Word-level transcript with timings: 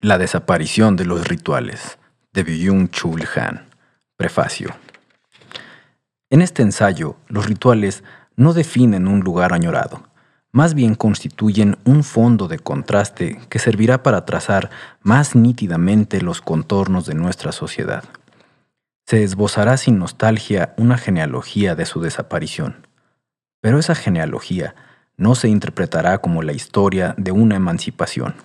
La 0.00 0.16
desaparición 0.16 0.94
de 0.94 1.04
los 1.04 1.26
rituales, 1.26 1.98
de 2.32 2.46
Byung-Chul 2.46 3.26
Han. 3.34 3.66
Prefacio. 4.16 4.76
En 6.30 6.40
este 6.40 6.62
ensayo, 6.62 7.16
los 7.26 7.46
rituales 7.46 8.04
no 8.36 8.52
definen 8.52 9.08
un 9.08 9.22
lugar 9.22 9.52
añorado, 9.52 10.04
más 10.52 10.74
bien 10.74 10.94
constituyen 10.94 11.78
un 11.84 12.04
fondo 12.04 12.46
de 12.46 12.60
contraste 12.60 13.40
que 13.48 13.58
servirá 13.58 14.04
para 14.04 14.24
trazar 14.24 14.70
más 15.02 15.34
nítidamente 15.34 16.20
los 16.20 16.42
contornos 16.42 17.04
de 17.04 17.14
nuestra 17.14 17.50
sociedad. 17.50 18.04
Se 19.04 19.24
esbozará 19.24 19.76
sin 19.78 19.98
nostalgia 19.98 20.74
una 20.76 20.96
genealogía 20.96 21.74
de 21.74 21.86
su 21.86 22.00
desaparición, 22.00 22.86
pero 23.60 23.80
esa 23.80 23.96
genealogía 23.96 24.76
no 25.16 25.34
se 25.34 25.48
interpretará 25.48 26.18
como 26.18 26.44
la 26.44 26.52
historia 26.52 27.16
de 27.18 27.32
una 27.32 27.56
emancipación. 27.56 28.36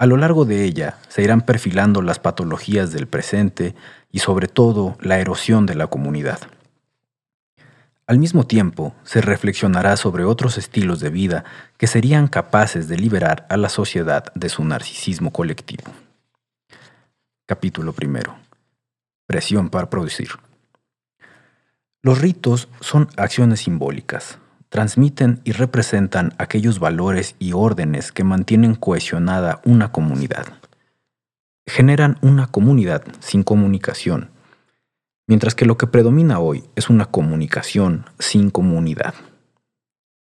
A 0.00 0.06
lo 0.06 0.16
largo 0.16 0.46
de 0.46 0.64
ella 0.64 0.96
se 1.08 1.20
irán 1.20 1.42
perfilando 1.42 2.00
las 2.00 2.18
patologías 2.18 2.90
del 2.90 3.06
presente 3.06 3.74
y 4.10 4.20
sobre 4.20 4.48
todo 4.48 4.96
la 4.98 5.18
erosión 5.18 5.66
de 5.66 5.74
la 5.74 5.88
comunidad. 5.88 6.40
Al 8.06 8.18
mismo 8.18 8.46
tiempo, 8.46 8.94
se 9.04 9.20
reflexionará 9.20 9.98
sobre 9.98 10.24
otros 10.24 10.56
estilos 10.56 11.00
de 11.00 11.10
vida 11.10 11.44
que 11.76 11.86
serían 11.86 12.28
capaces 12.28 12.88
de 12.88 12.96
liberar 12.96 13.46
a 13.50 13.58
la 13.58 13.68
sociedad 13.68 14.32
de 14.34 14.48
su 14.48 14.64
narcisismo 14.64 15.34
colectivo. 15.34 15.92
Capítulo 17.44 17.92
primero. 17.92 18.36
Presión 19.26 19.68
para 19.68 19.90
producir. 19.90 20.30
Los 22.00 22.22
ritos 22.22 22.68
son 22.80 23.10
acciones 23.18 23.60
simbólicas. 23.60 24.38
Transmiten 24.70 25.40
y 25.44 25.52
representan 25.52 26.32
aquellos 26.38 26.78
valores 26.78 27.36
y 27.38 27.52
órdenes 27.52 28.10
que 28.10 28.24
mantienen 28.24 28.74
cohesionada 28.74 29.60
una 29.64 29.92
comunidad. 29.92 30.46
Generan 31.66 32.16
una 32.22 32.46
comunidad 32.46 33.04
sin 33.20 33.42
comunicación 33.42 34.30
mientras 35.30 35.54
que 35.54 35.64
lo 35.64 35.78
que 35.78 35.86
predomina 35.86 36.40
hoy 36.40 36.64
es 36.74 36.90
una 36.90 37.04
comunicación 37.04 38.04
sin 38.18 38.50
comunidad. 38.50 39.14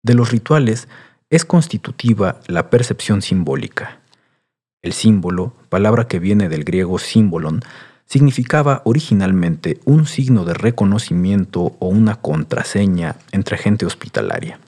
De 0.03 0.13
los 0.13 0.29
rituales 0.29 0.87
es 1.31 1.45
constitutiva 1.45 2.41
la 2.45 2.69
percepción 2.69 3.23
simbólica. 3.23 4.01
El 4.83 4.93
símbolo, 4.93 5.55
palabra 5.69 6.07
que 6.07 6.19
viene 6.19 6.47
del 6.47 6.63
griego 6.63 6.99
símbolon, 6.99 7.61
significaba 8.09 8.81
originalmente 8.85 9.79
un 9.85 10.07
signo 10.07 10.43
de 10.43 10.55
reconocimiento 10.55 11.75
o 11.77 11.87
una 11.87 12.15
contraseña 12.15 13.15
entre 13.31 13.57
gente 13.57 13.85
hospitalaria. 13.85 14.59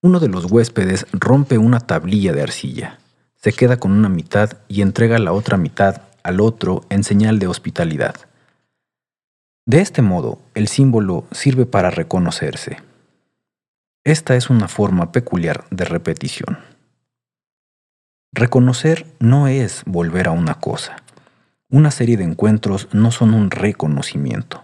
Uno 0.00 0.20
de 0.20 0.28
los 0.28 0.50
huéspedes 0.50 1.06
rompe 1.12 1.58
una 1.58 1.80
tablilla 1.80 2.32
de 2.32 2.42
arcilla, 2.42 2.98
se 3.36 3.52
queda 3.52 3.76
con 3.76 3.92
una 3.92 4.08
mitad 4.08 4.54
y 4.68 4.80
entrega 4.80 5.18
la 5.18 5.32
otra 5.32 5.58
mitad 5.58 6.00
al 6.22 6.40
otro 6.40 6.84
en 6.88 7.04
señal 7.04 7.38
de 7.38 7.46
hospitalidad. 7.46 8.14
De 9.66 9.80
este 9.80 10.00
modo, 10.00 10.38
el 10.54 10.68
símbolo 10.68 11.26
sirve 11.30 11.66
para 11.66 11.90
reconocerse. 11.90 12.78
Esta 14.02 14.36
es 14.36 14.48
una 14.48 14.68
forma 14.68 15.12
peculiar 15.12 15.64
de 15.70 15.84
repetición. 15.84 16.58
Reconocer 18.32 19.06
no 19.20 19.46
es 19.46 19.82
volver 19.86 20.28
a 20.28 20.32
una 20.32 20.54
cosa. 20.54 21.03
Una 21.74 21.90
serie 21.90 22.16
de 22.16 22.22
encuentros 22.22 22.86
no 22.92 23.10
son 23.10 23.34
un 23.34 23.50
reconocimiento, 23.50 24.62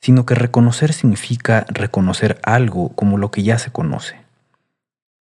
sino 0.00 0.24
que 0.24 0.36
reconocer 0.36 0.92
significa 0.92 1.66
reconocer 1.68 2.38
algo 2.44 2.90
como 2.90 3.18
lo 3.18 3.32
que 3.32 3.42
ya 3.42 3.58
se 3.58 3.72
conoce. 3.72 4.20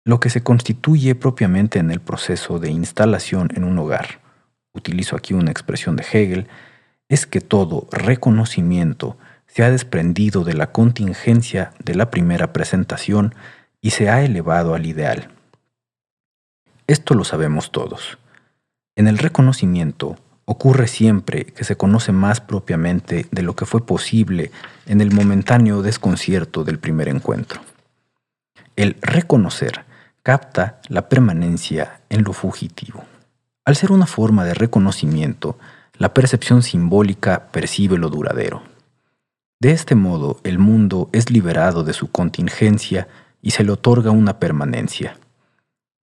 Lo 0.03 0.19
que 0.19 0.29
se 0.29 0.43
constituye 0.43 1.15
propiamente 1.15 1.79
en 1.79 1.89
el 1.89 2.01
proceso 2.01 2.59
de 2.59 2.69
instalación 2.69 3.47
en 3.55 3.63
un 3.63 3.79
hogar, 3.79 4.19
utilizo 4.73 5.15
aquí 5.15 5.33
una 5.33 5.51
expresión 5.51 5.95
de 5.95 6.03
Hegel, 6.03 6.47
es 7.07 7.25
que 7.25 7.39
todo 7.39 7.88
reconocimiento 7.93 9.16
se 9.47 9.63
ha 9.63 9.72
desprendido 9.72 10.44
de 10.44 10.53
la 10.53 10.73
contingencia 10.73 11.72
de 11.79 11.95
la 11.95 12.11
primera 12.11 12.51
presentación 12.51 13.35
y 13.79 13.91
se 13.91 14.09
ha 14.09 14.22
elevado 14.22 14.75
al 14.75 14.85
ideal. 14.85 15.29
Esto 16.88 17.16
lo 17.16 17.23
sabemos 17.23 17.72
todos. 17.72 18.17
En 18.97 19.07
el 19.07 19.17
reconocimiento 19.17 20.17
ocurre 20.46 20.88
siempre 20.88 21.46
que 21.46 21.63
se 21.63 21.75
conoce 21.75 22.12
más 22.12 22.41
propiamente 22.41 23.28
de 23.31 23.41
lo 23.41 23.56
que 23.56 23.66
fue 23.66 23.85
posible 23.85 24.52
en 24.85 25.02
el 25.02 25.12
momentáneo 25.12 25.81
desconcierto 25.81 26.63
del 26.63 26.79
primer 26.79 27.07
encuentro. 27.07 27.62
El 28.75 28.97
reconocer 29.01 29.85
capta 30.24 30.80
la 30.88 31.09
permanencia 31.09 32.01
en 32.09 32.24
lo 32.24 32.34
fugitivo. 32.34 33.03
Al 33.66 33.75
ser 33.75 33.91
una 33.91 34.06
forma 34.06 34.46
de 34.46 34.53
reconocimiento, 34.53 35.57
la 35.97 36.13
percepción 36.13 36.63
simbólica 36.63 37.47
percibe 37.51 37.97
lo 37.97 38.09
duradero. 38.09 38.63
De 39.59 39.72
este 39.72 39.96
modo, 39.96 40.40
el 40.44 40.57
mundo 40.57 41.09
es 41.12 41.30
liberado 41.30 41.84
de 41.84 41.94
su 41.94 42.09
contingencia 42.09 43.07
y 43.41 43.51
se 43.51 43.63
le 43.63 43.72
otorga 43.72 44.12
una 44.12 44.40
permanencia. 44.40 45.18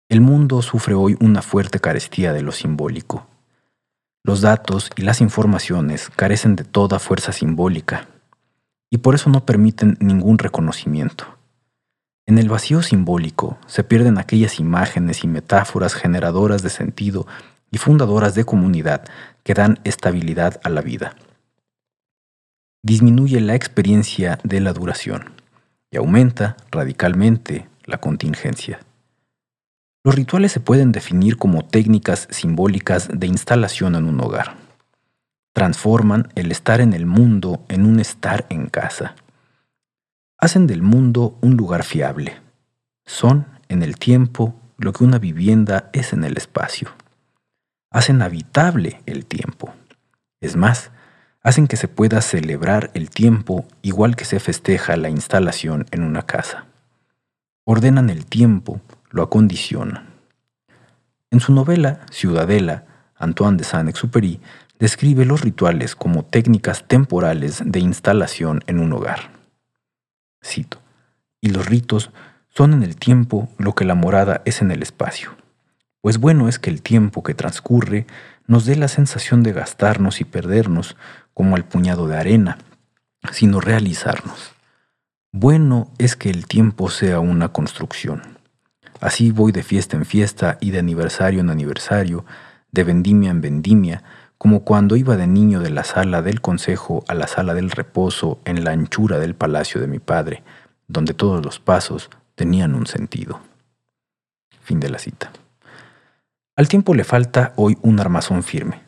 El 0.09 0.21
mundo 0.21 0.62
sufre 0.62 0.94
hoy 0.94 1.16
una 1.21 1.43
fuerte 1.43 1.81
carestía 1.81 2.32
de 2.32 2.43
lo 2.43 2.53
simbólico. 2.53 3.28
Los 4.24 4.40
datos 4.40 4.90
y 4.96 5.02
las 5.02 5.20
informaciones 5.20 6.10
carecen 6.14 6.56
de 6.56 6.64
toda 6.64 6.98
fuerza 6.98 7.32
simbólica 7.32 8.08
y 8.90 8.98
por 8.98 9.14
eso 9.14 9.30
no 9.30 9.44
permiten 9.44 9.96
ningún 10.00 10.38
reconocimiento. 10.38 11.38
En 12.26 12.38
el 12.38 12.48
vacío 12.48 12.82
simbólico 12.82 13.58
se 13.66 13.84
pierden 13.84 14.18
aquellas 14.18 14.60
imágenes 14.60 15.24
y 15.24 15.28
metáforas 15.28 15.94
generadoras 15.94 16.62
de 16.62 16.70
sentido 16.70 17.26
y 17.70 17.78
fundadoras 17.78 18.34
de 18.34 18.44
comunidad 18.44 19.04
que 19.44 19.54
dan 19.54 19.80
estabilidad 19.84 20.60
a 20.62 20.68
la 20.68 20.82
vida. 20.82 21.16
Disminuye 22.82 23.40
la 23.40 23.54
experiencia 23.54 24.38
de 24.44 24.60
la 24.60 24.72
duración 24.72 25.32
y 25.90 25.96
aumenta 25.96 26.56
radicalmente 26.70 27.68
la 27.84 27.98
contingencia. 27.98 28.80
Los 30.08 30.14
rituales 30.14 30.52
se 30.52 30.60
pueden 30.60 30.91
definir 30.91 31.36
como 31.36 31.66
técnicas 31.66 32.28
simbólicas 32.30 33.10
de 33.12 33.26
instalación 33.26 33.94
en 33.94 34.06
un 34.06 34.19
hogar. 34.22 34.56
Transforman 35.52 36.32
el 36.34 36.50
estar 36.50 36.80
en 36.80 36.94
el 36.94 37.04
mundo 37.04 37.62
en 37.69 37.84
un 37.84 38.00
estar 38.00 38.47
en 38.48 38.70
casa. 38.70 39.16
Hacen 40.38 40.66
del 40.66 40.80
mundo 40.80 41.36
un 41.42 41.58
lugar 41.58 41.84
fiable. 41.84 42.41
Son, 43.04 43.48
en 43.68 43.82
el 43.82 43.98
tiempo, 43.98 44.54
lo 44.78 44.94
que 44.94 45.04
una 45.04 45.18
vivienda 45.18 45.91
es 45.92 46.14
en 46.14 46.24
el 46.24 46.38
espacio 46.38 46.88
hacen 47.91 48.22
habitable 48.22 49.02
el 49.04 49.26
tiempo. 49.26 49.74
Es 50.41 50.56
más, 50.56 50.91
hacen 51.42 51.66
que 51.66 51.76
se 51.76 51.86
pueda 51.86 52.22
celebrar 52.22 52.91
el 52.94 53.10
tiempo 53.10 53.66
igual 53.82 54.16
que 54.16 54.24
se 54.24 54.41
festeja 54.41 54.97
la 54.97 55.10
instalación 55.10 55.84
en 55.91 56.02
una 56.02 56.22
casa. 56.22 56.64
Ordenan 57.66 58.08
el 58.08 58.24
tiempo, 58.24 58.80
lo 59.10 59.22
acondicionan. 59.22 60.08
En 61.30 61.41
su 61.41 61.52
novela 61.52 62.06
Ciudadela, 62.10 62.84
Antoine 63.16 63.56
de 63.58 63.64
Saint-Exupéry 63.64 64.41
describe 64.78 65.24
los 65.24 65.41
rituales 65.42 65.96
como 65.96 66.24
técnicas 66.24 66.86
temporales 66.86 67.62
de 67.64 67.80
instalación 67.80 68.62
en 68.66 68.80
un 68.80 68.92
hogar. 68.92 69.30
Cito, 70.44 70.78
y 71.41 71.50
los 71.50 71.66
ritos 71.66 72.10
son 72.48 72.72
en 72.72 72.82
el 72.82 72.97
tiempo 72.97 73.48
lo 73.58 73.74
que 73.74 73.84
la 73.84 73.94
morada 73.94 74.42
es 74.44 74.62
en 74.62 74.70
el 74.70 74.82
espacio 74.82 75.36
pues 76.00 76.18
bueno 76.18 76.48
es 76.48 76.58
que 76.58 76.70
el 76.70 76.82
tiempo 76.82 77.22
que 77.22 77.34
transcurre 77.34 78.06
nos 78.47 78.64
dé 78.64 78.76
la 78.76 78.88
sensación 78.88 79.42
de 79.42 79.52
gastarnos 79.52 80.20
y 80.20 80.24
perdernos 80.24 80.97
como 81.34 81.56
al 81.56 81.64
puñado 81.64 82.08
de 82.08 82.16
arena, 82.16 82.58
sino 83.32 83.60
realizarnos. 83.60 84.52
Bueno 85.32 85.91
es 85.98 86.16
que 86.16 86.30
el 86.30 86.47
tiempo 86.47 86.88
sea 86.88 87.20
una 87.20 87.50
construcción. 87.50 88.38
Así 89.00 89.31
voy 89.31 89.53
de 89.53 89.62
fiesta 89.62 89.97
en 89.97 90.04
fiesta 90.04 90.59
y 90.60 90.71
de 90.71 90.78
aniversario 90.78 91.41
en 91.41 91.50
aniversario, 91.50 92.24
de 92.72 92.84
vendimia 92.84 93.30
en 93.30 93.41
vendimia, 93.41 94.03
como 94.39 94.65
cuando 94.65 94.97
iba 94.97 95.16
de 95.16 95.27
niño 95.27 95.60
de 95.60 95.71
la 95.71 95.84
sala 95.84 96.22
del 96.22 96.41
consejo 96.41 97.04
a 97.09 97.15
la 97.15 97.27
sala 97.27 97.54
del 97.54 97.71
reposo 97.71 98.41
en 98.45 98.65
la 98.65 98.71
anchura 98.71 99.18
del 99.18 99.34
palacio 99.34 99.80
de 99.80 99.89
mi 99.89 99.98
padre, 99.98 100.42
donde 100.86 101.15
todos 101.15 101.45
los 101.45 101.59
pasos 101.59 102.10
tenían 102.34 102.74
un 102.74 102.86
sentido. 102.86 103.41
Fin 104.62 104.80
de 104.80 104.91
la 104.91 104.98
cita. 104.98 105.33
Al 106.56 106.68
tiempo 106.68 106.95
le 106.95 107.04
falta 107.04 107.53
hoy 107.56 107.78
un 107.83 108.00
armazón 108.00 108.42
firme. 108.42 108.83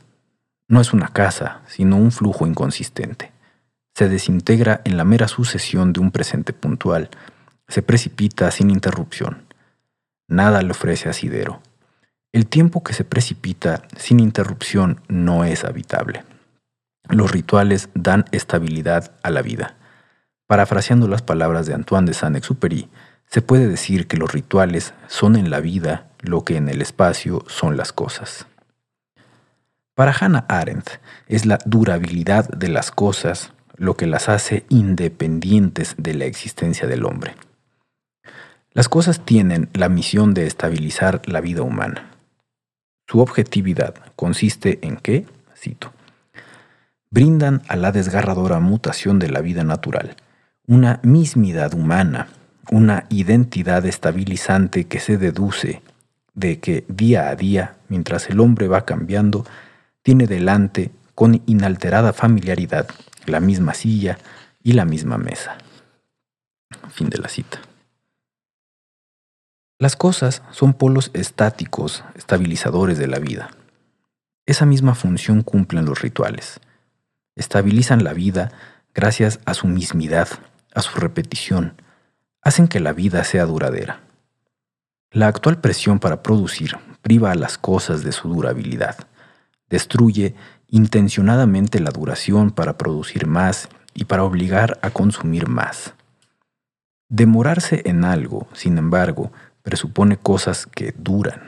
No 0.69 0.81
es 0.81 0.93
una 0.93 1.09
casa, 1.09 1.63
sino 1.67 1.97
un 1.97 2.13
flujo 2.13 2.47
inconsistente. 2.47 3.33
Se 3.95 4.09
desintegra 4.09 4.83
en 4.85 4.97
la 4.97 5.05
mera 5.05 5.27
sucesión 5.27 5.93
de 5.93 6.01
un 6.01 6.11
presente 6.11 6.53
puntual, 6.53 7.11
se 7.67 7.83
precipita 7.83 8.51
sin 8.51 8.71
interrupción. 8.71 9.50
Nada 10.31 10.63
le 10.63 10.71
ofrece 10.71 11.09
asidero. 11.09 11.61
El 12.33 12.47
tiempo 12.47 12.85
que 12.85 12.93
se 12.93 13.03
precipita 13.03 13.83
sin 13.97 14.21
interrupción 14.21 15.01
no 15.09 15.45
es 15.45 15.65
habitable. 15.65 16.23
Los 17.09 17.33
rituales 17.33 17.89
dan 17.95 18.25
estabilidad 18.31 19.11
a 19.25 19.31
la 19.31 19.43
vida. 19.43 19.75
Parafraseando 20.47 21.09
las 21.09 21.23
palabras 21.23 21.67
de 21.67 21.75
Antoine 21.75 22.07
de 22.07 22.15
Saint-Exupéry, 22.15 22.89
se 23.27 23.43
puede 23.43 23.67
decir 23.67 24.07
que 24.07 24.17
los 24.17 24.33
rituales 24.33 24.95
son 25.09 25.35
en 25.35 25.51
la 25.51 25.59
vida 25.59 26.11
lo 26.21 26.45
que 26.45 26.57
en 26.57 26.69
el 26.69 26.81
espacio 26.81 27.45
son 27.49 27.77
las 27.77 27.93
cosas. 27.93 28.47
Para 29.97 30.13
Hannah 30.13 30.47
Arendt 30.49 31.01
es 31.27 31.45
la 31.45 31.59
durabilidad 31.67 32.49
de 32.51 32.69
las 32.69 32.93
cosas 32.93 33.53
lo 33.75 33.97
que 33.97 34.07
las 34.07 34.29
hace 34.29 34.65
independientes 34.69 35.97
de 35.99 36.15
la 36.15 36.27
existencia 36.27 36.87
del 36.87 37.05
hombre. 37.05 37.35
Las 38.73 38.89
cosas 38.89 39.25
tienen 39.25 39.69
la 39.73 39.89
misión 39.89 40.33
de 40.33 40.47
estabilizar 40.47 41.23
la 41.27 41.41
vida 41.41 41.63
humana. 41.63 42.11
Su 43.09 43.21
objetividad 43.21 43.95
consiste 44.15 44.79
en 44.83 44.97
que, 44.97 45.27
cito, 45.57 45.93
brindan 47.11 47.63
a 47.67 47.77
la 47.77 47.91
desgarradora 47.91 48.61
mutación 48.61 49.19
de 49.19 49.29
la 49.31 49.41
vida 49.41 49.65
natural 49.65 50.17
una 50.71 51.01
mismidad 51.03 51.75
humana, 51.75 52.29
una 52.71 53.07
identidad 53.09 53.85
estabilizante 53.87 54.85
que 54.85 55.01
se 55.01 55.19
deduce 55.19 55.83
de 56.35 56.61
que 56.61 56.85
día 56.87 57.29
a 57.29 57.35
día, 57.35 57.75
mientras 57.89 58.31
el 58.31 58.39
hombre 58.39 58.69
va 58.69 58.85
cambiando, 58.85 59.45
tiene 60.05 60.29
delante, 60.29 60.93
con 61.17 61.43
inalterada 61.47 62.13
familiaridad, 62.13 62.87
la 63.27 63.41
misma 63.41 63.75
silla 63.75 64.19
y 64.63 64.75
la 64.75 64.85
misma 64.85 65.19
mesa. 65.19 65.59
Fin 66.93 67.11
de 67.11 67.19
la 67.19 67.29
cita. 67.29 67.61
Las 69.81 69.97
cosas 69.97 70.43
son 70.51 70.75
polos 70.75 71.11
estáticos, 71.15 72.05
estabilizadores 72.15 72.99
de 72.99 73.07
la 73.07 73.19
vida. 73.19 73.49
Esa 74.45 74.67
misma 74.67 74.95
función 74.95 75.41
cumplen 75.41 75.87
los 75.87 76.03
rituales. 76.03 76.61
Estabilizan 77.35 78.05
la 78.05 78.13
vida 78.13 78.53
gracias 78.93 79.41
a 79.47 79.55
su 79.55 79.69
mismidad, 79.69 80.29
a 80.75 80.83
su 80.83 81.01
repetición, 81.01 81.81
hacen 82.43 82.69
que 82.69 82.79
la 82.79 82.93
vida 82.93 83.25
sea 83.25 83.47
duradera. 83.47 84.03
La 85.13 85.29
actual 85.29 85.63
presión 85.63 85.99
para 85.99 86.23
producir 86.23 86.77
priva 87.01 87.31
a 87.31 87.35
las 87.35 87.57
cosas 87.57 88.05
de 88.05 88.13
su 88.13 88.29
durabilidad, 88.29 88.99
destruye 89.71 90.35
intencionadamente 90.69 91.81
la 91.81 91.91
duración 91.91 92.51
para 92.51 92.77
producir 92.77 93.27
más 93.27 93.71
y 93.95 94.05
para 94.05 94.25
obligar 94.25 94.79
a 94.83 94.91
consumir 94.91 95.49
más. 95.49 95.95
Demorarse 97.09 97.81
en 97.87 98.05
algo, 98.05 98.47
sin 98.53 98.77
embargo, 98.77 99.33
presupone 99.63 100.17
cosas 100.17 100.67
que 100.67 100.95
duran. 100.97 101.43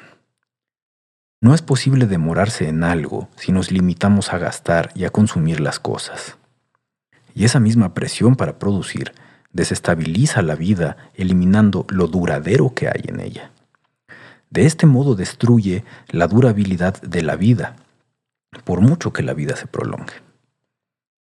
No 1.40 1.54
es 1.54 1.62
posible 1.62 2.06
demorarse 2.06 2.68
en 2.68 2.84
algo 2.84 3.28
si 3.36 3.50
nos 3.52 3.72
limitamos 3.72 4.32
a 4.32 4.38
gastar 4.38 4.90
y 4.94 5.04
a 5.04 5.10
consumir 5.10 5.60
las 5.60 5.80
cosas. 5.80 6.36
Y 7.34 7.44
esa 7.44 7.58
misma 7.58 7.94
presión 7.94 8.36
para 8.36 8.58
producir 8.58 9.12
desestabiliza 9.52 10.42
la 10.42 10.54
vida 10.54 10.96
eliminando 11.14 11.86
lo 11.88 12.06
duradero 12.06 12.74
que 12.74 12.88
hay 12.88 13.02
en 13.08 13.20
ella. 13.20 13.50
De 14.50 14.66
este 14.66 14.86
modo 14.86 15.14
destruye 15.14 15.84
la 16.08 16.28
durabilidad 16.28 17.00
de 17.02 17.22
la 17.22 17.36
vida, 17.36 17.76
por 18.64 18.80
mucho 18.80 19.12
que 19.12 19.22
la 19.22 19.34
vida 19.34 19.56
se 19.56 19.66
prolongue. 19.66 20.12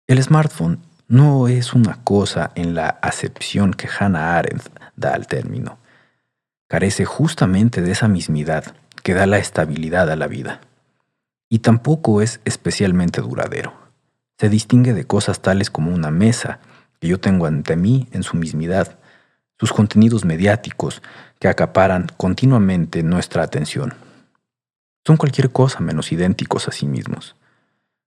El 0.06 0.22
smartphone 0.22 0.80
no 1.08 1.48
es 1.48 1.72
una 1.72 2.02
cosa 2.04 2.52
en 2.54 2.74
la 2.74 2.88
acepción 2.88 3.72
que 3.72 3.88
Hannah 3.88 4.36
Arendt 4.36 4.68
da 4.96 5.14
al 5.14 5.26
término. 5.26 5.78
Carece 6.74 7.04
justamente 7.04 7.82
de 7.82 7.92
esa 7.92 8.08
mismidad 8.08 8.74
que 9.04 9.14
da 9.14 9.26
la 9.26 9.38
estabilidad 9.38 10.10
a 10.10 10.16
la 10.16 10.26
vida. 10.26 10.60
Y 11.48 11.60
tampoco 11.60 12.20
es 12.20 12.40
especialmente 12.44 13.20
duradero. 13.20 13.72
Se 14.40 14.48
distingue 14.48 14.92
de 14.92 15.04
cosas 15.04 15.40
tales 15.40 15.70
como 15.70 15.94
una 15.94 16.10
mesa 16.10 16.58
que 16.98 17.06
yo 17.06 17.20
tengo 17.20 17.46
ante 17.46 17.76
mí 17.76 18.08
en 18.10 18.24
su 18.24 18.36
mismidad, 18.36 18.98
sus 19.56 19.72
contenidos 19.72 20.24
mediáticos 20.24 21.00
que 21.38 21.46
acaparan 21.46 22.08
continuamente 22.16 23.04
nuestra 23.04 23.44
atención. 23.44 23.94
Son 25.06 25.16
cualquier 25.16 25.52
cosa 25.52 25.78
menos 25.78 26.10
idénticos 26.10 26.66
a 26.66 26.72
sí 26.72 26.86
mismos. 26.86 27.36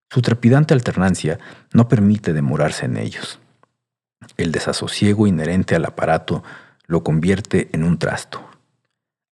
Su 0.09 0.21
trepidante 0.21 0.73
alternancia 0.73 1.39
no 1.71 1.87
permite 1.87 2.33
demorarse 2.33 2.83
en 2.83 2.97
ellos. 2.97 3.39
El 4.35 4.51
desasosiego 4.51 5.25
inherente 5.25 5.73
al 5.73 5.85
aparato 5.85 6.43
lo 6.85 7.01
convierte 7.01 7.69
en 7.71 7.85
un 7.85 7.97
trasto. 7.97 8.46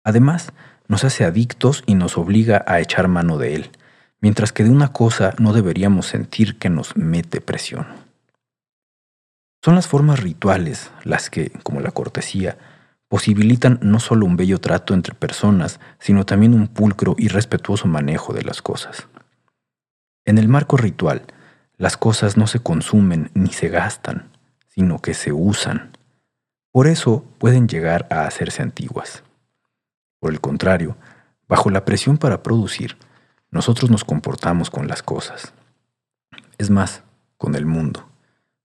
Además, 0.06 0.52
nos 0.86 1.02
hace 1.02 1.24
adictos 1.24 1.82
y 1.84 1.96
nos 1.96 2.16
obliga 2.16 2.64
a 2.68 2.78
echar 2.78 3.08
mano 3.08 3.38
de 3.38 3.56
él, 3.56 3.70
mientras 4.20 4.52
que 4.52 4.62
de 4.62 4.70
una 4.70 4.92
cosa 4.92 5.34
no 5.40 5.52
deberíamos 5.52 6.06
sentir 6.06 6.60
que 6.60 6.70
nos 6.70 6.96
mete 6.96 7.40
presión. 7.40 7.88
Son 9.64 9.74
las 9.74 9.88
formas 9.88 10.20
rituales 10.20 10.92
las 11.02 11.28
que, 11.28 11.50
como 11.64 11.80
la 11.80 11.90
cortesía, 11.90 12.56
posibilitan 13.08 13.80
no 13.82 13.98
solo 13.98 14.26
un 14.26 14.36
bello 14.36 14.60
trato 14.60 14.94
entre 14.94 15.12
personas, 15.12 15.80
sino 15.98 16.24
también 16.24 16.54
un 16.54 16.68
pulcro 16.68 17.16
y 17.18 17.26
respetuoso 17.26 17.88
manejo 17.88 18.32
de 18.32 18.44
las 18.44 18.62
cosas. 18.62 19.08
En 20.24 20.38
el 20.38 20.46
marco 20.46 20.76
ritual, 20.76 21.22
las 21.78 21.96
cosas 21.96 22.36
no 22.36 22.46
se 22.46 22.60
consumen 22.60 23.32
ni 23.34 23.52
se 23.52 23.70
gastan, 23.70 24.30
sino 24.68 25.00
que 25.00 25.14
se 25.14 25.32
usan. 25.32 25.90
Por 26.70 26.86
eso 26.86 27.24
pueden 27.38 27.66
llegar 27.66 28.06
a 28.08 28.24
hacerse 28.28 28.62
antiguas. 28.62 29.24
Por 30.20 30.32
el 30.32 30.40
contrario, 30.40 30.96
bajo 31.48 31.70
la 31.70 31.84
presión 31.84 32.18
para 32.18 32.42
producir, 32.42 32.96
nosotros 33.50 33.90
nos 33.90 34.04
comportamos 34.04 34.70
con 34.70 34.88
las 34.88 35.02
cosas. 35.02 35.52
Es 36.58 36.70
más, 36.70 37.02
con 37.36 37.54
el 37.54 37.66
mundo, 37.66 38.08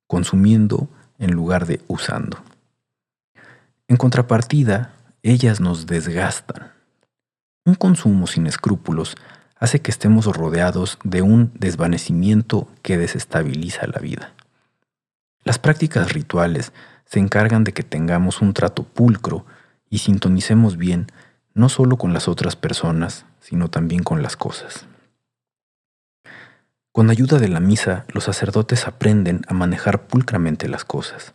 consumiendo 0.08 0.90
en 1.18 1.32
lugar 1.32 1.66
de 1.66 1.82
usando. 1.88 2.40
En 3.88 3.98
contrapartida, 3.98 4.94
ellas 5.24 5.60
nos 5.60 5.86
desgastan. 5.86 6.72
Un 7.66 7.76
consumo 7.76 8.26
sin 8.26 8.48
escrúpulos 8.48 9.16
hace 9.60 9.82
que 9.82 9.92
estemos 9.92 10.26
rodeados 10.26 10.98
de 11.04 11.22
un 11.22 11.52
desvanecimiento 11.54 12.68
que 12.82 12.98
desestabiliza 12.98 13.86
la 13.86 14.00
vida. 14.00 14.34
Las 15.44 15.60
prácticas 15.60 16.14
rituales 16.14 16.74
se 17.06 17.20
encargan 17.20 17.64
de 17.64 17.74
que 17.74 17.84
tengamos 17.84 18.42
un 18.42 18.54
trato 18.54 18.84
pulcro 18.84 19.46
y 19.90 20.00
sintonicemos 20.00 20.78
bien 20.78 21.08
no 21.54 21.70
solo 21.70 21.98
con 21.98 22.14
las 22.14 22.28
otras 22.28 22.56
personas, 22.56 23.26
sino 23.40 23.70
también 23.70 24.04
con 24.04 24.22
las 24.22 24.36
cosas. 24.36 24.86
Con 26.92 27.10
ayuda 27.10 27.40
de 27.40 27.48
la 27.48 27.60
misa, 27.60 28.06
los 28.14 28.26
sacerdotes 28.26 28.88
aprenden 28.88 29.42
a 29.48 29.54
manejar 29.54 30.08
pulcramente 30.08 30.68
las 30.68 30.86
cosas 30.86 31.34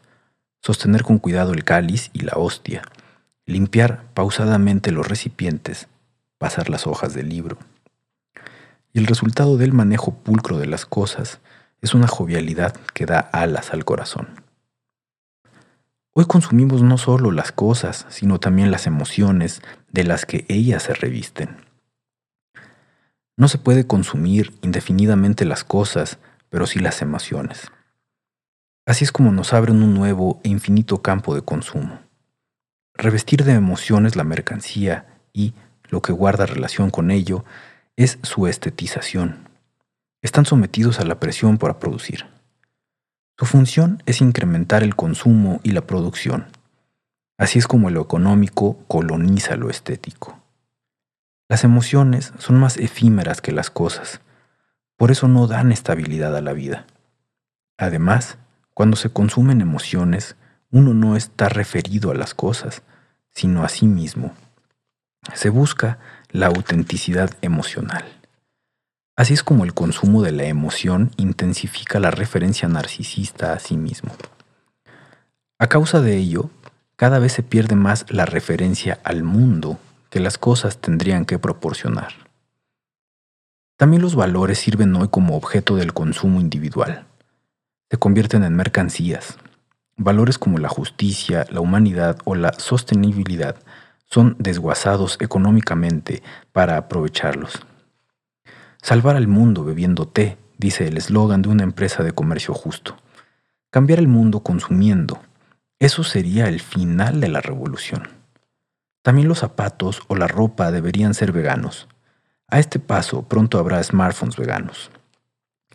sostener 0.66 1.04
con 1.04 1.20
cuidado 1.20 1.52
el 1.52 1.62
cáliz 1.62 2.10
y 2.12 2.22
la 2.22 2.32
hostia, 2.34 2.82
limpiar 3.44 4.02
pausadamente 4.14 4.90
los 4.90 5.06
recipientes, 5.06 5.86
pasar 6.38 6.70
las 6.70 6.88
hojas 6.88 7.14
del 7.14 7.28
libro. 7.28 7.56
Y 8.92 8.98
el 8.98 9.06
resultado 9.06 9.58
del 9.58 9.72
manejo 9.72 10.12
pulcro 10.12 10.58
de 10.58 10.66
las 10.66 10.84
cosas 10.84 11.38
es 11.82 11.94
una 11.94 12.08
jovialidad 12.08 12.74
que 12.94 13.06
da 13.06 13.20
alas 13.20 13.72
al 13.72 13.84
corazón. 13.84 14.45
Hoy 16.18 16.24
consumimos 16.24 16.80
no 16.80 16.96
solo 16.96 17.30
las 17.30 17.52
cosas, 17.52 18.06
sino 18.08 18.40
también 18.40 18.70
las 18.70 18.86
emociones 18.86 19.60
de 19.92 20.02
las 20.02 20.24
que 20.24 20.46
ellas 20.48 20.84
se 20.84 20.94
revisten. 20.94 21.58
No 23.36 23.48
se 23.48 23.58
puede 23.58 23.86
consumir 23.86 24.54
indefinidamente 24.62 25.44
las 25.44 25.62
cosas, 25.62 26.18
pero 26.48 26.66
sí 26.66 26.78
las 26.78 27.02
emociones. 27.02 27.70
Así 28.86 29.04
es 29.04 29.12
como 29.12 29.30
nos 29.30 29.52
abren 29.52 29.82
un 29.82 29.92
nuevo 29.92 30.40
e 30.42 30.48
infinito 30.48 31.02
campo 31.02 31.34
de 31.34 31.42
consumo. 31.42 32.00
Revestir 32.94 33.44
de 33.44 33.52
emociones 33.52 34.16
la 34.16 34.24
mercancía 34.24 35.20
y, 35.34 35.52
lo 35.90 36.00
que 36.00 36.12
guarda 36.12 36.46
relación 36.46 36.88
con 36.88 37.10
ello, 37.10 37.44
es 37.96 38.18
su 38.22 38.46
estetización. 38.46 39.50
Están 40.22 40.46
sometidos 40.46 40.98
a 40.98 41.04
la 41.04 41.20
presión 41.20 41.58
para 41.58 41.78
producir. 41.78 42.35
Su 43.38 43.44
función 43.44 44.02
es 44.06 44.20
incrementar 44.20 44.82
el 44.82 44.96
consumo 44.96 45.60
y 45.62 45.72
la 45.72 45.82
producción. 45.82 46.46
Así 47.38 47.58
es 47.58 47.68
como 47.68 47.90
lo 47.90 48.00
económico 48.00 48.78
coloniza 48.88 49.56
lo 49.56 49.68
estético. 49.68 50.40
Las 51.48 51.62
emociones 51.62 52.32
son 52.38 52.58
más 52.58 52.78
efímeras 52.78 53.40
que 53.40 53.52
las 53.52 53.70
cosas, 53.70 54.20
por 54.96 55.10
eso 55.10 55.28
no 55.28 55.46
dan 55.46 55.70
estabilidad 55.70 56.34
a 56.34 56.40
la 56.40 56.54
vida. 56.54 56.86
Además, 57.76 58.38
cuando 58.72 58.96
se 58.96 59.10
consumen 59.10 59.60
emociones, 59.60 60.36
uno 60.70 60.94
no 60.94 61.14
está 61.14 61.50
referido 61.50 62.10
a 62.10 62.14
las 62.14 62.34
cosas, 62.34 62.82
sino 63.32 63.62
a 63.64 63.68
sí 63.68 63.86
mismo. 63.86 64.34
Se 65.34 65.50
busca 65.50 65.98
la 66.30 66.46
autenticidad 66.46 67.30
emocional. 67.42 68.15
Así 69.16 69.34
es 69.34 69.42
como 69.42 69.64
el 69.64 69.74
consumo 69.74 70.22
de 70.22 70.32
la 70.32 70.44
emoción 70.44 71.10
intensifica 71.16 71.98
la 71.98 72.10
referencia 72.10 72.68
narcisista 72.68 73.52
a 73.52 73.58
sí 73.58 73.76
mismo. 73.76 74.12
A 75.58 75.68
causa 75.68 76.00
de 76.00 76.16
ello, 76.16 76.50
cada 76.96 77.18
vez 77.18 77.32
se 77.32 77.42
pierde 77.42 77.76
más 77.76 78.04
la 78.10 78.26
referencia 78.26 79.00
al 79.04 79.22
mundo 79.22 79.78
que 80.10 80.20
las 80.20 80.38
cosas 80.38 80.78
tendrían 80.78 81.24
que 81.24 81.38
proporcionar. 81.38 82.12
También 83.76 84.02
los 84.02 84.14
valores 84.14 84.58
sirven 84.58 84.94
hoy 84.96 85.08
como 85.08 85.36
objeto 85.36 85.76
del 85.76 85.92
consumo 85.92 86.40
individual 86.40 87.06
se 87.90 87.98
convierten 87.98 88.42
en 88.42 88.56
mercancías. 88.56 89.38
Valores 89.96 90.38
como 90.38 90.58
la 90.58 90.68
justicia, 90.68 91.46
la 91.50 91.60
humanidad 91.60 92.18
o 92.24 92.34
la 92.34 92.52
sostenibilidad 92.54 93.56
son 94.10 94.36
desguazados 94.38 95.16
económicamente 95.20 96.22
para 96.52 96.76
aprovecharlos. 96.76 97.64
Salvar 98.82 99.16
al 99.16 99.28
mundo 99.28 99.64
bebiendo 99.64 100.06
té, 100.06 100.38
dice 100.58 100.86
el 100.88 100.96
eslogan 100.96 101.42
de 101.42 101.48
una 101.48 101.62
empresa 101.62 102.02
de 102.02 102.12
comercio 102.12 102.54
justo. 102.54 102.96
Cambiar 103.70 103.98
el 103.98 104.08
mundo 104.08 104.40
consumiendo. 104.40 105.20
Eso 105.78 106.04
sería 106.04 106.48
el 106.48 106.60
final 106.60 107.20
de 107.20 107.28
la 107.28 107.40
revolución. 107.40 108.08
También 109.02 109.28
los 109.28 109.40
zapatos 109.40 110.02
o 110.08 110.16
la 110.16 110.26
ropa 110.26 110.70
deberían 110.70 111.14
ser 111.14 111.32
veganos. 111.32 111.88
A 112.48 112.58
este 112.58 112.78
paso 112.78 113.22
pronto 113.22 113.58
habrá 113.58 113.82
smartphones 113.82 114.36
veganos. 114.36 114.90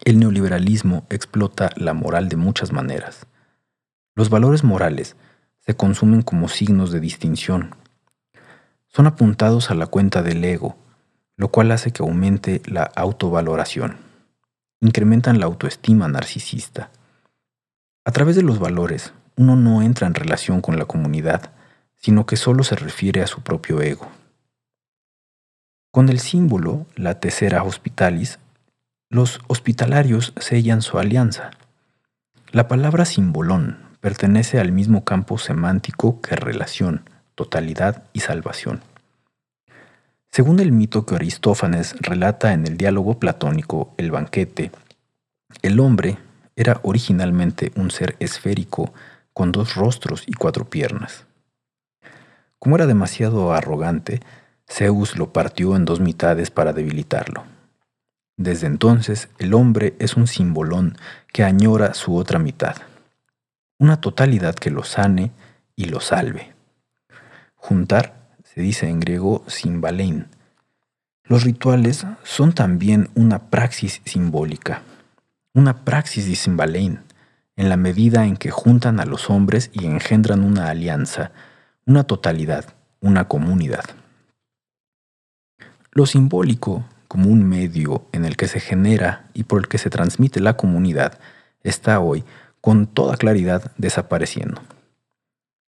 El 0.03 0.19
neoliberalismo 0.19 1.05
explota 1.09 1.69
la 1.75 1.93
moral 1.93 2.27
de 2.27 2.37
muchas 2.37 2.71
maneras. 2.71 3.27
Los 4.15 4.29
valores 4.29 4.63
morales 4.63 5.15
se 5.59 5.75
consumen 5.75 6.23
como 6.23 6.47
signos 6.49 6.91
de 6.91 6.99
distinción. 6.99 7.75
Son 8.87 9.05
apuntados 9.05 9.69
a 9.69 9.75
la 9.75 9.87
cuenta 9.87 10.23
del 10.23 10.43
ego, 10.43 10.75
lo 11.41 11.47
cual 11.47 11.71
hace 11.71 11.89
que 11.89 12.03
aumente 12.03 12.61
la 12.65 12.83
autovaloración. 12.83 13.97
Incrementan 14.79 15.39
la 15.39 15.47
autoestima 15.47 16.07
narcisista. 16.07 16.91
A 18.05 18.11
través 18.11 18.35
de 18.35 18.43
los 18.43 18.59
valores, 18.59 19.11
uno 19.37 19.55
no 19.55 19.81
entra 19.81 20.05
en 20.05 20.13
relación 20.13 20.61
con 20.61 20.77
la 20.77 20.85
comunidad, 20.85 21.49
sino 21.97 22.27
que 22.27 22.35
solo 22.35 22.63
se 22.63 22.75
refiere 22.75 23.23
a 23.23 23.27
su 23.27 23.41
propio 23.41 23.81
ego. 23.81 24.07
Con 25.89 26.09
el 26.09 26.19
símbolo, 26.19 26.85
la 26.95 27.19
tercera 27.19 27.63
hospitalis, 27.63 28.37
los 29.09 29.41
hospitalarios 29.47 30.33
sellan 30.39 30.83
su 30.83 30.99
alianza. 30.99 31.49
La 32.51 32.67
palabra 32.67 33.05
simbolón 33.05 33.79
pertenece 33.99 34.59
al 34.59 34.71
mismo 34.71 35.05
campo 35.05 35.39
semántico 35.39 36.21
que 36.21 36.35
relación, 36.35 37.09
totalidad 37.33 38.03
y 38.13 38.19
salvación. 38.19 38.83
Según 40.33 40.61
el 40.61 40.71
mito 40.71 41.05
que 41.05 41.15
Aristófanes 41.15 41.93
relata 41.99 42.53
en 42.53 42.65
el 42.65 42.77
diálogo 42.77 43.19
platónico 43.19 43.93
El 43.97 44.11
banquete, 44.11 44.71
el 45.61 45.77
hombre 45.81 46.17
era 46.55 46.79
originalmente 46.83 47.73
un 47.75 47.91
ser 47.91 48.15
esférico 48.19 48.93
con 49.33 49.51
dos 49.51 49.75
rostros 49.75 50.23
y 50.25 50.31
cuatro 50.31 50.69
piernas. 50.69 51.25
Como 52.59 52.77
era 52.77 52.87
demasiado 52.87 53.51
arrogante, 53.51 54.21
Zeus 54.69 55.17
lo 55.17 55.33
partió 55.33 55.75
en 55.75 55.83
dos 55.83 55.99
mitades 55.99 56.49
para 56.49 56.71
debilitarlo. 56.71 57.43
Desde 58.37 58.67
entonces, 58.67 59.27
el 59.37 59.53
hombre 59.53 59.95
es 59.99 60.15
un 60.15 60.27
simbolón 60.27 60.95
que 61.33 61.43
añora 61.43 61.93
su 61.93 62.15
otra 62.15 62.39
mitad, 62.39 62.77
una 63.79 63.99
totalidad 63.99 64.55
que 64.55 64.71
lo 64.71 64.85
sane 64.85 65.31
y 65.75 65.85
lo 65.85 65.99
salve. 65.99 66.53
Juntar 67.55 68.20
se 68.53 68.61
dice 68.61 68.89
en 68.89 68.99
griego 68.99 69.43
simbalein. 69.47 70.27
Los 71.23 71.43
rituales 71.43 72.05
son 72.23 72.51
también 72.51 73.09
una 73.15 73.49
praxis 73.49 74.01
simbólica, 74.03 74.81
una 75.53 75.85
praxis 75.85 76.27
de 76.27 76.35
simbalein, 76.35 76.99
en 77.55 77.69
la 77.69 77.77
medida 77.77 78.25
en 78.25 78.35
que 78.35 78.51
juntan 78.51 78.99
a 78.99 79.05
los 79.05 79.29
hombres 79.29 79.69
y 79.71 79.85
engendran 79.85 80.43
una 80.43 80.69
alianza, 80.69 81.31
una 81.85 82.03
totalidad, 82.03 82.65
una 82.99 83.27
comunidad. 83.27 83.85
Lo 85.91 86.05
simbólico, 86.05 86.83
como 87.07 87.29
un 87.29 87.47
medio 87.47 88.05
en 88.11 88.25
el 88.25 88.35
que 88.35 88.47
se 88.47 88.59
genera 88.59 89.29
y 89.33 89.43
por 89.43 89.59
el 89.61 89.67
que 89.67 89.77
se 89.77 89.89
transmite 89.89 90.39
la 90.41 90.57
comunidad, 90.57 91.19
está 91.63 91.99
hoy 91.99 92.25
con 92.59 92.87
toda 92.87 93.15
claridad 93.15 93.71
desapareciendo. 93.77 94.61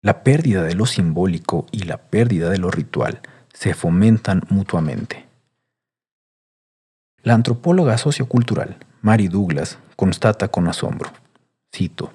La 0.04 0.22
pérdida 0.22 0.64
de 0.64 0.76
lo 0.76 0.86
simbólico 0.86 1.66
y 1.72 1.84
la 1.84 1.96
pérdida 1.98 2.50
de 2.50 2.58
lo 2.58 2.70
ritual 2.70 3.22
se 3.54 3.74
fomentan 3.74 4.42
mutuamente. 4.50 5.26
La 7.22 7.36
antropóloga 7.36 7.98
sociocultural 7.98 8.76
Mary 9.02 9.30
Douglas 9.30 9.80
constata 9.96 10.50
con 10.50 10.68
asombro, 10.68 11.10
cito, 11.74 12.12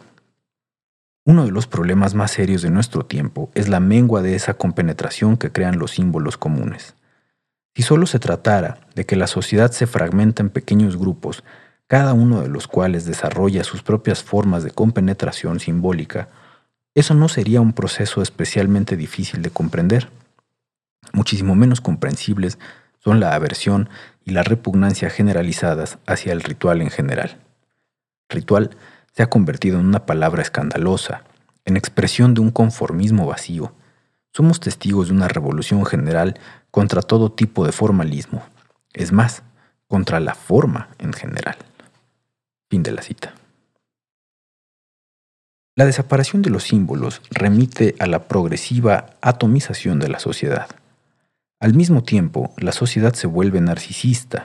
uno 1.25 1.47
de 1.47 1.51
los 1.51 1.67
problemas 1.67 2.15
más 2.15 2.31
serios 2.31 2.61
de 2.61 2.69
nuestro 2.69 3.07
tiempo 3.07 3.51
es 3.55 3.71
la 3.71 3.81
mengua 3.81 4.21
de 4.21 4.35
esa 4.35 4.53
compenetración 4.53 5.39
que 5.39 5.51
crean 5.51 5.79
los 5.79 5.93
símbolos 5.93 6.37
comunes. 6.37 6.95
Si 7.75 7.83
solo 7.83 8.05
se 8.05 8.19
tratara 8.19 8.81
de 8.97 9.07
que 9.07 9.17
la 9.17 9.27
sociedad 9.27 9.71
se 9.71 9.87
fragmenta 9.87 10.43
en 10.43 10.51
pequeños 10.51 10.99
grupos, 10.99 11.43
cada 11.87 12.13
uno 12.13 12.43
de 12.43 12.49
los 12.49 12.69
cuales 12.69 13.07
desarrolla 13.07 13.65
sus 13.65 13.83
propias 13.83 14.23
formas 14.23 14.63
de 14.63 14.73
compenetración 14.73 15.59
simbólica, 15.59 16.29
eso 16.99 17.15
no 17.15 17.29
sería 17.29 17.61
un 17.61 17.73
proceso 17.73 18.23
especialmente 18.23 18.97
difícil 18.97 19.43
de 19.43 19.51
comprender. 19.51 20.11
Muchísimo 21.13 21.55
menos 21.55 21.81
comprensibles 21.81 22.59
son 22.99 23.21
la 23.21 23.35
aversión 23.35 23.89
y 24.25 24.33
la 24.33 24.43
repugnancia 24.43 25.11
generalizadas 25.11 25.99
hacia 26.07 26.33
el 26.33 26.43
ritual 26.43 26.83
en 26.83 26.91
general. 26.91 27.39
Ritual 28.29 28.77
se 29.13 29.23
ha 29.23 29.31
convertido 29.31 29.79
en 29.79 29.87
una 29.87 30.07
palabra 30.07 30.43
escandalosa, 30.43 31.25
en 31.65 31.77
expresión 31.77 32.35
de 32.35 32.41
un 32.41 32.51
conformismo 32.51 33.27
vacío. 33.27 33.73
Somos 34.33 34.61
testigos 34.61 35.09
de 35.09 35.15
una 35.15 35.29
revolución 35.29 35.85
general 35.87 36.39
contra 36.71 37.03
todo 37.03 37.33
tipo 37.33 37.65
de 37.65 37.73
formalismo, 37.73 38.43
es 38.93 39.13
más, 39.13 39.43
contra 39.87 40.21
la 40.21 40.35
forma 40.35 40.89
en 40.99 41.13
general. 41.13 41.57
Fin 42.69 42.83
de 42.83 42.93
la 42.93 43.03
cita. 43.03 43.35
La 45.79 45.87
desaparición 45.87 46.43
de 46.43 46.51
los 46.51 46.65
símbolos 46.65 47.23
remite 47.31 47.95
a 48.01 48.07
la 48.07 48.25
progresiva 48.27 49.11
atomización 49.21 50.01
de 50.01 50.09
la 50.09 50.19
sociedad. 50.19 50.67
Al 51.61 51.75
mismo 51.75 52.03
tiempo, 52.03 52.53
la 52.57 52.73
sociedad 52.73 53.15
se 53.15 53.29
vuelve 53.29 53.61
narcisista. 53.61 54.45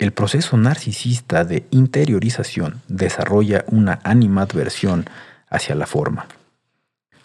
El 0.00 0.10
proceso 0.10 0.56
narcisista 0.56 1.44
de 1.44 1.64
interiorización 1.70 2.82
desarrolla 2.88 3.66
una 3.68 4.00
animadversión 4.02 5.04
hacia 5.48 5.76
la 5.76 5.86
forma. 5.86 6.26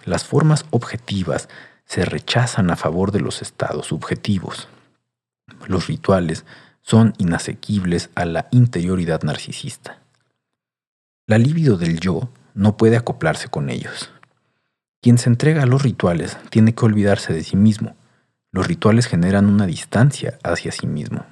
Las 0.06 0.26
formas 0.26 0.68
objetivas 0.70 1.50
se 1.86 2.06
rechazan 2.06 2.70
a 2.70 2.76
favor 2.76 3.12
de 3.12 3.22
los 3.22 3.42
estados 3.42 3.88
subjetivos. 3.88 4.68
Los 5.66 5.88
rituales 5.88 6.46
son 6.84 7.16
inasequibles 7.18 8.12
a 8.14 8.26
la 8.26 8.48
interioridad 8.52 9.24
narcisista. 9.24 9.98
La 11.26 11.40
libido 11.40 11.78
del 11.78 12.00
yo 12.00 12.30
no 12.54 12.78
puede 12.78 12.98
acoplarse 12.98 13.48
con 13.48 13.70
ellos. 13.70 14.12
Quien 15.02 15.18
se 15.18 15.30
entrega 15.30 15.64
a 15.64 15.66
los 15.66 15.82
rituales 15.82 16.38
tiene 16.50 16.74
que 16.74 16.86
olvidarse 16.86 17.34
de 17.34 17.44
sí 17.44 17.58
mismo. 17.58 17.96
Los 18.52 18.68
rituales 18.68 19.08
generan 19.08 19.48
una 19.48 19.66
distancia 19.66 20.40
hacia 20.44 20.72
sí 20.72 20.88
mismo. 20.88 21.26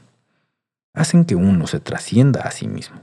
Hacen 0.94 1.24
que 1.24 1.36
uno 1.36 1.68
se 1.68 1.80
trascienda 1.80 2.42
a 2.42 2.52
sí 2.52 2.68
mismo. 2.68 3.02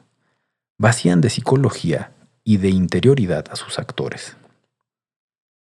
Vacían 0.77 1.21
de 1.21 1.31
psicología 1.31 2.13
y 2.45 2.59
de 2.59 2.69
interioridad 2.69 3.47
a 3.51 3.57
sus 3.57 3.79
actores. 3.79 4.37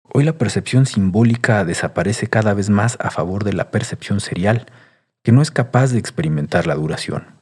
Hoy 0.02 0.24
la 0.24 0.38
percepción 0.38 0.86
simbólica 0.86 1.64
desaparece 1.64 2.28
cada 2.28 2.54
vez 2.54 2.70
más 2.70 2.96
a 3.00 3.10
favor 3.10 3.44
de 3.44 3.52
la 3.52 3.70
percepción 3.70 4.20
serial, 4.20 4.66
que 5.22 5.32
no 5.32 5.42
es 5.42 5.50
capaz 5.50 5.92
de 5.92 5.98
experimentar 5.98 6.66
la 6.66 6.74
duración. 6.74 7.35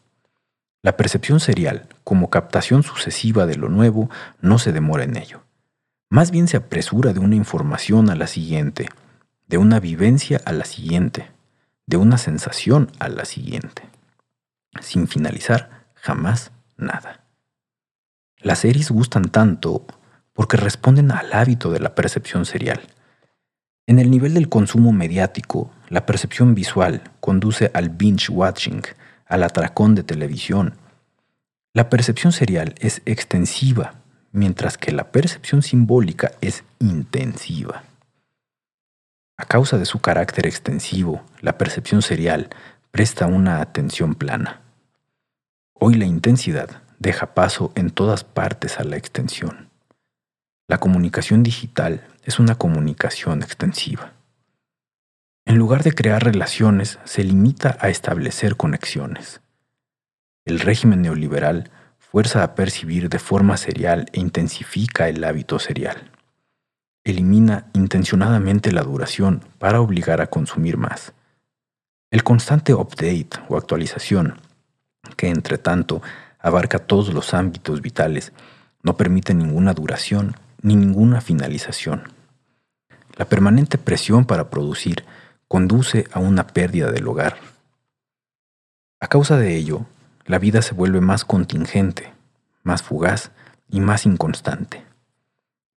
La 0.84 0.98
percepción 0.98 1.40
serial, 1.40 1.88
como 2.04 2.28
captación 2.28 2.82
sucesiva 2.82 3.46
de 3.46 3.56
lo 3.56 3.70
nuevo, 3.70 4.10
no 4.42 4.58
se 4.58 4.70
demora 4.70 5.04
en 5.04 5.16
ello. 5.16 5.42
Más 6.10 6.30
bien 6.30 6.46
se 6.46 6.58
apresura 6.58 7.14
de 7.14 7.20
una 7.20 7.36
información 7.36 8.10
a 8.10 8.14
la 8.14 8.26
siguiente, 8.26 8.90
de 9.46 9.56
una 9.56 9.80
vivencia 9.80 10.42
a 10.44 10.52
la 10.52 10.66
siguiente, 10.66 11.30
de 11.86 11.96
una 11.96 12.18
sensación 12.18 12.92
a 12.98 13.08
la 13.08 13.24
siguiente, 13.24 13.88
sin 14.82 15.08
finalizar 15.08 15.86
jamás 15.94 16.52
nada. 16.76 17.24
Las 18.36 18.58
series 18.58 18.90
gustan 18.90 19.30
tanto 19.30 19.86
porque 20.34 20.58
responden 20.58 21.12
al 21.12 21.32
hábito 21.32 21.70
de 21.70 21.80
la 21.80 21.94
percepción 21.94 22.44
serial. 22.44 22.82
En 23.86 23.98
el 23.98 24.10
nivel 24.10 24.34
del 24.34 24.50
consumo 24.50 24.92
mediático, 24.92 25.70
la 25.88 26.04
percepción 26.04 26.54
visual 26.54 27.04
conduce 27.20 27.70
al 27.72 27.88
binge 27.88 28.30
watching, 28.30 28.82
al 29.26 29.42
atracón 29.42 29.94
de 29.94 30.02
televisión. 30.02 30.74
La 31.72 31.90
percepción 31.90 32.32
serial 32.32 32.74
es 32.78 33.02
extensiva, 33.04 33.94
mientras 34.32 34.78
que 34.78 34.92
la 34.92 35.10
percepción 35.10 35.62
simbólica 35.62 36.32
es 36.40 36.64
intensiva. 36.78 37.84
A 39.36 39.44
causa 39.46 39.78
de 39.78 39.84
su 39.84 40.00
carácter 40.00 40.46
extensivo, 40.46 41.24
la 41.40 41.58
percepción 41.58 42.02
serial 42.02 42.50
presta 42.90 43.26
una 43.26 43.60
atención 43.60 44.14
plana. 44.14 44.60
Hoy 45.74 45.94
la 45.94 46.04
intensidad 46.04 46.82
deja 47.00 47.34
paso 47.34 47.72
en 47.74 47.90
todas 47.90 48.24
partes 48.24 48.78
a 48.78 48.84
la 48.84 48.96
extensión. 48.96 49.68
La 50.68 50.78
comunicación 50.78 51.42
digital 51.42 52.06
es 52.24 52.38
una 52.38 52.54
comunicación 52.54 53.42
extensiva. 53.42 54.13
En 55.46 55.56
lugar 55.58 55.82
de 55.82 55.92
crear 55.92 56.24
relaciones, 56.24 56.98
se 57.04 57.22
limita 57.22 57.76
a 57.80 57.90
establecer 57.90 58.56
conexiones. 58.56 59.42
El 60.46 60.58
régimen 60.60 61.02
neoliberal 61.02 61.70
fuerza 61.98 62.42
a 62.42 62.54
percibir 62.54 63.08
de 63.08 63.18
forma 63.18 63.56
serial 63.56 64.06
e 64.12 64.20
intensifica 64.20 65.08
el 65.08 65.22
hábito 65.24 65.58
serial. 65.58 66.10
elimina 67.06 67.66
intencionadamente 67.74 68.72
la 68.72 68.82
duración 68.82 69.44
para 69.58 69.82
obligar 69.82 70.22
a 70.22 70.28
consumir 70.28 70.78
más. 70.78 71.12
El 72.10 72.24
constante 72.24 72.72
update 72.72 73.28
o 73.50 73.58
actualización, 73.58 74.40
que 75.16 75.28
entre 75.28 75.58
tanto 75.58 76.00
abarca 76.38 76.78
todos 76.78 77.12
los 77.12 77.34
ámbitos 77.34 77.82
vitales, 77.82 78.32
no 78.82 78.96
permite 78.96 79.34
ninguna 79.34 79.74
duración 79.74 80.34
ni 80.62 80.76
ninguna 80.76 81.20
finalización. 81.20 82.04
La 83.16 83.26
permanente 83.26 83.76
presión 83.76 84.24
para 84.24 84.48
producir 84.48 85.04
conduce 85.54 86.08
a 86.10 86.18
una 86.18 86.48
pérdida 86.48 86.90
del 86.90 87.06
hogar. 87.06 87.36
A 88.98 89.06
causa 89.06 89.36
de 89.36 89.54
ello, 89.54 89.86
la 90.26 90.40
vida 90.40 90.62
se 90.62 90.74
vuelve 90.74 91.00
más 91.00 91.24
contingente, 91.24 92.12
más 92.64 92.82
fugaz 92.82 93.30
y 93.68 93.78
más 93.78 94.04
inconstante. 94.04 94.84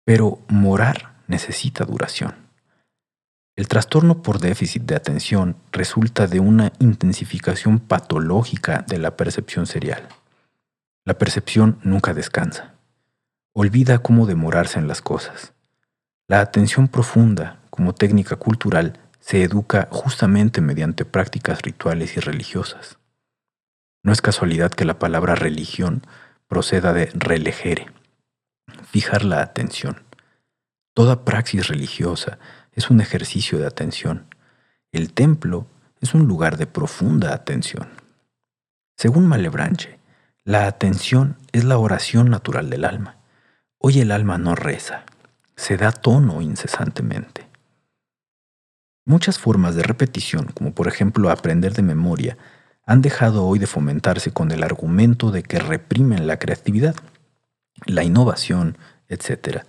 Pero 0.03 0.39
morar 0.47 1.17
necesita 1.27 1.85
duración. 1.85 2.33
El 3.55 3.67
trastorno 3.67 4.23
por 4.23 4.39
déficit 4.39 4.81
de 4.81 4.95
atención 4.95 5.55
resulta 5.71 6.25
de 6.25 6.39
una 6.39 6.73
intensificación 6.79 7.77
patológica 7.77 8.83
de 8.87 8.97
la 8.97 9.15
percepción 9.15 9.67
serial. 9.67 10.07
La 11.05 11.19
percepción 11.19 11.77
nunca 11.83 12.15
descansa. 12.15 12.73
Olvida 13.53 13.99
cómo 13.99 14.25
demorarse 14.25 14.79
en 14.79 14.87
las 14.87 15.03
cosas. 15.03 15.53
La 16.27 16.41
atención 16.41 16.87
profunda, 16.87 17.59
como 17.69 17.93
técnica 17.93 18.37
cultural, 18.37 18.99
se 19.27 19.43
educa 19.43 19.89
justamente 19.91 20.61
mediante 20.61 21.03
prácticas 21.03 21.61
rituales 21.61 22.15
y 22.15 22.21
religiosas. 22.21 22.97
No 24.01 24.13
es 24.13 24.21
casualidad 24.21 24.71
que 24.71 24.85
la 24.85 24.99
palabra 24.99 25.35
religión 25.35 26.01
proceda 26.47 26.93
de 26.93 27.07
relegere, 27.07 27.87
fijar 28.89 29.25
la 29.25 29.41
atención. 29.41 30.05
Toda 30.93 31.25
praxis 31.25 31.67
religiosa 31.67 32.39
es 32.71 32.89
un 32.89 33.01
ejercicio 33.01 33.59
de 33.59 33.67
atención. 33.67 34.33
El 34.93 35.11
templo 35.11 35.67
es 35.99 36.13
un 36.13 36.25
lugar 36.25 36.55
de 36.55 36.67
profunda 36.67 37.33
atención. 37.33 37.89
Según 38.95 39.27
Malebranche, 39.27 39.99
la 40.45 40.67
atención 40.67 41.35
es 41.51 41.65
la 41.65 41.77
oración 41.77 42.29
natural 42.29 42.69
del 42.69 42.85
alma. 42.85 43.17
Hoy 43.77 43.99
el 43.99 44.13
alma 44.13 44.37
no 44.37 44.55
reza, 44.55 45.03
se 45.57 45.75
da 45.75 45.91
tono 45.91 46.41
incesantemente. 46.41 47.46
Muchas 49.07 49.39
formas 49.39 49.73
de 49.73 49.83
repetición, 49.83 50.47
como 50.53 50.73
por 50.73 50.89
ejemplo 50.89 51.29
aprender 51.29 51.71
de 51.71 51.81
memoria, 51.81 52.37
han 52.85 53.01
dejado 53.01 53.45
hoy 53.45 53.57
de 53.57 53.65
fomentarse 53.65 54.31
con 54.31 54.51
el 54.51 54.63
argumento 54.63 55.31
de 55.31 55.43
que 55.43 55.59
reprimen 55.59 56.27
la 56.27 56.39
creatividad, 56.39 56.93
la 57.85 58.03
innovación, 58.03 58.77
etc. 59.07 59.59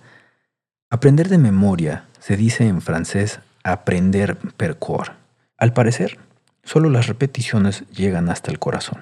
Aprender 0.89 1.29
de 1.29 1.37
memoria 1.37 2.03
se 2.19 2.35
dice 2.35 2.67
en 2.67 2.81
francés 2.81 3.39
aprender 3.63 4.35
per 4.57 4.77
cor. 4.77 5.13
Al 5.57 5.71
parecer, 5.71 6.19
solo 6.65 6.89
las 6.89 7.07
repeticiones 7.07 7.85
llegan 7.91 8.29
hasta 8.29 8.51
el 8.51 8.59
corazón. 8.59 8.99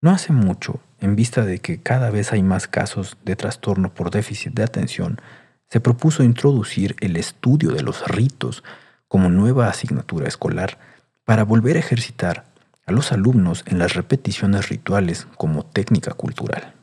No 0.00 0.10
hace 0.10 0.32
mucho, 0.32 0.80
en 0.98 1.14
vista 1.14 1.44
de 1.44 1.60
que 1.60 1.80
cada 1.80 2.10
vez 2.10 2.32
hay 2.32 2.42
más 2.42 2.66
casos 2.66 3.16
de 3.24 3.36
trastorno 3.36 3.94
por 3.94 4.10
déficit 4.10 4.52
de 4.54 4.64
atención, 4.64 5.20
se 5.70 5.78
propuso 5.78 6.24
introducir 6.24 6.96
el 6.98 7.16
estudio 7.16 7.70
de 7.70 7.84
los 7.84 8.04
ritos 8.08 8.64
como 9.08 9.30
nueva 9.30 9.68
asignatura 9.68 10.28
escolar 10.28 10.78
para 11.24 11.44
volver 11.44 11.76
a 11.76 11.80
ejercitar 11.80 12.44
a 12.86 12.92
los 12.92 13.12
alumnos 13.12 13.64
en 13.66 13.78
las 13.78 13.94
repeticiones 13.94 14.68
rituales 14.68 15.26
como 15.36 15.64
técnica 15.66 16.12
cultural. 16.12 16.74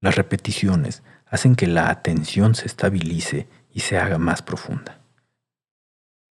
Las 0.00 0.16
repeticiones 0.16 1.02
hacen 1.26 1.56
que 1.56 1.66
la 1.66 1.88
atención 1.88 2.54
se 2.54 2.66
estabilice 2.66 3.48
y 3.72 3.80
se 3.80 3.98
haga 3.98 4.18
más 4.18 4.42
profunda. 4.42 5.00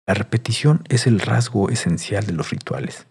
La 0.06 0.14
repetición 0.14 0.84
es 0.88 1.06
el 1.06 1.20
rasgo 1.20 1.70
esencial 1.70 2.26
de 2.26 2.32
los 2.32 2.50
rituales. 2.50 3.06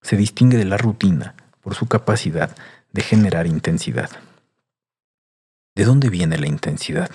Se 0.00 0.16
distingue 0.16 0.56
de 0.56 0.64
la 0.64 0.76
rutina 0.76 1.34
por 1.60 1.74
su 1.74 1.86
capacidad 1.86 2.56
de 2.92 3.02
generar 3.02 3.46
intensidad. 3.46 4.10
¿De 5.74 5.84
dónde 5.84 6.08
viene 6.08 6.38
la 6.38 6.46
intensidad? 6.46 7.10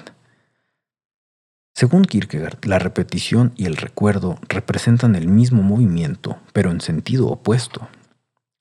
Según 1.75 2.05
Kierkegaard, 2.05 2.65
la 2.65 2.79
repetición 2.79 3.51
y 3.57 3.65
el 3.65 3.75
recuerdo 3.75 4.39
representan 4.47 5.15
el 5.15 5.27
mismo 5.27 5.61
movimiento, 5.61 6.37
pero 6.53 6.71
en 6.71 6.81
sentido 6.81 7.27
opuesto. 7.27 7.89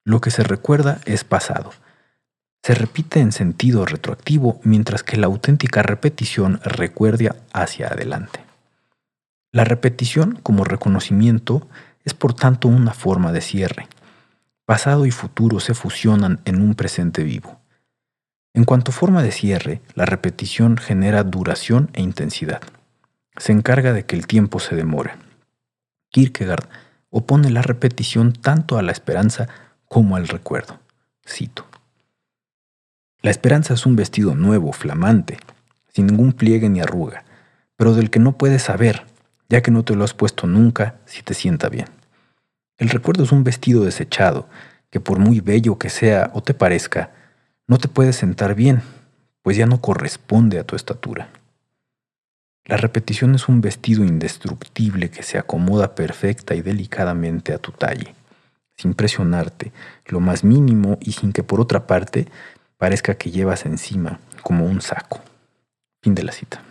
Lo 0.04 0.20
que 0.20 0.32
se 0.32 0.42
recuerda 0.42 1.00
es 1.06 1.22
pasado, 1.24 1.70
se 2.64 2.74
repite 2.74 3.20
en 3.20 3.30
sentido 3.30 3.84
retroactivo 3.84 4.58
mientras 4.64 5.02
que 5.02 5.18
la 5.18 5.26
auténtica 5.26 5.82
repetición 5.82 6.60
recuerda 6.64 7.36
hacia 7.52 7.88
adelante. 7.88 8.40
La 9.52 9.64
repetición 9.64 10.40
como 10.42 10.64
reconocimiento 10.64 11.68
es 12.06 12.14
por 12.14 12.32
tanto 12.32 12.68
una 12.68 12.94
forma 12.94 13.32
de 13.32 13.42
cierre. 13.42 13.86
Pasado 14.64 15.04
y 15.04 15.10
futuro 15.10 15.60
se 15.60 15.74
fusionan 15.74 16.40
en 16.46 16.62
un 16.62 16.74
presente 16.74 17.22
vivo. 17.22 17.60
En 18.54 18.64
cuanto 18.64 18.92
forma 18.92 19.22
de 19.22 19.30
cierre, 19.30 19.82
la 19.94 20.06
repetición 20.06 20.78
genera 20.78 21.22
duración 21.22 21.90
e 21.92 22.00
intensidad. 22.00 22.62
Se 23.36 23.52
encarga 23.52 23.92
de 23.92 24.06
que 24.06 24.16
el 24.16 24.26
tiempo 24.26 24.60
se 24.60 24.76
demore. 24.76 25.12
Kierkegaard 26.10 26.68
opone 27.10 27.50
la 27.50 27.62
repetición 27.62 28.32
tanto 28.32 28.78
a 28.78 28.82
la 28.82 28.92
esperanza 28.92 29.48
como 29.86 30.16
al 30.16 30.28
recuerdo. 30.28 30.80
Cito. 31.26 31.66
La 33.22 33.30
esperanza 33.30 33.74
es 33.74 33.86
un 33.86 33.96
vestido 33.96 34.34
nuevo, 34.34 34.72
flamante, 34.72 35.38
sin 35.92 36.06
ningún 36.06 36.32
pliegue 36.32 36.68
ni 36.68 36.80
arruga, 36.80 37.24
pero 37.76 37.94
del 37.94 38.10
que 38.10 38.18
no 38.18 38.36
puedes 38.36 38.62
saber, 38.62 39.04
ya 39.48 39.62
que 39.62 39.70
no 39.70 39.84
te 39.84 39.96
lo 39.96 40.04
has 40.04 40.14
puesto 40.14 40.46
nunca 40.46 40.96
si 41.06 41.22
te 41.22 41.34
sienta 41.34 41.68
bien. 41.68 41.86
El 42.76 42.90
recuerdo 42.90 43.24
es 43.24 43.32
un 43.32 43.44
vestido 43.44 43.84
desechado, 43.84 44.48
que 44.90 45.00
por 45.00 45.18
muy 45.18 45.40
bello 45.40 45.78
que 45.78 45.90
sea 45.90 46.30
o 46.34 46.42
te 46.42 46.54
parezca, 46.54 47.12
no 47.66 47.78
te 47.78 47.88
puede 47.88 48.12
sentar 48.12 48.54
bien, 48.54 48.82
pues 49.42 49.56
ya 49.56 49.66
no 49.66 49.80
corresponde 49.80 50.58
a 50.58 50.64
tu 50.64 50.76
estatura. 50.76 51.28
La 52.66 52.78
repetición 52.78 53.34
es 53.34 53.48
un 53.48 53.60
vestido 53.60 54.04
indestructible 54.04 55.10
que 55.10 55.22
se 55.22 55.36
acomoda 55.36 55.94
perfecta 55.94 56.54
y 56.54 56.62
delicadamente 56.62 57.52
a 57.52 57.58
tu 57.58 57.72
talle, 57.72 58.14
sin 58.76 58.94
presionarte 58.94 59.70
lo 60.06 60.20
más 60.20 60.44
mínimo 60.44 60.96
y 61.00 61.12
sin 61.12 61.32
que 61.32 61.42
por 61.42 61.60
otra 61.60 61.86
parte 61.86 62.26
parezca 62.78 63.16
que 63.16 63.30
llevas 63.30 63.66
encima 63.66 64.18
como 64.42 64.64
un 64.64 64.80
saco. 64.80 65.20
Fin 66.02 66.14
de 66.14 66.22
la 66.22 66.32
cita. 66.32 66.62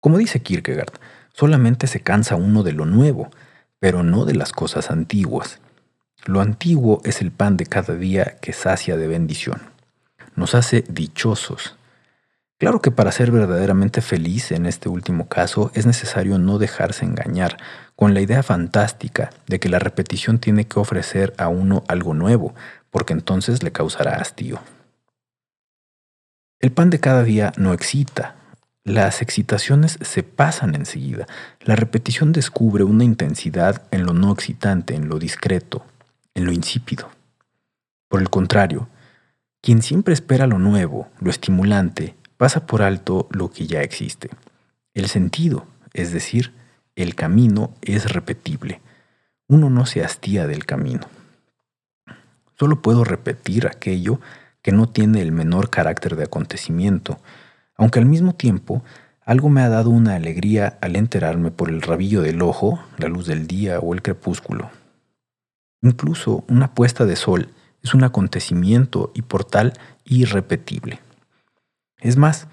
Como 0.00 0.18
dice 0.18 0.40
Kierkegaard, 0.40 0.92
solamente 1.32 1.88
se 1.88 2.00
cansa 2.00 2.36
uno 2.36 2.62
de 2.62 2.72
lo 2.72 2.86
nuevo, 2.86 3.30
pero 3.80 4.04
no 4.04 4.24
de 4.24 4.36
las 4.36 4.52
cosas 4.52 4.92
antiguas. 4.92 5.58
Lo 6.24 6.40
antiguo 6.40 7.00
es 7.04 7.20
el 7.20 7.32
pan 7.32 7.56
de 7.56 7.66
cada 7.66 7.94
día 7.94 8.36
que 8.40 8.52
sacia 8.52 8.96
de 8.96 9.08
bendición. 9.08 9.60
Nos 10.36 10.54
hace 10.54 10.84
dichosos. 10.88 11.76
Claro 12.58 12.80
que 12.80 12.90
para 12.90 13.12
ser 13.12 13.30
verdaderamente 13.30 14.00
feliz 14.00 14.50
en 14.50 14.64
este 14.64 14.88
último 14.88 15.28
caso 15.28 15.70
es 15.74 15.84
necesario 15.84 16.38
no 16.38 16.58
dejarse 16.58 17.04
engañar 17.04 17.58
con 17.94 18.14
la 18.14 18.22
idea 18.22 18.42
fantástica 18.42 19.30
de 19.46 19.60
que 19.60 19.68
la 19.68 19.78
repetición 19.78 20.38
tiene 20.38 20.66
que 20.66 20.80
ofrecer 20.80 21.34
a 21.36 21.48
uno 21.48 21.84
algo 21.86 22.14
nuevo, 22.14 22.54
porque 22.90 23.12
entonces 23.12 23.62
le 23.62 23.72
causará 23.72 24.16
hastío. 24.16 24.58
El 26.58 26.72
pan 26.72 26.88
de 26.88 26.98
cada 26.98 27.22
día 27.24 27.52
no 27.58 27.74
excita. 27.74 28.36
Las 28.84 29.20
excitaciones 29.20 29.98
se 30.00 30.22
pasan 30.22 30.74
enseguida. 30.74 31.26
La 31.60 31.76
repetición 31.76 32.32
descubre 32.32 32.84
una 32.84 33.04
intensidad 33.04 33.82
en 33.90 34.06
lo 34.06 34.14
no 34.14 34.32
excitante, 34.32 34.94
en 34.94 35.08
lo 35.08 35.18
discreto, 35.18 35.84
en 36.34 36.46
lo 36.46 36.52
insípido. 36.52 37.10
Por 38.08 38.22
el 38.22 38.30
contrario, 38.30 38.88
quien 39.60 39.82
siempre 39.82 40.14
espera 40.14 40.46
lo 40.46 40.58
nuevo, 40.58 41.08
lo 41.20 41.30
estimulante, 41.30 42.14
pasa 42.36 42.66
por 42.66 42.82
alto 42.82 43.28
lo 43.30 43.50
que 43.50 43.66
ya 43.66 43.82
existe. 43.82 44.30
El 44.94 45.08
sentido, 45.08 45.66
es 45.92 46.12
decir, 46.12 46.52
el 46.94 47.14
camino 47.14 47.74
es 47.82 48.12
repetible. 48.12 48.80
Uno 49.48 49.70
no 49.70 49.86
se 49.86 50.04
hastía 50.04 50.46
del 50.46 50.64
camino. 50.64 51.06
Solo 52.58 52.80
puedo 52.80 53.04
repetir 53.04 53.66
aquello 53.66 54.20
que 54.62 54.72
no 54.72 54.88
tiene 54.88 55.20
el 55.20 55.30
menor 55.30 55.70
carácter 55.70 56.16
de 56.16 56.24
acontecimiento, 56.24 57.18
aunque 57.76 57.98
al 57.98 58.06
mismo 58.06 58.34
tiempo 58.34 58.82
algo 59.24 59.48
me 59.48 59.60
ha 59.60 59.68
dado 59.68 59.90
una 59.90 60.14
alegría 60.14 60.78
al 60.80 60.96
enterarme 60.96 61.50
por 61.50 61.68
el 61.68 61.82
rabillo 61.82 62.22
del 62.22 62.40
ojo, 62.42 62.80
la 62.96 63.08
luz 63.08 63.26
del 63.26 63.46
día 63.46 63.80
o 63.80 63.92
el 63.92 64.02
crepúsculo. 64.02 64.70
Incluso 65.82 66.44
una 66.48 66.74
puesta 66.74 67.04
de 67.04 67.16
sol 67.16 67.50
es 67.82 67.92
un 67.94 68.04
acontecimiento 68.04 69.12
y 69.14 69.22
por 69.22 69.44
tal 69.44 69.74
irrepetible. 70.04 71.00
Es 72.00 72.16
más, 72.16 72.48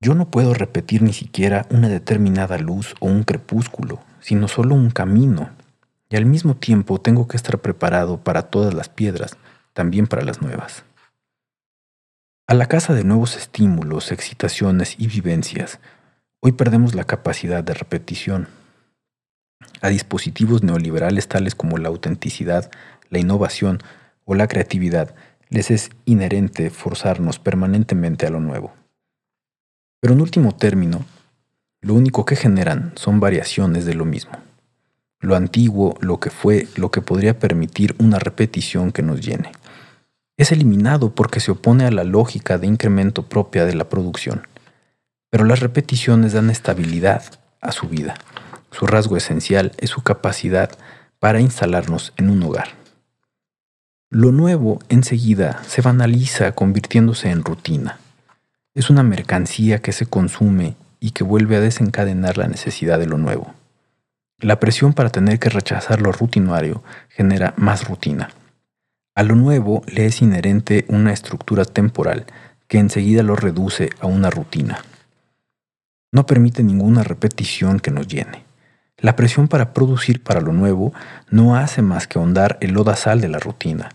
yo 0.00 0.14
no 0.14 0.30
puedo 0.30 0.54
repetir 0.54 1.02
ni 1.02 1.12
siquiera 1.12 1.66
una 1.70 1.88
determinada 1.88 2.58
luz 2.58 2.94
o 3.00 3.06
un 3.06 3.22
crepúsculo, 3.22 4.00
sino 4.20 4.48
solo 4.48 4.74
un 4.74 4.90
camino 4.90 5.50
y 6.14 6.16
al 6.16 6.26
mismo 6.26 6.54
tiempo 6.54 7.00
tengo 7.00 7.26
que 7.26 7.36
estar 7.36 7.58
preparado 7.58 8.18
para 8.18 8.42
todas 8.42 8.72
las 8.72 8.88
piedras, 8.88 9.36
también 9.72 10.06
para 10.06 10.22
las 10.22 10.40
nuevas. 10.42 10.84
A 12.46 12.54
la 12.54 12.66
casa 12.66 12.94
de 12.94 13.02
nuevos 13.02 13.36
estímulos, 13.36 14.12
excitaciones 14.12 14.94
y 14.98 15.08
vivencias, 15.08 15.80
hoy 16.40 16.52
perdemos 16.52 16.94
la 16.94 17.02
capacidad 17.02 17.64
de 17.64 17.74
repetición. 17.74 18.48
A 19.80 19.88
dispositivos 19.88 20.62
neoliberales 20.62 21.26
tales 21.26 21.54
como 21.54 21.78
la 21.78 21.88
autenticidad, 21.88 22.70
la 23.08 23.18
innovación 23.18 23.80
o 24.24 24.34
la 24.34 24.46
creatividad, 24.46 25.16
les 25.54 25.70
es 25.70 25.90
inherente 26.04 26.68
forzarnos 26.68 27.38
permanentemente 27.38 28.26
a 28.26 28.30
lo 28.30 28.40
nuevo. 28.40 28.72
Pero 30.00 30.14
en 30.14 30.20
último 30.20 30.52
término, 30.52 31.04
lo 31.80 31.94
único 31.94 32.24
que 32.24 32.34
generan 32.34 32.92
son 32.96 33.20
variaciones 33.20 33.84
de 33.84 33.94
lo 33.94 34.04
mismo. 34.04 34.32
Lo 35.20 35.36
antiguo, 35.36 35.96
lo 36.00 36.18
que 36.18 36.30
fue, 36.30 36.66
lo 36.74 36.90
que 36.90 37.02
podría 37.02 37.38
permitir 37.38 37.94
una 37.98 38.18
repetición 38.18 38.90
que 38.90 39.02
nos 39.02 39.20
llene. 39.20 39.52
Es 40.36 40.50
eliminado 40.50 41.14
porque 41.14 41.38
se 41.38 41.52
opone 41.52 41.86
a 41.86 41.92
la 41.92 42.02
lógica 42.02 42.58
de 42.58 42.66
incremento 42.66 43.22
propia 43.22 43.64
de 43.64 43.74
la 43.74 43.88
producción. 43.88 44.48
Pero 45.30 45.44
las 45.44 45.60
repeticiones 45.60 46.32
dan 46.32 46.50
estabilidad 46.50 47.22
a 47.60 47.70
su 47.70 47.88
vida. 47.88 48.16
Su 48.72 48.86
rasgo 48.86 49.16
esencial 49.16 49.70
es 49.78 49.90
su 49.90 50.02
capacidad 50.02 50.70
para 51.20 51.40
instalarnos 51.40 52.12
en 52.16 52.28
un 52.28 52.42
hogar. 52.42 52.83
Lo 54.14 54.30
nuevo 54.30 54.78
enseguida 54.88 55.60
se 55.66 55.82
banaliza 55.82 56.52
convirtiéndose 56.52 57.30
en 57.30 57.42
rutina. 57.42 57.98
Es 58.72 58.88
una 58.88 59.02
mercancía 59.02 59.80
que 59.80 59.90
se 59.90 60.06
consume 60.06 60.76
y 61.00 61.10
que 61.10 61.24
vuelve 61.24 61.56
a 61.56 61.60
desencadenar 61.60 62.38
la 62.38 62.46
necesidad 62.46 63.00
de 63.00 63.08
lo 63.08 63.18
nuevo. 63.18 63.52
La 64.38 64.60
presión 64.60 64.92
para 64.92 65.10
tener 65.10 65.40
que 65.40 65.48
rechazar 65.48 66.00
lo 66.00 66.12
rutinario 66.12 66.84
genera 67.08 67.54
más 67.56 67.88
rutina. 67.88 68.30
A 69.16 69.24
lo 69.24 69.34
nuevo 69.34 69.82
le 69.88 70.06
es 70.06 70.22
inherente 70.22 70.84
una 70.86 71.12
estructura 71.12 71.64
temporal 71.64 72.24
que 72.68 72.78
enseguida 72.78 73.24
lo 73.24 73.34
reduce 73.34 73.90
a 73.98 74.06
una 74.06 74.30
rutina. 74.30 74.84
No 76.12 76.24
permite 76.24 76.62
ninguna 76.62 77.02
repetición 77.02 77.80
que 77.80 77.90
nos 77.90 78.06
llene. 78.06 78.44
La 78.96 79.16
presión 79.16 79.48
para 79.48 79.72
producir 79.72 80.22
para 80.22 80.40
lo 80.40 80.52
nuevo 80.52 80.92
no 81.30 81.56
hace 81.56 81.82
más 81.82 82.06
que 82.06 82.20
ahondar 82.20 82.58
el 82.60 82.74
lodazal 82.74 83.20
de 83.20 83.28
la 83.28 83.40
rutina. 83.40 83.90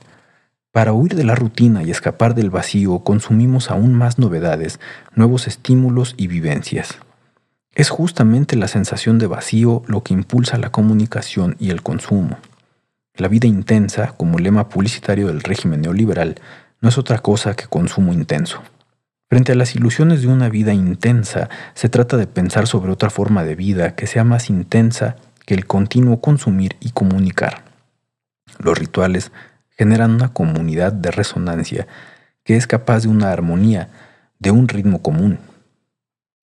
Para 0.71 0.93
huir 0.93 1.15
de 1.15 1.23
la 1.23 1.33
rutina 1.33 1.83
y 1.83 1.89
escapar 1.89 2.35
del 2.35 2.51
vacío 2.51 2.99
consumimos 2.99 3.71
aún 3.71 3.95
más 3.95 4.19
novedades, 4.19 4.79
nuevos 5.15 5.47
estímulos 5.47 6.13
y 6.15 6.27
vivencias. 6.27 6.99
Es 7.73 7.89
justamente 7.89 8.55
la 8.55 8.67
sensación 8.67 9.17
de 9.17 9.25
vacío 9.25 9.81
lo 9.87 10.03
que 10.03 10.13
impulsa 10.13 10.59
la 10.59 10.71
comunicación 10.71 11.55
y 11.59 11.71
el 11.71 11.81
consumo. 11.81 12.37
La 13.15 13.27
vida 13.27 13.47
intensa, 13.47 14.13
como 14.15 14.37
lema 14.37 14.69
publicitario 14.69 15.27
del 15.27 15.41
régimen 15.41 15.81
neoliberal, 15.81 16.35
no 16.81 16.89
es 16.89 16.99
otra 16.99 17.17
cosa 17.17 17.55
que 17.55 17.65
consumo 17.65 18.13
intenso. 18.13 18.61
Frente 19.27 19.53
a 19.53 19.55
las 19.55 19.75
ilusiones 19.75 20.21
de 20.21 20.27
una 20.27 20.49
vida 20.49 20.73
intensa, 20.73 21.49
se 21.73 21.89
trata 21.89 22.15
de 22.15 22.27
pensar 22.27 22.67
sobre 22.67 22.91
otra 22.91 23.09
forma 23.09 23.43
de 23.43 23.55
vida 23.55 23.95
que 23.95 24.07
sea 24.07 24.23
más 24.23 24.49
intensa 24.49 25.15
que 25.45 25.55
el 25.55 25.65
continuo 25.65 26.21
consumir 26.21 26.77
y 26.79 26.91
comunicar. 26.91 27.63
Los 28.59 28.77
rituales 28.77 29.31
generan 29.79 30.11
una 30.11 30.33
comunidad 30.33 30.91
de 30.91 31.09
resonancia 31.09 31.87
que 32.43 32.57
es 32.57 32.67
capaz 32.67 33.03
de 33.03 33.07
una 33.07 33.31
armonía, 33.31 33.87
de 34.37 34.51
un 34.51 34.67
ritmo 34.67 35.01
común. 35.01 35.39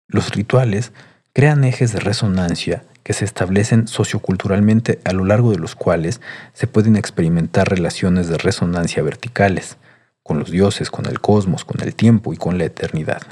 Los 0.07 0.29
rituales 0.29 0.91
crean 1.33 1.63
ejes 1.63 1.91
de 1.91 2.01
resonancia 2.01 2.83
que 3.01 3.13
se 3.13 3.25
establecen 3.25 3.87
socioculturalmente 3.87 4.99
a 5.05 5.11
lo 5.11 5.25
largo 5.25 5.49
de 5.49 5.57
los 5.57 5.73
cuales 5.73 6.21
se 6.53 6.67
pueden 6.67 6.95
experimentar 6.95 7.67
relaciones 7.67 8.27
de 8.27 8.37
resonancia 8.37 9.01
verticales, 9.01 9.77
con 10.21 10.37
los 10.37 10.51
dioses, 10.51 10.91
con 10.91 11.07
el 11.07 11.19
cosmos, 11.19 11.65
con 11.65 11.81
el 11.81 11.95
tiempo 11.95 12.31
y 12.31 12.37
con 12.37 12.59
la 12.59 12.65
eternidad. 12.65 13.23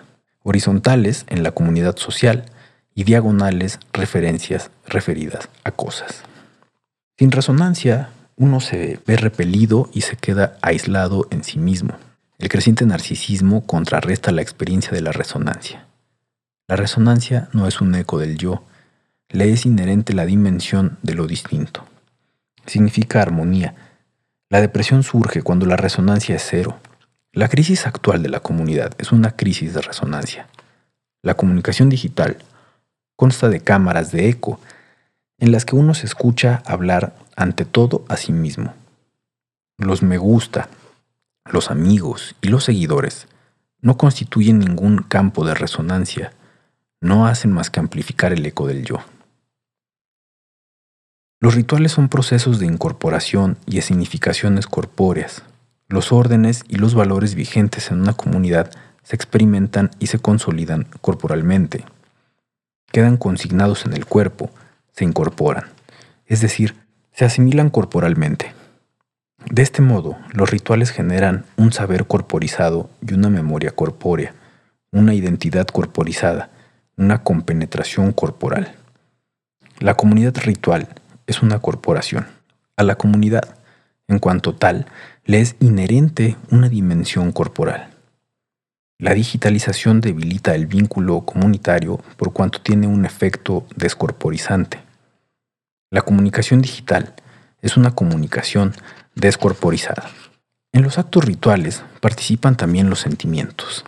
Horizontales 0.42 1.24
en 1.28 1.44
la 1.44 1.52
comunidad 1.52 1.98
social 1.98 2.46
y 2.96 3.04
diagonales 3.04 3.78
referencias 3.94 4.72
referidas 4.88 5.50
a 5.64 5.70
cosas. 5.70 6.24
Sin 7.16 7.30
resonancia, 7.30 8.10
uno 8.36 8.60
se 8.60 9.00
ve 9.06 9.16
repelido 9.16 9.90
y 9.94 10.02
se 10.02 10.16
queda 10.16 10.58
aislado 10.62 11.28
en 11.32 11.44
sí 11.44 11.60
mismo. 11.60 11.94
El 12.38 12.50
creciente 12.50 12.86
narcisismo 12.86 13.66
contrarresta 13.66 14.32
la 14.32 14.42
experiencia 14.42 14.92
de 14.92 15.02
la 15.02 15.12
resonancia. 15.12 15.88
La 16.68 16.76
resonancia 16.76 17.50
no 17.54 17.68
es 17.68 17.82
un 17.82 17.94
eco 17.96 18.20
del 18.20 18.38
yo, 18.38 18.64
le 19.30 19.52
es 19.52 19.66
inherente 19.66 20.14
la 20.14 20.26
dimensión 20.26 20.98
de 21.02 21.14
lo 21.14 21.28
distinto. 21.28 21.86
Significa 22.66 23.22
armonía. 23.22 23.76
La 24.50 24.62
depresión 24.62 25.04
surge 25.04 25.42
cuando 25.42 25.66
la 25.66 25.76
resonancia 25.76 26.36
es 26.36 26.46
cero. 26.50 26.78
La 27.32 27.50
crisis 27.50 27.88
actual 27.88 28.22
de 28.22 28.30
la 28.30 28.42
comunidad 28.42 28.94
es 28.98 29.12
una 29.12 29.36
crisis 29.36 29.74
de 29.74 29.82
resonancia. 29.82 30.48
La 31.22 31.34
comunicación 31.34 31.90
digital 31.90 32.38
consta 33.16 33.50
de 33.50 33.62
cámaras 33.62 34.12
de 34.12 34.30
eco 34.30 34.60
en 35.40 35.52
las 35.52 35.66
que 35.66 35.76
uno 35.76 35.94
se 35.94 36.06
escucha 36.06 36.62
hablar 36.66 37.16
ante 37.36 37.66
todo 37.66 38.06
a 38.10 38.18
sí 38.18 38.32
mismo. 38.32 38.74
Los 39.78 40.04
me 40.04 40.18
gusta, 40.18 40.70
los 41.46 41.72
amigos 41.72 42.36
y 42.42 42.48
los 42.48 42.64
seguidores 42.64 43.28
no 43.82 43.98
constituyen 43.98 44.60
ningún 44.60 45.00
campo 45.00 45.46
de 45.46 45.54
resonancia, 45.54 46.32
no 47.02 47.28
hacen 47.28 47.52
más 47.52 47.70
que 47.70 47.80
amplificar 47.80 48.32
el 48.32 48.46
eco 48.46 48.66
del 48.68 48.86
yo. 48.86 49.00
Los 51.42 51.56
rituales 51.56 51.92
son 51.92 52.08
procesos 52.08 52.60
de 52.60 52.66
incorporación 52.66 53.58
y 53.66 53.82
significaciones 53.82 54.68
corpóreas. 54.68 55.44
Los 55.90 56.14
órdenes 56.14 56.64
y 56.70 56.78
los 56.78 56.96
valores 56.96 57.36
vigentes 57.36 57.92
en 57.92 58.00
una 58.00 58.14
comunidad 58.14 58.72
se 59.04 59.18
experimentan 59.18 59.92
y 60.00 60.08
se 60.08 60.20
consolidan 60.20 60.88
corporalmente. 61.02 61.84
Quedan 62.90 63.18
consignados 63.18 63.86
en 63.86 63.92
el 63.92 64.06
cuerpo, 64.06 64.50
se 64.94 65.04
incorporan, 65.04 65.66
es 66.26 66.40
decir, 66.40 66.83
se 67.14 67.26
asimilan 67.26 67.70
corporalmente. 67.70 68.54
De 69.50 69.62
este 69.62 69.82
modo, 69.82 70.18
los 70.32 70.50
rituales 70.50 70.92
generan 70.92 71.46
un 71.58 71.72
saber 71.72 72.06
corporizado 72.08 72.90
y 73.06 73.14
una 73.14 73.30
memoria 73.30 73.72
corpórea, 73.72 74.34
una 74.92 75.14
identidad 75.14 75.68
corporizada, 75.68 76.50
una 76.98 77.24
compenetración 77.24 78.12
corporal. 78.14 78.76
La 79.80 79.96
comunidad 79.96 80.36
ritual 80.38 80.88
es 81.28 81.42
una 81.42 81.60
corporación. 81.60 82.28
A 82.78 82.84
la 82.84 82.96
comunidad, 82.96 83.56
en 84.08 84.20
cuanto 84.20 84.56
tal, 84.56 84.88
le 85.26 85.42
es 85.42 85.56
inherente 85.60 86.36
una 86.52 86.70
dimensión 86.70 87.32
corporal. 87.32 87.90
La 88.98 89.14
digitalización 89.14 90.00
debilita 90.00 90.56
el 90.56 90.68
vínculo 90.68 91.22
comunitario 91.22 92.00
por 92.18 92.32
cuanto 92.32 92.62
tiene 92.62 92.88
un 92.88 93.06
efecto 93.06 93.66
descorporizante. 93.76 94.80
La 95.94 96.02
comunicación 96.02 96.64
digital 96.64 97.14
es 97.62 97.78
una 97.78 97.92
comunicación 97.92 98.74
descorporizada. 99.14 100.10
En 100.72 100.82
los 100.82 100.98
actos 100.98 101.24
rituales 101.24 101.84
participan 102.02 102.58
también 102.58 102.90
los 102.90 103.02
sentimientos, 103.02 103.86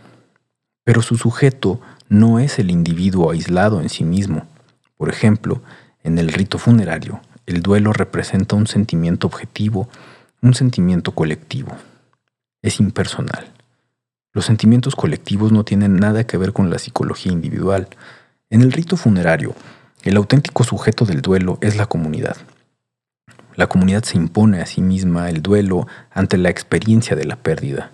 pero 0.84 1.02
su 1.02 1.18
sujeto 1.18 1.82
no 2.08 2.38
es 2.38 2.60
el 2.60 2.70
individuo 2.70 3.32
aislado 3.32 3.82
en 3.82 3.90
sí 3.90 4.04
mismo. 4.04 4.46
Por 4.98 5.10
ejemplo, 5.10 5.64
en 6.04 6.20
el 6.20 6.32
rito 6.32 6.60
funerario, 6.60 7.22
el 7.48 7.64
duelo 7.64 7.92
representa 7.92 8.56
un 8.56 8.68
sentimiento 8.68 9.26
objetivo, 9.26 9.90
un 10.44 10.54
sentimiento 10.54 11.10
colectivo. 11.16 11.76
Es 12.62 12.80
impersonal. 12.80 13.52
Los 14.32 14.46
sentimientos 14.46 14.96
colectivos 14.96 15.52
no 15.52 15.64
tienen 15.64 15.96
nada 15.96 16.28
que 16.28 16.38
ver 16.38 16.54
con 16.54 16.70
la 16.70 16.78
psicología 16.78 17.32
individual. 17.32 17.88
En 18.52 18.62
el 18.62 18.72
rito 18.74 18.96
funerario, 18.96 19.56
el 20.06 20.18
auténtico 20.18 20.64
sujeto 20.64 21.06
del 21.06 21.24
duelo 21.24 21.58
es 21.62 21.76
la 21.78 21.88
comunidad. 21.88 22.38
La 23.56 23.68
comunidad 23.68 24.04
se 24.04 24.18
impone 24.18 24.62
a 24.62 24.68
sí 24.68 24.82
misma 24.82 25.30
el 25.32 25.42
duelo 25.42 25.88
ante 26.12 26.38
la 26.38 26.50
experiencia 26.50 27.16
de 27.16 27.26
la 27.26 27.38
pérdida. 27.38 27.92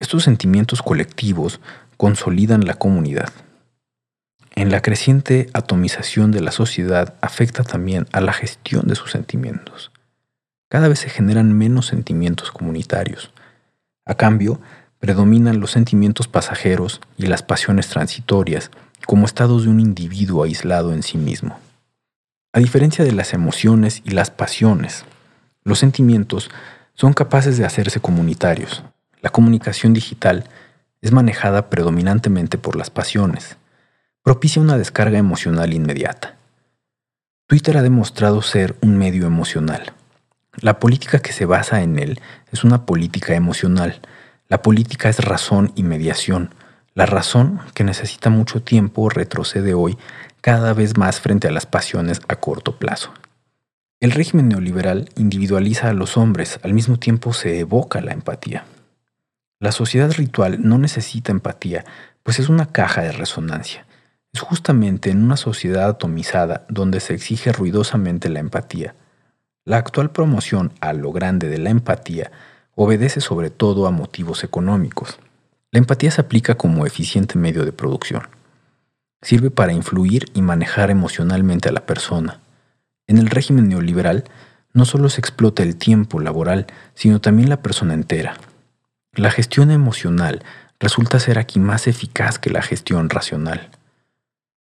Estos 0.00 0.24
sentimientos 0.24 0.82
colectivos 0.82 1.60
consolidan 1.96 2.66
la 2.66 2.74
comunidad. 2.74 3.32
En 4.54 4.70
la 4.70 4.82
creciente 4.82 5.48
atomización 5.54 6.30
de 6.30 6.42
la 6.42 6.52
sociedad 6.52 7.14
afecta 7.22 7.64
también 7.64 8.06
a 8.12 8.20
la 8.20 8.34
gestión 8.34 8.86
de 8.86 8.94
sus 8.94 9.12
sentimientos. 9.12 9.92
Cada 10.68 10.88
vez 10.88 10.98
se 10.98 11.08
generan 11.08 11.56
menos 11.56 11.86
sentimientos 11.86 12.50
comunitarios. 12.50 13.32
A 14.04 14.14
cambio, 14.14 14.60
predominan 14.98 15.58
los 15.58 15.70
sentimientos 15.70 16.28
pasajeros 16.28 17.00
y 17.16 17.28
las 17.28 17.42
pasiones 17.42 17.88
transitorias 17.88 18.70
como 19.06 19.26
estados 19.26 19.64
de 19.64 19.68
un 19.68 19.80
individuo 19.80 20.44
aislado 20.44 20.92
en 20.92 21.02
sí 21.02 21.18
mismo. 21.18 21.58
A 22.52 22.58
diferencia 22.58 23.04
de 23.04 23.12
las 23.12 23.32
emociones 23.32 24.02
y 24.04 24.10
las 24.10 24.30
pasiones, 24.30 25.04
los 25.64 25.78
sentimientos 25.78 26.50
son 26.94 27.12
capaces 27.12 27.56
de 27.56 27.64
hacerse 27.64 28.00
comunitarios. 28.00 28.82
La 29.20 29.30
comunicación 29.30 29.92
digital 29.92 30.44
es 31.00 31.12
manejada 31.12 31.70
predominantemente 31.70 32.58
por 32.58 32.76
las 32.76 32.90
pasiones. 32.90 33.56
Propicia 34.22 34.62
una 34.62 34.78
descarga 34.78 35.18
emocional 35.18 35.72
inmediata. 35.72 36.36
Twitter 37.46 37.76
ha 37.76 37.82
demostrado 37.82 38.40
ser 38.42 38.76
un 38.82 38.96
medio 38.96 39.26
emocional. 39.26 39.92
La 40.56 40.78
política 40.78 41.18
que 41.18 41.32
se 41.32 41.44
basa 41.44 41.82
en 41.82 41.98
él 41.98 42.20
es 42.50 42.64
una 42.64 42.84
política 42.84 43.34
emocional 43.34 44.00
La 44.48 44.60
política 44.60 45.08
es 45.08 45.18
razón 45.24 45.72
y 45.76 45.82
mediación. 45.82 46.54
La 46.94 47.06
razón, 47.06 47.60
que 47.74 47.84
necesita 47.84 48.28
mucho 48.28 48.62
tiempo, 48.62 49.08
retrocede 49.08 49.72
hoy 49.72 49.96
cada 50.42 50.74
vez 50.74 50.98
más 50.98 51.20
frente 51.20 51.48
a 51.48 51.50
las 51.50 51.64
pasiones 51.64 52.20
a 52.28 52.36
corto 52.36 52.76
plazo. 52.76 53.14
El 54.00 54.10
régimen 54.10 54.48
neoliberal 54.48 55.08
individualiza 55.16 55.88
a 55.88 55.94
los 55.94 56.18
hombres, 56.18 56.60
al 56.62 56.74
mismo 56.74 56.98
tiempo 56.98 57.32
se 57.32 57.60
evoca 57.60 58.00
la 58.02 58.12
empatía. 58.12 58.64
La 59.58 59.72
sociedad 59.72 60.10
ritual 60.12 60.58
no 60.60 60.76
necesita 60.76 61.32
empatía, 61.32 61.84
pues 62.24 62.40
es 62.40 62.48
una 62.48 62.66
caja 62.66 63.02
de 63.02 63.12
resonancia. 63.12 63.86
Es 64.34 64.40
justamente 64.40 65.10
en 65.10 65.22
una 65.22 65.36
sociedad 65.36 65.88
atomizada 65.88 66.66
donde 66.68 67.00
se 67.00 67.14
exige 67.14 67.52
ruidosamente 67.52 68.28
la 68.28 68.40
empatía. 68.40 68.94
La 69.64 69.76
actual 69.76 70.10
promoción 70.10 70.72
a 70.80 70.92
lo 70.92 71.12
grande 71.12 71.48
de 71.48 71.58
la 71.58 71.70
empatía 71.70 72.32
obedece 72.74 73.20
sobre 73.20 73.50
todo 73.50 73.86
a 73.86 73.92
motivos 73.92 74.42
económicos. 74.42 75.18
La 75.72 75.78
empatía 75.78 76.10
se 76.10 76.20
aplica 76.20 76.54
como 76.54 76.86
eficiente 76.86 77.38
medio 77.38 77.64
de 77.64 77.72
producción. 77.72 78.28
Sirve 79.22 79.50
para 79.50 79.72
influir 79.72 80.26
y 80.34 80.42
manejar 80.42 80.90
emocionalmente 80.90 81.70
a 81.70 81.72
la 81.72 81.86
persona. 81.86 82.40
En 83.06 83.16
el 83.16 83.28
régimen 83.28 83.68
neoliberal 83.68 84.24
no 84.74 84.84
solo 84.84 85.08
se 85.08 85.20
explota 85.20 85.62
el 85.62 85.76
tiempo 85.76 86.20
laboral, 86.20 86.66
sino 86.94 87.22
también 87.22 87.48
la 87.48 87.62
persona 87.62 87.94
entera. 87.94 88.36
La 89.14 89.30
gestión 89.30 89.70
emocional 89.70 90.44
resulta 90.78 91.18
ser 91.18 91.38
aquí 91.38 91.58
más 91.58 91.86
eficaz 91.86 92.38
que 92.38 92.50
la 92.50 92.60
gestión 92.60 93.08
racional. 93.08 93.70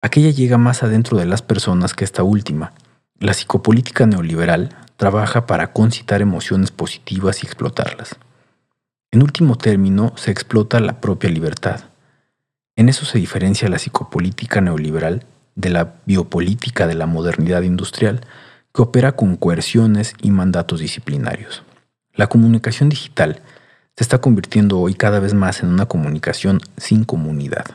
Aquella 0.02 0.30
llega 0.30 0.58
más 0.58 0.82
adentro 0.82 1.16
de 1.16 1.26
las 1.26 1.40
personas 1.40 1.94
que 1.94 2.04
esta 2.04 2.22
última. 2.22 2.74
La 3.18 3.32
psicopolítica 3.32 4.04
neoliberal 4.04 4.76
trabaja 4.96 5.46
para 5.46 5.72
concitar 5.72 6.20
emociones 6.20 6.70
positivas 6.70 7.42
y 7.42 7.46
explotarlas. 7.46 8.16
En 9.12 9.22
último 9.22 9.56
término, 9.56 10.14
se 10.16 10.30
explota 10.30 10.80
la 10.80 11.02
propia 11.02 11.28
libertad. 11.28 11.80
En 12.76 12.88
eso 12.88 13.04
se 13.04 13.18
diferencia 13.18 13.68
la 13.68 13.78
psicopolítica 13.78 14.62
neoliberal 14.62 15.26
de 15.54 15.68
la 15.68 15.96
biopolítica 16.06 16.86
de 16.86 16.94
la 16.94 17.04
modernidad 17.04 17.60
industrial, 17.60 18.22
que 18.72 18.80
opera 18.80 19.12
con 19.12 19.36
coerciones 19.36 20.14
y 20.22 20.30
mandatos 20.30 20.80
disciplinarios. 20.80 21.62
La 22.14 22.28
comunicación 22.28 22.88
digital 22.88 23.42
se 23.96 24.02
está 24.02 24.22
convirtiendo 24.22 24.80
hoy 24.80 24.94
cada 24.94 25.20
vez 25.20 25.34
más 25.34 25.62
en 25.62 25.68
una 25.68 25.84
comunicación 25.84 26.62
sin 26.78 27.04
comunidad. 27.04 27.66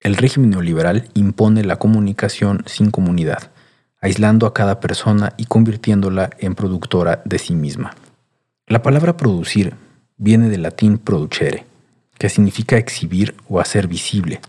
El 0.00 0.16
régimen 0.16 0.50
neoliberal 0.50 1.08
impone 1.14 1.62
la 1.62 1.76
comunicación 1.76 2.64
sin 2.66 2.90
comunidad, 2.90 3.52
aislando 4.00 4.46
a 4.46 4.54
cada 4.54 4.80
persona 4.80 5.34
y 5.36 5.44
convirtiéndola 5.44 6.30
en 6.40 6.56
productora 6.56 7.22
de 7.24 7.38
sí 7.38 7.54
misma. 7.54 7.94
La 8.66 8.82
palabra 8.82 9.16
producir 9.16 9.76
viene 10.22 10.48
del 10.48 10.62
latín 10.62 10.98
producere, 10.98 11.66
que 12.16 12.28
significa 12.28 12.76
exhibir 12.76 13.34
o 13.48 13.58
hacer 13.58 13.88
visible. 13.88 14.40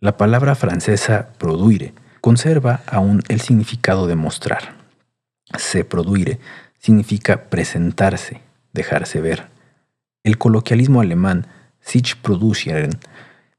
La 0.00 0.16
palabra 0.16 0.54
francesa 0.54 1.28
produire 1.36 1.92
conserva 2.22 2.80
aún 2.86 3.22
el 3.28 3.42
significado 3.42 4.06
de 4.06 4.14
mostrar. 4.14 4.76
Se 5.58 5.84
produire 5.84 6.40
significa 6.78 7.50
presentarse, 7.50 8.40
dejarse 8.72 9.20
ver. 9.20 9.48
El 10.22 10.38
coloquialismo 10.38 11.02
alemán 11.02 11.48
sich 11.82 12.16
produzieren, 12.16 12.92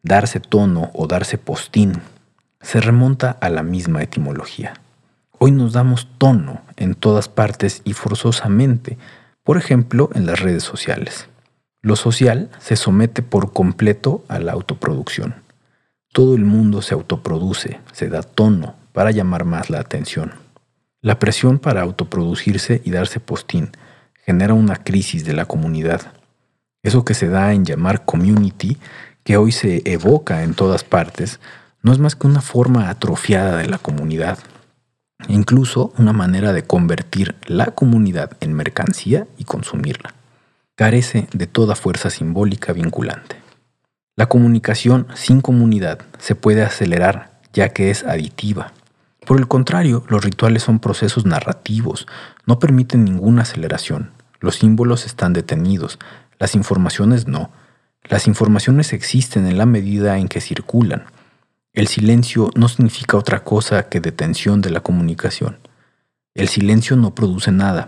darse 0.01 0.39
tono 0.39 0.89
o 0.95 1.05
darse 1.05 1.37
postín, 1.37 2.01
se 2.59 2.81
remonta 2.81 3.37
a 3.39 3.49
la 3.49 3.61
misma 3.61 4.01
etimología. 4.01 4.73
Hoy 5.37 5.51
nos 5.51 5.73
damos 5.73 6.07
tono 6.17 6.61
en 6.75 6.95
todas 6.95 7.29
partes 7.29 7.83
y 7.83 7.93
forzosamente, 7.93 8.97
por 9.43 9.57
ejemplo, 9.57 10.09
en 10.15 10.25
las 10.25 10.39
redes 10.39 10.63
sociales. 10.63 11.29
Lo 11.85 11.95
social 11.95 12.49
se 12.57 12.75
somete 12.75 13.21
por 13.21 13.53
completo 13.53 14.25
a 14.27 14.39
la 14.39 14.53
autoproducción. 14.53 15.35
Todo 16.11 16.35
el 16.35 16.43
mundo 16.43 16.81
se 16.81 16.95
autoproduce, 16.95 17.79
se 17.91 18.09
da 18.09 18.23
tono 18.23 18.75
para 18.91 19.11
llamar 19.11 19.45
más 19.45 19.69
la 19.69 19.79
atención. 19.79 20.33
La 21.01 21.19
presión 21.19 21.59
para 21.59 21.83
autoproducirse 21.83 22.81
y 22.83 22.89
darse 22.89 23.19
postín 23.19 23.69
genera 24.25 24.55
una 24.55 24.77
crisis 24.77 25.25
de 25.25 25.33
la 25.33 25.45
comunidad 25.45 26.15
eso 26.85 27.03
que 27.03 27.15
se 27.15 27.29
da 27.29 27.51
en 27.51 27.65
llamar 27.65 28.05
community, 28.05 28.77
que 29.23 29.37
hoy 29.37 29.51
se 29.51 29.81
evoca 29.91 30.43
en 30.43 30.53
todas 30.53 30.83
partes, 30.83 31.39
no 31.81 31.91
es 31.91 31.97
más 31.97 32.15
que 32.15 32.27
una 32.27 32.41
forma 32.41 32.89
atrofiada 32.89 33.57
de 33.57 33.67
la 33.67 33.79
comunidad, 33.79 34.37
incluso 35.27 35.93
una 35.97 36.13
manera 36.13 36.53
de 36.53 36.63
convertir 36.63 37.33
la 37.47 37.71
comunidad 37.71 38.37
en 38.39 38.53
mercancía 38.53 39.25
y 39.39 39.45
consumirla. 39.45 40.13
Carece 40.75 41.29
de 41.31 41.47
toda 41.47 41.73
fuerza 41.73 42.09
simbólica 42.09 42.73
vinculante. 42.73 43.37
La 44.17 44.27
comunicación 44.27 45.07
sin 45.15 45.39
comunidad 45.39 45.99
se 46.19 46.35
puede 46.35 46.63
acelerar 46.63 47.39
ya 47.53 47.69
que 47.69 47.91
es 47.91 48.03
aditiva. 48.03 48.73
Por 49.25 49.39
el 49.39 49.47
contrario, 49.47 50.03
los 50.09 50.21
rituales 50.21 50.63
son 50.63 50.79
procesos 50.79 51.25
narrativos, 51.25 52.07
no 52.45 52.59
permiten 52.59 53.05
ninguna 53.05 53.43
aceleración. 53.43 54.11
Los 54.41 54.55
símbolos 54.57 55.05
están 55.05 55.31
detenidos, 55.31 55.97
las 56.39 56.55
informaciones 56.55 57.25
no. 57.25 57.51
Las 58.03 58.27
informaciones 58.27 58.91
existen 58.91 59.47
en 59.47 59.57
la 59.57 59.65
medida 59.65 60.17
en 60.17 60.27
que 60.27 60.41
circulan. 60.41 61.05
El 61.71 61.87
silencio 61.87 62.51
no 62.53 62.67
significa 62.67 63.15
otra 63.15 63.45
cosa 63.45 63.87
que 63.87 64.01
detención 64.01 64.61
de 64.61 64.71
la 64.71 64.81
comunicación. 64.81 65.57
El 66.33 66.49
silencio 66.49 66.97
no 66.97 67.15
produce 67.15 67.53
nada. 67.53 67.87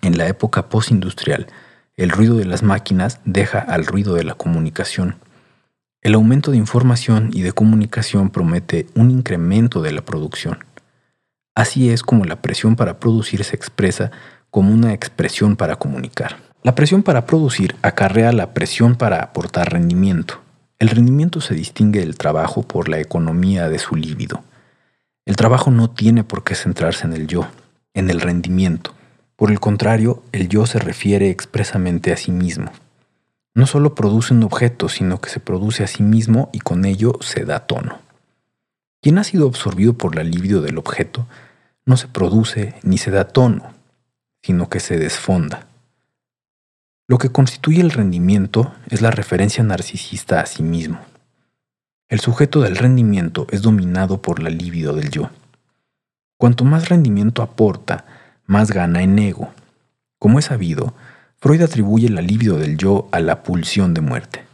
En 0.00 0.18
la 0.18 0.26
época 0.26 0.68
postindustrial, 0.68 1.46
el 1.96 2.10
ruido 2.10 2.36
de 2.36 2.44
las 2.44 2.62
máquinas 2.62 3.20
deja 3.24 3.58
al 3.58 3.86
ruido 3.86 4.14
de 4.14 4.24
la 4.24 4.34
comunicación. 4.34 5.16
El 6.00 6.14
aumento 6.14 6.50
de 6.50 6.56
información 6.56 7.30
y 7.32 7.42
de 7.42 7.52
comunicación 7.52 8.30
promete 8.30 8.86
un 8.94 9.10
incremento 9.10 9.82
de 9.82 9.92
la 9.92 10.02
producción. 10.02 10.64
Así 11.54 11.90
es 11.90 12.02
como 12.02 12.24
la 12.24 12.40
presión 12.40 12.76
para 12.76 12.98
producir 12.98 13.44
se 13.44 13.54
expresa 13.54 14.10
como 14.50 14.72
una 14.72 14.94
expresión 14.94 15.56
para 15.56 15.76
comunicar. 15.76 16.36
La 16.62 16.74
presión 16.74 17.02
para 17.02 17.26
producir 17.26 17.76
acarrea 17.82 18.32
la 18.32 18.54
presión 18.54 18.94
para 18.94 19.22
aportar 19.22 19.72
rendimiento. 19.72 20.40
El 20.78 20.88
rendimiento 20.88 21.40
se 21.40 21.54
distingue 21.54 22.00
del 22.00 22.16
trabajo 22.16 22.62
por 22.62 22.88
la 22.88 23.00
economía 23.00 23.68
de 23.68 23.78
su 23.78 23.96
líbido. 23.96 24.42
El 25.26 25.36
trabajo 25.36 25.70
no 25.70 25.90
tiene 25.90 26.24
por 26.24 26.42
qué 26.42 26.54
centrarse 26.54 27.06
en 27.06 27.12
el 27.12 27.26
yo, 27.26 27.46
en 27.94 28.10
el 28.10 28.20
rendimiento. 28.20 28.94
Por 29.42 29.50
el 29.50 29.58
contrario, 29.58 30.22
el 30.30 30.48
yo 30.48 30.66
se 30.66 30.78
refiere 30.78 31.28
expresamente 31.28 32.12
a 32.12 32.16
sí 32.16 32.30
mismo. 32.30 32.70
No 33.56 33.66
solo 33.66 33.92
produce 33.92 34.34
un 34.34 34.44
objeto, 34.44 34.88
sino 34.88 35.20
que 35.20 35.30
se 35.30 35.40
produce 35.40 35.82
a 35.82 35.88
sí 35.88 36.04
mismo 36.04 36.48
y 36.52 36.60
con 36.60 36.84
ello 36.84 37.14
se 37.22 37.44
da 37.44 37.66
tono. 37.66 37.98
Quien 39.00 39.18
ha 39.18 39.24
sido 39.24 39.48
absorbido 39.48 39.94
por 39.94 40.14
la 40.14 40.22
libido 40.22 40.62
del 40.62 40.78
objeto 40.78 41.26
no 41.84 41.96
se 41.96 42.06
produce 42.06 42.76
ni 42.84 42.98
se 42.98 43.10
da 43.10 43.24
tono, 43.24 43.72
sino 44.42 44.68
que 44.68 44.78
se 44.78 44.96
desfonda. 44.96 45.66
Lo 47.08 47.18
que 47.18 47.32
constituye 47.32 47.80
el 47.80 47.90
rendimiento 47.90 48.72
es 48.90 49.02
la 49.02 49.10
referencia 49.10 49.64
narcisista 49.64 50.38
a 50.38 50.46
sí 50.46 50.62
mismo. 50.62 51.00
El 52.08 52.20
sujeto 52.20 52.60
del 52.60 52.76
rendimiento 52.76 53.48
es 53.50 53.62
dominado 53.62 54.22
por 54.22 54.40
la 54.40 54.50
libido 54.50 54.94
del 54.94 55.10
yo. 55.10 55.30
Cuanto 56.36 56.62
más 56.62 56.88
rendimiento 56.88 57.42
aporta, 57.42 58.04
más 58.52 58.70
gana 58.70 59.02
en 59.02 59.18
ego. 59.18 59.50
Como 60.18 60.38
es 60.38 60.44
sabido, 60.44 60.94
Freud 61.40 61.62
atribuye 61.62 62.08
la 62.10 62.20
libido 62.20 62.58
del 62.58 62.76
yo 62.76 63.08
a 63.10 63.18
la 63.18 63.42
pulsión 63.42 63.94
de 63.94 64.02
muerte. 64.02 64.44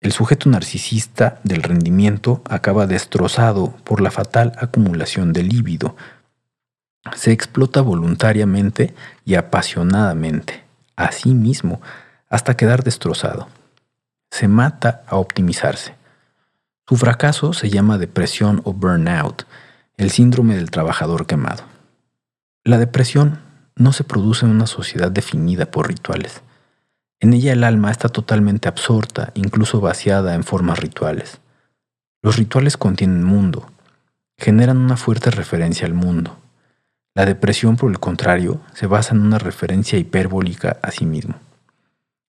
El 0.00 0.12
sujeto 0.12 0.48
narcisista 0.48 1.40
del 1.42 1.64
rendimiento 1.64 2.40
acaba 2.48 2.86
destrozado 2.86 3.74
por 3.82 4.00
la 4.00 4.12
fatal 4.12 4.52
acumulación 4.58 5.32
de 5.32 5.42
líbido. 5.42 5.96
Se 7.16 7.32
explota 7.32 7.80
voluntariamente 7.80 8.94
y 9.24 9.34
apasionadamente 9.34 10.62
a 10.94 11.10
sí 11.10 11.34
mismo 11.34 11.80
hasta 12.30 12.56
quedar 12.56 12.84
destrozado. 12.84 13.48
Se 14.30 14.46
mata 14.46 15.02
a 15.08 15.16
optimizarse. 15.16 15.94
Su 16.86 16.96
fracaso 16.96 17.52
se 17.52 17.68
llama 17.68 17.98
depresión 17.98 18.62
o 18.64 18.72
burnout, 18.72 19.42
el 19.96 20.10
síndrome 20.10 20.54
del 20.54 20.70
trabajador 20.70 21.26
quemado. 21.26 21.77
La 22.68 22.76
depresión 22.76 23.38
no 23.76 23.94
se 23.94 24.04
produce 24.04 24.44
en 24.44 24.52
una 24.52 24.66
sociedad 24.66 25.10
definida 25.10 25.70
por 25.70 25.88
rituales. 25.88 26.42
En 27.18 27.32
ella 27.32 27.54
el 27.54 27.64
alma 27.64 27.90
está 27.90 28.10
totalmente 28.10 28.68
absorta, 28.68 29.32
incluso 29.32 29.80
vaciada 29.80 30.34
en 30.34 30.44
formas 30.44 30.78
rituales. 30.78 31.40
Los 32.20 32.36
rituales 32.36 32.76
contienen 32.76 33.24
mundo, 33.24 33.70
generan 34.36 34.76
una 34.76 34.98
fuerte 34.98 35.30
referencia 35.30 35.86
al 35.86 35.94
mundo. 35.94 36.36
La 37.14 37.24
depresión, 37.24 37.76
por 37.76 37.90
el 37.90 38.00
contrario, 38.00 38.60
se 38.74 38.86
basa 38.86 39.14
en 39.14 39.22
una 39.22 39.38
referencia 39.38 39.98
hiperbólica 39.98 40.76
a 40.82 40.90
sí 40.90 41.06
mismo. 41.06 41.36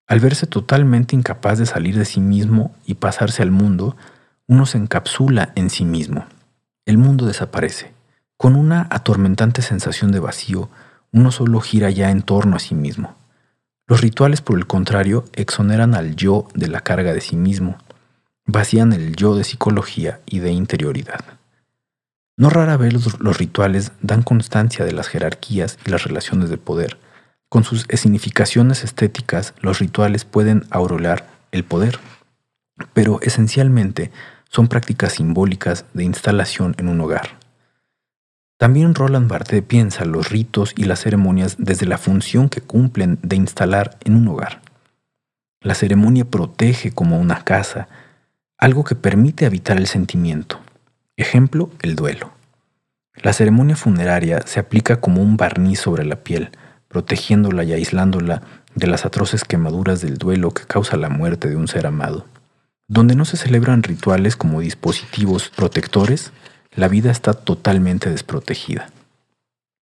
Al 0.07 0.21
verse 0.21 0.47
totalmente 0.47 1.17
incapaz 1.17 1.59
de 1.59 1.65
salir 1.65 1.97
de 1.97 2.05
sí 2.05 2.21
mismo 2.21 2.73
y 2.85 2.93
pasarse 2.93 3.41
al 3.41 3.51
mundo, 3.51 3.97
uno 4.47 4.65
se 4.65 4.77
encapsula 4.77 5.51
en 5.55 5.69
sí 5.69 5.83
mismo. 5.83 6.27
El 6.85 6.97
mundo 6.97 7.25
desaparece. 7.25 7.98
Con 8.41 8.55
una 8.55 8.87
atormentante 8.89 9.61
sensación 9.61 10.13
de 10.13 10.21
vacío, 10.21 10.69
uno 11.11 11.29
solo 11.29 11.59
gira 11.59 11.89
ya 11.89 12.09
en 12.09 12.21
torno 12.21 12.55
a 12.55 12.59
sí 12.59 12.73
mismo. 12.73 13.17
Los 13.85 13.99
rituales, 13.99 14.39
por 14.39 14.57
el 14.57 14.65
contrario, 14.65 15.25
exoneran 15.33 15.93
al 15.93 16.15
yo 16.15 16.47
de 16.53 16.69
la 16.69 16.79
carga 16.79 17.13
de 17.13 17.19
sí 17.19 17.35
mismo, 17.35 17.77
vacían 18.45 18.93
el 18.93 19.17
yo 19.17 19.35
de 19.35 19.43
psicología 19.43 20.21
y 20.25 20.39
de 20.39 20.53
interioridad. 20.53 21.19
No 22.37 22.49
rara 22.49 22.77
vez 22.77 22.93
los, 22.93 23.37
rituales 23.37 23.91
dan 24.01 24.23
constancia 24.23 24.85
de 24.85 24.93
las 24.93 25.09
jerarquías 25.09 25.77
y 25.85 25.89
las 25.89 26.05
relaciones 26.05 26.49
de 26.49 26.57
poder. 26.57 26.97
Con 27.49 27.65
sus 27.65 27.87
significaciones 27.93 28.85
estéticas, 28.85 29.53
los 29.59 29.79
rituales 29.79 30.23
pueden 30.23 30.63
aurolar 30.69 31.27
el 31.51 31.65
poder, 31.65 31.99
pero 32.93 33.19
esencialmente 33.21 34.11
son 34.47 34.69
prácticas 34.69 35.11
simbólicas 35.11 35.83
de 35.93 36.05
instalación 36.05 36.73
en 36.77 36.87
un 36.87 37.01
hogar. 37.01 37.38
También 38.59 38.93
Roland 38.93 39.29
Barthes 39.29 39.63
piensa 39.63 40.03
los 40.03 40.31
ritos 40.31 40.73
y 40.75 40.83
las 40.83 40.99
ceremonias 40.99 41.55
desde 41.59 41.85
la 41.85 41.97
función 41.97 42.49
que 42.49 42.59
cumplen 42.59 43.17
de 43.21 43.37
instalar 43.37 43.97
en 44.03 44.17
un 44.17 44.27
hogar. 44.27 44.61
La 45.61 45.75
ceremonia 45.75 46.25
protege 46.25 46.91
como 46.91 47.17
una 47.17 47.45
casa, 47.45 47.87
algo 48.57 48.83
que 48.83 48.95
permite 48.95 49.45
habitar 49.45 49.77
el 49.77 49.87
sentimiento. 49.87 50.59
Ejemplo, 51.15 51.71
el 51.81 51.95
duelo. 51.95 52.33
La 53.23 53.31
ceremonia 53.31 53.77
funeraria 53.77 54.41
se 54.45 54.59
aplica 54.59 54.99
como 54.99 55.21
un 55.21 55.37
barniz 55.37 55.79
sobre 55.79 56.03
la 56.03 56.17
piel, 56.17 56.49
protegiéndola 56.89 57.63
y 57.63 57.71
aislándola 57.71 58.41
de 58.75 58.87
las 58.87 59.05
atroces 59.05 59.45
quemaduras 59.45 60.01
del 60.01 60.17
duelo 60.17 60.51
que 60.51 60.65
causa 60.65 60.97
la 60.97 61.07
muerte 61.07 61.47
de 61.47 61.55
un 61.55 61.69
ser 61.69 61.87
amado. 61.87 62.25
Donde 62.89 63.15
no 63.15 63.23
se 63.23 63.37
celebran 63.37 63.83
rituales 63.83 64.35
como 64.35 64.59
dispositivos 64.59 65.47
protectores, 65.47 66.33
la 66.75 66.87
vida 66.87 67.11
está 67.11 67.33
totalmente 67.33 68.09
desprotegida. 68.09 68.89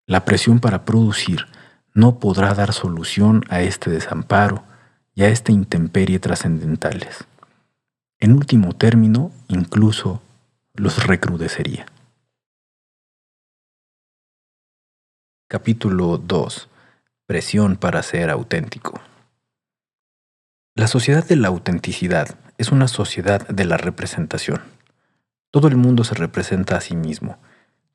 La 0.06 0.26
presión 0.26 0.60
para 0.60 0.86
producir 0.86 1.48
no 1.94 2.20
podrá 2.20 2.54
dar 2.54 2.74
solución 2.74 3.44
a 3.50 3.62
este 3.62 3.90
desamparo 3.90 4.64
y 5.16 5.24
a 5.24 5.30
esta 5.30 5.52
intemperie 5.52 6.20
trascendentales. 6.20 7.26
En 8.20 8.34
último 8.34 8.74
término, 8.74 9.32
incluso 9.48 10.22
los 10.74 11.06
recrudecería. 11.06 11.88
Capítulo 15.50 16.18
2. 16.18 16.70
Presión 17.26 17.78
para 17.78 18.04
ser 18.04 18.30
auténtico. 18.30 19.02
La 20.76 20.88
sociedad 20.88 21.26
de 21.28 21.36
la 21.36 21.48
autenticidad 21.48 22.38
es 22.58 22.72
una 22.72 22.88
sociedad 22.88 23.48
de 23.48 23.66
la 23.66 23.78
representación. 23.78 24.77
Todo 25.52 25.68
el 25.68 25.78
mundo 25.78 26.04
se 26.04 26.16
representa 26.16 26.78
a 26.78 26.82
sí 26.82 26.96
mismo, 26.96 27.38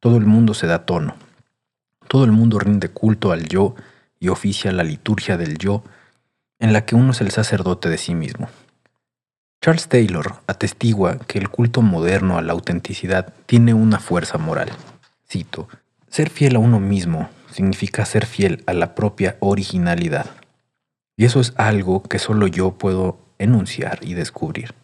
todo 0.01 0.17
el 0.17 0.27
mundo 0.27 0.55
se 0.55 0.67
da 0.67 0.87
tono, 0.87 1.17
todo 2.09 2.25
el 2.25 2.33
mundo 2.33 2.59
rinde 2.59 2.89
culto 2.89 3.33
al 3.33 3.47
yo 3.49 3.75
y 4.19 4.29
oficia 4.29 4.73
la 4.73 4.85
liturgia 4.85 5.37
del 5.37 5.59
yo, 5.59 5.83
en 6.59 6.73
la 6.73 6.85
que 6.87 6.95
uno 6.95 7.11
es 7.13 7.21
el 7.21 7.31
sacerdote 7.31 7.89
de 7.89 7.99
sí 7.99 8.15
mismo. 8.15 8.49
Charles 9.61 9.89
Taylor 9.89 10.37
atestigua 10.47 11.19
que 11.19 11.39
el 11.39 11.49
culto 11.49 11.83
moderno 11.83 12.39
a 12.39 12.43
la 12.43 12.53
autenticidad 12.53 13.33
tiene 13.47 13.75
una 13.75 14.01
fuerza 14.01 14.39
moral. 14.39 14.71
Cito, 15.29 15.69
ser 16.09 16.31
fiel 16.31 16.57
a 16.57 16.59
uno 16.59 16.81
mismo 16.81 17.31
significa 17.51 18.05
ser 18.05 18.27
fiel 18.27 18.65
a 18.67 18.73
la 18.73 18.95
propia 18.95 19.37
originalidad. 19.41 20.27
Y 21.17 21.27
eso 21.27 21.41
es 21.41 21.53
algo 21.57 22.03
que 22.03 22.19
solo 22.19 22.47
yo 22.47 22.73
puedo 22.73 23.19
enunciar 23.39 24.01
y 24.03 24.15
descubrir. 24.15 24.75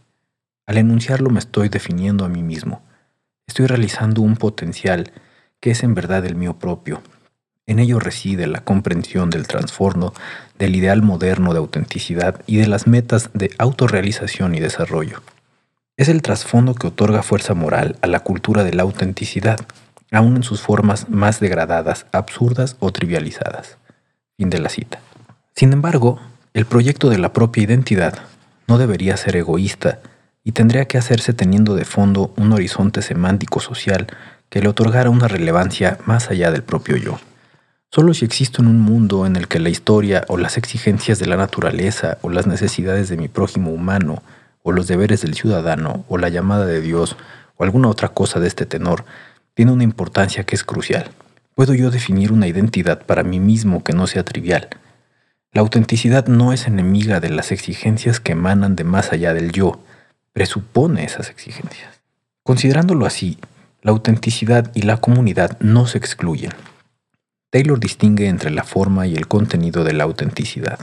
Al 0.69 0.77
enunciarlo 0.77 1.31
me 1.31 1.39
estoy 1.39 1.71
definiendo 1.71 2.27
a 2.27 2.29
mí 2.29 2.43
mismo. 2.43 2.83
Estoy 3.47 3.67
realizando 3.67 4.21
un 4.21 4.37
potencial 4.37 5.13
que 5.61 5.71
es 5.71 5.83
en 5.83 5.95
verdad 5.95 6.27
el 6.27 6.35
mío 6.35 6.59
propio. 6.59 7.03
En 7.67 7.79
ello 7.79 7.99
reside 7.99 8.47
la 8.47 8.61
comprensión 8.61 9.31
del 9.31 9.47
trasfondo, 9.47 10.13
del 10.59 10.77
ideal 10.77 11.01
moderno 11.01 11.55
de 11.55 11.59
autenticidad 11.59 12.43
y 12.47 12.59
de 12.59 12.67
las 12.67 12.87
metas 12.87 13.31
de 13.33 13.51
autorrealización 13.57 14.55
y 14.55 14.61
desarrollo. 14.61 15.23
Es 15.97 16.11
el 16.11 16.21
trasfondo 16.21 16.75
que 16.75 16.89
otorga 16.89 17.23
fuerza 17.23 17.55
moral 17.55 17.97
a 18.03 18.07
la 18.07 18.21
cultura 18.21 18.63
de 18.63 18.75
la 18.75 18.83
autenticidad, 18.83 19.59
aun 20.13 20.37
en 20.37 20.43
sus 20.43 20.61
formas 20.61 21.09
más 21.09 21.41
degradadas, 21.41 22.05
absurdas 22.13 22.77
o 22.79 22.93
trivializadas. 22.93 23.79
Fin 24.37 24.51
de 24.51 24.59
la 24.59 24.69
cita. 24.69 25.01
Sin 25.57 25.73
embargo, 25.73 26.21
el 26.53 26.67
proyecto 26.67 27.09
de 27.09 27.17
la 27.17 27.33
propia 27.33 27.63
identidad 27.63 28.19
no 28.67 28.77
debería 28.77 29.17
ser 29.17 29.35
egoísta, 29.37 30.01
y 30.49 30.53
tendría 30.53 30.87
que 30.87 30.97
hacerse 30.97 31.35
teniendo 31.35 31.75
de 31.75 31.85
fondo 31.85 32.33
un 32.39 32.55
horizonte 32.55 33.03
semántico 33.03 33.61
social 33.61 34.07
que 34.49 34.63
le 34.63 34.69
otorgara 34.71 35.11
una 35.11 35.29
relevancia 35.29 35.99
más 36.07 36.31
allá 36.31 36.51
del 36.51 36.63
propio 36.63 36.97
yo. 36.97 37.21
Solo 37.91 38.15
si 38.15 38.25
existo 38.25 38.63
en 38.63 38.69
un 38.69 38.81
mundo 38.81 39.27
en 39.27 39.37
el 39.37 39.47
que 39.47 39.59
la 39.59 39.69
historia 39.69 40.25
o 40.27 40.39
las 40.39 40.57
exigencias 40.57 41.19
de 41.19 41.27
la 41.27 41.37
naturaleza 41.37 42.17
o 42.23 42.31
las 42.31 42.47
necesidades 42.47 43.11
de 43.11 43.19
mi 43.19 43.29
prójimo 43.29 43.73
humano 43.73 44.23
o 44.63 44.73
los 44.73 44.87
deberes 44.87 45.21
del 45.21 45.35
ciudadano 45.35 46.07
o 46.09 46.17
la 46.17 46.31
llamada 46.31 46.65
de 46.65 46.81
Dios 46.81 47.19
o 47.59 47.65
alguna 47.65 47.89
otra 47.89 48.09
cosa 48.09 48.41
de 48.41 48.49
este 48.49 48.65
tenor 48.65 49.05
tiene 49.53 49.73
una 49.73 49.85
importancia 49.85 50.45
que 50.45 50.55
es 50.55 50.65
crucial. 50.65 51.11
Puedo 51.57 51.75
yo 51.75 51.91
definir 51.91 52.33
una 52.33 52.47
identidad 52.47 53.05
para 53.05 53.23
mí 53.23 53.39
mismo 53.39 53.85
que 53.85 53.93
no 53.93 54.07
sea 54.07 54.25
trivial. 54.25 54.69
La 55.53 55.61
autenticidad 55.61 56.27
no 56.27 56.55
es 56.55 56.67
enemiga 56.67 57.21
de 57.21 57.29
las 57.29 57.53
exigencias 57.53 58.19
que 58.19 58.33
emanan 58.33 58.77
de 58.77 58.85
más 58.85 59.13
allá 59.13 59.35
del 59.35 59.53
yo, 59.53 59.83
presupone 60.39 61.03
esas 61.03 61.31
exigencias. 61.31 62.01
Considerándolo 62.45 63.07
así, 63.07 63.39
la 63.83 63.91
autenticidad 63.91 64.71
y 64.73 64.83
la 64.83 64.99
comunidad 64.99 65.59
no 65.59 65.89
se 65.89 65.99
excluyen. 65.99 66.53
Taylor 67.51 67.81
distingue 67.81 68.29
entre 68.29 68.53
la 68.53 68.63
forma 68.63 69.09
y 69.09 69.17
el 69.17 69.27
contenido 69.27 69.83
de 69.83 69.95
la 69.95 70.05
autenticidad. 70.05 70.79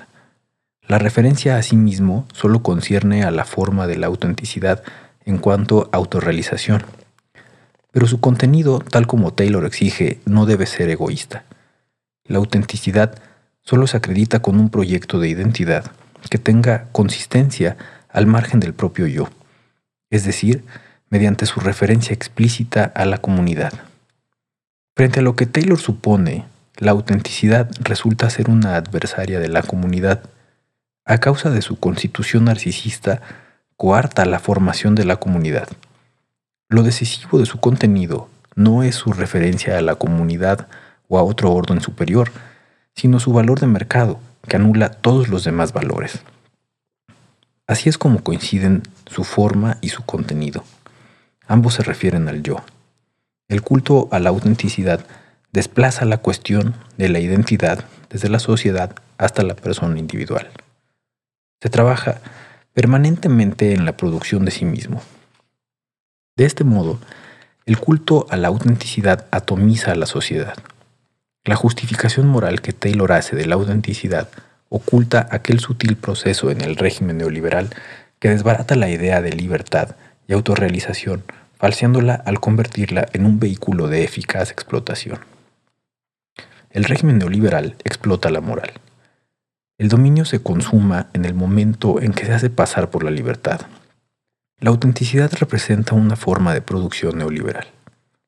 La 0.85 0.97
referencia 0.99 1.55
a 1.55 1.63
sí 1.63 1.77
mismo 1.77 2.27
solo 2.33 2.63
concierne 2.63 3.23
a 3.23 3.31
la 3.31 3.45
forma 3.45 3.87
de 3.87 3.97
la 3.97 4.07
autenticidad 4.07 4.83
en 5.23 5.37
cuanto 5.37 5.89
a 5.93 5.95
autorrealización. 5.95 6.83
Pero 7.93 8.07
su 8.07 8.19
contenido, 8.19 8.79
tal 8.79 9.07
como 9.07 9.31
Taylor 9.31 9.63
exige, 9.63 10.19
no 10.25 10.45
debe 10.45 10.65
ser 10.65 10.89
egoísta. 10.89 11.45
La 12.25 12.39
autenticidad 12.39 13.21
solo 13.61 13.87
se 13.87 13.95
acredita 13.95 14.41
con 14.41 14.59
un 14.59 14.69
proyecto 14.69 15.17
de 15.21 15.29
identidad 15.29 15.93
que 16.29 16.39
tenga 16.39 16.89
consistencia 16.91 17.77
al 18.09 18.27
margen 18.27 18.59
del 18.59 18.73
propio 18.73 19.07
yo, 19.07 19.29
es 20.15 20.23
decir, 20.23 20.63
mediante 21.09 21.45
su 21.45 21.59
referencia 21.59 22.13
explícita 22.13 22.91
a 22.95 23.05
la 23.05 23.17
comunidad. 23.17 23.73
Frente 24.95 25.19
a 25.19 25.23
lo 25.23 25.35
que 25.35 25.45
Taylor 25.45 25.79
supone, 25.79 26.45
la 26.77 26.91
autenticidad 26.91 27.69
resulta 27.81 28.29
ser 28.29 28.49
una 28.49 28.75
adversaria 28.75 29.39
de 29.39 29.49
la 29.49 29.61
comunidad. 29.61 30.23
A 31.05 31.19
causa 31.19 31.49
de 31.49 31.61
su 31.61 31.77
constitución 31.79 32.45
narcisista, 32.45 33.21
coarta 33.77 34.25
la 34.25 34.39
formación 34.39 34.95
de 34.95 35.05
la 35.05 35.17
comunidad. 35.17 35.67
Lo 36.69 36.83
decisivo 36.83 37.39
de 37.39 37.45
su 37.45 37.59
contenido 37.59 38.29
no 38.55 38.83
es 38.83 38.95
su 38.95 39.11
referencia 39.13 39.77
a 39.77 39.81
la 39.81 39.95
comunidad 39.95 40.67
o 41.07 41.19
a 41.19 41.23
otro 41.23 41.51
orden 41.51 41.81
superior, 41.81 42.31
sino 42.95 43.19
su 43.19 43.33
valor 43.33 43.59
de 43.59 43.67
mercado, 43.67 44.19
que 44.47 44.55
anula 44.55 44.89
todos 44.89 45.27
los 45.27 45.43
demás 45.43 45.73
valores. 45.73 46.21
Así 47.67 47.89
es 47.89 47.97
como 47.97 48.23
coinciden 48.23 48.83
su 49.07 49.23
forma 49.23 49.77
y 49.81 49.89
su 49.89 50.03
contenido. 50.03 50.63
Ambos 51.47 51.75
se 51.75 51.83
refieren 51.83 52.27
al 52.27 52.43
yo. 52.43 52.57
El 53.47 53.61
culto 53.61 54.07
a 54.11 54.19
la 54.19 54.29
autenticidad 54.29 55.05
desplaza 55.51 56.05
la 56.05 56.17
cuestión 56.17 56.75
de 56.97 57.09
la 57.09 57.19
identidad 57.19 57.85
desde 58.09 58.29
la 58.29 58.39
sociedad 58.39 58.95
hasta 59.17 59.43
la 59.43 59.55
persona 59.55 59.97
individual. 59.97 60.49
Se 61.61 61.69
trabaja 61.69 62.21
permanentemente 62.73 63.73
en 63.73 63.85
la 63.85 63.97
producción 63.97 64.45
de 64.45 64.51
sí 64.51 64.65
mismo. 64.65 65.01
De 66.35 66.45
este 66.45 66.63
modo, 66.63 66.99
el 67.65 67.79
culto 67.79 68.27
a 68.29 68.37
la 68.37 68.49
autenticidad 68.49 69.27
atomiza 69.31 69.91
a 69.91 69.95
la 69.95 70.05
sociedad. 70.05 70.55
La 71.45 71.55
justificación 71.55 72.27
moral 72.27 72.61
que 72.61 72.73
Taylor 72.73 73.11
hace 73.13 73.35
de 73.35 73.45
la 73.45 73.55
autenticidad 73.55 74.29
oculta 74.69 75.27
aquel 75.31 75.59
sutil 75.59 75.95
proceso 75.95 76.51
en 76.51 76.61
el 76.61 76.75
régimen 76.75 77.17
neoliberal 77.17 77.69
que 78.19 78.29
desbarata 78.29 78.75
la 78.75 78.89
idea 78.89 79.21
de 79.21 79.31
libertad 79.31 79.95
y 80.27 80.33
autorrealización, 80.33 81.23
falseándola 81.57 82.15
al 82.15 82.39
convertirla 82.39 83.05
en 83.13 83.25
un 83.25 83.39
vehículo 83.39 83.87
de 83.87 84.03
eficaz 84.03 84.51
explotación. 84.51 85.19
El 86.69 86.83
régimen 86.83 87.17
neoliberal 87.17 87.75
explota 87.83 88.29
la 88.29 88.41
moral. 88.41 88.73
El 89.77 89.89
dominio 89.89 90.25
se 90.25 90.41
consuma 90.41 91.07
en 91.13 91.25
el 91.25 91.33
momento 91.33 92.01
en 92.01 92.13
que 92.13 92.25
se 92.25 92.33
hace 92.33 92.49
pasar 92.49 92.89
por 92.89 93.03
la 93.03 93.11
libertad. 93.11 93.61
La 94.59 94.69
autenticidad 94.69 95.31
representa 95.39 95.95
una 95.95 96.15
forma 96.15 96.53
de 96.53 96.61
producción 96.61 97.17
neoliberal. 97.17 97.67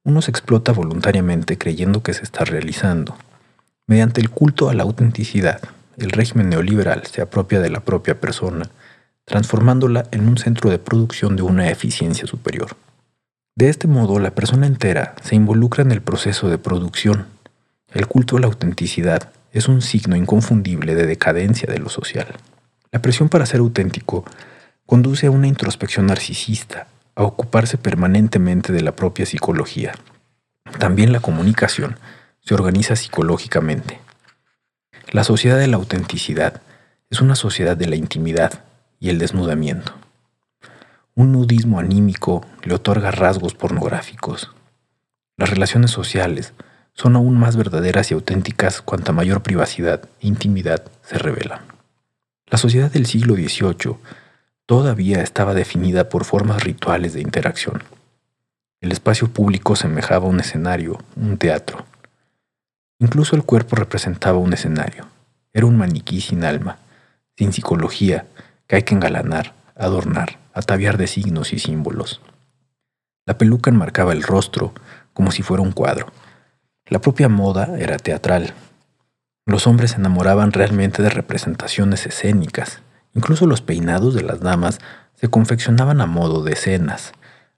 Uno 0.03 0.21
se 0.21 0.31
explota 0.31 0.71
voluntariamente 0.71 1.57
creyendo 1.57 2.03
que 2.03 2.13
se 2.13 2.23
está 2.23 2.45
realizando. 2.45 3.17
Mediante 3.87 4.21
el 4.21 4.29
culto 4.29 4.69
a 4.69 4.73
la 4.73 4.83
autenticidad, 4.83 5.61
el 5.97 6.11
régimen 6.11 6.49
neoliberal 6.49 7.05
se 7.05 7.21
apropia 7.21 7.59
de 7.59 7.69
la 7.69 7.81
propia 7.81 8.19
persona, 8.19 8.69
transformándola 9.25 10.05
en 10.11 10.27
un 10.27 10.37
centro 10.37 10.69
de 10.69 10.79
producción 10.79 11.35
de 11.35 11.41
una 11.41 11.69
eficiencia 11.69 12.27
superior. 12.27 12.77
De 13.55 13.69
este 13.69 13.87
modo, 13.87 14.19
la 14.19 14.31
persona 14.31 14.67
entera 14.67 15.15
se 15.23 15.35
involucra 15.35 15.83
en 15.83 15.91
el 15.91 16.01
proceso 16.01 16.47
de 16.49 16.59
producción. 16.59 17.25
El 17.91 18.07
culto 18.07 18.37
a 18.37 18.39
la 18.39 18.47
autenticidad 18.47 19.31
es 19.51 19.67
un 19.67 19.81
signo 19.81 20.15
inconfundible 20.15 20.93
de 20.93 21.07
decadencia 21.07 21.67
de 21.71 21.79
lo 21.79 21.89
social. 21.89 22.27
La 22.91 23.01
presión 23.01 23.27
para 23.27 23.47
ser 23.47 23.59
auténtico 23.59 24.23
conduce 24.85 25.27
a 25.27 25.31
una 25.31 25.47
introspección 25.47 26.05
narcisista, 26.05 26.87
a 27.15 27.23
ocuparse 27.23 27.77
permanentemente 27.77 28.71
de 28.71 28.81
la 28.81 28.95
propia 28.95 29.25
psicología. 29.25 29.93
También 30.77 31.11
la 31.11 31.19
comunicación 31.19 31.97
se 32.41 32.53
organiza 32.53 32.95
psicológicamente. 32.95 33.99
La 35.11 35.23
sociedad 35.23 35.57
de 35.57 35.67
la 35.67 35.77
autenticidad 35.77 36.61
es 37.09 37.21
una 37.21 37.35
sociedad 37.35 37.77
de 37.77 37.87
la 37.87 37.95
intimidad 37.95 38.65
y 38.99 39.07
el 39.07 39.19
desnudamiento. 39.19 39.93
Un 41.15 41.31
nudismo 41.31 41.79
anímico 41.79 42.45
le 42.63 42.73
otorga 42.75 43.11
rasgos 43.11 43.53
pornográficos. 43.53 44.51
Las 45.37 45.49
relaciones 45.49 45.91
sociales 45.91 46.53
son 46.93 47.15
aún 47.15 47.39
más 47.39 47.55
verdaderas 47.55 48.11
y 48.11 48.15
auténticas 48.15 48.81
cuanta 48.81 49.13
mayor 49.13 49.43
privacidad 49.43 50.09
e 50.19 50.27
intimidad 50.27 50.83
se 51.03 51.17
revelan. 51.17 51.61
La 52.47 52.57
sociedad 52.57 52.91
del 52.91 53.05
siglo 53.05 53.35
XVIII 53.35 53.95
todavía 54.65 55.21
estaba 55.21 55.53
definida 55.53 56.09
por 56.09 56.25
formas 56.25 56.65
rituales 56.65 57.13
de 57.13 57.21
interacción. 57.21 57.81
El 58.81 58.91
espacio 58.91 59.29
público 59.29 59.77
semejaba 59.77 60.27
un 60.27 60.41
escenario, 60.41 60.97
un 61.15 61.37
teatro. 61.37 61.85
Incluso 62.99 63.35
el 63.35 63.43
cuerpo 63.43 63.75
representaba 63.75 64.37
un 64.39 64.53
escenario. 64.53 65.07
Era 65.53 65.67
un 65.67 65.77
maniquí 65.77 66.19
sin 66.21 66.43
alma, 66.43 66.79
sin 67.35 67.53
psicología, 67.53 68.25
que 68.65 68.77
hay 68.77 68.83
que 68.83 68.95
engalanar, 68.95 69.53
adornar, 69.75 70.39
ataviar 70.53 70.97
de 70.97 71.07
signos 71.07 71.53
y 71.53 71.59
símbolos. 71.59 72.21
La 73.25 73.37
peluca 73.37 73.69
enmarcaba 73.69 74.13
el 74.13 74.23
rostro 74.23 74.73
como 75.13 75.31
si 75.31 75.43
fuera 75.43 75.61
un 75.61 75.71
cuadro. 75.71 76.07
La 76.87 76.99
propia 76.99 77.29
moda 77.29 77.77
era 77.77 77.97
teatral. 77.97 78.53
Los 79.45 79.67
hombres 79.67 79.91
se 79.91 79.97
enamoraban 79.97 80.51
realmente 80.51 81.03
de 81.03 81.09
representaciones 81.09 82.05
escénicas. 82.05 82.81
Incluso 83.13 83.45
los 83.45 83.61
peinados 83.61 84.15
de 84.15 84.23
las 84.23 84.39
damas 84.39 84.79
se 85.15 85.27
confeccionaban 85.27 86.01
a 86.01 86.05
modo 86.05 86.43
de 86.43 86.53
escenas. 86.53 87.13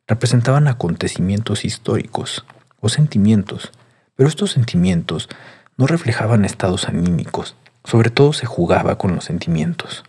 Representaban 0.07 0.67
acontecimientos 0.67 1.63
históricos 1.65 2.45
o 2.79 2.89
sentimientos, 2.89 3.71
pero 4.19 4.27
estos 4.27 4.51
sentimientos 4.51 5.29
no 5.77 5.87
reflejaban 5.87 6.43
estados 6.43 6.89
anímicos. 6.89 7.55
Sobre 7.85 8.09
todo 8.09 8.33
se 8.33 8.45
jugaba 8.45 8.97
con 8.97 9.15
los 9.15 9.23
sentimientos. 9.23 10.03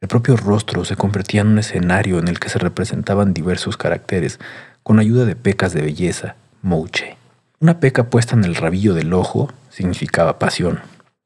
El 0.00 0.06
propio 0.06 0.36
rostro 0.36 0.84
se 0.84 0.94
convertía 0.94 1.40
en 1.40 1.48
un 1.48 1.58
escenario 1.58 2.20
en 2.20 2.28
el 2.28 2.38
que 2.38 2.48
se 2.48 2.60
representaban 2.60 3.34
diversos 3.34 3.76
caracteres 3.76 4.38
con 4.84 5.00
ayuda 5.00 5.24
de 5.24 5.34
pecas 5.34 5.72
de 5.72 5.82
belleza, 5.82 6.36
mouche. 6.62 7.16
Una 7.58 7.80
peca 7.80 8.10
puesta 8.10 8.36
en 8.36 8.44
el 8.44 8.54
rabillo 8.54 8.94
del 8.94 9.12
ojo 9.12 9.52
significaba 9.70 10.38
pasión. 10.38 10.78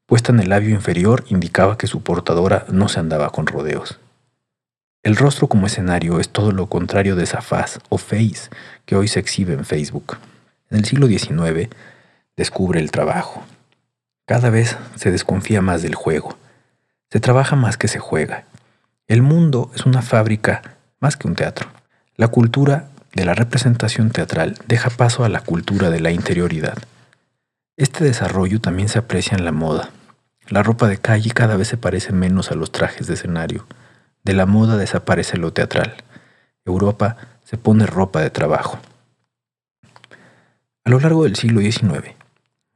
Puesta 0.06 0.32
en 0.32 0.40
el 0.40 0.48
labio 0.48 0.70
inferior 0.70 1.22
indicaba 1.28 1.76
que 1.76 1.86
su 1.86 2.02
portadora 2.02 2.64
no 2.70 2.88
se 2.88 2.98
andaba 2.98 3.28
con 3.28 3.46
rodeos. 3.46 3.98
El 5.02 5.16
rostro 5.16 5.48
como 5.48 5.66
escenario 5.66 6.18
es 6.18 6.30
todo 6.30 6.50
lo 6.50 6.64
contrario 6.68 7.14
de 7.14 7.24
esa 7.24 7.42
faz 7.42 7.78
o 7.90 7.98
face 7.98 8.48
que 8.86 8.96
hoy 8.96 9.06
se 9.06 9.20
exhibe 9.20 9.52
en 9.52 9.66
Facebook. 9.66 10.16
En 10.70 10.78
el 10.78 10.86
siglo 10.86 11.08
XIX 11.08 11.68
descubre 12.36 12.80
el 12.80 12.90
trabajo. 12.90 13.44
Cada 14.26 14.50
vez 14.50 14.76
se 14.96 15.10
desconfía 15.10 15.62
más 15.62 15.82
del 15.82 15.94
juego. 15.94 16.36
Se 17.10 17.20
trabaja 17.20 17.56
más 17.56 17.76
que 17.76 17.88
se 17.88 17.98
juega. 17.98 18.44
El 19.06 19.22
mundo 19.22 19.70
es 19.74 19.86
una 19.86 20.02
fábrica 20.02 20.62
más 21.00 21.16
que 21.16 21.28
un 21.28 21.34
teatro. 21.34 21.68
La 22.16 22.28
cultura 22.28 22.88
de 23.14 23.24
la 23.24 23.34
representación 23.34 24.10
teatral 24.10 24.56
deja 24.66 24.90
paso 24.90 25.24
a 25.24 25.28
la 25.28 25.40
cultura 25.40 25.90
de 25.90 26.00
la 26.00 26.10
interioridad. 26.10 26.76
Este 27.76 28.04
desarrollo 28.04 28.60
también 28.60 28.88
se 28.88 28.98
aprecia 28.98 29.36
en 29.36 29.44
la 29.44 29.52
moda. 29.52 29.90
La 30.48 30.62
ropa 30.62 30.88
de 30.88 30.98
calle 30.98 31.30
cada 31.30 31.56
vez 31.56 31.68
se 31.68 31.76
parece 31.76 32.12
menos 32.12 32.50
a 32.50 32.54
los 32.54 32.72
trajes 32.72 33.06
de 33.06 33.14
escenario. 33.14 33.66
De 34.24 34.32
la 34.32 34.46
moda 34.46 34.76
desaparece 34.76 35.36
lo 35.36 35.52
teatral. 35.52 35.94
Europa 36.64 37.16
se 37.44 37.58
pone 37.58 37.86
ropa 37.86 38.20
de 38.20 38.30
trabajo. 38.30 38.78
A 40.84 40.90
lo 40.90 41.00
largo 41.00 41.24
del 41.24 41.36
siglo 41.36 41.60
XIX, 41.60 42.14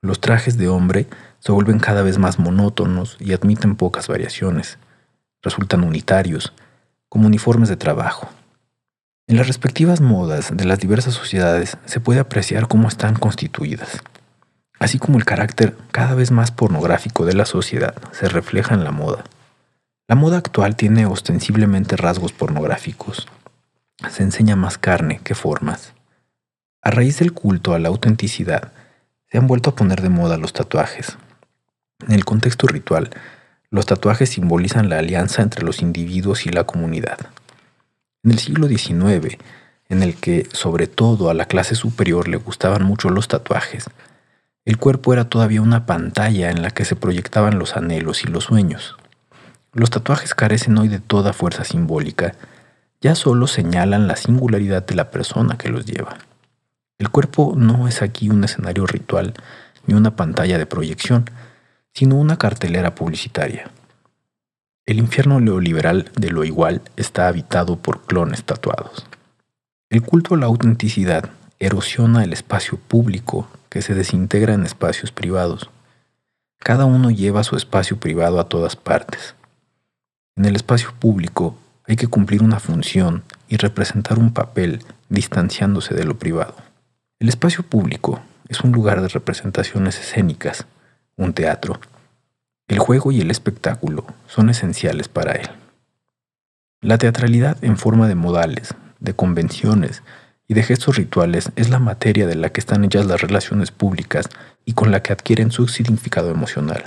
los 0.02 0.20
trajes 0.20 0.56
de 0.56 0.68
hombre 0.68 1.06
se 1.38 1.52
vuelven 1.52 1.78
cada 1.78 2.02
vez 2.02 2.18
más 2.18 2.38
monótonos 2.38 3.16
y 3.20 3.32
admiten 3.32 3.76
pocas 3.76 4.08
variaciones 4.08 4.78
resultan 5.42 5.84
unitarios, 5.84 6.52
como 7.08 7.26
uniformes 7.26 7.68
de 7.68 7.76
trabajo. 7.76 8.28
En 9.26 9.36
las 9.36 9.46
respectivas 9.46 10.00
modas 10.00 10.56
de 10.56 10.64
las 10.64 10.78
diversas 10.78 11.14
sociedades 11.14 11.76
se 11.84 12.00
puede 12.00 12.20
apreciar 12.20 12.68
cómo 12.68 12.88
están 12.88 13.14
constituidas, 13.14 14.02
así 14.78 14.98
como 14.98 15.18
el 15.18 15.24
carácter 15.24 15.76
cada 15.92 16.14
vez 16.14 16.30
más 16.30 16.50
pornográfico 16.50 17.24
de 17.24 17.34
la 17.34 17.46
sociedad 17.46 17.94
se 18.12 18.28
refleja 18.28 18.74
en 18.74 18.84
la 18.84 18.90
moda. 18.90 19.24
La 20.08 20.16
moda 20.16 20.38
actual 20.38 20.74
tiene 20.74 21.06
ostensiblemente 21.06 21.96
rasgos 21.96 22.32
pornográficos. 22.32 23.28
Se 24.10 24.24
enseña 24.24 24.56
más 24.56 24.76
carne 24.76 25.20
que 25.22 25.36
formas. 25.36 25.92
A 26.82 26.90
raíz 26.90 27.20
del 27.20 27.32
culto 27.32 27.74
a 27.74 27.78
la 27.78 27.88
autenticidad, 27.88 28.72
se 29.30 29.38
han 29.38 29.46
vuelto 29.46 29.70
a 29.70 29.76
poner 29.76 30.00
de 30.02 30.08
moda 30.08 30.36
los 30.36 30.52
tatuajes. 30.52 31.16
En 32.06 32.14
el 32.14 32.24
contexto 32.24 32.66
ritual, 32.66 33.10
los 33.70 33.86
tatuajes 33.86 34.30
simbolizan 34.30 34.88
la 34.88 34.98
alianza 34.98 35.42
entre 35.42 35.64
los 35.64 35.82
individuos 35.82 36.46
y 36.46 36.50
la 36.50 36.64
comunidad. 36.64 37.18
En 38.24 38.32
el 38.32 38.38
siglo 38.38 38.66
XIX, 38.66 39.38
en 39.88 40.02
el 40.02 40.16
que 40.16 40.46
sobre 40.52 40.86
todo 40.86 41.30
a 41.30 41.34
la 41.34 41.46
clase 41.46 41.74
superior 41.74 42.28
le 42.28 42.36
gustaban 42.36 42.82
mucho 42.82 43.10
los 43.10 43.28
tatuajes, 43.28 43.88
el 44.64 44.76
cuerpo 44.76 45.12
era 45.12 45.24
todavía 45.28 45.62
una 45.62 45.86
pantalla 45.86 46.50
en 46.50 46.62
la 46.62 46.70
que 46.70 46.84
se 46.84 46.96
proyectaban 46.96 47.58
los 47.58 47.76
anhelos 47.76 48.24
y 48.24 48.28
los 48.28 48.44
sueños. 48.44 48.96
Los 49.72 49.90
tatuajes 49.90 50.34
carecen 50.34 50.76
hoy 50.78 50.88
de 50.88 50.98
toda 50.98 51.32
fuerza 51.32 51.64
simbólica, 51.64 52.34
ya 53.00 53.14
solo 53.14 53.46
señalan 53.46 54.06
la 54.06 54.16
singularidad 54.16 54.84
de 54.84 54.96
la 54.96 55.10
persona 55.10 55.56
que 55.56 55.70
los 55.70 55.86
lleva. 55.86 56.18
El 57.00 57.08
cuerpo 57.08 57.54
no 57.56 57.88
es 57.88 58.02
aquí 58.02 58.28
un 58.28 58.44
escenario 58.44 58.86
ritual 58.86 59.32
ni 59.86 59.94
una 59.94 60.16
pantalla 60.16 60.58
de 60.58 60.66
proyección, 60.66 61.24
sino 61.94 62.16
una 62.16 62.36
cartelera 62.36 62.94
publicitaria. 62.94 63.70
El 64.84 64.98
infierno 64.98 65.40
neoliberal 65.40 66.10
de 66.14 66.28
lo 66.28 66.44
igual 66.44 66.82
está 66.98 67.26
habitado 67.26 67.76
por 67.76 68.02
clones 68.02 68.44
tatuados. 68.44 69.06
El 69.88 70.02
culto 70.02 70.34
a 70.34 70.36
la 70.36 70.44
autenticidad 70.44 71.30
erosiona 71.58 72.22
el 72.22 72.34
espacio 72.34 72.76
público 72.76 73.48
que 73.70 73.80
se 73.80 73.94
desintegra 73.94 74.52
en 74.52 74.66
espacios 74.66 75.10
privados. 75.10 75.70
Cada 76.58 76.84
uno 76.84 77.10
lleva 77.10 77.44
su 77.44 77.56
espacio 77.56 77.98
privado 77.98 78.38
a 78.38 78.50
todas 78.50 78.76
partes. 78.76 79.34
En 80.36 80.44
el 80.44 80.54
espacio 80.54 80.92
público 80.98 81.56
hay 81.86 81.96
que 81.96 82.08
cumplir 82.08 82.42
una 82.42 82.60
función 82.60 83.22
y 83.48 83.56
representar 83.56 84.18
un 84.18 84.34
papel 84.34 84.84
distanciándose 85.08 85.94
de 85.94 86.04
lo 86.04 86.18
privado. 86.18 86.69
El 87.20 87.28
espacio 87.28 87.62
público 87.62 88.22
es 88.48 88.62
un 88.62 88.72
lugar 88.72 89.02
de 89.02 89.08
representaciones 89.08 90.00
escénicas 90.00 90.64
un 91.18 91.34
teatro. 91.34 91.78
El 92.66 92.78
juego 92.78 93.12
y 93.12 93.20
el 93.20 93.30
espectáculo 93.30 94.06
son 94.26 94.48
esenciales 94.48 95.08
para 95.08 95.32
él. 95.32 95.50
La 96.80 96.96
teatralidad 96.96 97.62
en 97.62 97.76
forma 97.76 98.08
de 98.08 98.14
modales, 98.14 98.74
de 99.00 99.12
convenciones 99.12 100.02
y 100.48 100.54
de 100.54 100.62
gestos 100.62 100.96
rituales 100.96 101.52
es 101.56 101.68
la 101.68 101.78
materia 101.78 102.26
de 102.26 102.36
la 102.36 102.48
que 102.48 102.60
están 102.60 102.86
hechas 102.86 103.04
las 103.04 103.20
relaciones 103.20 103.70
públicas 103.70 104.30
y 104.64 104.72
con 104.72 104.90
la 104.90 105.02
que 105.02 105.12
adquieren 105.12 105.50
su 105.50 105.68
significado 105.68 106.30
emocional. 106.30 106.84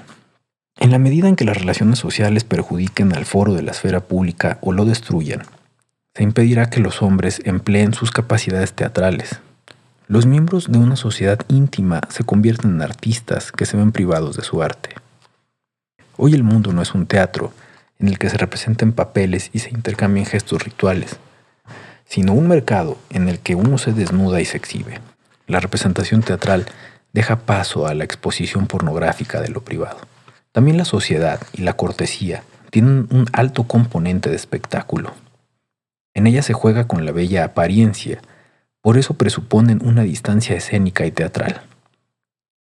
En 0.80 0.90
la 0.90 0.98
medida 0.98 1.28
en 1.28 1.36
que 1.36 1.46
las 1.46 1.58
relaciones 1.58 2.00
sociales 2.00 2.44
perjudiquen 2.44 3.16
al 3.16 3.26
foro 3.26 3.54
de 3.54 3.62
la 3.62 3.72
esfera 3.72 4.00
pública 4.00 4.58
o 4.62 4.72
lo 4.72 4.86
destruyan, 4.86 5.44
se 6.16 6.24
impedirá 6.24 6.72
que 6.72 6.80
los 6.80 7.04
hombres 7.04 7.40
empleen 7.46 7.94
sus 7.94 8.10
capacidades 8.10 8.74
teatrales, 8.74 9.40
los 10.08 10.26
miembros 10.26 10.72
de 10.72 10.78
una 10.78 10.96
sociedad 10.96 11.40
íntima 11.48 12.02
se 12.10 12.24
convierten 12.24 12.72
en 12.72 12.82
artistas 12.82 13.52
que 13.52 13.66
se 13.66 13.78
ven 13.78 13.92
privados 13.92 14.36
de 14.36 14.44
su 14.44 14.62
arte. 14.62 14.96
Hoy 16.18 16.34
el 16.34 16.44
mundo 16.44 16.74
no 16.74 16.82
es 16.82 16.94
un 16.94 17.06
teatro 17.06 17.54
en 18.00 18.10
el 18.10 18.20
que 18.20 18.30
se 18.30 18.38
representen 18.38 18.92
papeles 18.92 19.50
y 19.54 19.60
se 19.60 19.70
intercambien 19.70 20.26
gestos 20.26 20.64
rituales, 20.64 21.18
sino 22.06 22.34
un 22.34 22.48
mercado 22.48 22.98
en 23.10 23.30
el 23.30 23.40
que 23.40 23.56
uno 23.56 23.78
se 23.78 23.94
desnuda 23.94 24.42
y 24.42 24.46
se 24.46 24.58
exhibe. 24.58 25.00
La 25.48 25.60
representación 25.60 26.22
teatral 26.22 26.66
deja 27.14 27.38
paso 27.38 27.88
a 27.88 27.94
la 27.94 28.04
exposición 28.04 28.68
pornográfica 28.68 29.42
de 29.42 29.50
lo 29.50 29.62
privado. 29.62 30.00
También 30.52 30.78
la 30.78 30.86
sociedad 30.86 31.40
y 31.54 31.62
la 31.62 31.74
cortesía 31.74 32.44
tienen 32.70 33.08
un 33.10 33.28
alto 33.34 33.64
componente 33.64 34.30
de 34.30 34.36
espectáculo. 34.36 35.14
En 36.14 36.28
ella 36.28 36.44
se 36.44 36.54
juega 36.54 36.88
con 36.88 37.06
la 37.06 37.12
bella 37.12 37.44
apariencia, 37.46 38.22
por 38.84 38.98
eso 38.98 39.14
presuponen 39.14 39.80
una 39.82 40.04
distancia 40.04 40.58
escénica 40.58 41.06
y 41.06 41.12
teatral. 41.12 41.62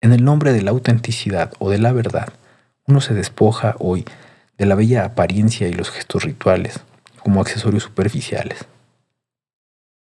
En 0.02 0.12
el 0.12 0.22
nombre 0.22 0.52
de 0.52 0.60
la 0.60 0.70
autenticidad 0.70 1.50
o 1.58 1.70
de 1.70 1.78
la 1.78 1.94
verdad, 1.94 2.30
uno 2.86 3.00
se 3.00 3.14
despoja 3.14 3.74
hoy 3.78 4.04
de 4.58 4.66
la 4.66 4.74
bella 4.74 5.06
apariencia 5.06 5.66
y 5.66 5.72
los 5.72 5.90
gestos 5.90 6.24
rituales 6.24 6.80
como 7.22 7.40
accesorios 7.40 7.84
superficiales. 7.84 8.66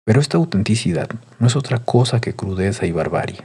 Pero 0.06 0.22
esta 0.22 0.38
autenticidad 0.38 1.10
no 1.40 1.48
es 1.48 1.56
otra 1.56 1.80
cosa 1.80 2.22
que 2.22 2.36
crudeza 2.36 2.86
y 2.86 2.92
barbarie. 2.92 3.44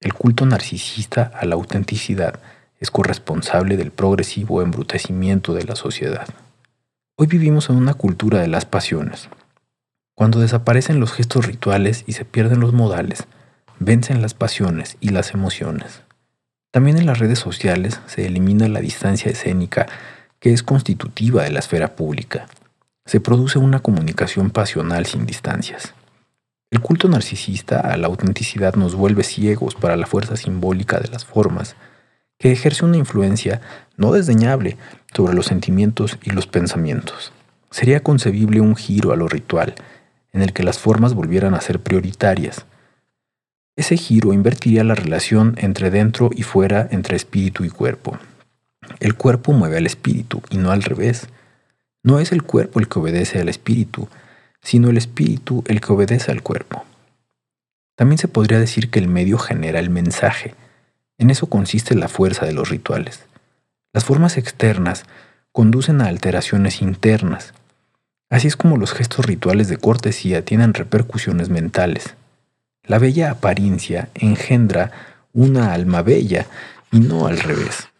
El 0.00 0.14
culto 0.14 0.46
narcisista 0.46 1.30
a 1.38 1.44
la 1.44 1.56
autenticidad 1.56 2.40
es 2.80 2.90
corresponsable 2.90 3.76
del 3.76 3.90
progresivo 3.90 4.62
embrutecimiento 4.62 5.52
de 5.52 5.64
la 5.64 5.76
sociedad. 5.76 6.26
Hoy 7.16 7.26
vivimos 7.26 7.68
en 7.68 7.76
una 7.76 7.92
cultura 7.92 8.40
de 8.40 8.48
las 8.48 8.64
pasiones. 8.64 9.28
Cuando 10.14 10.40
desaparecen 10.40 11.00
los 11.00 11.12
gestos 11.12 11.46
rituales 11.46 12.04
y 12.06 12.12
se 12.12 12.24
pierden 12.24 12.60
los 12.60 12.72
modales, 12.72 13.26
vencen 13.78 14.22
las 14.22 14.34
pasiones 14.34 14.96
y 15.00 15.08
las 15.08 15.32
emociones. 15.32 16.02
También 16.70 16.98
en 16.98 17.06
las 17.06 17.18
redes 17.18 17.38
sociales 17.38 18.00
se 18.06 18.26
elimina 18.26 18.68
la 18.68 18.80
distancia 18.80 19.30
escénica 19.30 19.86
que 20.38 20.52
es 20.52 20.62
constitutiva 20.62 21.44
de 21.44 21.50
la 21.50 21.60
esfera 21.60 21.94
pública. 21.94 22.46
Se 23.06 23.20
produce 23.20 23.58
una 23.58 23.80
comunicación 23.80 24.50
pasional 24.50 25.06
sin 25.06 25.26
distancias. 25.26 25.94
El 26.70 26.80
culto 26.80 27.08
narcisista 27.08 27.80
a 27.80 27.96
la 27.96 28.06
autenticidad 28.06 28.74
nos 28.74 28.94
vuelve 28.94 29.24
ciegos 29.24 29.74
para 29.74 29.96
la 29.96 30.06
fuerza 30.06 30.36
simbólica 30.36 30.98
de 30.98 31.08
las 31.08 31.24
formas, 31.24 31.76
que 32.38 32.50
ejerce 32.50 32.84
una 32.84 32.96
influencia 32.96 33.60
no 33.96 34.12
desdeñable 34.12 34.76
sobre 35.14 35.34
los 35.34 35.46
sentimientos 35.46 36.18
y 36.22 36.30
los 36.30 36.46
pensamientos. 36.46 37.32
Sería 37.70 38.00
concebible 38.00 38.60
un 38.60 38.74
giro 38.74 39.12
a 39.12 39.16
lo 39.16 39.28
ritual, 39.28 39.74
en 40.32 40.42
el 40.42 40.52
que 40.52 40.62
las 40.62 40.78
formas 40.78 41.14
volvieran 41.14 41.54
a 41.54 41.60
ser 41.60 41.80
prioritarias. 41.80 42.64
Ese 43.76 43.96
giro 43.96 44.32
invertiría 44.32 44.84
la 44.84 44.94
relación 44.94 45.54
entre 45.58 45.90
dentro 45.90 46.30
y 46.34 46.42
fuera, 46.42 46.88
entre 46.90 47.16
espíritu 47.16 47.64
y 47.64 47.70
cuerpo. 47.70 48.18
El 49.00 49.14
cuerpo 49.14 49.52
mueve 49.52 49.78
al 49.78 49.86
espíritu 49.86 50.42
y 50.50 50.58
no 50.58 50.70
al 50.70 50.82
revés. 50.82 51.28
No 52.02 52.20
es 52.20 52.32
el 52.32 52.42
cuerpo 52.42 52.80
el 52.80 52.88
que 52.88 52.98
obedece 52.98 53.40
al 53.40 53.48
espíritu, 53.48 54.08
sino 54.60 54.90
el 54.90 54.96
espíritu 54.96 55.64
el 55.66 55.80
que 55.80 55.92
obedece 55.92 56.30
al 56.30 56.42
cuerpo. 56.42 56.84
También 57.96 58.18
se 58.18 58.28
podría 58.28 58.58
decir 58.58 58.90
que 58.90 58.98
el 58.98 59.08
medio 59.08 59.38
genera 59.38 59.78
el 59.78 59.90
mensaje, 59.90 60.54
en 61.22 61.30
eso 61.30 61.46
consiste 61.46 61.94
la 61.94 62.08
fuerza 62.08 62.46
de 62.46 62.52
los 62.52 62.68
rituales. 62.68 63.26
Las 63.92 64.04
formas 64.04 64.36
externas 64.36 65.04
conducen 65.52 66.00
a 66.00 66.06
alteraciones 66.06 66.82
internas. 66.82 67.54
Así 68.32 68.48
es 68.48 68.56
como 68.56 68.78
los 68.78 68.94
gestos 68.94 69.26
rituales 69.26 69.68
de 69.68 69.76
cortesía 69.76 70.42
tienen 70.42 70.72
repercusiones 70.72 71.50
mentales. 71.50 72.14
La 72.82 72.98
bella 72.98 73.30
apariencia 73.30 74.08
engendra 74.14 74.90
una 75.34 75.74
alma 75.74 76.00
bella 76.00 76.46
y 76.90 77.00
no 77.00 77.26
al 77.26 77.38
revés. 77.38 77.90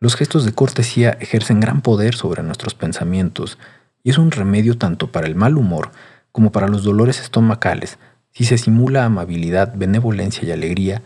Los 0.00 0.16
gestos 0.16 0.44
de 0.44 0.50
cortesía 0.50 1.16
ejercen 1.20 1.60
gran 1.60 1.82
poder 1.82 2.16
sobre 2.16 2.42
nuestros 2.42 2.74
pensamientos 2.74 3.58
y 4.02 4.10
es 4.10 4.18
un 4.18 4.32
remedio 4.32 4.76
tanto 4.76 5.12
para 5.12 5.28
el 5.28 5.36
mal 5.36 5.56
humor 5.56 5.92
como 6.32 6.50
para 6.50 6.66
los 6.66 6.82
dolores 6.82 7.20
estomacales 7.20 7.96
si 8.32 8.44
se 8.44 8.58
simula 8.58 9.04
amabilidad, 9.04 9.72
benevolencia 9.76 10.48
y 10.48 10.50
alegría 10.50 11.02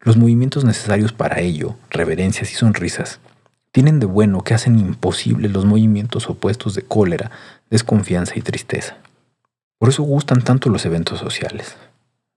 los 0.00 0.16
movimientos 0.16 0.64
necesarios 0.64 1.12
para 1.12 1.38
ello, 1.38 1.76
reverencias 1.88 2.50
y 2.50 2.56
sonrisas, 2.56 3.20
tienen 3.74 3.98
de 3.98 4.06
bueno 4.06 4.42
que 4.42 4.54
hacen 4.54 4.78
imposible 4.78 5.48
los 5.48 5.64
movimientos 5.64 6.28
opuestos 6.30 6.76
de 6.76 6.82
cólera, 6.82 7.32
desconfianza 7.70 8.34
y 8.36 8.42
tristeza. 8.42 8.96
Por 9.78 9.88
eso 9.88 10.02
gustan 10.02 10.42
tanto 10.42 10.70
los 10.70 10.86
eventos 10.86 11.18
sociales. 11.18 11.76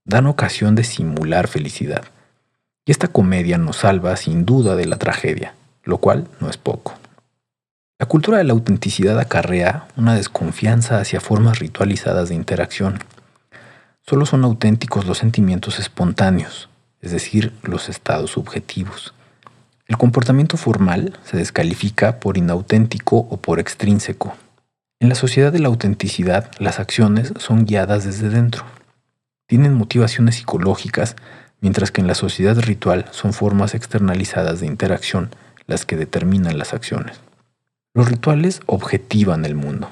Dan 0.05 0.27
ocasión 0.27 0.75
de 0.75 0.83
simular 0.83 1.47
felicidad. 1.47 2.03
Y 2.85 2.91
esta 2.91 3.07
comedia 3.07 3.57
nos 3.57 3.77
salva 3.77 4.15
sin 4.15 4.45
duda 4.45 4.75
de 4.75 4.85
la 4.85 4.97
tragedia, 4.97 5.53
lo 5.83 5.97
cual 5.97 6.27
no 6.39 6.49
es 6.49 6.57
poco. 6.57 6.97
La 7.99 8.05
cultura 8.05 8.37
de 8.37 8.43
la 8.43 8.53
autenticidad 8.53 9.19
acarrea 9.19 9.87
una 9.95 10.13
desconfianza 10.13 10.99
hacia 10.99 11.19
formas 11.19 11.59
ritualizadas 11.59 12.29
de 12.29 12.35
interacción. 12.35 12.99
Solo 14.01 14.25
son 14.25 14.43
auténticos 14.43 15.05
los 15.05 15.17
sentimientos 15.17 15.79
espontáneos, 15.79 16.69
es 17.01 17.11
decir, 17.11 17.53
los 17.63 17.89
estados 17.89 18.31
subjetivos. 18.31 19.13
El 19.87 19.97
comportamiento 19.97 20.57
formal 20.57 21.17
se 21.23 21.37
descalifica 21.37 22.19
por 22.19 22.37
inauténtico 22.37 23.17
o 23.29 23.37
por 23.37 23.59
extrínseco. 23.59 24.35
En 24.99 25.09
la 25.09 25.15
sociedad 25.15 25.51
de 25.51 25.59
la 25.59 25.67
autenticidad, 25.67 26.51
las 26.59 26.79
acciones 26.79 27.33
son 27.37 27.65
guiadas 27.65 28.03
desde 28.03 28.29
dentro. 28.29 28.65
Tienen 29.45 29.73
motivaciones 29.73 30.35
psicológicas, 30.35 31.15
mientras 31.61 31.91
que 31.91 32.01
en 32.01 32.07
la 32.07 32.15
sociedad 32.15 32.59
ritual 32.59 33.05
son 33.11 33.33
formas 33.33 33.75
externalizadas 33.75 34.59
de 34.59 34.67
interacción 34.67 35.29
las 35.67 35.85
que 35.85 35.97
determinan 35.97 36.57
las 36.57 36.73
acciones. 36.73 37.19
Los 37.93 38.09
rituales 38.09 38.61
objetivan 38.65 39.45
el 39.45 39.55
mundo, 39.55 39.89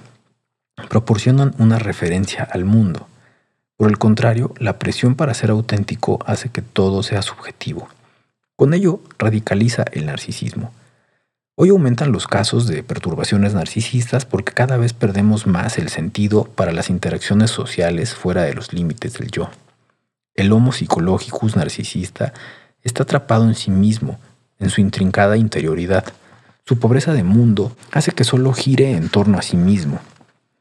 proporcionan 0.90 1.54
una 1.58 1.80
referencia 1.80 2.44
al 2.44 2.66
mundo, 2.66 3.08
por 3.78 3.90
el 3.90 3.98
contrario, 3.98 4.54
la 4.58 4.80
presión 4.80 5.16
para 5.16 5.34
ser 5.34 5.50
auténtico 5.50 6.20
hace 6.26 6.48
que 6.48 6.62
todo 6.62 7.04
sea 7.04 7.22
subjetivo. 7.22 7.90
Con 8.56 8.74
ello 8.74 9.02
radicaliza 9.20 9.84
el 9.92 10.06
narcisismo. 10.06 10.72
Hoy 11.58 11.70
aumentan 11.70 12.12
los 12.12 12.28
casos 12.28 12.68
de 12.68 12.84
perturbaciones 12.84 13.54
narcisistas 13.54 14.26
porque 14.26 14.52
cada 14.52 14.76
vez 14.76 14.92
perdemos 14.92 15.48
más 15.48 15.78
el 15.78 15.88
sentido 15.88 16.44
para 16.44 16.74
las 16.74 16.90
interacciones 16.90 17.50
sociales 17.50 18.14
fuera 18.14 18.44
de 18.44 18.54
los 18.54 18.74
límites 18.74 19.14
del 19.14 19.32
yo. 19.32 19.50
El 20.34 20.52
homo 20.52 20.74
psicologicus 20.74 21.56
narcisista 21.56 22.34
está 22.84 23.04
atrapado 23.04 23.46
en 23.46 23.56
sí 23.56 23.72
mismo, 23.72 24.20
en 24.60 24.70
su 24.70 24.82
intrincada 24.82 25.38
interioridad. 25.38 26.04
Su 26.66 26.78
pobreza 26.78 27.14
de 27.14 27.24
mundo 27.24 27.74
hace 27.94 28.12
que 28.12 28.26
solo 28.26 28.52
gire 28.52 28.92
en 28.92 29.08
torno 29.08 29.38
a 29.38 29.42
sí 29.42 29.56
mismo. 29.56 30.02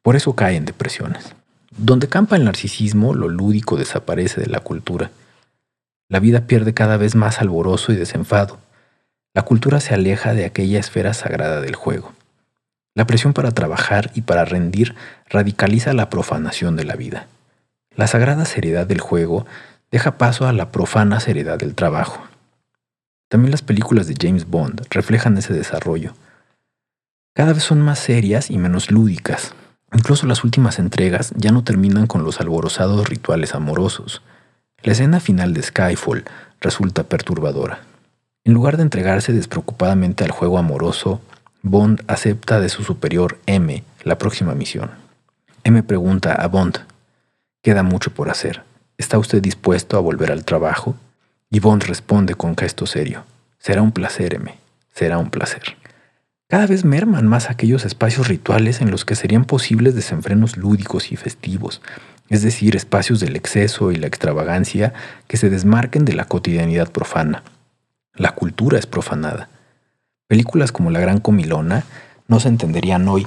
Por 0.01 0.15
eso 0.15 0.37
cae 0.37 0.55
en 0.55 0.65
depresiones. 0.65 1.35
Donde 1.77 2.09
campa 2.09 2.37
el 2.37 2.45
narcisismo, 2.45 3.15
lo 3.15 3.29
lúdico 3.29 3.77
desaparece 3.77 4.41
de 4.41 4.47
la 4.47 4.61
cultura. 4.61 5.11
La 6.09 6.21
vida 6.21 6.47
pierde 6.47 6.73
cada 6.73 6.99
vez 6.99 7.17
más 7.17 7.41
alborozo 7.41 7.93
y 7.93 7.97
desenfado. 7.97 8.61
La 9.35 9.43
cultura 9.43 9.81
se 9.81 9.95
aleja 9.95 10.33
de 10.33 10.45
aquella 10.45 10.81
esfera 10.81 11.13
sagrada 11.13 11.61
del 11.61 11.75
juego. 11.75 12.13
La 12.95 13.07
presión 13.07 13.33
para 13.33 13.51
trabajar 13.51 14.11
y 14.15 14.23
para 14.23 14.45
rendir 14.45 14.95
radicaliza 15.29 15.93
la 15.93 16.09
profanación 16.09 16.77
de 16.77 16.85
la 16.85 16.95
vida. 16.95 17.27
La 17.97 18.07
sagrada 18.07 18.45
seriedad 18.45 18.87
del 18.87 19.01
juego 19.01 19.47
deja 19.91 20.17
paso 20.17 20.47
a 20.47 20.53
la 20.53 20.71
profana 20.71 21.21
seriedad 21.21 21.59
del 21.59 21.75
trabajo. 21.75 22.27
También 23.29 23.51
las 23.51 23.63
películas 23.63 24.07
de 24.07 24.15
James 24.19 24.49
Bond 24.49 24.87
reflejan 24.91 25.37
ese 25.37 25.53
desarrollo. 25.53 26.15
Cada 27.35 27.53
vez 27.53 27.65
son 27.65 27.81
más 27.81 27.99
serias 27.99 28.51
y 28.51 28.59
menos 28.59 28.91
lúdicas, 28.91 29.55
Incluso 29.95 30.27
las 30.27 30.43
últimas 30.43 30.81
entregas 30.81 31.33
ya 31.37 31.53
no 31.53 31.63
terminan 31.63 32.09
con 32.09 32.25
los 32.25 32.41
alborozados 32.41 33.09
rituales 33.09 33.55
amorosos. 33.55 34.23
La 34.83 34.93
escena 34.93 35.21
final 35.21 35.55
de 35.55 35.63
Skyfall 35.63 36.25
resulta 36.61 37.05
perturbadora. 37.05 37.81
En 38.47 38.53
lugar 38.53 38.77
de 38.77 38.83
entregarse 38.83 39.33
despreocupadamente 39.33 40.23
al 40.23 40.31
juego 40.31 40.59
amoroso, 40.59 41.23
Bond 41.63 42.03
acepta 42.09 42.61
de 42.61 42.69
su 42.69 42.85
superior 42.85 43.39
M 43.47 43.83
la 44.03 44.19
próxima 44.19 44.55
misión. 44.55 44.91
M 45.65 45.83
pregunta 45.83 46.35
a 46.35 46.47
Bond, 46.47 46.81
queda 47.63 47.83
mucho 47.83 48.13
por 48.13 48.29
hacer. 48.29 48.63
¿Está 48.99 49.19
usted 49.19 49.41
dispuesto 49.41 49.97
a 49.97 50.01
volver 50.01 50.31
al 50.31 50.45
trabajo? 50.45 50.95
Y 51.51 51.61
Bond 51.61 51.85
responde 51.85 52.35
con 52.35 52.55
gesto 52.55 52.85
serio, 52.85 53.25
será 53.59 53.81
un 53.81 53.93
placer, 53.93 54.35
M, 54.35 54.55
será 54.93 55.17
un 55.17 55.31
placer. 55.31 55.79
Cada 56.47 56.67
vez 56.67 56.85
merman 56.85 57.27
más 57.27 57.49
aquellos 57.49 57.87
espacios 57.87 58.29
rituales 58.29 58.83
en 58.83 58.91
los 58.91 59.07
que 59.07 59.15
serían 59.15 59.47
posibles 59.47 59.95
desenfrenos 59.95 60.59
lúdicos 60.59 61.13
y 61.13 61.17
festivos, 61.17 61.81
es 62.29 62.43
decir, 62.43 62.77
espacios 62.77 63.21
del 63.21 63.37
exceso 63.37 63.91
y 63.91 63.97
la 63.97 64.07
extravagancia 64.07 64.93
que 65.29 65.39
se 65.39 65.49
desmarquen 65.49 66.05
de 66.05 66.13
la 66.13 66.27
cotidianidad 66.27 66.93
profana. 66.93 67.43
La 68.17 68.31
cultura 68.31 68.79
es 68.79 68.87
profanada. 68.87 69.49
Películas 70.29 70.71
como 70.71 70.91
La 70.91 71.01
Gran 71.01 71.19
Comilona 71.19 71.83
no 72.29 72.39
se 72.39 72.47
entenderían 72.47 73.09
hoy. 73.09 73.27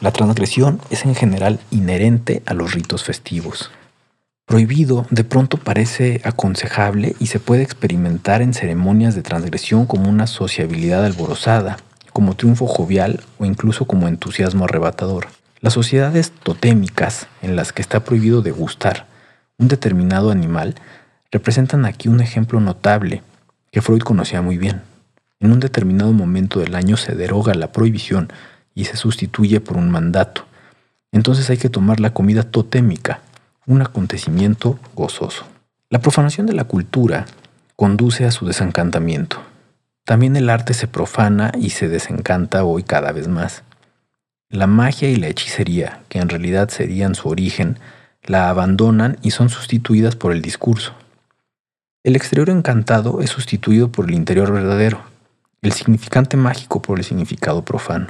La 0.00 0.12
transgresión 0.12 0.80
es 0.88 1.04
en 1.04 1.16
general 1.16 1.58
inherente 1.72 2.40
a 2.46 2.54
los 2.54 2.72
ritos 2.72 3.02
festivos. 3.02 3.72
Prohibido 4.46 5.04
de 5.10 5.24
pronto 5.24 5.56
parece 5.56 6.20
aconsejable 6.22 7.16
y 7.18 7.26
se 7.26 7.40
puede 7.40 7.64
experimentar 7.64 8.40
en 8.40 8.54
ceremonias 8.54 9.16
de 9.16 9.22
transgresión 9.22 9.86
como 9.86 10.08
una 10.08 10.28
sociabilidad 10.28 11.04
alborozada, 11.04 11.78
como 12.12 12.36
triunfo 12.36 12.68
jovial 12.68 13.24
o 13.38 13.46
incluso 13.46 13.86
como 13.86 14.06
entusiasmo 14.06 14.64
arrebatador. 14.64 15.26
Las 15.60 15.72
sociedades 15.72 16.30
totémicas 16.30 17.26
en 17.42 17.56
las 17.56 17.72
que 17.72 17.82
está 17.82 18.04
prohibido 18.04 18.42
degustar 18.42 19.06
un 19.58 19.66
determinado 19.66 20.30
animal 20.30 20.76
representan 21.32 21.84
aquí 21.84 22.08
un 22.08 22.20
ejemplo 22.20 22.60
notable 22.60 23.22
que 23.70 23.82
Freud 23.82 24.02
conocía 24.02 24.42
muy 24.42 24.58
bien. 24.58 24.82
En 25.38 25.52
un 25.52 25.60
determinado 25.60 26.12
momento 26.12 26.60
del 26.60 26.74
año 26.74 26.96
se 26.96 27.14
deroga 27.14 27.54
la 27.54 27.72
prohibición 27.72 28.32
y 28.74 28.84
se 28.84 28.96
sustituye 28.96 29.60
por 29.60 29.76
un 29.76 29.90
mandato. 29.90 30.44
Entonces 31.12 31.48
hay 31.50 31.56
que 31.56 31.70
tomar 31.70 32.00
la 32.00 32.12
comida 32.12 32.42
totémica, 32.42 33.20
un 33.66 33.82
acontecimiento 33.82 34.78
gozoso. 34.94 35.44
La 35.88 36.00
profanación 36.00 36.46
de 36.46 36.52
la 36.52 36.64
cultura 36.64 37.26
conduce 37.76 38.24
a 38.24 38.30
su 38.30 38.46
desencantamiento. 38.46 39.40
También 40.04 40.36
el 40.36 40.50
arte 40.50 40.74
se 40.74 40.86
profana 40.86 41.52
y 41.58 41.70
se 41.70 41.88
desencanta 41.88 42.64
hoy 42.64 42.82
cada 42.82 43.12
vez 43.12 43.28
más. 43.28 43.62
La 44.48 44.66
magia 44.66 45.08
y 45.08 45.16
la 45.16 45.28
hechicería, 45.28 46.00
que 46.08 46.18
en 46.18 46.28
realidad 46.28 46.68
serían 46.68 47.14
su 47.14 47.28
origen, 47.28 47.78
la 48.24 48.48
abandonan 48.48 49.16
y 49.22 49.30
son 49.30 49.48
sustituidas 49.48 50.16
por 50.16 50.32
el 50.32 50.42
discurso. 50.42 50.94
El 52.02 52.16
exterior 52.16 52.48
encantado 52.48 53.20
es 53.20 53.28
sustituido 53.28 53.92
por 53.92 54.08
el 54.08 54.14
interior 54.14 54.50
verdadero. 54.52 55.02
el 55.60 55.72
significante 55.72 56.38
mágico 56.38 56.80
por 56.80 56.98
el 56.98 57.04
significado 57.04 57.62
profano. 57.62 58.06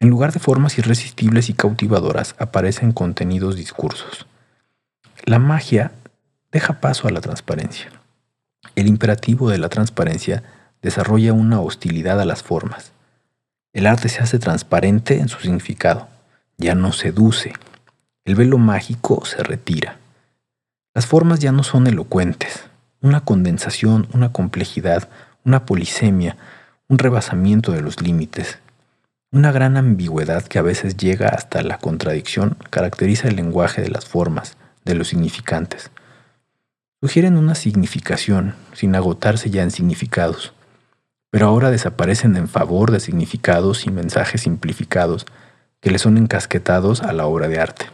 En 0.00 0.10
lugar 0.10 0.32
de 0.32 0.40
formas 0.40 0.76
irresistibles 0.76 1.48
y 1.48 1.52
cautivadoras 1.52 2.34
aparecen 2.40 2.90
contenidos 2.90 3.54
discursos. 3.54 4.26
La 5.24 5.38
magia 5.38 5.92
deja 6.50 6.80
paso 6.80 7.06
a 7.06 7.12
la 7.12 7.20
transparencia. 7.20 7.92
El 8.74 8.88
imperativo 8.88 9.48
de 9.48 9.58
la 9.58 9.68
transparencia 9.68 10.42
desarrolla 10.82 11.32
una 11.32 11.60
hostilidad 11.60 12.20
a 12.20 12.24
las 12.24 12.42
formas. 12.42 12.90
El 13.72 13.86
arte 13.86 14.08
se 14.08 14.20
hace 14.20 14.40
transparente 14.40 15.20
en 15.20 15.28
su 15.28 15.38
significado, 15.38 16.08
ya 16.56 16.74
no 16.74 16.90
seduce. 16.90 17.52
El 18.24 18.34
velo 18.34 18.58
mágico 18.58 19.24
se 19.24 19.44
retira. 19.44 19.98
Las 20.92 21.06
formas 21.06 21.38
ya 21.38 21.52
no 21.52 21.62
son 21.62 21.86
elocuentes. 21.86 22.67
Una 23.00 23.20
condensación, 23.20 24.08
una 24.12 24.32
complejidad, 24.32 25.08
una 25.44 25.64
polisemia, 25.66 26.36
un 26.88 26.98
rebasamiento 26.98 27.72
de 27.72 27.80
los 27.80 28.00
límites. 28.02 28.58
Una 29.30 29.52
gran 29.52 29.76
ambigüedad 29.76 30.42
que 30.44 30.58
a 30.58 30.62
veces 30.62 30.96
llega 30.96 31.28
hasta 31.28 31.62
la 31.62 31.78
contradicción 31.78 32.56
caracteriza 32.70 33.28
el 33.28 33.36
lenguaje 33.36 33.82
de 33.82 33.90
las 33.90 34.06
formas, 34.06 34.56
de 34.84 34.94
los 34.94 35.08
significantes. 35.08 35.90
Sugieren 37.00 37.36
una 37.36 37.54
significación 37.54 38.54
sin 38.72 38.94
agotarse 38.94 39.50
ya 39.50 39.62
en 39.62 39.70
significados 39.70 40.52
pero 41.30 41.46
ahora 41.46 41.70
desaparecen 41.70 42.36
en 42.36 42.48
favor 42.48 42.90
de 42.90 43.00
significados 43.00 43.86
y 43.86 43.90
mensajes 43.90 44.42
simplificados 44.42 45.26
que 45.80 45.90
le 45.90 45.98
son 45.98 46.16
encasquetados 46.16 47.02
a 47.02 47.12
la 47.12 47.26
obra 47.26 47.48
de 47.48 47.60
arte. 47.60 47.86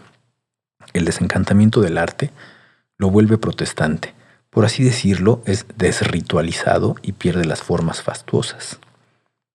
El 0.93 1.05
desencantamiento 1.05 1.81
del 1.81 1.99
arte 1.99 2.31
lo 2.97 3.11
vuelve 3.11 3.39
protestante, 3.39 4.15
por 4.55 4.65
así 4.65 4.85
decirlo, 4.85 5.43
es 5.47 5.67
desritualizado 5.77 6.95
y 7.03 7.13
pierde 7.13 7.45
las 7.45 7.61
formas 7.61 8.03
fastuosas. 8.03 8.79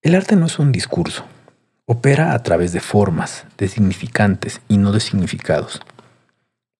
El 0.01 0.13
arte 0.13 0.35
no 0.35 0.45
es 0.45 0.59
un 0.59 0.73
discurso, 0.73 1.25
opera 1.85 2.33
a 2.33 2.43
través 2.43 2.73
de 2.73 2.81
formas, 2.81 3.45
de 3.57 3.69
significantes 3.69 4.59
y 4.67 4.77
no 4.77 4.91
de 4.91 4.99
significados. 4.99 5.81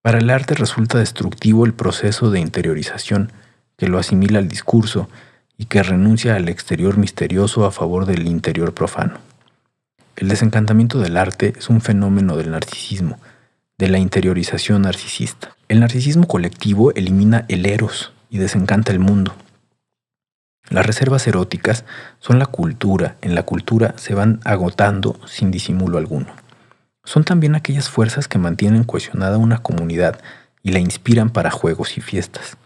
Para 0.01 0.19
el 0.19 0.29
arte 0.29 0.53
resulta 0.53 0.99
destructivo 0.99 1.65
el 1.65 1.73
proceso 1.73 2.29
de 2.29 2.41
interiorización 2.41 3.31
que 3.77 3.87
lo 3.87 3.97
asimila 3.97 4.39
al 4.39 4.49
discurso 4.49 5.09
y 5.57 5.65
que 5.65 5.81
renuncia 5.81 6.35
al 6.35 6.49
exterior 6.49 6.97
misterioso 6.97 7.65
a 7.65 7.71
favor 7.71 8.05
del 8.05 8.27
interior 8.27 8.73
profano. 8.73 9.19
El 10.17 10.27
desencantamiento 10.27 10.99
del 10.99 11.15
arte 11.15 11.53
es 11.57 11.69
un 11.69 11.79
fenómeno 11.79 12.35
del 12.35 12.51
narcisismo, 12.51 13.17
de 13.79 13.87
la 13.87 13.97
interiorización 13.97 14.81
narcisista. 14.81 15.55
El 15.69 15.79
narcisismo 15.79 16.27
colectivo 16.27 16.91
elimina 16.95 17.45
el 17.47 17.65
eros 17.65 18.11
y 18.29 18.37
desencanta 18.37 18.91
el 18.91 18.99
mundo. 18.99 19.33
Las 20.69 20.85
reservas 20.85 21.25
eróticas 21.27 21.85
son 22.19 22.39
la 22.39 22.45
cultura, 22.45 23.15
en 23.21 23.35
la 23.35 23.43
cultura 23.43 23.95
se 23.97 24.13
van 24.13 24.41
agotando 24.43 25.17
sin 25.25 25.49
disimulo 25.49 25.97
alguno. 25.97 26.27
Son 27.05 27.23
también 27.23 27.55
aquellas 27.55 27.89
fuerzas 27.89 28.27
que 28.27 28.37
mantienen 28.37 28.83
cohesionada 28.83 29.37
una 29.37 29.59
comunidad 29.59 30.19
y 30.61 30.73
la 30.73 30.79
inspiran 30.79 31.29
para 31.29 31.49
juegos 31.49 31.97
y 31.97 32.01
fiestas. 32.01 32.57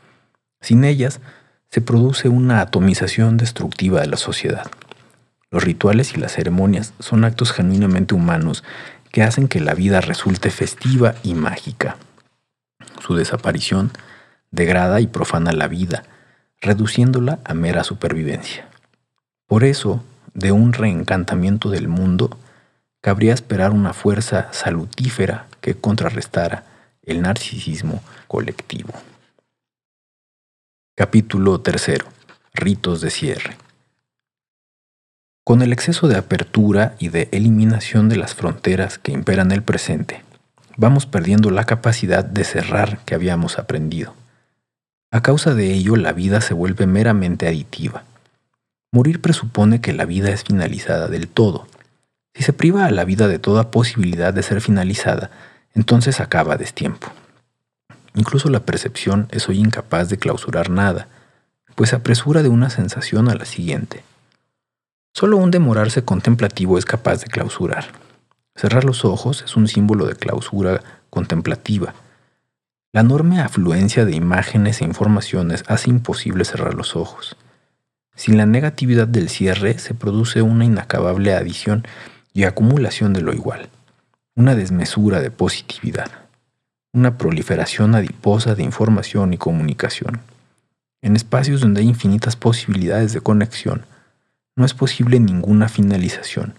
Sin 0.62 0.84
ellas, 0.84 1.22
se 1.70 1.80
produce 1.80 2.28
una 2.28 2.60
atomización 2.60 3.38
destructiva 3.38 4.02
de 4.02 4.08
la 4.08 4.18
sociedad. 4.18 4.66
Los 5.52 5.64
rituales 5.64 6.16
y 6.16 6.20
las 6.20 6.34
ceremonias 6.34 6.94
son 6.98 7.24
actos 7.24 7.52
genuinamente 7.52 8.16
humanos 8.16 8.64
que 9.14 9.22
hacen 9.22 9.48
que 9.48 9.60
la 9.60 9.76
vida 9.76 10.02
resulte 10.02 10.50
festiva 10.50 11.14
y 11.22 11.36
mágica. 11.36 11.98
Su 13.00 13.14
desaparición 13.16 13.92
degrada 14.50 15.02
y 15.02 15.08
profana 15.08 15.52
la 15.54 15.68
vida, 15.68 16.02
reduciéndola 16.60 17.40
a 17.46 17.54
mera 17.54 17.84
supervivencia. 17.84 18.68
Por 19.46 19.66
eso, 19.66 20.04
de 20.34 20.52
un 20.52 20.74
reencantamiento 20.74 21.70
del 21.70 21.88
mundo, 21.88 22.40
cabría 23.02 23.36
esperar 23.36 23.70
una 23.70 23.94
fuerza 23.94 24.52
salutífera 24.52 25.46
que 25.62 25.76
contrarrestara 25.76 26.64
el 27.04 27.22
narcisismo 27.22 28.02
colectivo. 28.28 28.94
Capítulo 30.96 31.62
3. 31.62 32.00
Ritos 32.56 33.02
de 33.02 33.12
cierre. 33.12 33.63
Con 35.46 35.62
el 35.62 35.74
exceso 35.74 36.08
de 36.08 36.16
apertura 36.16 36.96
y 37.00 37.10
de 37.10 37.28
eliminación 37.34 38.08
de 38.08 38.16
las 38.16 38.34
fronteras 38.34 38.98
que 38.98 39.12
imperan 39.12 39.52
el 39.52 39.62
presente, 39.62 40.24
vamos 40.78 41.06
perdiendo 41.06 41.52
la 41.52 41.66
capacidad 41.66 42.24
de 42.24 42.46
cerrar 42.46 43.00
que 43.00 43.14
habíamos 43.14 43.60
aprendido. 43.60 44.14
A 45.12 45.22
causa 45.22 45.54
de 45.54 45.74
ello, 45.74 45.98
la 45.98 46.14
vida 46.14 46.40
se 46.40 46.54
vuelve 46.54 46.88
meramente 46.88 47.46
aditiva. 47.46 48.06
Morir 48.94 49.20
presupone 49.20 49.82
que 49.82 49.92
la 49.92 50.06
vida 50.06 50.30
es 50.30 50.46
finalizada 50.46 51.10
del 51.10 51.28
todo. 51.28 51.68
Si 52.34 52.44
se 52.44 52.54
priva 52.54 52.86
a 52.86 52.92
la 52.92 53.04
vida 53.04 53.28
de 53.28 53.38
toda 53.38 53.70
posibilidad 53.70 54.34
de 54.34 54.44
ser 54.44 54.62
finalizada, 54.62 55.30
entonces 55.76 56.22
acaba 56.22 56.56
destiempo. 56.56 57.12
Incluso 58.16 58.50
la 58.50 58.62
percepción 58.62 59.28
es 59.30 59.50
hoy 59.50 59.60
incapaz 59.60 60.08
de 60.08 60.18
clausurar 60.18 60.70
nada, 60.70 61.10
pues 61.76 61.94
apresura 61.94 62.44
de 62.44 62.50
una 62.50 62.70
sensación 62.70 63.28
a 63.28 63.36
la 63.36 63.44
siguiente. 63.44 64.06
Solo 65.14 65.38
un 65.38 65.52
demorarse 65.52 66.04
contemplativo 66.04 66.78
es 66.78 66.86
capaz 66.86 67.22
de 67.22 67.28
clausurar. 67.28 67.86
Cerrar 68.56 68.84
los 68.84 69.06
ojos 69.06 69.44
es 69.44 69.56
un 69.56 69.68
símbolo 69.68 70.06
de 70.06 70.16
clausura 70.16 70.82
contemplativa. 71.10 71.94
La 72.92 73.02
enorme 73.02 73.40
afluencia 73.40 74.06
de 74.06 74.16
imágenes 74.16 74.82
e 74.82 74.86
informaciones 74.86 75.64
hace 75.68 75.90
imposible 75.90 76.46
cerrar 76.46 76.74
los 76.74 76.96
ojos. 76.96 77.36
Sin 78.16 78.38
la 78.38 78.46
negatividad 78.46 79.08
del 79.08 79.30
cierre 79.30 79.80
se 79.80 79.94
produce 79.94 80.42
una 80.42 80.66
inacabable 80.66 81.34
adición 81.34 81.86
y 82.34 82.44
acumulación 82.44 83.14
de 83.14 83.22
lo 83.22 83.34
igual, 83.34 83.70
una 84.36 84.56
desmesura 84.56 85.22
de 85.22 85.32
positividad 85.32 86.24
una 86.94 87.18
proliferación 87.18 87.96
adiposa 87.96 88.54
de 88.54 88.62
información 88.62 89.34
y 89.34 89.38
comunicación. 89.38 90.22
En 91.02 91.16
espacios 91.16 91.62
donde 91.62 91.82
hay 91.82 91.88
infinitas 91.88 92.36
posibilidades 92.36 93.14
de 93.14 93.22
conexión, 93.22 93.86
no 94.56 94.66
es 94.66 94.74
posible 94.74 95.20
ninguna 95.20 95.70
finalización. 95.70 96.56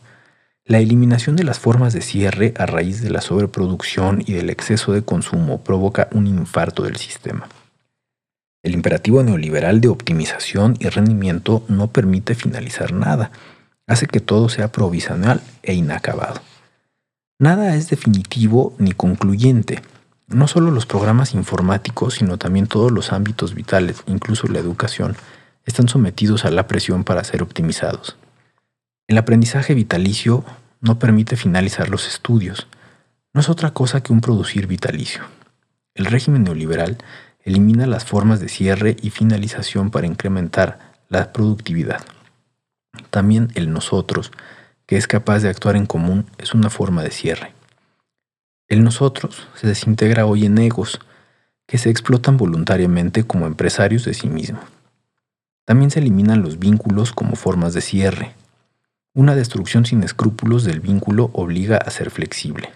La 0.64 0.78
eliminación 0.78 1.36
de 1.36 1.45
las 1.45 1.59
formas 1.59 1.92
de 1.92 2.01
cierre 2.01 2.55
a 2.57 2.66
raíz 2.66 3.03
de 3.03 3.11
la 3.11 3.20
sobreproducción 3.20 4.22
y 4.26 4.32
del 4.32 4.51
exceso 4.51 4.92
de 4.92 5.03
consumo 5.03 5.62
provoca 5.62 6.09
un 6.12 6.26
infarto 6.26 6.82
del 6.82 6.97
sistema. 6.97 7.49
El 8.62 8.72
imperativo 8.72 9.22
neoliberal 9.22 9.82
de 9.82 9.88
optimización 9.88 10.76
y 10.78 10.88
rendimiento 10.88 11.64
no 11.68 11.88
permite 11.88 12.34
finalizar 12.34 12.95
nada, 12.95 13.30
hace 13.86 14.07
que 14.07 14.20
todo 14.20 14.49
sea 14.49 14.72
provisional 14.72 15.42
e 15.62 15.74
inacabado. 15.74 16.40
Nada 17.38 17.76
es 17.76 17.90
definitivo 17.90 18.74
ni 18.78 18.92
concluyente, 18.92 19.82
no 20.28 20.49
solo 20.49 20.70
los 20.70 20.86
programas 20.86 21.34
informáticos, 21.34 22.14
sino 22.14 22.38
también 22.38 22.66
todos 22.66 22.90
los 22.90 23.12
ámbitos 23.12 23.55
vitales, 23.55 24.03
incluso 24.07 24.49
la 24.49 24.61
educación, 24.61 25.14
están 25.64 25.88
sometidos 25.88 26.44
a 26.44 26.50
la 26.50 26.66
presión 26.66 27.04
para 27.04 27.24
ser 27.24 27.42
optimizados. 27.42 28.16
El 29.06 29.18
aprendizaje 29.18 29.74
vitalicio 29.74 30.44
no 30.80 30.98
permite 30.98 31.36
finalizar 31.36 31.88
los 31.88 32.06
estudios. 32.06 32.68
No 33.32 33.40
es 33.40 33.48
otra 33.48 33.72
cosa 33.72 34.02
que 34.02 34.12
un 34.12 34.20
producir 34.20 34.66
vitalicio. 34.66 35.22
El 35.94 36.06
régimen 36.06 36.44
neoliberal 36.44 36.98
elimina 37.42 37.86
las 37.86 38.04
formas 38.04 38.40
de 38.40 38.48
cierre 38.48 38.96
y 39.00 39.10
finalización 39.10 39.90
para 39.90 40.06
incrementar 40.06 40.92
la 41.08 41.32
productividad. 41.32 42.04
También 43.10 43.50
el 43.54 43.72
nosotros, 43.72 44.32
que 44.86 44.96
es 44.96 45.06
capaz 45.06 45.40
de 45.40 45.48
actuar 45.48 45.76
en 45.76 45.86
común, 45.86 46.26
es 46.38 46.54
una 46.54 46.70
forma 46.70 47.02
de 47.02 47.10
cierre. 47.10 47.52
El 48.68 48.82
nosotros 48.82 49.46
se 49.54 49.66
desintegra 49.66 50.26
hoy 50.26 50.46
en 50.46 50.58
egos 50.58 51.00
que 51.66 51.78
se 51.78 51.90
explotan 51.90 52.36
voluntariamente 52.36 53.24
como 53.24 53.46
empresarios 53.46 54.04
de 54.04 54.14
sí 54.14 54.28
mismo. 54.28 54.60
También 55.64 55.90
se 55.90 56.00
eliminan 56.00 56.42
los 56.42 56.58
vínculos 56.58 57.12
como 57.12 57.36
formas 57.36 57.74
de 57.74 57.80
cierre. 57.80 58.34
Una 59.14 59.34
destrucción 59.34 59.86
sin 59.86 60.02
escrúpulos 60.02 60.64
del 60.64 60.80
vínculo 60.80 61.30
obliga 61.32 61.76
a 61.76 61.90
ser 61.90 62.10
flexible. 62.10 62.70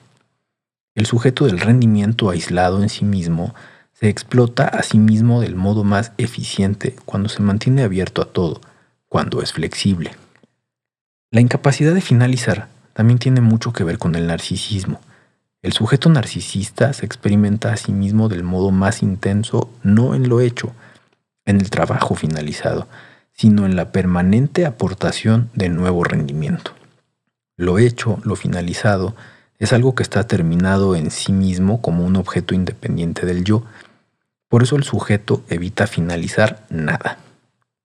El 0.94 1.06
sujeto 1.06 1.46
del 1.46 1.60
rendimiento 1.60 2.30
aislado 2.30 2.82
en 2.82 2.88
sí 2.88 3.04
mismo 3.04 3.54
se 3.92 4.08
explota 4.08 4.64
a 4.64 4.82
sí 4.82 4.98
mismo 4.98 5.40
del 5.40 5.56
modo 5.56 5.84
más 5.84 6.12
eficiente 6.18 6.94
cuando 7.04 7.28
se 7.28 7.42
mantiene 7.42 7.82
abierto 7.82 8.22
a 8.22 8.26
todo, 8.26 8.60
cuando 9.08 9.42
es 9.42 9.52
flexible. 9.52 10.12
La 11.30 11.40
incapacidad 11.40 11.94
de 11.94 12.00
finalizar 12.00 12.68
también 12.92 13.18
tiene 13.18 13.40
mucho 13.40 13.72
que 13.72 13.84
ver 13.84 13.98
con 13.98 14.14
el 14.14 14.26
narcisismo 14.26 15.00
el 15.60 15.72
sujeto 15.72 16.08
narcisista 16.08 16.92
se 16.92 17.04
experimenta 17.04 17.72
a 17.72 17.76
sí 17.76 17.90
mismo 17.90 18.28
del 18.28 18.44
modo 18.44 18.70
más 18.70 19.02
intenso, 19.02 19.68
no 19.82 20.14
en 20.14 20.28
lo 20.28 20.40
hecho, 20.40 20.72
en 21.48 21.60
el 21.60 21.70
trabajo 21.70 22.14
finalizado, 22.14 22.86
sino 23.32 23.66
en 23.66 23.74
la 23.74 23.90
permanente 23.90 24.66
aportación 24.66 25.50
de 25.54 25.68
nuevo 25.68 26.04
rendimiento. 26.04 26.72
Lo 27.56 27.78
hecho, 27.78 28.20
lo 28.22 28.36
finalizado, 28.36 29.16
es 29.58 29.72
algo 29.72 29.96
que 29.96 30.04
está 30.04 30.28
terminado 30.28 30.94
en 30.94 31.10
sí 31.10 31.32
mismo 31.32 31.82
como 31.82 32.04
un 32.04 32.14
objeto 32.14 32.54
independiente 32.54 33.26
del 33.26 33.42
yo. 33.42 33.64
Por 34.48 34.62
eso 34.62 34.76
el 34.76 34.84
sujeto 34.84 35.42
evita 35.48 35.88
finalizar 35.88 36.64
nada. 36.70 37.18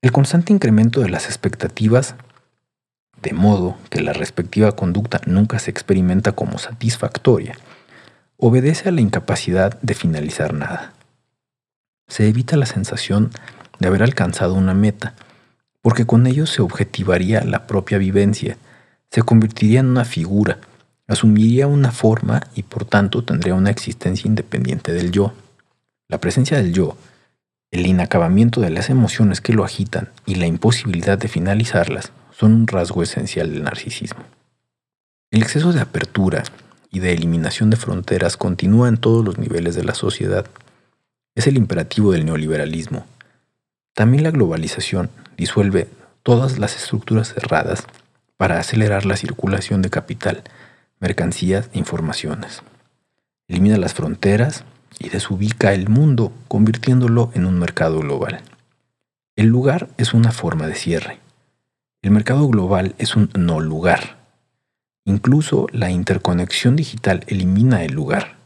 El 0.02 0.12
constante 0.12 0.54
incremento 0.54 1.02
de 1.02 1.10
las 1.10 1.26
expectativas 1.26 2.16
de 3.24 3.32
modo 3.32 3.78
que 3.90 4.02
la 4.02 4.12
respectiva 4.12 4.74
conducta 4.74 5.22
nunca 5.26 5.58
se 5.58 5.72
experimenta 5.72 6.34
como 6.34 6.58
satisfactoria, 6.58 7.58
obedece 8.38 8.90
a 8.90 8.92
la 8.92 9.00
incapacidad 9.00 9.80
de 9.82 9.94
finalizar 9.94 10.54
nada. 10.54 10.94
Se 12.14 12.28
evita 12.28 12.58
la 12.58 12.68
sensación 12.68 13.32
de 13.80 13.88
haber 13.88 14.04
alcanzado 14.04 14.54
una 14.54 14.76
meta, 14.76 15.16
porque 15.82 16.06
con 16.06 16.28
ello 16.28 16.46
se 16.46 16.62
objetivaría 16.62 17.44
la 17.44 17.66
propia 17.66 17.98
vivencia, 17.98 18.56
se 19.10 19.24
convertiría 19.24 19.80
en 19.80 19.88
una 19.88 20.06
figura, 20.06 20.60
asumiría 21.08 21.66
una 21.66 21.92
forma 21.92 22.44
y 22.54 22.62
por 22.62 22.86
tanto 22.86 23.24
tendría 23.24 23.56
una 23.56 23.72
existencia 23.72 24.28
independiente 24.28 24.94
del 24.94 25.12
yo. 25.12 25.34
La 26.08 26.20
presencia 26.20 26.58
del 26.58 26.72
yo, 26.72 26.98
el 27.72 27.88
inacabamiento 27.88 28.62
de 28.62 28.70
las 28.70 28.92
emociones 28.92 29.42
que 29.42 29.54
lo 29.54 29.66
agitan 29.66 30.10
y 30.28 30.36
la 30.36 30.46
imposibilidad 30.46 31.18
de 31.18 31.30
finalizarlas 31.30 32.12
son 32.30 32.54
un 32.54 32.68
rasgo 32.68 33.02
esencial 33.02 33.52
del 33.52 33.64
narcisismo. 33.64 34.24
El 35.32 35.42
exceso 35.42 35.74
de 35.74 35.82
apertura 35.82 36.44
y 36.92 37.00
de 37.00 37.12
eliminación 37.12 37.72
de 37.72 37.78
fronteras 37.78 38.38
continúa 38.38 38.88
en 38.88 38.98
todos 38.98 39.26
los 39.26 39.40
niveles 39.40 39.74
de 39.74 39.84
la 39.84 39.96
sociedad. 39.96 40.46
Es 41.36 41.48
el 41.48 41.58
imperativo 41.58 42.12
del 42.12 42.26
neoliberalismo. 42.26 43.06
También 43.94 44.24
la 44.24 44.32
globalización 44.32 45.10
disuelve 45.36 45.88
todas 46.22 46.60
las 46.60 46.76
estructuras 46.76 47.34
cerradas 47.34 47.86
para 48.38 48.60
acelerar 48.60 49.06
la 49.06 49.18
circulación 49.18 49.82
de 49.82 49.90
capital, 49.90 50.44
mercancías 51.00 51.70
e 51.74 51.80
informaciones. 51.80 52.62
Elimina 53.48 53.78
las 53.78 53.94
fronteras 53.94 54.64
y 55.00 55.10
desubica 55.10 55.74
el 55.74 55.90
mundo, 55.90 56.32
convirtiéndolo 56.48 57.32
en 57.34 57.46
un 57.46 57.60
mercado 57.60 58.00
global. 58.00 58.42
El 59.36 59.48
lugar 59.48 59.90
es 59.98 60.14
una 60.14 60.32
forma 60.32 60.68
de 60.68 60.76
cierre. 60.76 61.20
El 62.04 62.12
mercado 62.12 62.48
global 62.48 62.94
es 63.00 63.16
un 63.16 63.30
no 63.36 63.60
lugar. 63.60 64.18
Incluso 65.06 65.68
la 65.72 65.90
interconexión 65.90 66.76
digital 66.76 67.24
elimina 67.28 67.84
el 67.84 67.94
lugar. 67.94 68.43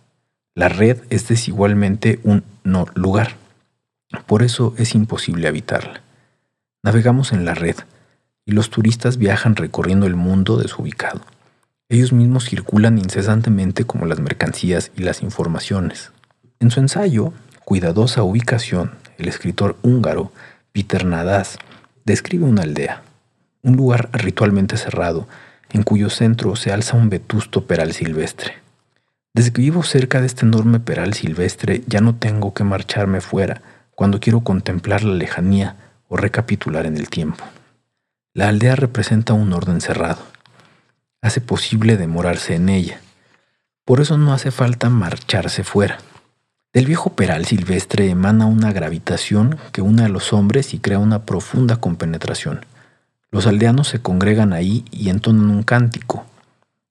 La 0.58 0.70
red 0.70 0.98
es 1.12 1.28
desigualmente 1.28 2.20
un 2.24 2.44
no 2.64 2.88
lugar. 2.96 3.36
Por 4.26 4.42
eso 4.42 4.74
es 4.80 4.96
imposible 4.96 5.48
habitarla. 5.48 6.02
Navegamos 6.82 7.32
en 7.32 7.46
la 7.46 7.54
red 7.54 7.76
y 8.44 8.54
los 8.54 8.72
turistas 8.72 9.18
viajan 9.18 9.56
recorriendo 9.56 10.08
el 10.08 10.16
mundo 10.16 10.58
desubicado. 10.58 11.22
Ellos 11.90 12.12
mismos 12.12 12.46
circulan 12.46 12.98
incesantemente 12.98 13.84
como 13.84 14.08
las 14.08 14.20
mercancías 14.20 14.90
y 14.98 15.04
las 15.04 15.22
informaciones. 15.22 16.12
En 16.60 16.72
su 16.72 16.80
ensayo, 16.80 17.34
Cuidadosa 17.64 18.24
ubicación, 18.24 18.94
el 19.20 19.28
escritor 19.28 19.78
húngaro 19.84 20.32
Peter 20.72 21.06
Nadaz 21.06 21.60
describe 22.04 22.46
una 22.46 22.64
aldea, 22.64 23.04
un 23.62 23.76
lugar 23.76 24.10
ritualmente 24.12 24.76
cerrado, 24.78 25.28
en 25.70 25.84
cuyo 25.84 26.10
centro 26.10 26.56
se 26.56 26.72
alza 26.72 26.98
un 26.98 27.12
vetusto 27.12 27.68
peral 27.68 27.94
silvestre. 27.94 28.67
Desde 29.34 29.52
que 29.52 29.62
vivo 29.62 29.84
cerca 29.84 30.20
de 30.20 30.28
este 30.28 30.46
enorme 30.46 30.80
peral 30.80 31.14
silvestre 31.14 31.84
ya 31.88 32.02
no 32.02 32.16
tengo 32.16 32.54
que 32.54 32.64
marcharme 32.64 33.22
fuera 33.22 33.62
cuando 33.96 34.20
quiero 34.20 34.42
contemplar 34.42 35.04
la 35.04 35.14
lejanía 35.14 35.76
o 36.08 36.18
recapitular 36.18 36.86
en 36.86 36.98
el 36.98 37.10
tiempo. 37.10 37.46
La 38.34 38.50
aldea 38.50 38.76
representa 38.76 39.34
un 39.34 39.54
orden 39.54 39.82
cerrado. 39.82 40.20
Hace 41.22 41.42
posible 41.42 41.98
demorarse 41.98 42.56
en 42.56 42.70
ella. 42.70 43.02
Por 43.84 44.02
eso 44.02 44.18
no 44.18 44.34
hace 44.34 44.52
falta 44.52 44.90
marcharse 44.90 45.64
fuera. 45.64 45.98
Del 46.74 46.86
viejo 46.86 47.16
peral 47.16 47.46
silvestre 47.46 48.10
emana 48.10 48.46
una 48.46 48.72
gravitación 48.72 49.58
que 49.72 49.82
une 49.82 50.04
a 50.04 50.10
los 50.10 50.34
hombres 50.34 50.76
y 50.76 50.80
crea 50.80 51.00
una 51.00 51.26
profunda 51.26 51.78
compenetración. 51.78 52.66
Los 53.32 53.48
aldeanos 53.48 53.88
se 53.88 54.00
congregan 54.02 54.54
ahí 54.54 54.86
y 54.92 55.10
entonan 55.10 55.50
un 55.50 55.64
cántico. 55.64 56.26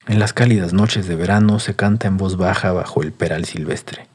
En 0.09 0.20
las 0.20 0.32
cálidas 0.32 0.72
noches 0.72 1.09
de 1.09 1.16
verano 1.16 1.59
se 1.59 1.74
canta 1.74 2.07
en 2.07 2.16
voz 2.16 2.36
baja 2.36 2.70
bajo 2.70 3.02
el 3.02 3.11
peral 3.11 3.44
silvestre. 3.44 4.07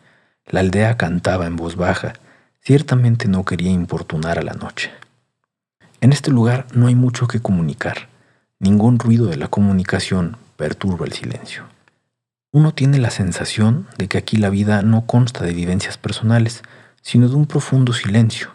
La 0.48 0.62
aldea 0.62 0.96
cantaba 0.96 1.48
en 1.48 1.58
voz 1.58 1.76
baja, 1.76 2.14
ciertamente 2.62 3.28
no 3.28 3.44
quería 3.44 3.72
importunar 3.72 4.40
a 4.40 4.42
la 4.42 4.54
noche. 4.54 4.90
En 6.00 6.14
este 6.14 6.32
lugar 6.32 6.66
no 6.74 6.88
hay 6.88 6.96
mucho 6.96 7.28
que 7.28 7.42
comunicar. 7.42 8.08
Ningún 8.58 9.00
ruido 9.00 9.26
de 9.26 9.36
la 9.36 9.50
comunicación 9.50 10.38
perturba 10.56 11.06
el 11.06 11.12
silencio. 11.12 11.66
Uno 12.54 12.74
tiene 12.74 12.98
la 12.98 13.10
sensación 13.12 13.88
de 13.98 14.08
que 14.08 14.18
aquí 14.18 14.38
la 14.38 14.50
vida 14.50 14.84
no 14.84 15.06
consta 15.06 15.44
de 15.44 15.54
vivencias 15.54 15.98
personales, 15.98 16.64
sino 17.02 17.28
de 17.28 17.36
un 17.36 17.48
profundo 17.48 17.92
silencio. 17.92 18.52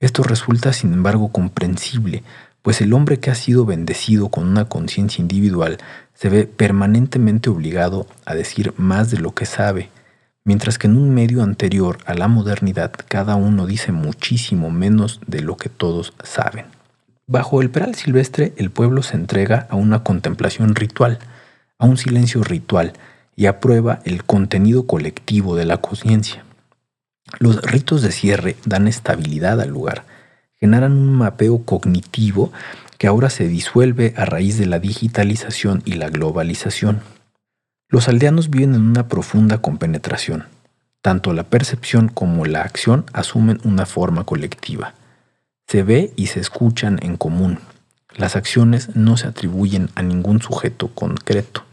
Esto 0.00 0.22
resulta, 0.22 0.72
sin 0.72 0.94
embargo, 0.94 1.32
comprensible, 1.32 2.22
pues 2.62 2.80
el 2.80 2.92
hombre 2.92 3.18
que 3.18 3.30
ha 3.30 3.34
sido 3.34 3.66
bendecido 3.66 4.28
con 4.28 4.46
una 4.46 4.66
conciencia 4.66 5.20
individual 5.20 5.78
se 6.14 6.28
ve 6.28 6.46
permanentemente 6.46 7.50
obligado 7.50 8.06
a 8.24 8.34
decir 8.34 8.72
más 8.76 9.10
de 9.10 9.18
lo 9.18 9.34
que 9.34 9.46
sabe, 9.46 9.90
mientras 10.44 10.78
que 10.78 10.86
en 10.86 10.96
un 10.96 11.12
medio 11.12 11.42
anterior 11.42 11.98
a 12.06 12.14
la 12.14 12.28
modernidad 12.28 12.92
cada 13.08 13.36
uno 13.36 13.66
dice 13.66 13.92
muchísimo 13.92 14.70
menos 14.70 15.20
de 15.26 15.40
lo 15.40 15.56
que 15.56 15.68
todos 15.68 16.14
saben. 16.22 16.66
Bajo 17.26 17.62
el 17.62 17.70
peral 17.70 17.94
silvestre 17.94 18.52
el 18.56 18.70
pueblo 18.70 19.02
se 19.02 19.16
entrega 19.16 19.66
a 19.70 19.76
una 19.76 20.02
contemplación 20.02 20.74
ritual, 20.74 21.18
a 21.78 21.86
un 21.86 21.96
silencio 21.96 22.42
ritual, 22.42 22.92
y 23.34 23.46
aprueba 23.46 24.00
el 24.04 24.24
contenido 24.24 24.86
colectivo 24.86 25.56
de 25.56 25.64
la 25.64 25.78
conciencia. 25.78 26.44
Los 27.38 27.62
ritos 27.62 28.02
de 28.02 28.12
cierre 28.12 28.56
dan 28.66 28.86
estabilidad 28.86 29.60
al 29.60 29.70
lugar, 29.70 30.04
generan 30.62 30.92
un 30.92 31.12
mapeo 31.12 31.64
cognitivo 31.64 32.52
que 32.96 33.08
ahora 33.08 33.30
se 33.30 33.48
disuelve 33.48 34.14
a 34.16 34.24
raíz 34.26 34.58
de 34.58 34.66
la 34.66 34.78
digitalización 34.78 35.82
y 35.84 35.94
la 35.94 36.08
globalización. 36.08 37.00
Los 37.88 38.06
aldeanos 38.06 38.48
viven 38.48 38.76
en 38.76 38.82
una 38.82 39.08
profunda 39.08 39.58
compenetración. 39.58 40.44
Tanto 41.00 41.32
la 41.32 41.42
percepción 41.42 42.06
como 42.06 42.44
la 42.44 42.62
acción 42.62 43.04
asumen 43.12 43.58
una 43.64 43.86
forma 43.86 44.22
colectiva. 44.22 44.94
Se 45.66 45.82
ve 45.82 46.12
y 46.14 46.28
se 46.28 46.38
escuchan 46.38 47.00
en 47.02 47.16
común. 47.16 47.58
Las 48.14 48.36
acciones 48.36 48.94
no 48.94 49.16
se 49.16 49.26
atribuyen 49.26 49.90
a 49.96 50.02
ningún 50.02 50.40
sujeto 50.40 50.94
concreto. 50.94 51.64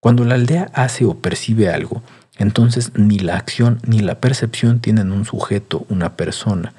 Cuando 0.00 0.24
la 0.24 0.36
aldea 0.36 0.70
hace 0.72 1.04
o 1.04 1.18
percibe 1.18 1.68
algo, 1.68 2.02
entonces 2.38 2.92
ni 2.94 3.18
la 3.18 3.36
acción 3.36 3.80
ni 3.86 4.00
la 4.00 4.14
percepción 4.14 4.80
tienen 4.80 5.12
un 5.12 5.26
sujeto, 5.26 5.84
una 5.90 6.16
persona. 6.16 6.72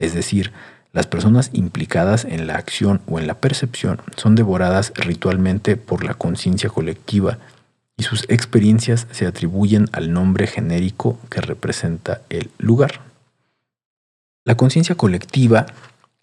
Es 0.00 0.14
decir, 0.14 0.52
las 0.92 1.06
personas 1.06 1.50
implicadas 1.52 2.24
en 2.24 2.48
la 2.48 2.56
acción 2.56 3.00
o 3.06 3.20
en 3.20 3.28
la 3.28 3.34
percepción 3.34 4.00
son 4.16 4.34
devoradas 4.34 4.92
ritualmente 4.96 5.76
por 5.76 6.04
la 6.04 6.14
conciencia 6.14 6.68
colectiva 6.68 7.38
y 7.96 8.02
sus 8.02 8.24
experiencias 8.28 9.06
se 9.12 9.26
atribuyen 9.26 9.86
al 9.92 10.12
nombre 10.12 10.48
genérico 10.48 11.18
que 11.28 11.40
representa 11.40 12.22
el 12.30 12.50
lugar. 12.58 13.02
La 14.44 14.56
conciencia 14.56 14.94
colectiva 14.96 15.66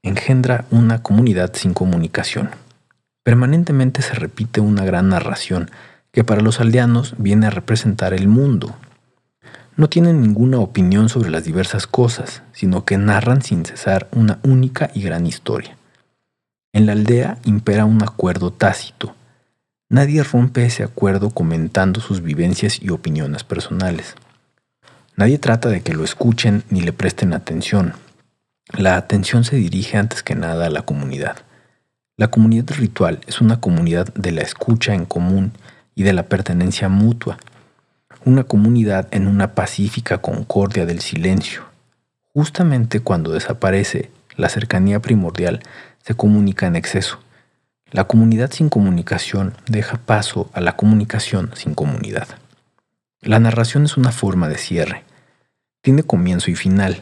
engendra 0.01 0.65
una 0.71 1.03
comunidad 1.03 1.53
sin 1.53 1.73
comunicación. 1.73 2.49
Permanentemente 3.23 4.01
se 4.01 4.15
repite 4.15 4.59
una 4.59 4.83
gran 4.85 5.09
narración 5.09 5.69
que 6.11 6.23
para 6.23 6.41
los 6.41 6.59
aldeanos 6.59 7.13
viene 7.19 7.45
a 7.47 7.51
representar 7.51 8.13
el 8.13 8.27
mundo. 8.27 8.75
No 9.77 9.87
tienen 9.87 10.21
ninguna 10.21 10.59
opinión 10.59 11.07
sobre 11.07 11.29
las 11.29 11.45
diversas 11.45 11.87
cosas, 11.87 12.41
sino 12.51 12.83
que 12.83 12.97
narran 12.97 13.41
sin 13.41 13.63
cesar 13.63 14.09
una 14.11 14.39
única 14.43 14.91
y 14.93 15.01
gran 15.01 15.25
historia. 15.25 15.77
En 16.73 16.85
la 16.85 16.91
aldea 16.91 17.37
impera 17.45 17.85
un 17.85 18.03
acuerdo 18.03 18.51
tácito, 18.51 19.15
Nadie 19.89 20.21
rompe 20.21 20.65
ese 20.65 20.83
acuerdo 20.83 21.29
comentando 21.29 22.01
sus 22.01 22.21
vivencias 22.21 22.81
y 22.81 22.89
opiniones 22.89 23.45
personales. 23.45 24.15
Nadie 25.15 25.37
trata 25.37 25.69
de 25.69 25.81
que 25.81 25.93
lo 25.93 26.03
escuchen 26.03 26.65
ni 26.69 26.81
le 26.81 26.91
presten 26.91 27.31
atención. 27.31 27.93
La 28.77 28.97
atención 28.97 29.45
se 29.45 29.55
dirige 29.55 29.95
antes 29.95 30.23
que 30.23 30.35
nada 30.35 30.65
a 30.65 30.69
la 30.69 30.81
comunidad. 30.81 31.37
La 32.17 32.27
comunidad 32.27 32.75
ritual 32.77 33.21
es 33.27 33.39
una 33.39 33.61
comunidad 33.61 34.13
de 34.13 34.33
la 34.33 34.41
escucha 34.41 34.93
en 34.93 35.05
común 35.05 35.53
y 35.95 36.03
de 36.03 36.11
la 36.11 36.23
pertenencia 36.23 36.89
mutua. 36.89 37.37
Una 38.27 38.43
comunidad 38.43 39.07
en 39.11 39.25
una 39.25 39.55
pacífica 39.55 40.17
concordia 40.17 40.85
del 40.85 40.99
silencio. 40.99 41.63
Justamente 42.33 42.99
cuando 42.99 43.31
desaparece 43.31 44.11
la 44.35 44.49
cercanía 44.49 44.99
primordial, 44.99 45.61
se 46.03 46.13
comunica 46.13 46.67
en 46.67 46.75
exceso. 46.75 47.19
La 47.89 48.03
comunidad 48.03 48.51
sin 48.51 48.67
comunicación 48.67 49.53
deja 49.69 49.95
paso 49.95 50.49
a 50.51 50.59
la 50.59 50.75
comunicación 50.75 51.51
sin 51.55 51.73
comunidad. 51.73 52.27
La 53.21 53.39
narración 53.39 53.85
es 53.85 53.95
una 53.95 54.11
forma 54.11 54.49
de 54.49 54.57
cierre. 54.57 55.05
Tiene 55.81 56.03
comienzo 56.03 56.51
y 56.51 56.55
final. 56.55 57.01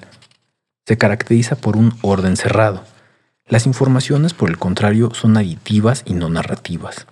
Se 0.86 0.99
caracteriza 0.99 1.55
por 1.55 1.76
un 1.76 1.97
orden 2.03 2.38
cerrado. 2.38 2.84
Las 3.47 3.65
informaciones, 3.65 4.36
por 4.36 4.51
el 4.51 4.59
contrario, 4.59 5.11
son 5.15 5.38
aditivas 5.38 6.03
y 6.05 6.13
no 6.13 6.30
narrativas. 6.30 7.07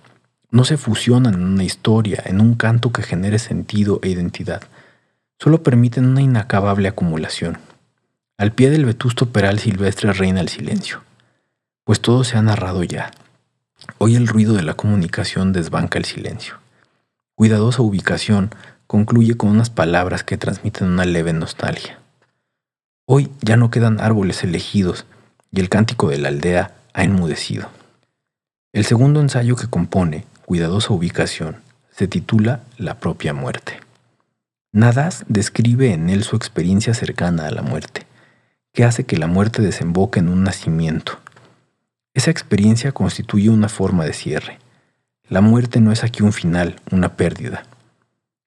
No 0.54 0.64
se 0.64 0.76
fusionan 0.76 1.34
en 1.34 1.42
una 1.42 1.64
historia, 1.64 2.22
en 2.24 2.40
un 2.40 2.54
canto 2.54 2.92
que 2.92 3.02
genere 3.02 3.38
sentido 3.38 3.98
e 4.02 4.08
identidad. 4.08 4.62
Solo 5.38 5.62
permiten 5.62 6.06
una 6.06 6.22
inacabable 6.22 6.88
acumulación. 6.88 7.58
Al 8.38 8.52
pie 8.52 8.70
del 8.70 8.86
vetusto 8.86 9.30
peral 9.30 9.58
silvestre 9.58 10.12
reina 10.12 10.40
el 10.40 10.48
silencio, 10.48 11.02
pues 11.84 12.00
todo 12.00 12.24
se 12.24 12.38
ha 12.38 12.42
narrado 12.42 12.84
ya 12.84 13.10
Hoy 13.98 14.16
el 14.16 14.26
ruido 14.26 14.54
de 14.54 14.62
la 14.62 14.74
comunicación 14.74 15.52
desbanca 15.52 15.98
el 15.98 16.04
silencio. 16.04 16.54
Cuidadosa 17.34 17.82
ubicación 17.82 18.50
concluye 18.86 19.36
con 19.36 19.50
unas 19.50 19.70
palabras 19.70 20.24
que 20.24 20.38
transmiten 20.38 20.88
una 20.88 21.04
leve 21.04 21.32
nostalgia. 21.32 21.98
Hoy 23.06 23.30
ya 23.42 23.56
no 23.56 23.70
quedan 23.70 24.00
árboles 24.00 24.42
elegidos 24.44 25.04
y 25.50 25.60
el 25.60 25.68
cántico 25.68 26.08
de 26.08 26.18
la 26.18 26.28
aldea 26.28 26.74
ha 26.94 27.04
enmudecido. 27.04 27.68
El 28.72 28.84
segundo 28.84 29.20
ensayo 29.20 29.56
que 29.56 29.68
compone, 29.68 30.24
Cuidadosa 30.46 30.92
ubicación, 30.92 31.56
se 31.90 32.06
titula 32.06 32.60
La 32.76 33.00
propia 33.00 33.32
muerte. 33.32 33.80
Nadas 34.72 35.24
describe 35.26 35.94
en 35.94 36.10
él 36.10 36.22
su 36.22 36.36
experiencia 36.36 36.92
cercana 36.92 37.46
a 37.46 37.50
la 37.50 37.62
muerte, 37.62 38.02
que 38.74 38.84
hace 38.84 39.04
que 39.04 39.16
la 39.16 39.26
muerte 39.26 39.62
desemboque 39.62 40.20
en 40.20 40.28
un 40.28 40.42
nacimiento. 40.42 41.18
Esa 42.12 42.30
experiencia 42.30 42.92
constituye 42.92 43.48
una 43.48 43.70
forma 43.70 44.04
de 44.04 44.12
cierre. 44.12 44.58
La 45.30 45.40
muerte 45.40 45.80
no 45.80 45.92
es 45.92 46.04
aquí 46.04 46.22
un 46.22 46.34
final, 46.34 46.76
una 46.90 47.16
pérdida. 47.16 47.62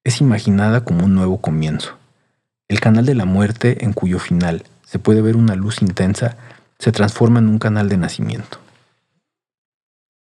Es 0.04 0.22
imaginada 0.22 0.84
como 0.84 1.04
un 1.04 1.16
nuevo 1.16 1.42
comienzo. 1.42 1.98
El 2.68 2.80
canal 2.80 3.08
de 3.08 3.16
la 3.16 3.26
muerte, 3.26 3.84
en 3.84 3.94
cuyo 3.94 4.20
final 4.20 4.66
se 4.86 5.00
puede 5.00 5.24
ver 5.24 5.36
una 5.36 5.56
luz 5.56 5.82
intensa, 5.82 6.38
se 6.78 6.92
transforma 6.92 7.40
en 7.40 7.50
un 7.50 7.58
canal 7.58 7.90
de 7.90 7.98
nacimiento. 7.98 8.60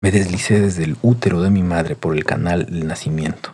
Me 0.01 0.11
deslicé 0.11 0.59
desde 0.59 0.83
el 0.83 0.97
útero 1.01 1.41
de 1.41 1.49
mi 1.49 1.63
madre 1.63 1.95
por 1.95 2.15
el 2.15 2.23
canal 2.25 2.65
del 2.65 2.87
nacimiento. 2.87 3.51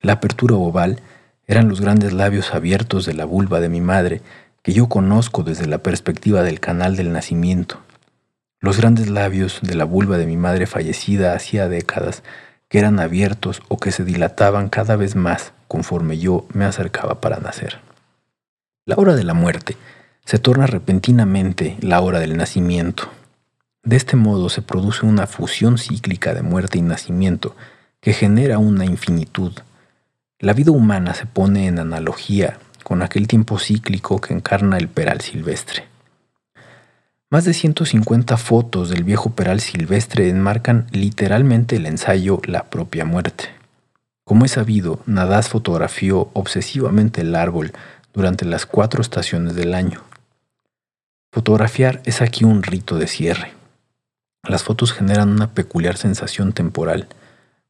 La 0.00 0.14
apertura 0.14 0.54
oval 0.54 1.00
eran 1.46 1.68
los 1.68 1.80
grandes 1.80 2.12
labios 2.12 2.54
abiertos 2.54 3.06
de 3.06 3.14
la 3.14 3.24
vulva 3.24 3.60
de 3.60 3.68
mi 3.68 3.80
madre 3.80 4.22
que 4.62 4.72
yo 4.72 4.88
conozco 4.88 5.42
desde 5.42 5.66
la 5.66 5.78
perspectiva 5.78 6.42
del 6.42 6.60
canal 6.60 6.96
del 6.96 7.12
nacimiento. 7.12 7.78
Los 8.60 8.78
grandes 8.78 9.08
labios 9.08 9.60
de 9.62 9.74
la 9.74 9.84
vulva 9.84 10.18
de 10.18 10.26
mi 10.26 10.36
madre 10.36 10.66
fallecida 10.66 11.34
hacía 11.34 11.68
décadas 11.68 12.22
que 12.68 12.78
eran 12.78 12.98
abiertos 12.98 13.62
o 13.68 13.76
que 13.76 13.92
se 13.92 14.04
dilataban 14.04 14.68
cada 14.68 14.96
vez 14.96 15.14
más 15.14 15.52
conforme 15.68 16.18
yo 16.18 16.46
me 16.52 16.64
acercaba 16.64 17.20
para 17.20 17.38
nacer. 17.38 17.78
La 18.84 18.96
hora 18.96 19.14
de 19.14 19.24
la 19.24 19.34
muerte 19.34 19.76
se 20.24 20.38
torna 20.38 20.66
repentinamente 20.66 21.76
la 21.80 22.00
hora 22.00 22.18
del 22.18 22.36
nacimiento, 22.36 23.10
de 23.86 23.94
este 23.94 24.16
modo 24.16 24.48
se 24.48 24.62
produce 24.62 25.06
una 25.06 25.28
fusión 25.28 25.78
cíclica 25.78 26.34
de 26.34 26.42
muerte 26.42 26.76
y 26.76 26.82
nacimiento 26.82 27.54
que 28.00 28.12
genera 28.12 28.58
una 28.58 28.84
infinitud. 28.84 29.52
La 30.40 30.54
vida 30.54 30.72
humana 30.72 31.14
se 31.14 31.24
pone 31.24 31.68
en 31.68 31.78
analogía 31.78 32.58
con 32.82 33.00
aquel 33.00 33.28
tiempo 33.28 33.60
cíclico 33.60 34.20
que 34.20 34.34
encarna 34.34 34.76
el 34.76 34.88
peral 34.88 35.20
silvestre. 35.20 35.84
Más 37.30 37.44
de 37.44 37.54
150 37.54 38.36
fotos 38.36 38.90
del 38.90 39.04
viejo 39.04 39.30
peral 39.30 39.60
silvestre 39.60 40.28
enmarcan 40.28 40.88
literalmente 40.90 41.76
el 41.76 41.86
ensayo 41.86 42.40
La 42.44 42.64
propia 42.64 43.04
muerte. 43.04 43.50
Como 44.24 44.44
es 44.44 44.52
sabido, 44.52 44.98
Nadaz 45.06 45.48
fotografió 45.48 46.30
obsesivamente 46.32 47.20
el 47.20 47.36
árbol 47.36 47.72
durante 48.12 48.46
las 48.46 48.66
cuatro 48.66 49.00
estaciones 49.00 49.54
del 49.54 49.74
año. 49.74 50.02
Fotografiar 51.30 52.02
es 52.04 52.20
aquí 52.20 52.44
un 52.44 52.64
rito 52.64 52.98
de 52.98 53.06
cierre. 53.06 53.52
Las 54.48 54.62
fotos 54.62 54.92
generan 54.92 55.30
una 55.30 55.52
peculiar 55.52 55.96
sensación 55.96 56.52
temporal, 56.52 57.08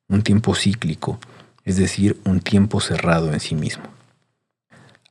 un 0.08 0.22
tiempo 0.22 0.54
cíclico, 0.54 1.18
es 1.64 1.76
decir, 1.76 2.20
un 2.24 2.40
tiempo 2.40 2.80
cerrado 2.80 3.32
en 3.32 3.40
sí 3.40 3.54
mismo. 3.54 3.84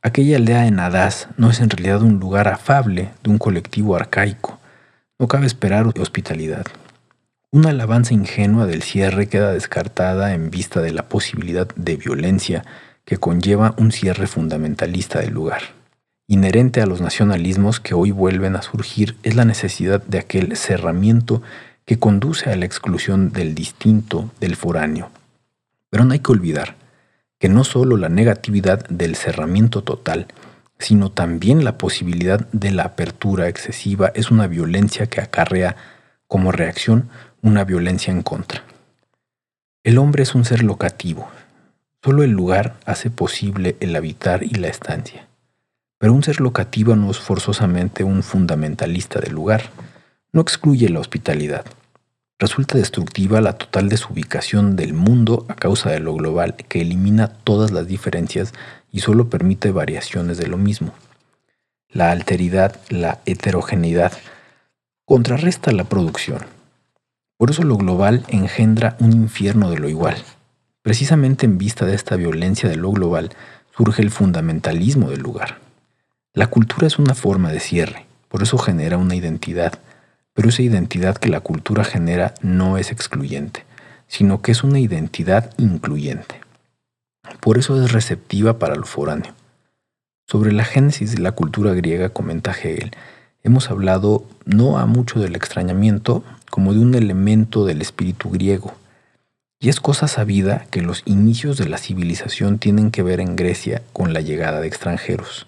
Aquella 0.00 0.36
aldea 0.36 0.62
de 0.62 0.70
Nadaz 0.70 1.28
no 1.36 1.50
es 1.50 1.60
en 1.60 1.68
realidad 1.68 2.02
un 2.02 2.20
lugar 2.20 2.46
afable 2.46 3.10
de 3.24 3.30
un 3.30 3.38
colectivo 3.38 3.96
arcaico. 3.96 4.60
No 5.18 5.26
cabe 5.26 5.46
esperar 5.46 5.86
hospitalidad. 6.00 6.66
Una 7.50 7.70
alabanza 7.70 8.14
ingenua 8.14 8.66
del 8.66 8.82
cierre 8.82 9.28
queda 9.28 9.52
descartada 9.52 10.34
en 10.34 10.50
vista 10.50 10.80
de 10.80 10.92
la 10.92 11.08
posibilidad 11.08 11.66
de 11.74 11.96
violencia 11.96 12.64
que 13.04 13.16
conlleva 13.16 13.74
un 13.78 13.90
cierre 13.90 14.26
fundamentalista 14.28 15.18
del 15.20 15.34
lugar. 15.34 15.62
Inherente 16.28 16.80
a 16.80 16.86
los 16.86 17.00
nacionalismos 17.00 17.78
que 17.78 17.94
hoy 17.94 18.10
vuelven 18.10 18.56
a 18.56 18.62
surgir 18.62 19.16
es 19.22 19.36
la 19.36 19.44
necesidad 19.44 20.02
de 20.02 20.18
aquel 20.18 20.56
cerramiento 20.56 21.40
que 21.84 22.00
conduce 22.00 22.50
a 22.50 22.56
la 22.56 22.64
exclusión 22.64 23.30
del 23.30 23.54
distinto, 23.54 24.30
del 24.40 24.56
foráneo. 24.56 25.10
Pero 25.88 26.04
no 26.04 26.12
hay 26.12 26.18
que 26.18 26.32
olvidar 26.32 26.74
que 27.38 27.48
no 27.48 27.62
solo 27.62 27.96
la 27.96 28.08
negatividad 28.08 28.88
del 28.88 29.14
cerramiento 29.14 29.84
total, 29.84 30.26
sino 30.80 31.12
también 31.12 31.64
la 31.64 31.78
posibilidad 31.78 32.40
de 32.50 32.72
la 32.72 32.82
apertura 32.82 33.48
excesiva 33.48 34.10
es 34.14 34.32
una 34.32 34.48
violencia 34.48 35.06
que 35.06 35.20
acarrea 35.20 35.76
como 36.26 36.50
reacción 36.50 37.08
una 37.40 37.62
violencia 37.62 38.12
en 38.12 38.22
contra. 38.22 38.64
El 39.84 39.98
hombre 39.98 40.24
es 40.24 40.34
un 40.34 40.44
ser 40.44 40.64
locativo. 40.64 41.28
Solo 42.02 42.24
el 42.24 42.32
lugar 42.32 42.74
hace 42.84 43.10
posible 43.10 43.76
el 43.78 43.94
habitar 43.94 44.42
y 44.42 44.50
la 44.50 44.66
estancia. 44.66 45.28
Pero 45.98 46.12
un 46.12 46.22
ser 46.22 46.40
locativo 46.40 46.94
no 46.94 47.10
es 47.10 47.18
forzosamente 47.18 48.04
un 48.04 48.22
fundamentalista 48.22 49.18
del 49.20 49.32
lugar, 49.32 49.62
no 50.32 50.40
excluye 50.42 50.88
la 50.90 51.00
hospitalidad. 51.00 51.64
Resulta 52.38 52.76
destructiva 52.76 53.40
la 53.40 53.54
total 53.54 53.88
desubicación 53.88 54.76
del 54.76 54.92
mundo 54.92 55.46
a 55.48 55.54
causa 55.54 55.90
de 55.90 56.00
lo 56.00 56.12
global, 56.12 56.54
que 56.54 56.82
elimina 56.82 57.28
todas 57.28 57.70
las 57.70 57.86
diferencias 57.86 58.52
y 58.92 59.00
solo 59.00 59.30
permite 59.30 59.70
variaciones 59.70 60.36
de 60.36 60.46
lo 60.46 60.58
mismo. 60.58 60.92
La 61.88 62.10
alteridad, 62.10 62.76
la 62.90 63.20
heterogeneidad, 63.24 64.12
contrarresta 65.06 65.72
la 65.72 65.84
producción. 65.84 66.40
Por 67.38 67.50
eso 67.50 67.62
lo 67.62 67.78
global 67.78 68.24
engendra 68.28 68.96
un 69.00 69.12
infierno 69.12 69.70
de 69.70 69.78
lo 69.78 69.88
igual. 69.88 70.16
Precisamente 70.82 71.46
en 71.46 71.56
vista 71.56 71.86
de 71.86 71.94
esta 71.94 72.16
violencia 72.16 72.68
de 72.68 72.76
lo 72.76 72.90
global 72.90 73.30
surge 73.74 74.02
el 74.02 74.10
fundamentalismo 74.10 75.08
del 75.08 75.20
lugar. 75.20 75.65
La 76.36 76.48
cultura 76.48 76.86
es 76.86 76.98
una 76.98 77.14
forma 77.14 77.50
de 77.50 77.60
cierre, 77.60 78.04
por 78.28 78.42
eso 78.42 78.58
genera 78.58 78.98
una 78.98 79.14
identidad, 79.14 79.78
pero 80.34 80.50
esa 80.50 80.60
identidad 80.60 81.16
que 81.16 81.30
la 81.30 81.40
cultura 81.40 81.82
genera 81.82 82.34
no 82.42 82.76
es 82.76 82.92
excluyente, 82.92 83.64
sino 84.06 84.42
que 84.42 84.52
es 84.52 84.62
una 84.62 84.78
identidad 84.78 85.54
incluyente. 85.56 86.38
Por 87.40 87.56
eso 87.56 87.82
es 87.82 87.90
receptiva 87.92 88.58
para 88.58 88.74
lo 88.74 88.84
foráneo. 88.84 89.32
Sobre 90.26 90.52
la 90.52 90.64
génesis 90.64 91.12
de 91.12 91.22
la 91.22 91.32
cultura 91.32 91.72
griega, 91.72 92.10
comenta 92.10 92.52
Hegel, 92.52 92.90
hemos 93.42 93.70
hablado 93.70 94.26
no 94.44 94.76
a 94.76 94.84
mucho 94.84 95.18
del 95.20 95.36
extrañamiento 95.36 96.22
como 96.50 96.74
de 96.74 96.80
un 96.80 96.94
elemento 96.94 97.64
del 97.64 97.80
espíritu 97.80 98.28
griego. 98.28 98.74
Y 99.58 99.70
es 99.70 99.80
cosa 99.80 100.06
sabida 100.06 100.66
que 100.70 100.82
los 100.82 101.00
inicios 101.06 101.56
de 101.56 101.70
la 101.70 101.78
civilización 101.78 102.58
tienen 102.58 102.90
que 102.90 103.02
ver 103.02 103.20
en 103.20 103.36
Grecia 103.36 103.80
con 103.94 104.12
la 104.12 104.20
llegada 104.20 104.60
de 104.60 104.66
extranjeros. 104.68 105.46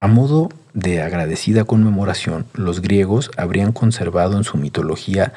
A 0.00 0.06
modo 0.06 0.48
de 0.74 1.02
agradecida 1.02 1.64
conmemoración, 1.64 2.46
los 2.54 2.82
griegos 2.82 3.32
habrían 3.36 3.72
conservado 3.72 4.36
en 4.36 4.44
su 4.44 4.56
mitología 4.56 5.32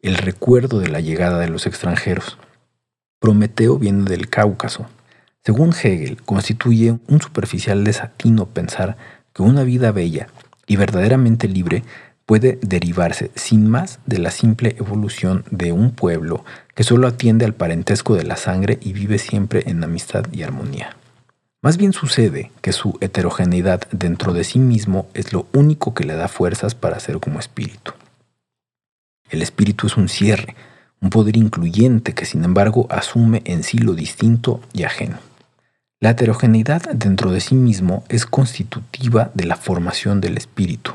el 0.00 0.16
recuerdo 0.16 0.80
de 0.80 0.88
la 0.88 1.00
llegada 1.00 1.38
de 1.38 1.50
los 1.50 1.66
extranjeros. 1.66 2.38
Prometeo 3.20 3.78
viene 3.78 4.04
del 4.04 4.30
Cáucaso. 4.30 4.86
Según 5.44 5.74
Hegel, 5.74 6.22
constituye 6.22 6.98
un 7.08 7.20
superficial 7.20 7.84
desatino 7.84 8.46
pensar 8.46 8.96
que 9.34 9.42
una 9.42 9.64
vida 9.64 9.92
bella 9.92 10.28
y 10.66 10.76
verdaderamente 10.76 11.46
libre 11.46 11.84
puede 12.24 12.58
derivarse 12.62 13.30
sin 13.34 13.68
más 13.68 13.98
de 14.06 14.18
la 14.18 14.30
simple 14.30 14.76
evolución 14.78 15.44
de 15.50 15.72
un 15.72 15.90
pueblo 15.90 16.42
que 16.74 16.84
solo 16.84 17.06
atiende 17.06 17.44
al 17.44 17.54
parentesco 17.54 18.14
de 18.14 18.24
la 18.24 18.36
sangre 18.36 18.78
y 18.80 18.94
vive 18.94 19.18
siempre 19.18 19.64
en 19.66 19.84
amistad 19.84 20.24
y 20.32 20.42
armonía. 20.42 20.96
Más 21.62 21.78
bien 21.78 21.92
sucede 21.92 22.52
que 22.60 22.72
su 22.72 22.98
heterogeneidad 23.00 23.82
dentro 23.90 24.32
de 24.32 24.44
sí 24.44 24.58
mismo 24.58 25.08
es 25.14 25.32
lo 25.32 25.46
único 25.52 25.94
que 25.94 26.04
le 26.04 26.14
da 26.14 26.28
fuerzas 26.28 26.74
para 26.74 27.00
ser 27.00 27.18
como 27.18 27.40
espíritu. 27.40 27.92
El 29.30 29.42
espíritu 29.42 29.86
es 29.86 29.96
un 29.96 30.08
cierre, 30.08 30.54
un 31.00 31.10
poder 31.10 31.36
incluyente 31.36 32.14
que 32.14 32.26
sin 32.26 32.44
embargo 32.44 32.86
asume 32.90 33.42
en 33.46 33.62
sí 33.62 33.78
lo 33.78 33.94
distinto 33.94 34.60
y 34.72 34.84
ajeno. 34.84 35.18
La 35.98 36.10
heterogeneidad 36.10 36.82
dentro 36.92 37.32
de 37.32 37.40
sí 37.40 37.54
mismo 37.54 38.04
es 38.10 38.26
constitutiva 38.26 39.30
de 39.34 39.46
la 39.46 39.56
formación 39.56 40.20
del 40.20 40.36
espíritu. 40.36 40.92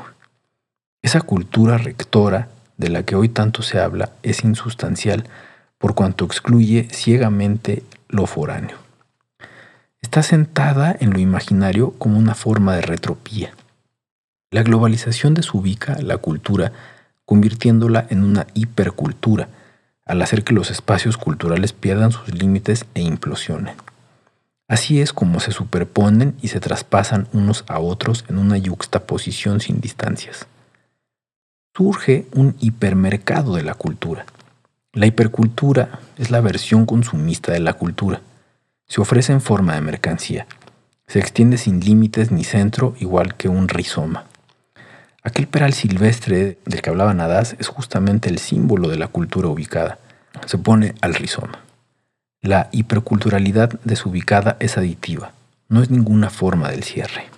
Esa 1.02 1.20
cultura 1.20 1.76
rectora 1.76 2.48
de 2.76 2.88
la 2.88 3.02
que 3.02 3.16
hoy 3.16 3.28
tanto 3.28 3.62
se 3.62 3.80
habla 3.80 4.12
es 4.22 4.44
insustancial 4.44 5.28
por 5.78 5.94
cuanto 5.94 6.24
excluye 6.24 6.88
ciegamente 6.90 7.82
lo 8.08 8.26
foráneo 8.26 8.81
está 10.02 10.22
sentada 10.22 10.94
en 11.00 11.12
lo 11.12 11.20
imaginario 11.20 11.92
como 11.92 12.18
una 12.18 12.34
forma 12.34 12.74
de 12.76 12.82
retropía. 12.82 13.54
La 14.50 14.62
globalización 14.62 15.32
desubica 15.32 15.96
la 16.02 16.18
cultura, 16.18 16.72
convirtiéndola 17.24 18.06
en 18.10 18.22
una 18.22 18.46
hipercultura, 18.52 19.48
al 20.04 20.20
hacer 20.20 20.44
que 20.44 20.52
los 20.52 20.70
espacios 20.70 21.16
culturales 21.16 21.72
pierdan 21.72 22.12
sus 22.12 22.34
límites 22.34 22.84
e 22.94 23.00
implosionen. 23.00 23.74
Así 24.68 25.00
es 25.00 25.12
como 25.12 25.40
se 25.40 25.52
superponen 25.52 26.34
y 26.42 26.48
se 26.48 26.60
traspasan 26.60 27.28
unos 27.32 27.64
a 27.68 27.78
otros 27.78 28.24
en 28.28 28.38
una 28.38 28.58
yuxtaposición 28.58 29.60
sin 29.60 29.80
distancias. 29.80 30.46
Surge 31.74 32.26
un 32.34 32.56
hipermercado 32.60 33.54
de 33.54 33.62
la 33.62 33.74
cultura. 33.74 34.26
La 34.92 35.06
hipercultura 35.06 36.00
es 36.18 36.30
la 36.30 36.40
versión 36.40 36.84
consumista 36.84 37.52
de 37.52 37.60
la 37.60 37.72
cultura. 37.72 38.20
Se 38.92 39.00
ofrece 39.00 39.32
en 39.32 39.40
forma 39.40 39.74
de 39.74 39.80
mercancía. 39.80 40.46
Se 41.06 41.18
extiende 41.18 41.56
sin 41.56 41.80
límites 41.80 42.30
ni 42.30 42.44
centro, 42.44 42.94
igual 43.00 43.36
que 43.36 43.48
un 43.48 43.68
rizoma. 43.68 44.26
Aquel 45.22 45.46
peral 45.46 45.72
silvestre 45.72 46.58
del 46.66 46.82
que 46.82 46.90
hablaba 46.90 47.14
Nadaz 47.14 47.56
es 47.58 47.68
justamente 47.68 48.28
el 48.28 48.36
símbolo 48.36 48.88
de 48.88 48.98
la 48.98 49.08
cultura 49.08 49.48
ubicada. 49.48 49.98
Se 50.44 50.58
pone 50.58 50.94
al 51.00 51.14
rizoma. 51.14 51.60
La 52.42 52.68
hiperculturalidad 52.70 53.80
desubicada 53.82 54.58
es 54.60 54.76
aditiva, 54.76 55.32
no 55.70 55.80
es 55.80 55.88
ninguna 55.88 56.28
forma 56.28 56.70
del 56.70 56.82
cierre. 56.82 57.30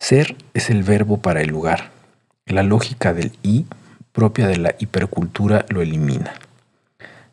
Ser 0.00 0.34
es 0.54 0.70
el 0.70 0.82
verbo 0.82 1.18
para 1.18 1.42
el 1.42 1.48
lugar. 1.50 1.90
La 2.46 2.62
lógica 2.62 3.12
del 3.12 3.32
i, 3.42 3.66
propia 4.12 4.46
de 4.46 4.56
la 4.56 4.74
hipercultura, 4.78 5.66
lo 5.68 5.82
elimina. 5.82 6.32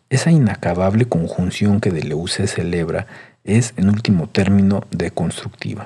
Esa 0.09 0.31
inacabable 0.31 1.05
conjunción 1.05 1.79
que 1.79 1.91
Deleuze 1.91 2.45
celebra 2.47 3.07
es, 3.43 3.73
en 3.77 3.89
último 3.89 4.27
término, 4.27 4.83
deconstructiva. 4.91 5.85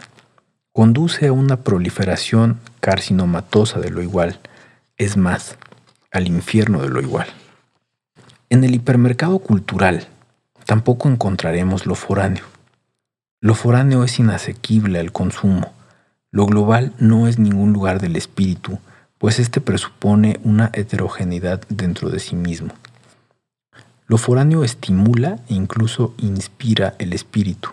Conduce 0.71 1.27
a 1.27 1.33
una 1.33 1.57
proliferación 1.57 2.59
carcinomatosa 2.79 3.79
de 3.79 3.89
lo 3.89 4.01
igual, 4.01 4.39
es 4.97 5.17
más, 5.17 5.57
al 6.11 6.27
infierno 6.27 6.81
de 6.81 6.89
lo 6.89 7.01
igual. 7.01 7.27
En 8.49 8.63
el 8.63 8.75
hipermercado 8.75 9.39
cultural 9.39 10.07
tampoco 10.65 11.09
encontraremos 11.09 11.85
lo 11.85 11.95
foráneo. 11.95 12.45
Lo 13.41 13.55
foráneo 13.55 14.03
es 14.03 14.19
inasequible 14.19 14.99
al 14.99 15.11
consumo. 15.11 15.73
Lo 16.31 16.45
global 16.45 16.93
no 16.99 17.27
es 17.27 17.39
ningún 17.39 17.73
lugar 17.73 17.99
del 17.99 18.15
espíritu, 18.15 18.79
pues 19.17 19.39
éste 19.39 19.61
presupone 19.61 20.39
una 20.43 20.69
heterogeneidad 20.73 21.61
dentro 21.69 22.09
de 22.09 22.19
sí 22.19 22.35
mismo. 22.35 22.73
Lo 24.07 24.17
foráneo 24.17 24.63
estimula 24.63 25.39
e 25.49 25.53
incluso 25.53 26.13
inspira 26.17 26.95
el 26.97 27.11
espíritu. 27.11 27.71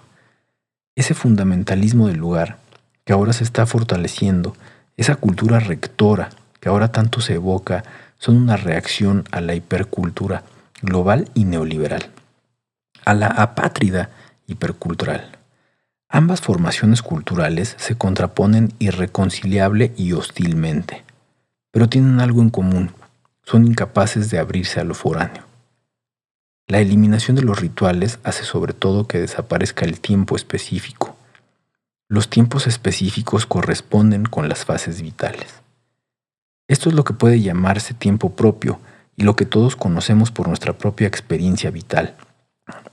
Ese 0.97 1.14
fundamentalismo 1.14 2.09
del 2.09 2.16
lugar, 2.16 2.59
que 3.05 3.12
ahora 3.12 3.32
se 3.32 3.45
está 3.45 3.66
fortaleciendo, 3.66 4.57
esa 4.97 5.14
cultura 5.14 5.61
rectora 5.61 6.30
que 6.61 6.68
ahora 6.68 6.91
tanto 6.91 7.20
se 7.20 7.35
evoca, 7.35 7.85
son 8.18 8.37
una 8.37 8.57
reacción 8.57 9.24
a 9.30 9.41
la 9.41 9.55
hipercultura 9.55 10.43
global 10.82 11.30
y 11.35 11.45
neoliberal, 11.45 12.11
a 13.05 13.14
la 13.14 13.28
apátrida 13.28 14.11
hipercultural. 14.49 15.39
Ambas 16.09 16.41
formaciones 16.41 17.03
culturales 17.03 17.76
se 17.78 17.97
contraponen 17.97 18.72
irreconciliable 18.80 19.93
y 19.97 20.14
hostilmente, 20.14 21.05
pero 21.70 21.89
tienen 21.89 22.20
algo 22.20 22.43
en 22.43 22.51
común, 22.51 22.91
son 23.45 23.66
incapaces 23.66 24.30
de 24.30 24.39
abrirse 24.41 24.80
a 24.80 24.85
lo 24.85 24.95
foráneo. 24.95 25.53
La 26.66 26.80
eliminación 26.80 27.36
de 27.36 27.42
los 27.42 27.60
rituales 27.60 28.18
hace 28.24 28.44
sobre 28.44 28.72
todo 28.72 29.06
que 29.06 29.20
desaparezca 29.20 29.84
el 29.84 30.00
tiempo 30.00 30.36
específico. 30.36 31.16
Los 32.08 32.30
tiempos 32.30 32.66
específicos 32.66 33.46
corresponden 33.46 34.24
con 34.24 34.48
las 34.48 34.64
fases 34.64 35.02
vitales. 35.02 35.62
Esto 36.68 36.88
es 36.88 36.94
lo 36.94 37.04
que 37.04 37.12
puede 37.12 37.40
llamarse 37.40 37.92
tiempo 37.92 38.30
propio, 38.30 38.80
y 39.16 39.22
lo 39.22 39.36
que 39.36 39.46
todos 39.46 39.76
conocemos 39.76 40.30
por 40.30 40.48
nuestra 40.48 40.72
propia 40.72 41.06
experiencia 41.06 41.70
vital. 41.70 42.14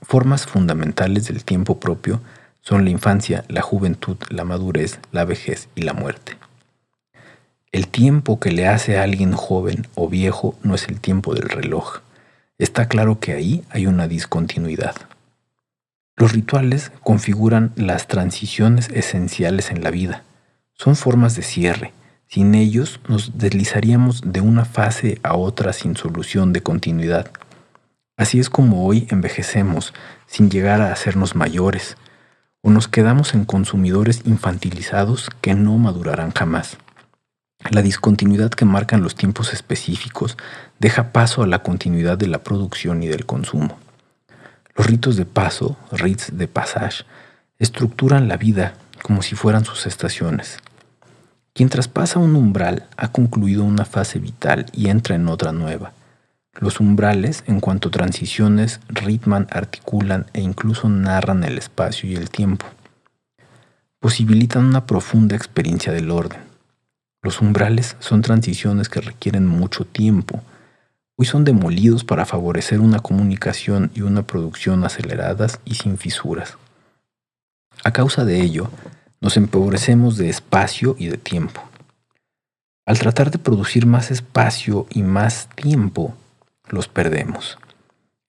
Formas 0.02 0.46
fundamentales 0.46 1.26
del 1.26 1.44
tiempo 1.44 1.80
propio 1.80 2.20
son 2.60 2.84
la 2.84 2.90
infancia, 2.90 3.44
la 3.48 3.62
juventud, 3.62 4.16
la 4.28 4.44
madurez, 4.44 5.00
la 5.10 5.24
vejez 5.24 5.68
y 5.74 5.82
la 5.82 5.94
muerte. 5.94 6.36
El 7.72 7.88
tiempo 7.88 8.38
que 8.38 8.52
le 8.52 8.68
hace 8.68 8.98
a 8.98 9.02
alguien 9.02 9.32
joven 9.32 9.88
o 9.94 10.08
viejo 10.08 10.56
no 10.62 10.74
es 10.74 10.88
el 10.88 11.00
tiempo 11.00 11.34
del 11.34 11.48
reloj. 11.48 12.00
Está 12.58 12.86
claro 12.86 13.18
que 13.18 13.32
ahí 13.32 13.64
hay 13.70 13.86
una 13.86 14.08
discontinuidad. 14.08 14.94
Los 16.16 16.32
rituales 16.32 16.92
configuran 17.02 17.72
las 17.76 18.06
transiciones 18.06 18.88
esenciales 18.90 19.70
en 19.70 19.82
la 19.82 19.90
vida. 19.90 20.22
Son 20.74 20.94
formas 20.94 21.34
de 21.34 21.42
cierre, 21.42 21.92
sin 22.28 22.54
ellos 22.54 23.00
nos 23.08 23.38
deslizaríamos 23.38 24.22
de 24.24 24.40
una 24.40 24.64
fase 24.64 25.18
a 25.22 25.34
otra 25.34 25.72
sin 25.72 25.96
solución 25.96 26.52
de 26.52 26.62
continuidad. 26.62 27.30
Así 28.16 28.38
es 28.38 28.50
como 28.50 28.86
hoy 28.86 29.06
envejecemos 29.10 29.94
sin 30.26 30.50
llegar 30.50 30.80
a 30.80 30.92
hacernos 30.92 31.34
mayores, 31.34 31.96
o 32.62 32.70
nos 32.70 32.88
quedamos 32.88 33.34
en 33.34 33.44
consumidores 33.44 34.22
infantilizados 34.24 35.28
que 35.40 35.54
no 35.54 35.76
madurarán 35.78 36.30
jamás. 36.32 36.76
La 37.70 37.82
discontinuidad 37.82 38.50
que 38.50 38.64
marcan 38.64 39.02
los 39.02 39.14
tiempos 39.14 39.52
específicos 39.52 40.36
deja 40.82 41.12
paso 41.12 41.44
a 41.44 41.46
la 41.46 41.60
continuidad 41.60 42.18
de 42.18 42.26
la 42.26 42.42
producción 42.42 43.04
y 43.04 43.06
del 43.06 43.24
consumo. 43.24 43.78
Los 44.74 44.88
ritos 44.88 45.14
de 45.14 45.24
paso, 45.24 45.76
rites 45.92 46.36
de 46.36 46.48
passage, 46.48 47.04
estructuran 47.60 48.26
la 48.26 48.36
vida 48.36 48.74
como 49.00 49.22
si 49.22 49.36
fueran 49.36 49.64
sus 49.64 49.86
estaciones. 49.86 50.58
Quien 51.54 51.68
traspasa 51.68 52.18
un 52.18 52.34
umbral 52.34 52.88
ha 52.96 53.12
concluido 53.12 53.62
una 53.62 53.84
fase 53.84 54.18
vital 54.18 54.66
y 54.72 54.88
entra 54.88 55.14
en 55.14 55.28
otra 55.28 55.52
nueva. 55.52 55.92
Los 56.58 56.80
umbrales, 56.80 57.44
en 57.46 57.60
cuanto 57.60 57.92
transiciones, 57.92 58.80
ritman, 58.88 59.46
articulan 59.52 60.26
e 60.32 60.40
incluso 60.40 60.88
narran 60.88 61.44
el 61.44 61.58
espacio 61.58 62.10
y 62.10 62.16
el 62.16 62.28
tiempo. 62.28 62.66
Posibilitan 64.00 64.64
una 64.64 64.84
profunda 64.84 65.36
experiencia 65.36 65.92
del 65.92 66.10
orden. 66.10 66.40
Los 67.22 67.40
umbrales 67.40 67.94
son 68.00 68.20
transiciones 68.20 68.88
que 68.88 69.00
requieren 69.00 69.46
mucho 69.46 69.84
tiempo. 69.84 70.42
Hoy 71.16 71.26
son 71.26 71.44
demolidos 71.44 72.04
para 72.04 72.24
favorecer 72.24 72.80
una 72.80 73.00
comunicación 73.00 73.90
y 73.94 74.00
una 74.00 74.22
producción 74.22 74.84
aceleradas 74.84 75.60
y 75.64 75.74
sin 75.74 75.98
fisuras. 75.98 76.56
A 77.84 77.92
causa 77.92 78.24
de 78.24 78.40
ello, 78.40 78.70
nos 79.20 79.36
empobrecemos 79.36 80.16
de 80.16 80.30
espacio 80.30 80.96
y 80.98 81.08
de 81.08 81.18
tiempo. 81.18 81.62
Al 82.86 82.98
tratar 82.98 83.30
de 83.30 83.38
producir 83.38 83.86
más 83.86 84.10
espacio 84.10 84.86
y 84.90 85.02
más 85.02 85.48
tiempo, 85.54 86.16
los 86.68 86.88
perdemos. 86.88 87.58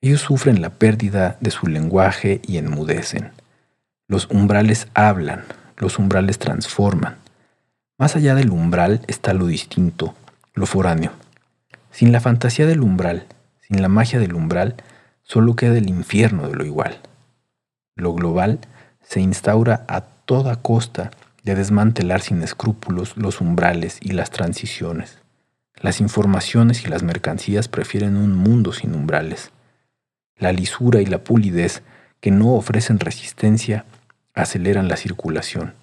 Ellos 0.01 0.21
sufren 0.21 0.61
la 0.61 0.69
pérdida 0.69 1.38
de 1.39 1.49
su 1.49 1.67
lenguaje 1.67 2.41
y 2.45 2.57
enmudecen. 2.57 3.31
Los 4.07 4.29
umbrales 4.29 4.88
hablan, 4.93 5.45
los 5.77 5.97
umbrales 5.97 6.38
transforman. 6.38 7.17
Más 7.97 8.15
allá 8.15 8.36
del 8.36 8.51
umbral 8.51 9.01
está 9.07 9.34
lo 9.34 9.47
distinto, 9.47 10.13
lo 10.53 10.65
foráneo. 10.65 11.22
Sin 11.93 12.11
la 12.11 12.19
fantasía 12.19 12.65
del 12.65 12.81
umbral, 12.81 13.27
sin 13.67 13.83
la 13.83 13.87
magia 13.87 14.19
del 14.19 14.33
umbral, 14.33 14.75
solo 15.21 15.55
queda 15.55 15.77
el 15.77 15.89
infierno 15.89 16.49
de 16.49 16.55
lo 16.55 16.65
igual. 16.65 16.97
Lo 17.95 18.15
global 18.15 18.59
se 19.03 19.21
instaura 19.21 19.85
a 19.87 20.01
toda 20.01 20.55
costa 20.55 21.11
de 21.43 21.53
desmantelar 21.53 22.21
sin 22.21 22.41
escrúpulos 22.41 23.15
los 23.15 23.41
umbrales 23.41 23.99
y 24.01 24.13
las 24.13 24.31
transiciones. 24.31 25.19
Las 25.75 26.01
informaciones 26.01 26.83
y 26.83 26.87
las 26.87 27.03
mercancías 27.03 27.67
prefieren 27.67 28.17
un 28.17 28.33
mundo 28.33 28.73
sin 28.73 28.95
umbrales. 28.95 29.51
La 30.35 30.51
lisura 30.51 30.99
y 30.99 31.05
la 31.05 31.23
pulidez 31.23 31.83
que 32.21 32.31
no 32.31 32.55
ofrecen 32.55 32.99
resistencia 32.99 33.85
aceleran 34.33 34.87
la 34.87 34.97
circulación. 34.97 35.75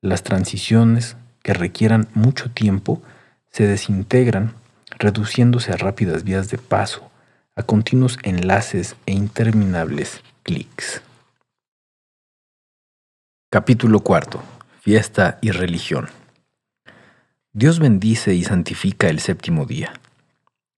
Las 0.00 0.22
transiciones 0.22 1.16
que 1.42 1.54
requieran 1.54 2.06
mucho 2.14 2.52
tiempo 2.52 3.02
se 3.50 3.66
desintegran 3.66 4.59
reduciéndose 5.00 5.72
a 5.72 5.76
rápidas 5.76 6.24
vías 6.24 6.50
de 6.50 6.58
paso, 6.58 7.10
a 7.56 7.62
continuos 7.62 8.18
enlaces 8.22 8.96
e 9.06 9.12
interminables 9.12 10.20
clics. 10.42 11.02
Capítulo 13.50 14.00
cuarto. 14.00 14.42
Fiesta 14.80 15.38
y 15.40 15.50
religión. 15.50 16.08
Dios 17.52 17.78
bendice 17.80 18.34
y 18.34 18.44
santifica 18.44 19.08
el 19.08 19.20
séptimo 19.20 19.64
día. 19.64 19.94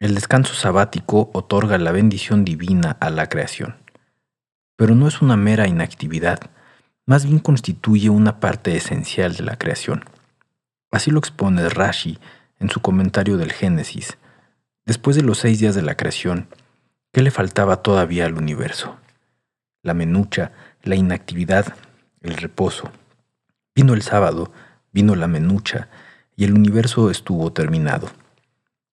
El 0.00 0.14
descanso 0.14 0.54
sabático 0.54 1.30
otorga 1.34 1.76
la 1.78 1.92
bendición 1.92 2.44
divina 2.44 2.96
a 3.00 3.10
la 3.10 3.28
creación. 3.28 3.76
Pero 4.76 4.94
no 4.94 5.08
es 5.08 5.20
una 5.20 5.36
mera 5.36 5.66
inactividad, 5.66 6.50
más 7.06 7.24
bien 7.24 7.40
constituye 7.40 8.08
una 8.08 8.38
parte 8.38 8.76
esencial 8.76 9.34
de 9.34 9.42
la 9.42 9.56
creación. 9.56 10.04
Así 10.92 11.10
lo 11.10 11.18
expone 11.18 11.68
Rashi 11.68 12.18
en 12.62 12.70
su 12.70 12.80
comentario 12.80 13.36
del 13.36 13.52
Génesis. 13.52 14.16
Después 14.86 15.16
de 15.16 15.22
los 15.22 15.38
seis 15.38 15.58
días 15.58 15.74
de 15.74 15.82
la 15.82 15.96
creación, 15.96 16.46
¿qué 17.12 17.20
le 17.20 17.30
faltaba 17.30 17.82
todavía 17.82 18.24
al 18.24 18.34
universo? 18.34 18.96
La 19.82 19.94
menucha, 19.94 20.52
la 20.82 20.94
inactividad, 20.94 21.74
el 22.20 22.34
reposo. 22.36 22.90
Vino 23.74 23.94
el 23.94 24.02
sábado, 24.02 24.52
vino 24.92 25.16
la 25.16 25.26
menucha, 25.26 25.88
y 26.36 26.44
el 26.44 26.54
universo 26.54 27.10
estuvo 27.10 27.52
terminado. 27.52 28.10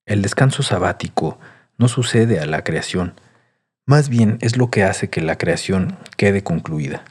El 0.06 0.22
descanso 0.22 0.64
sabático 0.64 1.40
no 1.78 1.88
sucede 1.88 2.40
a 2.40 2.46
la 2.46 2.64
creación, 2.64 3.14
más 3.86 4.10
bien 4.10 4.38
es 4.42 4.58
lo 4.58 4.70
que 4.70 4.84
hace 4.84 5.10
que 5.10 5.22
la 5.22 5.38
creación 5.38 5.98
quede 6.18 6.44
concluida. 6.44 7.06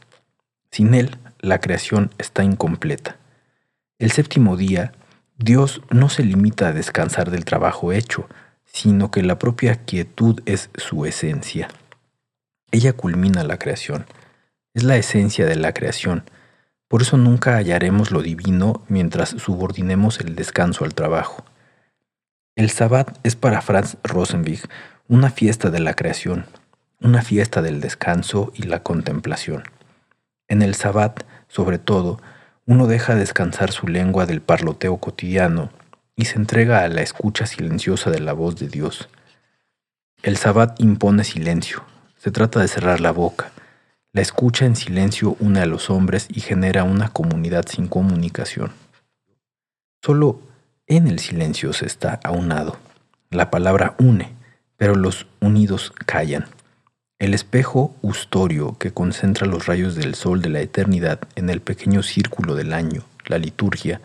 Sin 0.70 0.94
él, 0.94 1.18
la 1.40 1.60
creación 1.60 2.10
está 2.18 2.44
incompleta. 2.44 3.16
El 3.98 4.10
séptimo 4.10 4.56
día, 4.56 4.92
Dios 5.40 5.82
no 5.90 6.08
se 6.08 6.24
limita 6.24 6.66
a 6.66 6.72
descansar 6.72 7.30
del 7.30 7.44
trabajo 7.44 7.92
hecho, 7.92 8.28
sino 8.64 9.12
que 9.12 9.22
la 9.22 9.38
propia 9.38 9.76
quietud 9.76 10.40
es 10.46 10.68
su 10.74 11.06
esencia. 11.06 11.68
Ella 12.72 12.92
culmina 12.92 13.44
la 13.44 13.56
creación, 13.56 14.04
es 14.74 14.82
la 14.82 14.96
esencia 14.96 15.46
de 15.46 15.54
la 15.54 15.72
creación. 15.72 16.24
Por 16.88 17.02
eso 17.02 17.16
nunca 17.16 17.54
hallaremos 17.54 18.10
lo 18.10 18.20
divino 18.20 18.82
mientras 18.88 19.28
subordinemos 19.28 20.18
el 20.18 20.34
descanso 20.34 20.84
al 20.84 20.94
trabajo. 20.94 21.44
El 22.56 22.70
Sabbat 22.70 23.18
es 23.22 23.36
para 23.36 23.60
Franz 23.60 23.96
Rosenwig 24.02 24.62
una 25.06 25.30
fiesta 25.30 25.70
de 25.70 25.78
la 25.78 25.94
creación, 25.94 26.46
una 27.00 27.22
fiesta 27.22 27.62
del 27.62 27.80
descanso 27.80 28.50
y 28.56 28.64
la 28.64 28.82
contemplación. 28.82 29.62
En 30.48 30.62
el 30.62 30.74
Sabbat, 30.74 31.22
sobre 31.46 31.78
todo, 31.78 32.20
uno 32.68 32.86
deja 32.86 33.14
descansar 33.14 33.72
su 33.72 33.88
lengua 33.88 34.26
del 34.26 34.42
parloteo 34.42 34.98
cotidiano 34.98 35.70
y 36.16 36.26
se 36.26 36.36
entrega 36.36 36.84
a 36.84 36.88
la 36.88 37.00
escucha 37.00 37.46
silenciosa 37.46 38.10
de 38.10 38.20
la 38.20 38.34
voz 38.34 38.56
de 38.56 38.68
Dios. 38.68 39.08
El 40.22 40.36
Sabbat 40.36 40.78
impone 40.78 41.24
silencio, 41.24 41.82
se 42.18 42.30
trata 42.30 42.60
de 42.60 42.68
cerrar 42.68 43.00
la 43.00 43.10
boca. 43.10 43.52
La 44.12 44.20
escucha 44.20 44.66
en 44.66 44.76
silencio 44.76 45.34
une 45.40 45.60
a 45.60 45.66
los 45.66 45.88
hombres 45.88 46.26
y 46.28 46.40
genera 46.40 46.84
una 46.84 47.08
comunidad 47.08 47.64
sin 47.66 47.88
comunicación. 47.88 48.72
Solo 50.02 50.42
en 50.86 51.08
el 51.08 51.20
silencio 51.20 51.72
se 51.72 51.86
está 51.86 52.20
aunado. 52.22 52.76
La 53.30 53.50
palabra 53.50 53.94
une, 53.98 54.34
pero 54.76 54.94
los 54.94 55.26
unidos 55.40 55.94
callan. 56.04 56.44
El 57.18 57.34
espejo 57.34 57.96
ustorio 58.00 58.78
que 58.78 58.92
concentra 58.92 59.44
los 59.44 59.66
rayos 59.66 59.96
del 59.96 60.14
sol 60.14 60.40
de 60.40 60.50
la 60.50 60.60
eternidad 60.60 61.18
en 61.34 61.50
el 61.50 61.60
pequeño 61.60 62.04
círculo 62.04 62.54
del 62.54 62.72
año, 62.72 63.02
la 63.26 63.38
liturgia, 63.38 64.00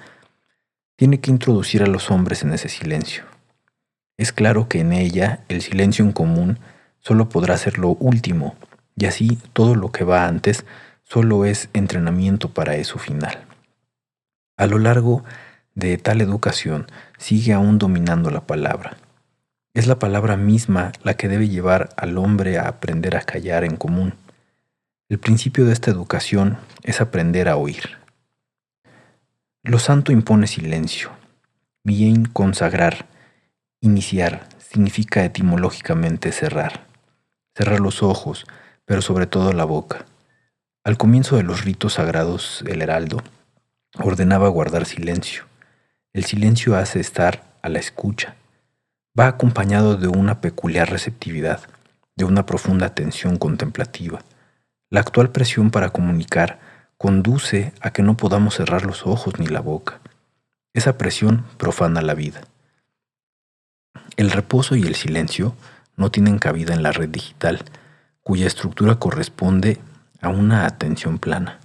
tiene 0.95 1.19
que 1.19 1.29
introducir 1.29 1.83
a 1.83 1.87
los 1.87 2.09
hombres 2.09 2.41
en 2.41 2.53
ese 2.53 2.69
silencio. 2.69 3.25
Es 4.17 4.31
claro 4.31 4.67
que 4.67 4.79
en 4.79 4.93
ella 4.93 5.41
el 5.47 5.61
silencio 5.61 6.03
en 6.03 6.11
común 6.11 6.57
solo 7.01 7.29
podrá 7.29 7.55
ser 7.57 7.77
lo 7.77 7.89
último, 7.89 8.55
y 8.95 9.05
así 9.05 9.37
todo 9.53 9.75
lo 9.75 9.91
que 9.91 10.05
va 10.05 10.25
antes 10.25 10.65
solo 11.03 11.45
es 11.45 11.69
entrenamiento 11.73 12.49
para 12.49 12.77
eso 12.77 12.97
final. 12.97 13.45
A 14.57 14.65
lo 14.65 14.79
largo 14.79 15.23
de 15.75 15.99
tal 15.99 16.19
educación 16.19 16.87
sigue 17.19 17.53
aún 17.53 17.77
dominando 17.77 18.31
la 18.31 18.41
palabra. 18.41 18.97
Es 19.73 19.87
la 19.87 19.97
palabra 19.97 20.37
misma 20.37 20.91
la 21.01 21.15
que 21.15 21.27
debe 21.27 21.49
llevar 21.49 21.89
al 21.97 22.19
hombre 22.19 22.59
a 22.59 22.67
aprender 22.67 23.17
a 23.17 23.21
callar 23.21 23.63
en 23.63 23.75
común. 23.75 24.13
El 25.09 25.17
principio 25.17 25.65
de 25.65 25.73
esta 25.73 25.89
educación 25.89 26.59
es 26.83 27.01
aprender 27.01 27.49
a 27.49 27.57
oír. 27.57 27.97
Lo 29.63 29.79
santo 29.79 30.11
impone 30.11 30.45
silencio. 30.45 31.09
Bien 31.83 32.25
consagrar, 32.25 33.07
iniciar, 33.81 34.47
significa 34.59 35.25
etimológicamente 35.25 36.31
cerrar. 36.31 36.85
Cerrar 37.55 37.79
los 37.79 38.03
ojos, 38.03 38.45
pero 38.85 39.01
sobre 39.01 39.25
todo 39.25 39.53
la 39.53 39.65
boca. 39.65 40.05
Al 40.83 40.97
comienzo 40.97 41.35
de 41.35 41.43
los 41.43 41.65
ritos 41.65 41.93
sagrados, 41.93 42.63
el 42.67 42.83
heraldo 42.83 43.23
ordenaba 43.97 44.49
guardar 44.49 44.85
silencio. 44.85 45.45
El 46.13 46.25
silencio 46.25 46.75
hace 46.77 46.99
estar 46.99 47.55
a 47.63 47.69
la 47.69 47.79
escucha 47.79 48.35
va 49.19 49.27
acompañado 49.27 49.95
de 49.95 50.07
una 50.07 50.41
peculiar 50.41 50.89
receptividad, 50.89 51.61
de 52.15 52.25
una 52.25 52.45
profunda 52.45 52.87
atención 52.87 53.37
contemplativa. 53.37 54.21
La 54.89 55.01
actual 55.01 55.31
presión 55.31 55.71
para 55.71 55.89
comunicar 55.89 56.59
conduce 56.97 57.73
a 57.81 57.91
que 57.91 58.03
no 58.03 58.17
podamos 58.17 58.55
cerrar 58.55 58.85
los 58.85 59.05
ojos 59.05 59.39
ni 59.39 59.47
la 59.47 59.59
boca. 59.59 59.99
Esa 60.73 60.97
presión 60.97 61.45
profana 61.57 62.01
la 62.01 62.15
vida. 62.15 62.41
El 64.17 64.31
reposo 64.31 64.75
y 64.75 64.83
el 64.83 64.95
silencio 64.95 65.55
no 65.95 66.11
tienen 66.11 66.39
cabida 66.39 66.73
en 66.73 66.83
la 66.83 66.91
red 66.91 67.09
digital, 67.09 67.63
cuya 68.21 68.47
estructura 68.47 68.95
corresponde 68.95 69.79
a 70.21 70.29
una 70.29 70.65
atención 70.65 71.19
plana. 71.19 71.59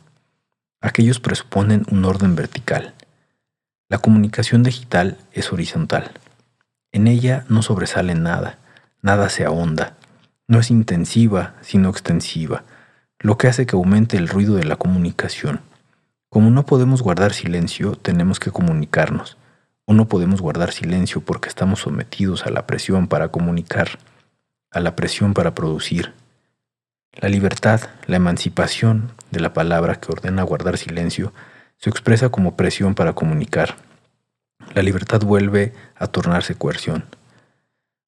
Aquellos 0.81 1.21
presuponen 1.21 1.85
un 1.91 2.05
orden 2.05 2.35
vertical. 2.35 2.95
La 3.89 3.99
comunicación 3.99 4.63
digital 4.63 5.17
es 5.33 5.53
horizontal. 5.53 6.13
En 6.91 7.07
ella 7.07 7.45
no 7.49 7.63
sobresale 7.63 8.15
nada, 8.15 8.59
nada 9.03 9.29
se 9.29 9.45
ahonda, 9.45 9.97
no 10.47 10.59
es 10.59 10.71
intensiva, 10.71 11.55
sino 11.61 11.91
extensiva, 11.91 12.65
lo 13.19 13.37
que 13.37 13.49
hace 13.49 13.67
que 13.67 13.77
aumente 13.77 14.17
el 14.17 14.29
ruido 14.29 14.55
de 14.55 14.65
la 14.65 14.77
comunicación. 14.77 15.61
Como 16.31 16.51
no 16.51 16.65
podemos 16.65 17.03
guardar 17.03 17.35
silencio, 17.35 17.95
tenemos 17.97 18.41
que 18.41 18.51
comunicarnos, 18.51 19.37
o 19.85 19.93
no 19.93 20.09
podemos 20.09 20.41
guardar 20.41 20.73
silencio 20.73 21.21
porque 21.21 21.51
estamos 21.51 21.81
sometidos 21.81 22.47
a 22.47 22.51
la 22.51 22.67
presión 22.67 23.07
para 23.07 23.29
comunicar, 23.29 23.99
a 24.71 24.81
la 24.81 24.97
presión 24.97 25.35
para 25.35 25.55
producir. 25.55 26.15
La 27.13 27.29
libertad, 27.29 27.83
la 28.07 28.17
emancipación 28.17 29.13
de 29.31 29.41
la 29.41 29.53
palabra 29.53 29.97
que 29.97 30.11
ordena 30.11 30.43
guardar 30.43 30.79
silencio, 30.79 31.35
se 31.77 31.91
expresa 31.91 32.31
como 32.31 32.57
presión 32.57 32.95
para 32.95 33.13
comunicar 33.13 33.77
la 34.75 34.83
libertad 34.83 35.21
vuelve 35.21 35.73
a 35.97 36.07
tornarse 36.07 36.55
coerción. 36.55 37.05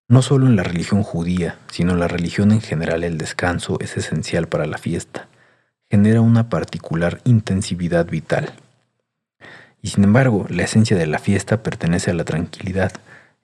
No 0.09 0.23
solo 0.23 0.47
en 0.47 0.57
la 0.57 0.63
religión 0.63 1.03
judía, 1.03 1.57
sino 1.71 1.93
en 1.93 2.01
la 2.01 2.09
religión 2.09 2.51
en 2.53 2.61
general 2.61 3.05
el 3.05 3.17
descanso 3.17 3.79
es 3.81 3.97
esencial 3.97 4.49
para 4.49 4.67
la 4.67 4.79
fiesta. 4.79 5.29
Genera 5.89 6.21
una 6.21 6.49
particular 6.49 7.21
intensividad 7.25 8.07
vital. 8.07 8.53
Y 9.83 9.89
sin 9.89 10.05
embargo, 10.05 10.47
la 10.49 10.65
esencia 10.65 10.97
de 10.97 11.07
la 11.07 11.19
fiesta 11.19 11.63
pertenece 11.63 12.11
a 12.11 12.15
la 12.15 12.25
tranquilidad, 12.25 12.93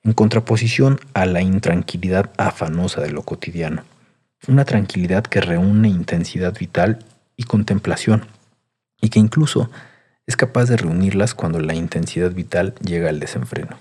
en 0.02 0.12
contraposición 0.12 1.00
a 1.14 1.26
la 1.26 1.40
intranquilidad 1.40 2.30
afanosa 2.36 3.00
de 3.00 3.10
lo 3.10 3.22
cotidiano. 3.22 3.84
Una 4.48 4.64
tranquilidad 4.64 5.24
que 5.24 5.40
reúne 5.40 5.88
intensidad 5.88 6.56
vital 6.56 7.04
y 7.36 7.44
contemplación, 7.44 8.26
y 9.00 9.08
que 9.08 9.18
incluso 9.18 9.70
es 10.26 10.36
capaz 10.36 10.64
de 10.66 10.76
reunirlas 10.76 11.34
cuando 11.34 11.60
la 11.60 11.74
intensidad 11.74 12.32
vital 12.32 12.74
llega 12.84 13.08
al 13.08 13.20
desenfreno. 13.20 13.76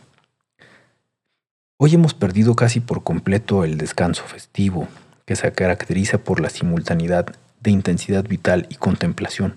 Hoy 1.78 1.94
hemos 1.96 2.14
perdido 2.14 2.56
casi 2.56 2.80
por 2.80 3.04
completo 3.04 3.64
el 3.64 3.78
descanso 3.78 4.24
festivo, 4.24 4.88
que 5.26 5.36
se 5.36 5.52
caracteriza 5.52 6.20
por 6.20 6.40
la 6.40 6.50
simultaneidad 6.50 7.36
de 7.60 7.72
intensidad 7.72 8.24
vital 8.26 8.68
y 8.70 8.76
contemplación. 8.76 9.56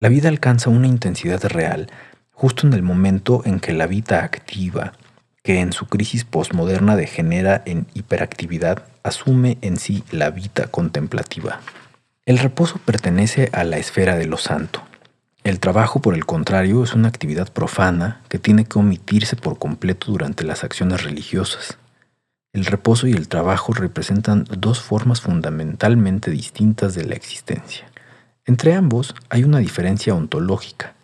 La 0.00 0.08
vida 0.08 0.28
alcanza 0.28 0.70
una 0.70 0.86
intensidad 0.86 1.42
real 1.44 1.90
justo 2.30 2.66
en 2.66 2.74
el 2.74 2.82
momento 2.82 3.42
en 3.44 3.60
que 3.60 3.72
la 3.72 3.86
vida 3.86 4.22
activa, 4.22 4.92
que 5.42 5.60
en 5.60 5.72
su 5.72 5.86
crisis 5.86 6.24
postmoderna 6.24 6.94
degenera 6.94 7.62
en 7.64 7.86
hiperactividad, 7.94 8.84
asume 9.02 9.58
en 9.62 9.78
sí 9.78 10.04
la 10.10 10.30
vida 10.30 10.66
contemplativa. 10.68 11.60
El 12.26 12.38
reposo 12.38 12.78
pertenece 12.84 13.48
a 13.52 13.64
la 13.64 13.78
esfera 13.78 14.16
de 14.16 14.26
lo 14.26 14.36
santo, 14.36 14.82
el 15.46 15.60
trabajo, 15.60 16.00
por 16.00 16.16
el 16.16 16.26
contrario, 16.26 16.82
es 16.82 16.92
una 16.94 17.06
actividad 17.06 17.52
profana 17.52 18.20
que 18.28 18.40
tiene 18.40 18.64
que 18.64 18.80
omitirse 18.80 19.36
por 19.36 19.60
completo 19.60 20.10
durante 20.10 20.42
las 20.42 20.64
acciones 20.64 21.04
religiosas. 21.04 21.78
El 22.52 22.64
reposo 22.64 23.06
y 23.06 23.12
el 23.12 23.28
trabajo 23.28 23.72
representan 23.72 24.42
dos 24.50 24.80
formas 24.80 25.20
fundamentalmente 25.20 26.32
distintas 26.32 26.96
de 26.96 27.04
la 27.04 27.14
existencia. 27.14 27.86
Entre 28.44 28.74
ambos 28.74 29.14
hay 29.28 29.44
una 29.44 29.58
diferencia 29.58 30.16
ontológica, 30.16 30.94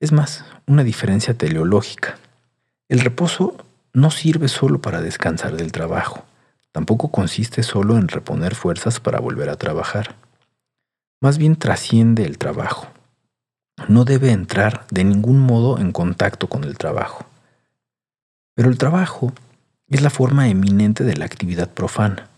es 0.00 0.12
más, 0.12 0.46
una 0.66 0.82
diferencia 0.82 1.34
teleológica. 1.34 2.16
El 2.88 3.00
reposo 3.00 3.54
no 3.92 4.10
sirve 4.10 4.48
solo 4.48 4.80
para 4.80 5.02
descansar 5.02 5.58
del 5.58 5.72
trabajo, 5.72 6.24
tampoco 6.72 7.10
consiste 7.10 7.62
solo 7.62 7.98
en 7.98 8.08
reponer 8.08 8.54
fuerzas 8.54 8.98
para 8.98 9.20
volver 9.20 9.50
a 9.50 9.56
trabajar. 9.56 10.14
Más 11.20 11.36
bien 11.36 11.56
trasciende 11.56 12.24
el 12.24 12.38
trabajo 12.38 12.93
no 13.88 14.04
debe 14.04 14.30
entrar 14.30 14.86
de 14.90 15.04
ningún 15.04 15.40
modo 15.40 15.78
en 15.78 15.92
contacto 15.92 16.48
con 16.48 16.64
el 16.64 16.78
trabajo. 16.78 17.26
Pero 18.54 18.70
el 18.70 18.78
trabajo 18.78 19.32
es 19.88 20.00
la 20.02 20.10
forma 20.10 20.48
eminente 20.48 21.04
de 21.04 21.16
la 21.16 21.24
actividad 21.24 21.70
profana. 21.70 22.28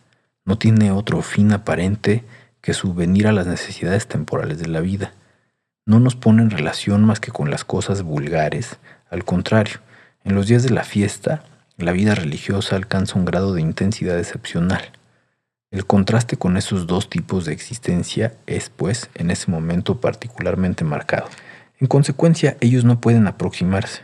No 0.44 0.58
tiene 0.58 0.92
otro 0.92 1.22
fin 1.22 1.52
aparente 1.52 2.24
que 2.60 2.74
subvenir 2.74 3.26
a 3.26 3.32
las 3.32 3.46
necesidades 3.46 4.06
temporales 4.06 4.58
de 4.58 4.68
la 4.68 4.80
vida. 4.80 5.12
No 5.84 6.00
nos 6.00 6.16
pone 6.16 6.42
en 6.42 6.50
relación 6.50 7.04
más 7.04 7.20
que 7.20 7.30
con 7.30 7.50
las 7.50 7.64
cosas 7.64 8.02
vulgares. 8.02 8.78
Al 9.10 9.24
contrario, 9.24 9.78
en 10.24 10.34
los 10.34 10.48
días 10.48 10.62
de 10.62 10.70
la 10.70 10.84
fiesta, 10.84 11.44
la 11.76 11.92
vida 11.92 12.14
religiosa 12.14 12.74
alcanza 12.74 13.18
un 13.18 13.24
grado 13.24 13.54
de 13.54 13.60
intensidad 13.60 14.18
excepcional. 14.18 14.90
El 15.70 15.84
contraste 15.84 16.36
con 16.36 16.56
esos 16.56 16.86
dos 16.86 17.10
tipos 17.10 17.44
de 17.44 17.52
existencia 17.52 18.34
es, 18.46 18.70
pues, 18.70 19.10
en 19.14 19.30
ese 19.30 19.50
momento 19.50 20.00
particularmente 20.00 20.84
marcado. 20.84 21.28
En 21.80 21.88
consecuencia, 21.88 22.56
ellos 22.60 22.84
no 22.84 23.00
pueden 23.00 23.26
aproximarse. 23.26 24.02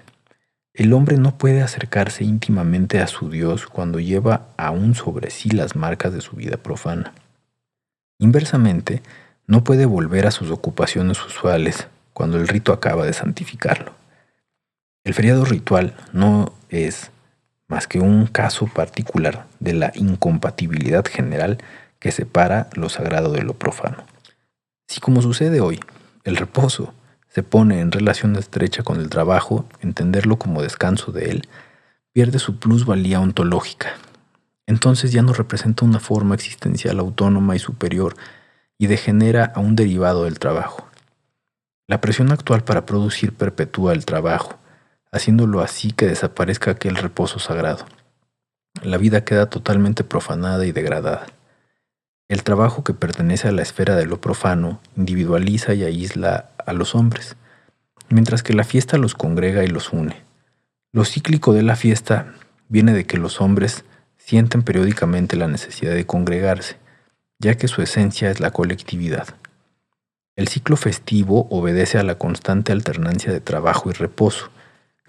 El 0.75 0.93
hombre 0.93 1.19
no 1.19 1.39
puede 1.39 1.63
acercarse 1.63 2.25
íntimamente 2.25 2.99
a 2.99 3.07
su 3.07 3.31
Dios 3.31 3.67
cuando 3.67 4.01
lleva 4.01 4.49
aún 4.57 4.95
sobre 4.95 5.31
sí 5.31 5.51
las 5.51 5.77
marcas 5.77 6.13
de 6.13 6.21
su 6.21 6.35
vida 6.35 6.57
profana. 6.57 7.13
Inversamente, 8.19 9.03
no 9.47 9.63
puede 9.63 9.87
volver 9.87 10.27
a 10.27 10.33
sus 10.33 10.51
ocupaciones 10.51 11.25
usuales 11.25 11.87
cuando 12.13 12.39
el 12.39 12.49
rito 12.49 12.73
acaba 12.73 13.07
de 13.07 13.13
santificarlo. 13.13 13.95
El 15.05 15.15
feriado 15.15 15.45
ritual 15.45 15.95
no 16.13 16.53
es 16.71 17.12
más 17.73 17.87
que 17.87 18.01
un 18.01 18.27
caso 18.27 18.67
particular 18.67 19.47
de 19.59 19.73
la 19.73 19.93
incompatibilidad 19.95 21.07
general 21.07 21.57
que 21.99 22.13
separa 22.13 22.69
lo 22.75 22.91
sagrado 22.91 23.33
de 23.33 23.41
lo 23.45 23.55
profano. 23.55 24.05
Si 24.87 25.01
como 25.01 25.23
sucede 25.23 25.63
hoy, 25.63 25.81
el 26.25 26.37
reposo 26.37 26.93
se 27.31 27.43
pone 27.43 27.81
en 27.81 27.91
relación 27.91 28.37
estrecha 28.37 28.83
con 28.83 29.01
el 29.01 29.09
trabajo, 29.09 29.65
entenderlo 29.81 30.37
como 30.39 30.61
descanso 30.61 31.13
de 31.13 31.31
él, 31.31 31.49
pierde 32.13 32.39
su 32.39 32.59
plusvalía 32.59 33.21
ontológica. 33.21 33.95
Entonces 34.67 35.11
ya 35.11 35.23
no 35.23 35.33
representa 35.33 35.87
una 35.87 35.99
forma 35.99 36.35
existencial 36.35 36.99
autónoma 36.99 37.57
y 37.57 37.59
superior 37.59 38.17
y 38.77 38.87
degenera 38.87 39.51
a 39.55 39.61
un 39.61 39.77
derivado 39.77 40.25
del 40.25 40.39
trabajo. 40.39 40.87
La 41.87 42.03
presión 42.03 42.33
actual 42.33 42.65
para 42.65 42.85
producir 42.85 43.33
perpetúa 43.33 43.95
el 43.95 44.05
trabajo, 44.05 44.59
haciéndolo 45.13 45.61
así 45.61 45.93
que 45.93 46.07
desaparezca 46.07 46.73
aquel 46.73 46.97
reposo 46.97 47.39
sagrado. 47.39 47.87
La 48.83 48.97
vida 48.97 49.25
queda 49.25 49.47
totalmente 49.47 50.03
profanada 50.03 50.67
y 50.67 50.73
degradada. 50.73 51.27
El 52.29 52.43
trabajo 52.43 52.83
que 52.83 52.95
pertenece 52.95 53.49
a 53.49 53.53
la 53.53 53.63
esfera 53.63 53.95
de 53.95 54.07
lo 54.07 54.21
profano 54.21 54.81
individualiza 54.97 55.75
y 55.75 55.85
aísla 55.85 56.49
a 56.67 56.73
los 56.73 56.95
hombres, 56.95 57.37
mientras 58.09 58.43
que 58.43 58.55
la 58.55 58.65
fiesta 58.65 58.97
los 58.97 59.15
congrega 59.15 59.65
y 59.65 59.69
los 59.69 59.93
une. 59.93 60.17
Lo 60.93 61.05
cíclico 61.05 61.53
de 61.53 61.63
la 61.63 61.77
fiesta 61.77 62.35
viene 62.69 62.95
de 62.95 63.05
que 63.05 63.19
los 63.19 63.41
hombres 63.41 63.85
sienten 64.17 64.63
periódicamente 64.63 65.37
la 65.37 65.49
necesidad 65.49 65.95
de 65.95 66.07
congregarse, 66.07 66.77
ya 67.39 67.57
que 67.57 67.69
su 67.69 67.83
esencia 67.83 68.31
es 68.31 68.41
la 68.41 68.51
colectividad. 68.51 69.29
El 70.37 70.49
ciclo 70.49 70.77
festivo 70.77 71.47
obedece 71.51 71.99
a 71.99 72.03
la 72.03 72.15
constante 72.15 72.73
alternancia 72.73 73.31
de 73.31 73.41
trabajo 73.41 73.91
y 73.91 73.93
reposo, 73.93 74.51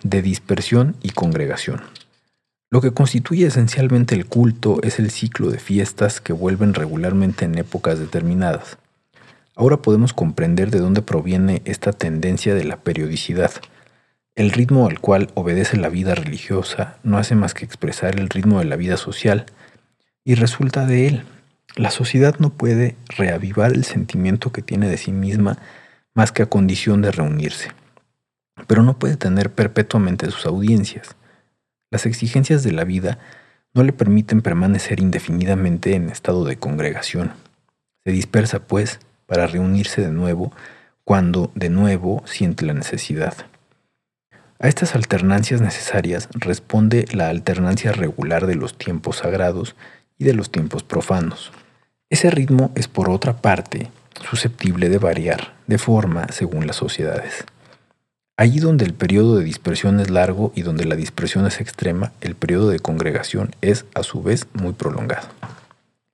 de 0.03 0.21
dispersión 0.21 0.95
y 1.01 1.09
congregación. 1.09 1.81
Lo 2.69 2.81
que 2.81 2.91
constituye 2.91 3.47
esencialmente 3.47 4.15
el 4.15 4.25
culto 4.25 4.81
es 4.83 4.99
el 4.99 5.11
ciclo 5.11 5.51
de 5.51 5.59
fiestas 5.59 6.21
que 6.21 6.33
vuelven 6.33 6.73
regularmente 6.73 7.45
en 7.45 7.57
épocas 7.57 7.99
determinadas. 7.99 8.77
Ahora 9.55 9.77
podemos 9.77 10.13
comprender 10.13 10.71
de 10.71 10.79
dónde 10.79 11.01
proviene 11.01 11.61
esta 11.65 11.93
tendencia 11.93 12.55
de 12.55 12.63
la 12.63 12.77
periodicidad. 12.77 13.51
El 14.35 14.51
ritmo 14.51 14.87
al 14.87 14.99
cual 14.99 15.29
obedece 15.35 15.77
la 15.77 15.89
vida 15.89 16.15
religiosa 16.15 16.97
no 17.03 17.19
hace 17.19 17.35
más 17.35 17.53
que 17.53 17.65
expresar 17.65 18.19
el 18.19 18.29
ritmo 18.29 18.59
de 18.59 18.65
la 18.65 18.75
vida 18.75 18.97
social, 18.97 19.45
y 20.25 20.35
resulta 20.35 20.85
de 20.85 21.07
él. 21.07 21.23
La 21.75 21.91
sociedad 21.91 22.35
no 22.39 22.49
puede 22.49 22.95
reavivar 23.09 23.73
el 23.73 23.83
sentimiento 23.83 24.51
que 24.51 24.61
tiene 24.61 24.89
de 24.89 24.97
sí 24.97 25.11
misma 25.11 25.57
más 26.13 26.31
que 26.31 26.43
a 26.43 26.47
condición 26.47 27.01
de 27.01 27.11
reunirse, 27.11 27.71
pero 28.67 28.83
no 28.83 28.97
puede 28.97 29.17
tener 29.17 29.51
perpetuamente 29.51 30.29
sus 30.29 30.45
audiencias. 30.45 31.15
Las 31.91 32.05
exigencias 32.05 32.63
de 32.63 32.71
la 32.71 32.83
vida 32.83 33.19
no 33.73 33.83
le 33.83 33.93
permiten 33.93 34.41
permanecer 34.41 34.99
indefinidamente 34.99 35.95
en 35.95 36.09
estado 36.09 36.45
de 36.45 36.57
congregación. 36.57 37.33
Se 38.03 38.11
dispersa, 38.11 38.59
pues, 38.59 38.99
para 39.25 39.47
reunirse 39.47 40.01
de 40.01 40.11
nuevo 40.11 40.51
cuando 41.03 41.51
de 41.55 41.69
nuevo 41.69 42.23
siente 42.25 42.65
la 42.65 42.73
necesidad. 42.73 43.33
A 44.59 44.67
estas 44.67 44.95
alternancias 44.95 45.59
necesarias 45.59 46.29
responde 46.33 47.05
la 47.11 47.29
alternancia 47.29 47.91
regular 47.91 48.47
de 48.47 48.55
los 48.55 48.77
tiempos 48.77 49.17
sagrados 49.17 49.75
y 50.17 50.23
de 50.23 50.33
los 50.33 50.51
tiempos 50.51 50.83
profanos. 50.83 51.51
Ese 52.09 52.29
ritmo 52.29 52.71
es 52.75 52.87
por 52.87 53.09
otra 53.09 53.37
parte 53.37 53.91
susceptible 54.29 54.87
de 54.87 54.99
variar 54.99 55.55
de 55.67 55.77
forma 55.77 56.27
según 56.31 56.67
las 56.67 56.77
sociedades. 56.77 57.45
Allí 58.35 58.59
donde 58.59 58.83
el 58.83 58.95
periodo 58.95 59.37
de 59.37 59.43
dispersión 59.43 59.99
es 59.99 60.09
largo 60.09 60.51
y 60.55 60.63
donde 60.63 60.85
la 60.85 60.95
dispersión 60.95 61.45
es 61.45 61.61
extrema, 61.61 62.13
el 62.19 62.33
periodo 62.33 62.69
de 62.69 62.79
congregación 62.79 63.55
es 63.61 63.85
a 63.93 64.01
su 64.01 64.23
vez 64.23 64.47
muy 64.53 64.73
prolongado. 64.73 65.27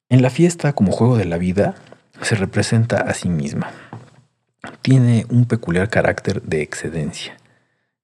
En 0.09 0.21
la 0.21 0.29
fiesta 0.29 0.73
como 0.73 0.91
juego 0.91 1.15
de 1.15 1.23
la 1.23 1.37
vida, 1.37 1.75
se 2.21 2.35
representa 2.35 2.97
a 2.97 3.13
sí 3.13 3.29
misma. 3.29 3.71
Tiene 4.81 5.25
un 5.29 5.45
peculiar 5.45 5.89
carácter 5.89 6.41
de 6.41 6.61
excedencia. 6.61 7.37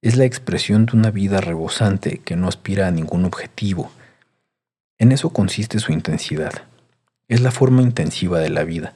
Es 0.01 0.15
la 0.15 0.23
expresión 0.23 0.85
de 0.85 0.95
una 0.95 1.11
vida 1.11 1.41
rebosante 1.41 2.19
que 2.19 2.37
no 2.37 2.47
aspira 2.47 2.87
a 2.87 2.91
ningún 2.91 3.25
objetivo. 3.25 3.91
En 4.97 5.11
eso 5.11 5.31
consiste 5.31 5.79
su 5.79 5.91
intensidad. 5.91 6.53
Es 7.27 7.41
la 7.41 7.51
forma 7.51 7.81
intensiva 7.81 8.39
de 8.39 8.49
la 8.49 8.63
vida. 8.63 8.93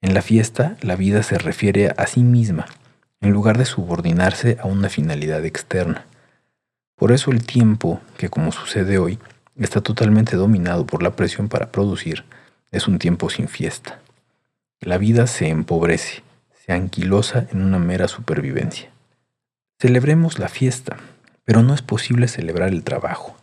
En 0.00 0.12
la 0.12 0.22
fiesta, 0.22 0.76
la 0.80 0.96
vida 0.96 1.22
se 1.22 1.38
refiere 1.38 1.92
a 1.96 2.06
sí 2.06 2.22
misma, 2.22 2.66
en 3.20 3.32
lugar 3.32 3.58
de 3.58 3.64
subordinarse 3.64 4.56
a 4.60 4.66
una 4.66 4.88
finalidad 4.88 5.44
externa. 5.44 6.06
Por 6.96 7.12
eso 7.12 7.30
el 7.30 7.44
tiempo, 7.44 8.00
que 8.16 8.28
como 8.28 8.52
sucede 8.52 8.98
hoy, 8.98 9.18
está 9.56 9.80
totalmente 9.80 10.36
dominado 10.36 10.86
por 10.86 11.02
la 11.02 11.16
presión 11.16 11.48
para 11.48 11.70
producir, 11.70 12.24
es 12.70 12.88
un 12.88 12.98
tiempo 12.98 13.30
sin 13.30 13.48
fiesta. 13.48 14.00
La 14.80 14.96
vida 14.96 15.26
se 15.26 15.48
empobrece, 15.48 16.22
se 16.64 16.72
anquilosa 16.72 17.46
en 17.52 17.62
una 17.62 17.78
mera 17.78 18.08
supervivencia. 18.08 18.90
Celebremos 19.78 20.38
la 20.38 20.48
fiesta, 20.48 20.96
pero 21.44 21.62
no 21.62 21.74
es 21.74 21.82
posible 21.82 22.28
celebrar 22.28 22.70
el 22.70 22.84
trabajo. 22.84 23.36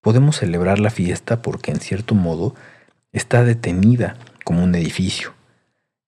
Podemos 0.00 0.36
celebrar 0.36 0.78
la 0.78 0.90
fiesta 0.90 1.42
porque 1.42 1.70
en 1.70 1.80
cierto 1.80 2.14
modo 2.14 2.54
está 3.12 3.44
detenida 3.44 4.16
como 4.44 4.62
un 4.62 4.74
edificio. 4.74 5.32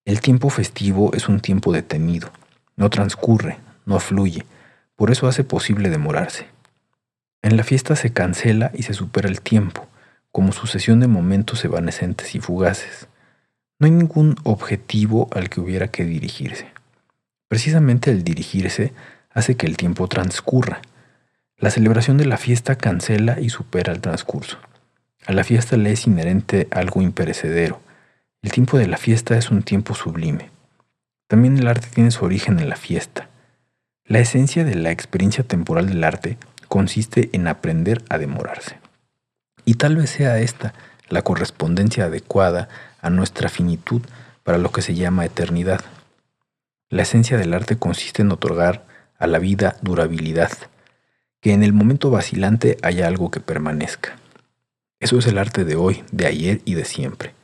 El 0.05 0.21
tiempo 0.21 0.51
festivo 0.51 1.13
es 1.15 1.29
un 1.29 1.41
tiempo 1.41 1.73
detenido, 1.73 2.31
no 2.77 2.91
transcurre, 2.91 3.59
no 3.87 4.01
fluye, 4.01 4.45
por 4.97 5.11
eso 5.11 5.27
hace 5.27 5.45
posible 5.45 5.91
demorarse. 5.91 6.47
En 7.43 7.57
la 7.57 7.65
fiesta 7.65 7.97
se 7.97 8.13
cancela 8.13 8.71
y 8.75 8.85
se 8.85 8.95
supera 8.95 9.29
el 9.29 9.41
tiempo, 9.41 9.87
como 10.33 10.53
sucesión 10.53 11.01
de 11.01 11.09
momentos 11.09 11.65
evanescentes 11.65 12.35
y 12.35 12.41
fugaces. 12.41 13.09
No 13.79 13.87
hay 13.87 13.91
ningún 13.91 14.37
objetivo 14.45 15.29
al 15.33 15.51
que 15.51 15.61
hubiera 15.61 15.89
que 15.89 16.05
dirigirse. 16.05 16.69
Precisamente 17.49 18.11
el 18.11 18.25
dirigirse 18.25 18.93
hace 19.31 19.57
que 19.57 19.67
el 19.67 19.77
tiempo 19.77 20.09
transcurra. 20.09 20.81
La 21.59 21.71
celebración 21.71 22.17
de 22.17 22.27
la 22.27 22.37
fiesta 22.37 22.77
cancela 22.77 23.41
y 23.41 23.51
supera 23.51 23.93
el 23.93 24.01
transcurso. 24.01 24.59
A 25.27 25.33
la 25.33 25.45
fiesta 25.45 25.77
le 25.77 25.93
es 25.93 26.07
inherente 26.07 26.69
algo 26.71 27.03
imperecedero. 27.03 27.81
El 28.43 28.53
tiempo 28.53 28.79
de 28.79 28.87
la 28.87 28.97
fiesta 28.97 29.37
es 29.37 29.51
un 29.51 29.63
tiempo 29.63 29.95
sublime. 29.95 30.51
También 31.27 31.59
el 31.59 31.67
arte 31.67 31.89
tiene 31.93 32.11
su 32.11 32.25
origen 32.25 32.59
en 32.59 32.69
la 32.69 32.77
fiesta. 32.77 33.29
La 34.05 34.19
esencia 34.19 34.65
de 34.65 34.75
la 34.75 34.91
experiencia 34.91 35.45
temporal 35.45 35.87
del 35.87 36.05
arte 36.05 36.37
consiste 36.69 37.31
en 37.33 37.49
aprender 37.49 38.03
a 38.09 38.19
demorarse. 38.19 38.79
Y 39.65 39.75
tal 39.75 39.97
vez 39.97 40.11
sea 40.11 40.39
esta 40.39 40.75
la 41.09 41.23
correspondencia 41.23 42.07
adecuada 42.07 42.69
a 43.01 43.11
nuestra 43.11 43.49
finitud 43.49 44.03
para 44.43 44.59
lo 44.59 44.73
que 44.73 44.83
se 44.83 44.95
llama 44.95 45.25
eternidad. 45.25 45.81
La 46.91 47.03
esencia 47.03 47.39
del 47.39 47.55
arte 47.55 47.77
consiste 47.77 48.23
en 48.23 48.33
otorgar 48.33 48.85
a 49.19 49.27
la 49.27 49.39
vida 49.39 49.77
durabilidad, 49.81 50.53
que 51.41 51.53
en 51.53 51.63
el 51.63 51.73
momento 51.73 52.11
vacilante 52.11 52.77
haya 52.83 53.07
algo 53.07 53.31
que 53.31 53.41
permanezca. 53.41 54.17
Eso 55.01 55.19
es 55.19 55.27
el 55.27 55.39
arte 55.39 55.65
de 55.65 55.77
hoy, 55.77 56.05
de 56.13 56.27
ayer 56.27 56.61
y 56.65 56.75
de 56.75 56.85
siempre. 56.85 57.35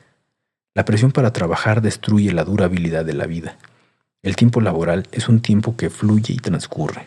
La 0.75 0.85
presión 0.85 1.11
para 1.11 1.33
trabajar 1.33 1.83
destruye 1.83 2.33
la 2.33 2.45
durabilidad 2.45 3.05
de 3.05 3.15
la 3.15 3.27
vida. 3.27 3.59
El 4.23 4.37
tiempo 4.37 4.61
laboral 4.61 5.09
es 5.13 5.31
un 5.31 5.41
tiempo 5.41 5.77
que 5.77 5.89
fluye 5.89 6.35
y 6.35 6.37
transcurre. 6.37 7.07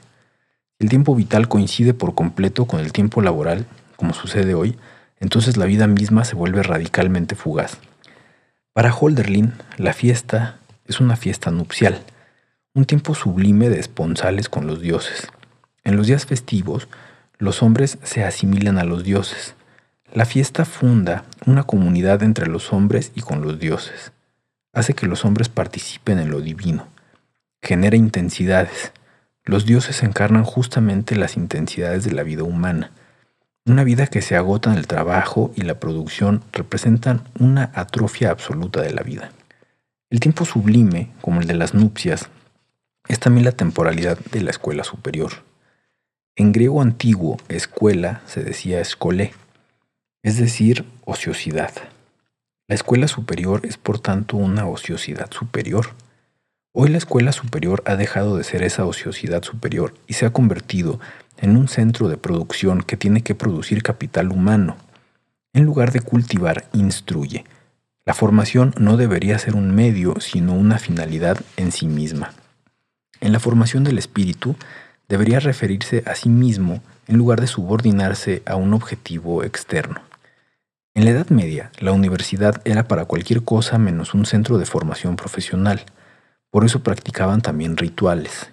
El 0.79 0.89
tiempo 0.89 1.15
vital 1.15 1.47
coincide 1.47 1.93
por 1.93 2.15
completo 2.15 2.65
con 2.65 2.79
el 2.79 2.91
tiempo 2.91 3.21
laboral, 3.21 3.67
como 3.97 4.15
sucede 4.15 4.55
hoy, 4.55 4.75
entonces 5.19 5.55
la 5.55 5.65
vida 5.65 5.85
misma 5.85 6.25
se 6.25 6.35
vuelve 6.35 6.63
radicalmente 6.63 7.35
fugaz. 7.35 7.77
Para 8.73 8.91
Holderlin, 8.91 9.53
la 9.77 9.93
fiesta 9.93 10.57
es 10.87 10.99
una 10.99 11.15
fiesta 11.15 11.51
nupcial, 11.51 12.01
un 12.73 12.85
tiempo 12.85 13.13
sublime 13.13 13.69
de 13.69 13.79
esponsales 13.79 14.49
con 14.49 14.65
los 14.65 14.81
dioses. 14.81 15.27
En 15.83 15.95
los 15.95 16.07
días 16.07 16.25
festivos, 16.25 16.87
los 17.37 17.61
hombres 17.61 17.99
se 18.01 18.23
asimilan 18.23 18.79
a 18.79 18.83
los 18.83 19.03
dioses. 19.03 19.53
La 20.11 20.25
fiesta 20.25 20.65
funda 20.65 21.25
una 21.45 21.63
comunidad 21.63 22.23
entre 22.23 22.47
los 22.47 22.73
hombres 22.73 23.11
y 23.13 23.21
con 23.21 23.41
los 23.41 23.59
dioses. 23.59 24.11
Hace 24.73 24.95
que 24.95 25.05
los 25.05 25.25
hombres 25.25 25.49
participen 25.49 26.17
en 26.17 26.31
lo 26.31 26.41
divino. 26.41 26.87
Genera 27.63 27.97
intensidades. 27.97 28.91
Los 29.43 29.65
dioses 29.65 30.03
encarnan 30.03 30.43
justamente 30.43 31.15
las 31.15 31.37
intensidades 31.37 32.03
de 32.03 32.11
la 32.11 32.21
vida 32.21 32.43
humana 32.43 32.91
una 33.65 33.85
vida 33.85 34.07
que 34.07 34.21
se 34.21 34.35
agota 34.35 34.71
en 34.71 34.77
el 34.77 34.87
trabajo 34.87 35.53
y 35.55 35.61
la 35.61 35.79
producción 35.79 36.43
representan 36.51 37.23
una 37.39 37.71
atrofia 37.73 38.29
absoluta 38.29 38.81
de 38.81 38.91
la 38.91 39.03
vida. 39.03 39.31
El 40.09 40.19
tiempo 40.19 40.43
sublime, 40.43 41.11
como 41.21 41.39
el 41.39 41.47
de 41.47 41.53
las 41.53 41.73
nupcias, 41.73 42.29
es 43.07 43.19
también 43.19 43.45
la 43.45 43.53
temporalidad 43.53 44.19
de 44.19 44.41
la 44.41 44.51
escuela 44.51 44.83
superior. 44.83 45.31
En 46.35 46.51
griego 46.51 46.81
antiguo, 46.81 47.37
escuela 47.47 48.21
se 48.25 48.43
decía 48.43 48.81
escolé, 48.81 49.33
es 50.23 50.37
decir, 50.37 50.85
ociosidad. 51.05 51.71
La 52.67 52.75
escuela 52.75 53.07
superior 53.07 53.65
es 53.65 53.77
por 53.77 53.99
tanto 53.99 54.35
una 54.35 54.67
ociosidad 54.67 55.31
superior, 55.31 55.91
Hoy 56.75 56.89
la 56.89 56.97
escuela 56.97 57.31
superior 57.33 57.83
ha 57.85 57.95
dejado 57.95 58.35
de 58.35 58.43
ser 58.43 58.63
esa 58.63 58.83
ociosidad 58.85 59.43
superior 59.43 59.93
y 60.07 60.13
se 60.13 60.25
ha 60.25 60.33
convertido 60.33 60.99
en 61.37 61.55
un 61.55 61.67
centro 61.67 62.09
de 62.09 62.17
producción 62.17 62.81
que 62.81 62.97
tiene 62.97 63.21
que 63.21 63.35
producir 63.35 63.83
capital 63.83 64.31
humano. 64.31 64.75
En 65.53 65.65
lugar 65.65 65.91
de 65.91 66.01
cultivar, 66.01 66.65
instruye. 66.73 67.45
La 68.05 68.15
formación 68.15 68.73
no 68.79 68.97
debería 68.97 69.37
ser 69.37 69.55
un 69.55 69.75
medio, 69.75 70.19
sino 70.19 70.55
una 70.55 70.79
finalidad 70.79 71.39
en 71.57 71.71
sí 71.71 71.85
misma. 71.85 72.33
En 73.21 73.33
la 73.33 73.39
formación 73.39 73.83
del 73.83 73.99
espíritu 73.99 74.55
debería 75.07 75.39
referirse 75.39 76.01
a 76.07 76.15
sí 76.15 76.29
mismo 76.29 76.81
en 77.07 77.17
lugar 77.17 77.39
de 77.39 77.45
subordinarse 77.45 78.41
a 78.47 78.55
un 78.55 78.73
objetivo 78.73 79.43
externo. 79.43 80.01
En 80.95 81.05
la 81.05 81.11
Edad 81.11 81.29
Media, 81.29 81.71
la 81.77 81.91
universidad 81.91 82.63
era 82.65 82.87
para 82.87 83.05
cualquier 83.05 83.43
cosa 83.43 83.77
menos 83.77 84.15
un 84.15 84.25
centro 84.25 84.57
de 84.57 84.65
formación 84.65 85.17
profesional. 85.17 85.85
Por 86.53 86.65
eso 86.65 86.83
practicaban 86.83 87.41
también 87.41 87.77
rituales. 87.77 88.51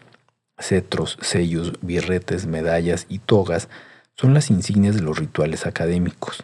Cetros, 0.59 1.19
sellos, 1.21 1.75
birretes, 1.83 2.47
medallas 2.47 3.05
y 3.11 3.19
togas 3.19 3.69
son 4.17 4.33
las 4.33 4.49
insignias 4.49 4.95
de 4.95 5.03
los 5.03 5.19
rituales 5.19 5.67
académicos. 5.67 6.43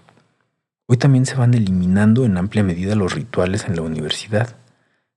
Hoy 0.84 0.98
también 0.98 1.24
se 1.24 1.36
van 1.36 1.54
eliminando 1.54 2.26
en 2.26 2.36
amplia 2.36 2.62
medida 2.62 2.94
los 2.94 3.14
rituales 3.14 3.64
en 3.64 3.74
la 3.74 3.80
universidad. 3.80 4.54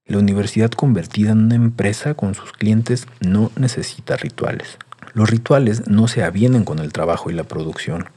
La 0.06 0.18
universidad 0.18 0.72
convertida 0.72 1.32
en 1.32 1.40
una 1.40 1.56
empresa 1.56 2.14
con 2.14 2.36
sus 2.36 2.54
clientes 2.54 3.06
no 3.20 3.52
necesita 3.58 4.16
rituales. 4.16 4.78
Los 5.14 5.30
rituales 5.30 5.90
no 5.90 6.08
se 6.08 6.24
avienen 6.24 6.64
con 6.64 6.80
el 6.80 6.94
trabajo 6.94 7.30
y 7.30 7.34
la 7.34 7.44
producción, 7.44 8.12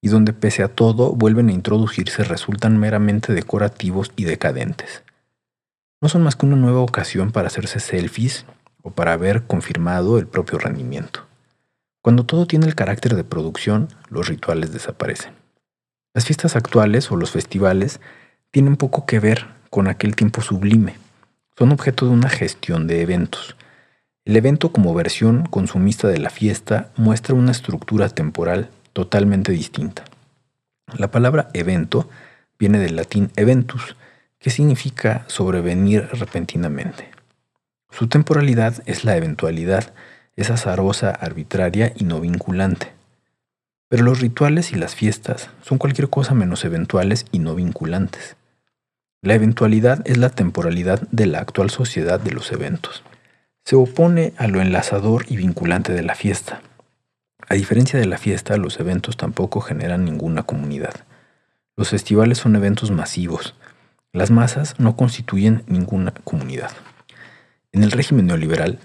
y 0.00 0.08
donde 0.08 0.32
pese 0.32 0.64
a 0.64 0.74
todo 0.74 1.12
vuelven 1.12 1.50
a 1.50 1.52
introducirse 1.52 2.24
resultan 2.24 2.78
meramente 2.78 3.32
decorativos 3.32 4.10
y 4.16 4.24
decadentes 4.24 5.04
no 6.00 6.08
son 6.08 6.22
más 6.22 6.36
que 6.36 6.46
una 6.46 6.56
nueva 6.56 6.80
ocasión 6.80 7.32
para 7.32 7.48
hacerse 7.48 7.80
selfies 7.80 8.46
o 8.82 8.90
para 8.90 9.12
haber 9.12 9.44
confirmado 9.44 10.18
el 10.18 10.26
propio 10.26 10.58
rendimiento. 10.58 11.26
Cuando 12.02 12.24
todo 12.24 12.46
tiene 12.46 12.66
el 12.66 12.74
carácter 12.74 13.14
de 13.16 13.24
producción, 13.24 13.88
los 14.08 14.28
rituales 14.28 14.72
desaparecen. 14.72 15.32
Las 16.14 16.24
fiestas 16.24 16.56
actuales 16.56 17.10
o 17.10 17.16
los 17.16 17.32
festivales 17.32 18.00
tienen 18.50 18.76
poco 18.76 19.04
que 19.04 19.20
ver 19.20 19.46
con 19.70 19.88
aquel 19.88 20.16
tiempo 20.16 20.40
sublime. 20.40 20.96
Son 21.58 21.72
objeto 21.72 22.06
de 22.06 22.12
una 22.12 22.28
gestión 22.28 22.86
de 22.86 23.02
eventos. 23.02 23.56
El 24.24 24.36
evento 24.36 24.72
como 24.72 24.94
versión 24.94 25.46
consumista 25.46 26.08
de 26.08 26.18
la 26.18 26.30
fiesta 26.30 26.90
muestra 26.96 27.34
una 27.34 27.50
estructura 27.50 28.08
temporal 28.08 28.70
totalmente 28.92 29.52
distinta. 29.52 30.04
La 30.96 31.10
palabra 31.10 31.48
evento 31.52 32.08
viene 32.58 32.78
del 32.78 32.96
latín 32.96 33.30
eventus, 33.36 33.96
¿Qué 34.40 34.50
significa 34.50 35.24
sobrevenir 35.26 36.08
repentinamente. 36.12 37.10
Su 37.90 38.06
temporalidad 38.06 38.82
es 38.86 39.04
la 39.04 39.16
eventualidad, 39.16 39.92
es 40.36 40.50
azarosa, 40.50 41.10
arbitraria 41.10 41.92
y 41.96 42.04
no 42.04 42.20
vinculante. 42.20 42.92
Pero 43.88 44.04
los 44.04 44.20
rituales 44.20 44.70
y 44.72 44.76
las 44.76 44.94
fiestas 44.94 45.50
son 45.62 45.78
cualquier 45.78 46.08
cosa 46.08 46.34
menos 46.34 46.64
eventuales 46.64 47.26
y 47.32 47.40
no 47.40 47.56
vinculantes. 47.56 48.36
La 49.22 49.34
eventualidad 49.34 50.02
es 50.04 50.18
la 50.18 50.30
temporalidad 50.30 51.00
de 51.10 51.26
la 51.26 51.40
actual 51.40 51.70
sociedad 51.70 52.20
de 52.20 52.30
los 52.30 52.52
eventos. 52.52 53.02
Se 53.64 53.74
opone 53.74 54.34
a 54.36 54.46
lo 54.46 54.60
enlazador 54.60 55.24
y 55.28 55.36
vinculante 55.36 55.92
de 55.92 56.02
la 56.02 56.14
fiesta. 56.14 56.62
A 57.48 57.54
diferencia 57.54 57.98
de 57.98 58.06
la 58.06 58.18
fiesta, 58.18 58.56
los 58.56 58.78
eventos 58.78 59.16
tampoco 59.16 59.60
generan 59.60 60.04
ninguna 60.04 60.44
comunidad. 60.44 60.94
Los 61.76 61.90
festivales 61.90 62.38
son 62.38 62.54
eventos 62.54 62.92
masivos, 62.92 63.56
las 64.12 64.30
masas 64.30 64.74
no 64.78 64.96
constituyen 64.96 65.64
ninguna 65.66 66.12
comunidad. 66.24 66.70
En 67.72 67.82
el 67.82 67.90
régimen 67.90 68.26
neoliberal, 68.26 68.78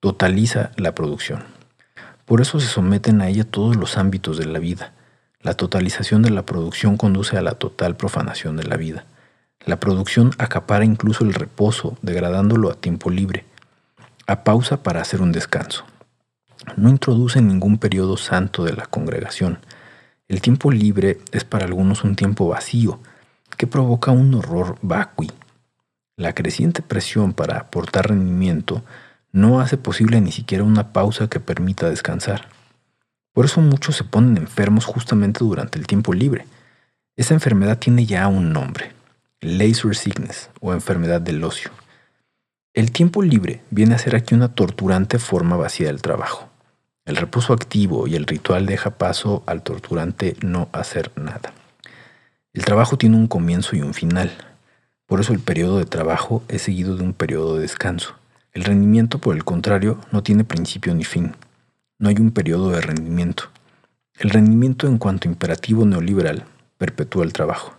totaliza 0.00 0.72
la 0.76 0.94
producción. 0.94 1.44
Por 2.26 2.42
eso 2.42 2.60
se 2.60 2.66
someten 2.66 3.22
a 3.22 3.28
ella 3.28 3.44
todos 3.44 3.76
los 3.76 3.96
ámbitos 3.96 4.36
de 4.36 4.44
la 4.44 4.58
vida. 4.58 4.92
La 5.40 5.54
totalización 5.54 6.22
de 6.22 6.30
la 6.30 6.44
producción 6.44 6.98
conduce 6.98 7.38
a 7.38 7.42
la 7.42 7.52
total 7.52 7.96
profanación 7.96 8.56
de 8.56 8.64
la 8.64 8.76
vida. 8.76 9.06
La 9.64 9.80
producción 9.80 10.32
acapara 10.36 10.84
incluso 10.84 11.24
el 11.24 11.32
reposo, 11.32 11.96
degradándolo 12.02 12.70
a 12.70 12.74
tiempo 12.74 13.08
libre, 13.10 13.46
a 14.26 14.44
pausa 14.44 14.82
para 14.82 15.00
hacer 15.00 15.22
un 15.22 15.32
descanso. 15.32 15.84
No 16.76 16.90
introduce 16.90 17.40
ningún 17.40 17.78
periodo 17.78 18.16
santo 18.16 18.64
de 18.64 18.74
la 18.74 18.86
congregación. 18.86 19.58
El 20.28 20.42
tiempo 20.42 20.70
libre 20.70 21.18
es 21.32 21.44
para 21.44 21.64
algunos 21.64 22.04
un 22.04 22.16
tiempo 22.16 22.48
vacío, 22.48 23.00
que 23.56 23.66
provoca 23.66 24.10
un 24.10 24.34
horror 24.34 24.78
vacui. 24.82 25.30
La 26.16 26.34
creciente 26.34 26.82
presión 26.82 27.32
para 27.32 27.58
aportar 27.58 28.08
rendimiento 28.08 28.82
no 29.32 29.60
hace 29.60 29.76
posible 29.76 30.20
ni 30.20 30.32
siquiera 30.32 30.64
una 30.64 30.92
pausa 30.92 31.28
que 31.28 31.40
permita 31.40 31.90
descansar. 31.90 32.48
Por 33.32 33.44
eso 33.44 33.60
muchos 33.60 33.96
se 33.96 34.04
ponen 34.04 34.38
enfermos 34.38 34.86
justamente 34.86 35.40
durante 35.40 35.78
el 35.78 35.86
tiempo 35.86 36.14
libre. 36.14 36.46
Esa 37.16 37.34
enfermedad 37.34 37.78
tiene 37.78 38.06
ya 38.06 38.28
un 38.28 38.52
nombre, 38.52 38.92
laser 39.40 39.94
sickness 39.94 40.48
o 40.60 40.72
enfermedad 40.72 41.20
del 41.20 41.44
ocio. 41.44 41.70
El 42.72 42.92
tiempo 42.92 43.22
libre 43.22 43.62
viene 43.70 43.94
a 43.94 43.98
ser 43.98 44.16
aquí 44.16 44.34
una 44.34 44.54
torturante 44.54 45.18
forma 45.18 45.56
vacía 45.56 45.88
del 45.88 46.02
trabajo. 46.02 46.48
El 47.04 47.16
reposo 47.16 47.52
activo 47.52 48.06
y 48.06 48.16
el 48.16 48.26
ritual 48.26 48.66
deja 48.66 48.90
paso 48.98 49.42
al 49.46 49.62
torturante 49.62 50.36
no 50.40 50.68
hacer 50.72 51.12
nada. 51.16 51.52
El 52.56 52.64
trabajo 52.64 52.96
tiene 52.96 53.16
un 53.16 53.26
comienzo 53.26 53.76
y 53.76 53.82
un 53.82 53.92
final. 53.92 54.32
Por 55.04 55.20
eso 55.20 55.34
el 55.34 55.40
periodo 55.40 55.76
de 55.76 55.84
trabajo 55.84 56.42
es 56.48 56.62
seguido 56.62 56.96
de 56.96 57.02
un 57.04 57.12
periodo 57.12 57.56
de 57.56 57.60
descanso. 57.60 58.14
El 58.54 58.64
rendimiento, 58.64 59.18
por 59.18 59.36
el 59.36 59.44
contrario, 59.44 60.00
no 60.10 60.22
tiene 60.22 60.42
principio 60.42 60.94
ni 60.94 61.04
fin. 61.04 61.36
No 61.98 62.08
hay 62.08 62.16
un 62.16 62.30
periodo 62.30 62.70
de 62.70 62.80
rendimiento. 62.80 63.50
El 64.18 64.30
rendimiento 64.30 64.86
en 64.86 64.96
cuanto 64.96 65.28
imperativo 65.28 65.84
neoliberal 65.84 66.44
perpetúa 66.78 67.24
el 67.24 67.34
trabajo. 67.34 67.76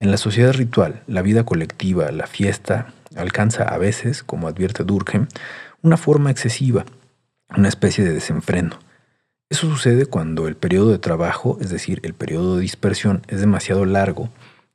En 0.00 0.10
la 0.10 0.16
sociedad 0.16 0.54
ritual, 0.54 1.02
la 1.06 1.20
vida 1.20 1.44
colectiva, 1.44 2.10
la 2.10 2.26
fiesta, 2.26 2.94
alcanza 3.14 3.64
a 3.64 3.76
veces, 3.76 4.22
como 4.22 4.48
advierte 4.48 4.82
Durkheim, 4.82 5.26
una 5.82 5.98
forma 5.98 6.30
excesiva, 6.30 6.86
una 7.54 7.68
especie 7.68 8.02
de 8.02 8.14
desenfreno. 8.14 8.78
Eso 9.54 9.70
sucede 9.70 10.06
cuando 10.06 10.48
el 10.48 10.56
periodo 10.56 10.90
de 10.90 10.98
trabajo, 10.98 11.58
es 11.60 11.70
decir, 11.70 12.00
el 12.02 12.12
periodo 12.12 12.56
de 12.56 12.62
dispersión, 12.62 13.22
es 13.28 13.38
demasiado 13.38 13.84
largo 13.84 14.28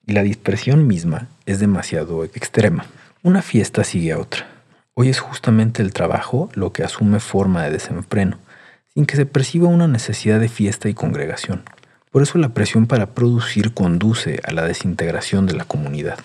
y 0.08 0.14
la 0.14 0.24
dispersión 0.24 0.88
misma 0.88 1.28
es 1.46 1.60
demasiado 1.60 2.24
extrema. 2.24 2.86
Una 3.22 3.42
fiesta 3.42 3.84
sigue 3.84 4.14
a 4.14 4.20
otra. 4.20 4.48
Hoy 4.94 5.10
es 5.10 5.20
justamente 5.20 5.82
el 5.82 5.92
trabajo 5.92 6.50
lo 6.54 6.72
que 6.72 6.84
asume 6.84 7.20
forma 7.20 7.66
de 7.66 7.72
desenfreno, 7.72 8.38
sin 8.94 9.06
que 9.06 9.18
se 9.18 9.26
perciba 9.26 9.68
una 9.68 9.90
necesidad 9.90 10.40
de 10.40 10.48
fiesta 10.48 10.88
y 10.88 10.94
congregación. 10.94 11.64
Por 12.10 12.22
eso 12.22 12.38
la 12.38 12.54
presión 12.54 12.88
para 12.88 13.08
producir 13.08 13.74
conduce 13.74 14.40
a 14.46 14.54
la 14.54 14.64
desintegración 14.64 15.46
de 15.46 15.56
la 15.56 15.66
comunidad. 15.66 16.20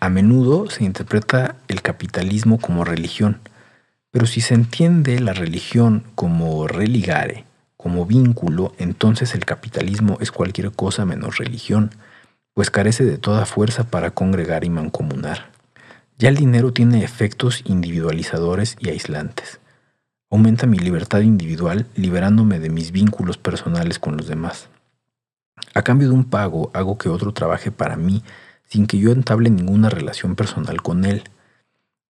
A 0.00 0.08
menudo 0.08 0.68
se 0.68 0.82
interpreta 0.82 1.54
el 1.68 1.80
capitalismo 1.80 2.58
como 2.58 2.84
religión, 2.84 3.38
pero 4.10 4.26
si 4.26 4.40
se 4.40 4.54
entiende 4.54 5.20
la 5.20 5.32
religión 5.32 6.02
como 6.16 6.66
religare, 6.66 7.44
como 7.80 8.04
vínculo, 8.04 8.74
entonces 8.76 9.34
el 9.34 9.46
capitalismo 9.46 10.18
es 10.20 10.30
cualquier 10.30 10.70
cosa 10.70 11.06
menos 11.06 11.38
religión, 11.38 11.90
pues 12.52 12.70
carece 12.70 13.06
de 13.06 13.16
toda 13.16 13.46
fuerza 13.46 13.84
para 13.84 14.10
congregar 14.10 14.64
y 14.64 14.70
mancomunar. 14.70 15.50
Ya 16.18 16.28
el 16.28 16.36
dinero 16.36 16.74
tiene 16.74 17.04
efectos 17.04 17.62
individualizadores 17.64 18.76
y 18.80 18.90
aislantes. 18.90 19.60
Aumenta 20.30 20.66
mi 20.66 20.78
libertad 20.78 21.20
individual 21.20 21.86
liberándome 21.96 22.58
de 22.58 22.68
mis 22.68 22.92
vínculos 22.92 23.38
personales 23.38 23.98
con 23.98 24.18
los 24.18 24.28
demás. 24.28 24.68
A 25.72 25.80
cambio 25.80 26.08
de 26.08 26.14
un 26.14 26.24
pago 26.24 26.70
hago 26.74 26.98
que 26.98 27.08
otro 27.08 27.32
trabaje 27.32 27.70
para 27.70 27.96
mí 27.96 28.22
sin 28.68 28.86
que 28.86 28.98
yo 28.98 29.10
entable 29.10 29.48
ninguna 29.48 29.88
relación 29.88 30.36
personal 30.36 30.82
con 30.82 31.06
él. 31.06 31.24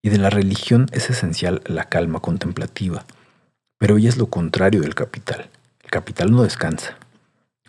Y 0.03 0.09
de 0.09 0.19
la 0.19 0.31
religión 0.31 0.87
es 0.91 1.11
esencial 1.11 1.63
la 1.65 1.85
calma 1.85 2.19
contemplativa, 2.19 3.05
pero 3.79 3.99
ella 3.99 4.09
es 4.09 4.17
lo 4.17 4.27
contrario 4.27 4.81
del 4.81 4.97
capital 4.97 5.49
capital 5.91 6.31
no 6.33 6.43
descansa. 6.43 6.97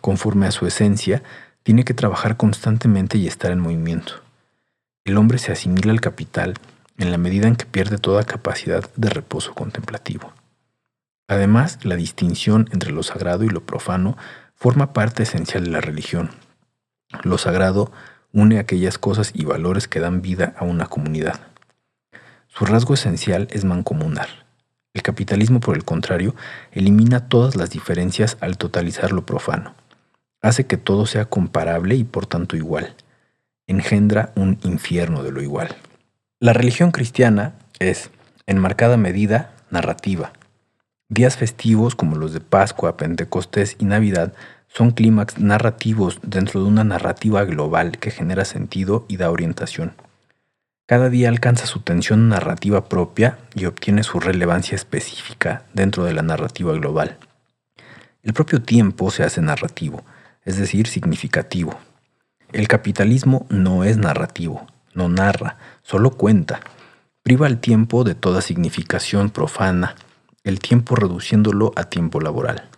Conforme 0.00 0.46
a 0.46 0.50
su 0.50 0.66
esencia, 0.66 1.22
tiene 1.62 1.84
que 1.84 1.94
trabajar 1.94 2.36
constantemente 2.36 3.18
y 3.18 3.26
estar 3.26 3.52
en 3.52 3.60
movimiento. 3.60 4.14
El 5.04 5.18
hombre 5.18 5.38
se 5.38 5.52
asimila 5.52 5.92
al 5.92 6.00
capital 6.00 6.54
en 6.98 7.10
la 7.10 7.18
medida 7.18 7.48
en 7.48 7.56
que 7.56 7.66
pierde 7.66 7.98
toda 7.98 8.24
capacidad 8.24 8.88
de 8.96 9.10
reposo 9.10 9.54
contemplativo. 9.54 10.32
Además, 11.28 11.78
la 11.84 11.96
distinción 11.96 12.68
entre 12.72 12.92
lo 12.92 13.02
sagrado 13.02 13.44
y 13.44 13.48
lo 13.48 13.64
profano 13.64 14.16
forma 14.54 14.92
parte 14.92 15.22
esencial 15.22 15.64
de 15.64 15.70
la 15.70 15.80
religión. 15.80 16.30
Lo 17.22 17.38
sagrado 17.38 17.92
une 18.32 18.58
aquellas 18.58 18.98
cosas 18.98 19.32
y 19.34 19.44
valores 19.44 19.88
que 19.88 20.00
dan 20.00 20.22
vida 20.22 20.54
a 20.56 20.64
una 20.64 20.86
comunidad. 20.86 21.40
Su 22.48 22.64
rasgo 22.64 22.94
esencial 22.94 23.48
es 23.50 23.64
mancomunar. 23.64 24.41
El 24.94 25.02
capitalismo, 25.02 25.60
por 25.60 25.76
el 25.76 25.84
contrario, 25.84 26.34
elimina 26.70 27.28
todas 27.28 27.56
las 27.56 27.70
diferencias 27.70 28.36
al 28.40 28.58
totalizar 28.58 29.12
lo 29.12 29.24
profano. 29.24 29.74
Hace 30.42 30.66
que 30.66 30.76
todo 30.76 31.06
sea 31.06 31.24
comparable 31.24 31.94
y 31.94 32.04
por 32.04 32.26
tanto 32.26 32.56
igual. 32.56 32.94
Engendra 33.66 34.32
un 34.34 34.58
infierno 34.62 35.22
de 35.22 35.32
lo 35.32 35.40
igual. 35.40 35.76
La 36.40 36.52
religión 36.52 36.90
cristiana 36.90 37.54
es, 37.78 38.10
en 38.46 38.58
marcada 38.58 38.96
medida 38.96 39.52
narrativa. 39.70 40.32
Días 41.08 41.36
festivos 41.36 41.94
como 41.94 42.16
los 42.16 42.32
de 42.32 42.40
Pascua, 42.40 42.96
Pentecostés 42.96 43.76
y 43.78 43.84
Navidad 43.84 44.34
son 44.68 44.90
clímax 44.90 45.38
narrativos 45.38 46.18
dentro 46.22 46.62
de 46.62 46.68
una 46.68 46.84
narrativa 46.84 47.44
global 47.44 47.98
que 47.98 48.10
genera 48.10 48.44
sentido 48.44 49.04
y 49.08 49.18
da 49.18 49.30
orientación. 49.30 49.94
Cada 50.86 51.08
día 51.08 51.28
alcanza 51.28 51.66
su 51.66 51.80
tensión 51.80 52.28
narrativa 52.28 52.88
propia 52.88 53.38
y 53.54 53.66
obtiene 53.66 54.02
su 54.02 54.18
relevancia 54.18 54.74
específica 54.74 55.64
dentro 55.72 56.04
de 56.04 56.12
la 56.12 56.22
narrativa 56.22 56.72
global. 56.72 57.18
El 58.22 58.32
propio 58.32 58.62
tiempo 58.62 59.10
se 59.10 59.22
hace 59.22 59.40
narrativo, 59.40 60.04
es 60.44 60.56
decir, 60.56 60.88
significativo. 60.88 61.78
El 62.52 62.68
capitalismo 62.68 63.46
no 63.48 63.84
es 63.84 63.96
narrativo, 63.96 64.66
no 64.92 65.08
narra, 65.08 65.56
solo 65.82 66.10
cuenta. 66.10 66.60
Priva 67.22 67.46
al 67.46 67.58
tiempo 67.58 68.02
de 68.02 68.16
toda 68.16 68.42
significación 68.42 69.30
profana, 69.30 69.94
el 70.42 70.58
tiempo 70.58 70.96
reduciéndolo 70.96 71.72
a 71.76 71.84
tiempo 71.84 72.20
laboral. 72.20 72.68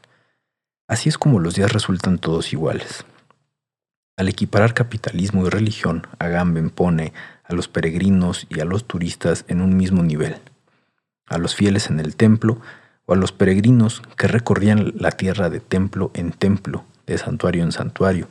Así 0.87 1.09
es 1.09 1.17
como 1.17 1.41
los 1.41 1.55
días 1.55 1.73
resultan 1.73 2.19
todos 2.19 2.53
iguales. 2.53 3.07
Al 4.17 4.29
equiparar 4.29 4.75
capitalismo 4.75 5.47
y 5.47 5.51
religión, 5.51 6.07
Agamben 6.19 6.71
pone 6.71 7.13
a 7.45 7.55
los 7.55 7.69
peregrinos 7.69 8.47
y 8.49 8.61
a 8.61 8.65
los 8.65 8.85
turistas 8.85 9.45
en 9.49 9.61
un 9.61 9.77
mismo 9.77 10.03
nivel, 10.03 10.37
a 11.27 11.39
los 11.39 11.55
fieles 11.55 11.89
en 11.89 12.01
el 12.01 12.17
templo 12.17 12.61
o 13.07 13.13
a 13.13 13.17
los 13.17 13.33
peregrinos 13.33 14.03
que 14.17 14.29
recorrían 14.29 14.93
la 14.97 15.11
tierra 15.11 15.51
de 15.51 15.61
templo 15.61 16.11
en 16.15 16.33
templo, 16.33 16.85
de 17.07 17.19
santuario 17.19 17.63
en 17.63 17.73
santuario, 17.73 18.29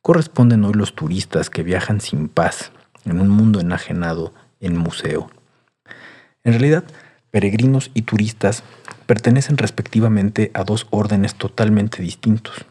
corresponden 0.00 0.64
hoy 0.64 0.74
los 0.74 0.94
turistas 0.94 1.50
que 1.50 1.62
viajan 1.62 2.00
sin 2.00 2.28
paz 2.28 2.72
en 3.04 3.20
un 3.20 3.28
mundo 3.28 3.60
enajenado 3.60 4.32
en 4.60 4.76
museo. 4.76 5.30
En 6.42 6.52
realidad, 6.52 6.84
peregrinos 7.30 7.90
y 7.94 8.02
turistas 8.02 8.62
pertenecen 9.06 9.58
respectivamente 9.58 10.50
a 10.54 10.64
dos 10.64 10.86
órdenes 10.90 11.34
totalmente 11.34 12.02
distintos. 12.02 12.64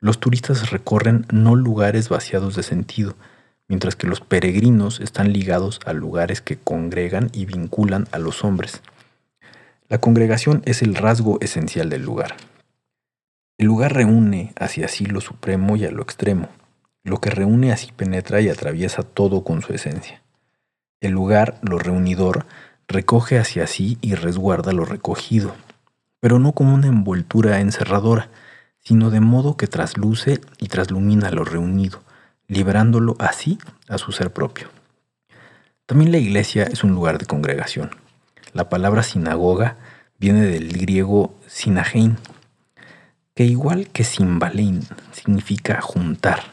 Los 0.00 0.18
turistas 0.18 0.70
recorren 0.70 1.26
no 1.32 1.54
lugares 1.56 2.08
vaciados 2.08 2.56
de 2.56 2.62
sentido, 2.62 3.14
mientras 3.72 3.96
que 3.96 4.06
los 4.06 4.20
peregrinos 4.20 5.00
están 5.00 5.32
ligados 5.32 5.80
a 5.86 5.94
lugares 5.94 6.42
que 6.42 6.58
congregan 6.58 7.30
y 7.32 7.46
vinculan 7.46 8.06
a 8.12 8.18
los 8.18 8.44
hombres. 8.44 8.82
La 9.88 9.96
congregación 9.96 10.60
es 10.66 10.82
el 10.82 10.94
rasgo 10.94 11.38
esencial 11.40 11.88
del 11.88 12.02
lugar. 12.02 12.36
El 13.56 13.68
lugar 13.68 13.94
reúne 13.94 14.52
hacia 14.60 14.88
sí 14.88 15.06
lo 15.06 15.22
supremo 15.22 15.74
y 15.76 15.86
a 15.86 15.90
lo 15.90 16.02
extremo. 16.02 16.50
Lo 17.02 17.16
que 17.22 17.30
reúne 17.30 17.72
así 17.72 17.92
penetra 17.92 18.42
y 18.42 18.50
atraviesa 18.50 19.04
todo 19.04 19.42
con 19.42 19.62
su 19.62 19.72
esencia. 19.72 20.20
El 21.00 21.12
lugar, 21.12 21.58
lo 21.62 21.78
reunidor, 21.78 22.44
recoge 22.88 23.38
hacia 23.38 23.66
sí 23.66 23.96
y 24.02 24.16
resguarda 24.16 24.72
lo 24.72 24.84
recogido, 24.84 25.54
pero 26.20 26.38
no 26.38 26.52
como 26.52 26.74
una 26.74 26.88
envoltura 26.88 27.58
encerradora, 27.60 28.28
sino 28.80 29.08
de 29.08 29.20
modo 29.20 29.56
que 29.56 29.66
trasluce 29.66 30.42
y 30.58 30.68
traslumina 30.68 31.30
lo 31.30 31.46
reunido, 31.46 32.02
liberándolo 32.52 33.16
así 33.18 33.58
a 33.88 33.98
su 33.98 34.12
ser 34.12 34.32
propio. 34.32 34.68
También 35.86 36.12
la 36.12 36.18
iglesia 36.18 36.64
es 36.64 36.84
un 36.84 36.92
lugar 36.92 37.18
de 37.18 37.26
congregación. 37.26 37.90
La 38.52 38.68
palabra 38.68 39.02
sinagoga 39.02 39.76
viene 40.18 40.42
del 40.42 40.72
griego 40.72 41.34
sinagein, 41.46 42.18
que 43.34 43.44
igual 43.44 43.88
que 43.88 44.04
simbalein 44.04 44.82
significa 45.12 45.80
juntar. 45.80 46.44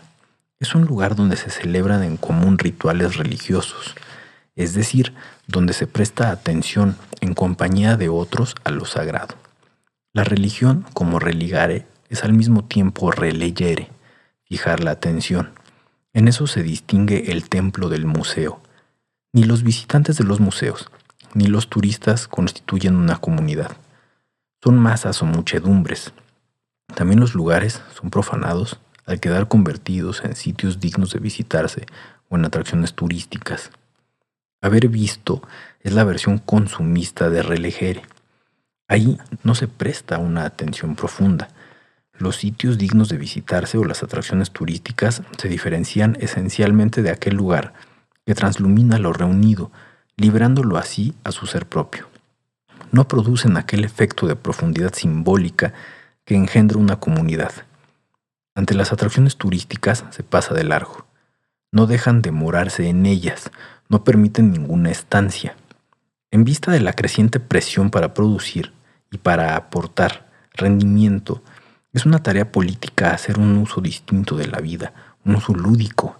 Es 0.59 0.73
un 0.75 0.85
lugar 0.85 1.15
donde 1.15 1.35
se 1.35 1.49
celebran 1.49 2.03
en 2.03 2.17
común 2.17 2.57
rituales 2.57 3.17
religiosos, 3.17 3.95
es 4.55 4.73
decir, 4.73 5.13
donde 5.47 5.73
se 5.73 5.87
presta 5.87 6.31
atención 6.31 6.97
en 7.21 7.33
compañía 7.33 7.97
de 7.97 8.09
otros 8.09 8.55
a 8.63 8.71
lo 8.71 8.85
sagrado. 8.85 9.35
La 10.13 10.23
religión, 10.23 10.85
como 10.93 11.19
religare, 11.19 11.85
es 12.09 12.23
al 12.23 12.33
mismo 12.33 12.63
tiempo 12.63 13.11
releyere, 13.11 13.89
fijar 14.43 14.83
la 14.83 14.91
atención. 14.91 15.51
En 16.13 16.27
eso 16.27 16.47
se 16.47 16.63
distingue 16.63 17.31
el 17.31 17.49
templo 17.49 17.89
del 17.89 18.05
museo. 18.05 18.61
Ni 19.33 19.43
los 19.43 19.63
visitantes 19.63 20.17
de 20.17 20.23
los 20.23 20.39
museos, 20.39 20.89
ni 21.33 21.47
los 21.47 21.69
turistas 21.69 22.27
constituyen 22.27 22.95
una 22.95 23.17
comunidad. 23.17 23.77
Son 24.63 24.77
masas 24.77 25.21
o 25.21 25.25
muchedumbres. 25.25 26.13
También 26.95 27.19
los 27.19 27.35
lugares 27.35 27.81
son 27.99 28.09
profanados 28.09 28.79
al 29.05 29.19
quedar 29.19 29.47
convertidos 29.47 30.23
en 30.23 30.35
sitios 30.35 30.79
dignos 30.79 31.11
de 31.11 31.19
visitarse 31.19 31.85
o 32.29 32.37
en 32.37 32.45
atracciones 32.45 32.93
turísticas. 32.93 33.71
Haber 34.61 34.87
visto 34.87 35.41
es 35.81 35.93
la 35.93 36.03
versión 36.03 36.39
consumista 36.39 37.29
de 37.29 37.43
relegere 37.43 38.01
Ahí 38.89 39.19
no 39.43 39.53
se 39.53 39.67
presta 39.67 40.17
una 40.17 40.45
atención 40.45 40.95
profunda. 40.95 41.49
Los 42.19 42.35
sitios 42.35 42.77
dignos 42.77 43.09
de 43.09 43.17
visitarse 43.17 43.79
o 43.79 43.85
las 43.85 44.03
atracciones 44.03 44.51
turísticas 44.51 45.23
se 45.37 45.47
diferencian 45.47 46.17
esencialmente 46.19 47.01
de 47.01 47.09
aquel 47.09 47.35
lugar 47.35 47.73
que 48.25 48.35
translumina 48.35 48.99
lo 48.99 49.13
reunido, 49.13 49.71
librándolo 50.17 50.77
así 50.77 51.15
a 51.23 51.31
su 51.31 51.47
ser 51.47 51.65
propio. 51.65 52.07
No 52.91 53.07
producen 53.07 53.57
aquel 53.57 53.83
efecto 53.83 54.27
de 54.27 54.35
profundidad 54.35 54.93
simbólica 54.93 55.73
que 56.25 56.35
engendra 56.35 56.77
una 56.77 56.99
comunidad. 56.99 57.53
Ante 58.53 58.75
las 58.75 58.93
atracciones 58.93 59.37
turísticas 59.37 60.03
se 60.11 60.21
pasa 60.21 60.53
de 60.53 60.65
largo. 60.65 61.07
No 61.71 61.87
dejan 61.87 62.21
de 62.21 62.29
morarse 62.29 62.87
en 62.87 63.07
ellas, 63.07 63.49
no 63.87 64.03
permiten 64.03 64.51
ninguna 64.51 64.91
estancia. 64.91 65.55
En 66.29 66.43
vista 66.43 66.71
de 66.71 66.81
la 66.81 66.93
creciente 66.93 67.39
presión 67.39 67.89
para 67.89 68.13
producir, 68.13 68.73
y 69.11 69.17
para 69.17 69.55
aportar 69.55 70.27
rendimiento, 70.53 71.41
es 71.93 72.05
una 72.05 72.21
tarea 72.21 72.51
política 72.51 73.11
hacer 73.11 73.39
un 73.39 73.57
uso 73.57 73.81
distinto 73.81 74.35
de 74.35 74.47
la 74.47 74.59
vida, 74.59 74.93
un 75.25 75.35
uso 75.35 75.53
lúdico. 75.53 76.19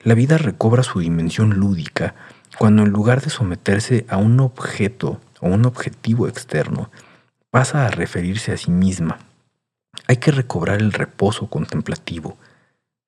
La 0.00 0.14
vida 0.14 0.38
recobra 0.38 0.82
su 0.82 1.00
dimensión 1.00 1.50
lúdica 1.54 2.14
cuando 2.58 2.82
en 2.82 2.90
lugar 2.90 3.20
de 3.20 3.30
someterse 3.30 4.06
a 4.08 4.16
un 4.16 4.38
objeto 4.40 5.20
o 5.40 5.48
un 5.48 5.66
objetivo 5.66 6.28
externo, 6.28 6.90
pasa 7.50 7.86
a 7.86 7.90
referirse 7.90 8.52
a 8.52 8.56
sí 8.56 8.70
misma. 8.70 9.18
Hay 10.06 10.16
que 10.16 10.30
recobrar 10.30 10.80
el 10.80 10.92
reposo 10.92 11.48
contemplativo. 11.48 12.36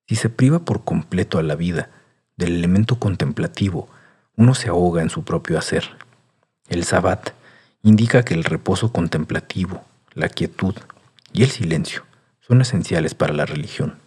Si 0.07 0.15
se 0.15 0.29
priva 0.29 0.59
por 0.59 0.83
completo 0.83 1.39
a 1.39 1.43
la 1.43 1.55
vida 1.55 1.89
del 2.35 2.55
elemento 2.57 2.99
contemplativo, 2.99 3.89
uno 4.35 4.53
se 4.53 4.69
ahoga 4.69 5.01
en 5.01 5.09
su 5.09 5.23
propio 5.23 5.57
hacer. 5.57 5.83
El 6.69 6.83
sabbat 6.83 7.31
indica 7.81 8.23
que 8.23 8.33
el 8.33 8.43
reposo 8.43 8.91
contemplativo, 8.91 9.83
la 10.13 10.29
quietud 10.29 10.75
y 11.37 11.43
el 11.43 11.51
silencio 11.51 12.03
son 12.39 12.61
esenciales 12.61 13.13
para 13.13 13.31
la 13.31 13.45
religión. 13.45 13.99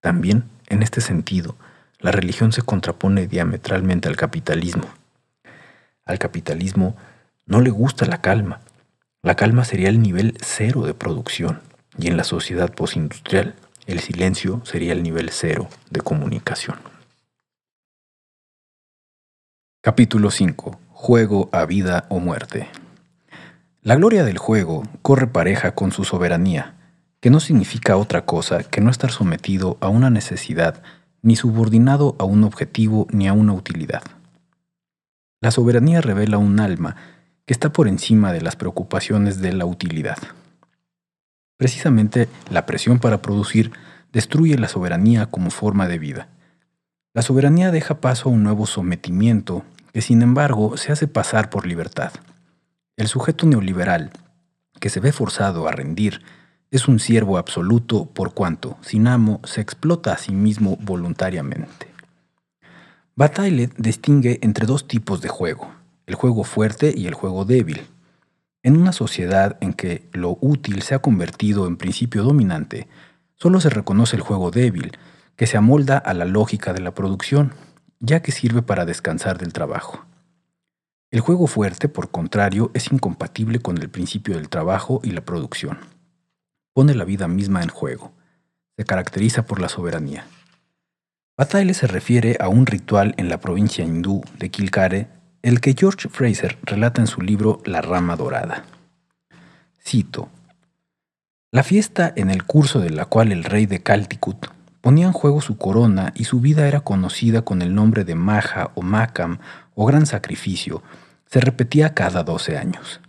También, 0.00 0.44
en 0.68 0.84
este 0.84 1.00
sentido, 1.00 1.56
la 1.98 2.12
religión 2.12 2.52
se 2.52 2.62
contrapone 2.62 3.26
diametralmente 3.26 4.08
al 4.08 4.14
capitalismo. 4.14 4.88
Al 6.04 6.20
capitalismo 6.20 6.96
no 7.46 7.60
le 7.60 7.70
gusta 7.70 8.06
la 8.06 8.20
calma. 8.20 8.60
La 9.22 9.34
calma 9.34 9.64
sería 9.64 9.88
el 9.88 10.00
nivel 10.00 10.36
cero 10.40 10.82
de 10.82 10.94
producción 10.94 11.60
y 11.98 12.06
en 12.06 12.16
la 12.16 12.22
sociedad 12.22 12.72
postindustrial 12.72 13.56
el 13.88 13.98
silencio 13.98 14.62
sería 14.64 14.92
el 14.92 15.02
nivel 15.02 15.30
cero 15.30 15.68
de 15.90 16.00
comunicación. 16.00 16.78
Capítulo 19.80 20.30
5. 20.30 20.78
Juego 20.90 21.48
a 21.50 21.66
vida 21.66 22.06
o 22.08 22.20
muerte. 22.20 22.68
La 23.84 23.96
gloria 23.96 24.22
del 24.22 24.38
juego 24.38 24.84
corre 25.02 25.26
pareja 25.26 25.74
con 25.74 25.90
su 25.90 26.04
soberanía, 26.04 26.76
que 27.18 27.30
no 27.30 27.40
significa 27.40 27.96
otra 27.96 28.24
cosa 28.24 28.62
que 28.62 28.80
no 28.80 28.92
estar 28.92 29.10
sometido 29.10 29.76
a 29.80 29.88
una 29.88 30.08
necesidad, 30.08 30.84
ni 31.20 31.34
subordinado 31.34 32.14
a 32.20 32.24
un 32.24 32.44
objetivo 32.44 33.08
ni 33.10 33.26
a 33.26 33.32
una 33.32 33.54
utilidad. 33.54 34.04
La 35.40 35.50
soberanía 35.50 36.00
revela 36.00 36.38
un 36.38 36.60
alma 36.60 36.94
que 37.44 37.52
está 37.52 37.72
por 37.72 37.88
encima 37.88 38.32
de 38.32 38.40
las 38.40 38.54
preocupaciones 38.54 39.40
de 39.40 39.52
la 39.52 39.66
utilidad. 39.66 40.18
Precisamente 41.56 42.28
la 42.52 42.66
presión 42.66 43.00
para 43.00 43.20
producir 43.20 43.72
destruye 44.12 44.56
la 44.58 44.68
soberanía 44.68 45.26
como 45.26 45.50
forma 45.50 45.88
de 45.88 45.98
vida. 45.98 46.28
La 47.14 47.22
soberanía 47.22 47.72
deja 47.72 48.00
paso 48.00 48.28
a 48.28 48.32
un 48.32 48.44
nuevo 48.44 48.66
sometimiento 48.66 49.64
que 49.92 50.02
sin 50.02 50.22
embargo 50.22 50.76
se 50.76 50.92
hace 50.92 51.08
pasar 51.08 51.50
por 51.50 51.66
libertad. 51.66 52.12
El 52.98 53.08
sujeto 53.08 53.46
neoliberal, 53.46 54.10
que 54.78 54.90
se 54.90 55.00
ve 55.00 55.12
forzado 55.12 55.66
a 55.66 55.72
rendir, 55.72 56.20
es 56.70 56.88
un 56.88 56.98
siervo 56.98 57.38
absoluto 57.38 58.04
por 58.04 58.34
cuanto, 58.34 58.76
sin 58.82 59.06
amo, 59.06 59.40
se 59.44 59.62
explota 59.62 60.12
a 60.12 60.18
sí 60.18 60.32
mismo 60.32 60.76
voluntariamente. 60.76 61.86
Bataille 63.16 63.70
distingue 63.78 64.40
entre 64.42 64.66
dos 64.66 64.86
tipos 64.86 65.22
de 65.22 65.30
juego, 65.30 65.72
el 66.06 66.16
juego 66.16 66.44
fuerte 66.44 66.92
y 66.94 67.06
el 67.06 67.14
juego 67.14 67.46
débil. 67.46 67.80
En 68.62 68.76
una 68.76 68.92
sociedad 68.92 69.56
en 69.62 69.72
que 69.72 70.08
lo 70.12 70.36
útil 70.42 70.82
se 70.82 70.94
ha 70.94 70.98
convertido 70.98 71.66
en 71.66 71.78
principio 71.78 72.22
dominante, 72.22 72.88
solo 73.36 73.58
se 73.60 73.70
reconoce 73.70 74.16
el 74.16 74.22
juego 74.22 74.50
débil, 74.50 74.98
que 75.36 75.46
se 75.46 75.56
amolda 75.56 75.96
a 75.96 76.12
la 76.12 76.26
lógica 76.26 76.74
de 76.74 76.80
la 76.82 76.94
producción, 76.94 77.54
ya 78.00 78.20
que 78.20 78.32
sirve 78.32 78.60
para 78.60 78.84
descansar 78.84 79.38
del 79.38 79.54
trabajo. 79.54 80.04
El 81.12 81.20
juego 81.20 81.46
fuerte, 81.46 81.90
por 81.90 82.10
contrario, 82.10 82.70
es 82.72 82.90
incompatible 82.90 83.58
con 83.60 83.76
el 83.76 83.90
principio 83.90 84.34
del 84.34 84.48
trabajo 84.48 85.02
y 85.04 85.10
la 85.10 85.20
producción. 85.20 85.78
Pone 86.72 86.94
la 86.94 87.04
vida 87.04 87.28
misma 87.28 87.62
en 87.62 87.68
juego. 87.68 88.12
Se 88.78 88.86
caracteriza 88.86 89.44
por 89.44 89.60
la 89.60 89.68
soberanía. 89.68 90.24
Bataille 91.36 91.74
se 91.74 91.86
refiere 91.86 92.38
a 92.40 92.48
un 92.48 92.64
ritual 92.64 93.14
en 93.18 93.28
la 93.28 93.40
provincia 93.40 93.84
hindú 93.84 94.22
de 94.38 94.50
Kilkare, 94.50 95.08
el 95.42 95.60
que 95.60 95.74
George 95.78 96.08
Fraser 96.08 96.56
relata 96.62 97.02
en 97.02 97.06
su 97.06 97.20
libro 97.20 97.60
La 97.66 97.82
rama 97.82 98.16
dorada. 98.16 98.64
Cito, 99.84 100.30
la 101.50 101.62
fiesta 101.62 102.10
en 102.16 102.30
el 102.30 102.44
curso 102.44 102.80
de 102.80 102.88
la 102.88 103.04
cual 103.04 103.32
el 103.32 103.44
rey 103.44 103.66
de 103.66 103.82
Calticut 103.82 104.46
ponía 104.80 105.06
en 105.06 105.12
juego 105.12 105.42
su 105.42 105.58
corona 105.58 106.12
y 106.16 106.24
su 106.24 106.40
vida 106.40 106.66
era 106.66 106.80
conocida 106.80 107.42
con 107.42 107.60
el 107.60 107.74
nombre 107.74 108.04
de 108.04 108.14
Maja 108.14 108.70
o 108.74 108.80
Makam 108.80 109.40
o 109.74 109.84
Gran 109.84 110.06
Sacrificio, 110.06 110.82
se 111.32 111.40
repetía 111.40 111.94
cada 111.94 112.24
12 112.24 112.58
años. 112.58 113.00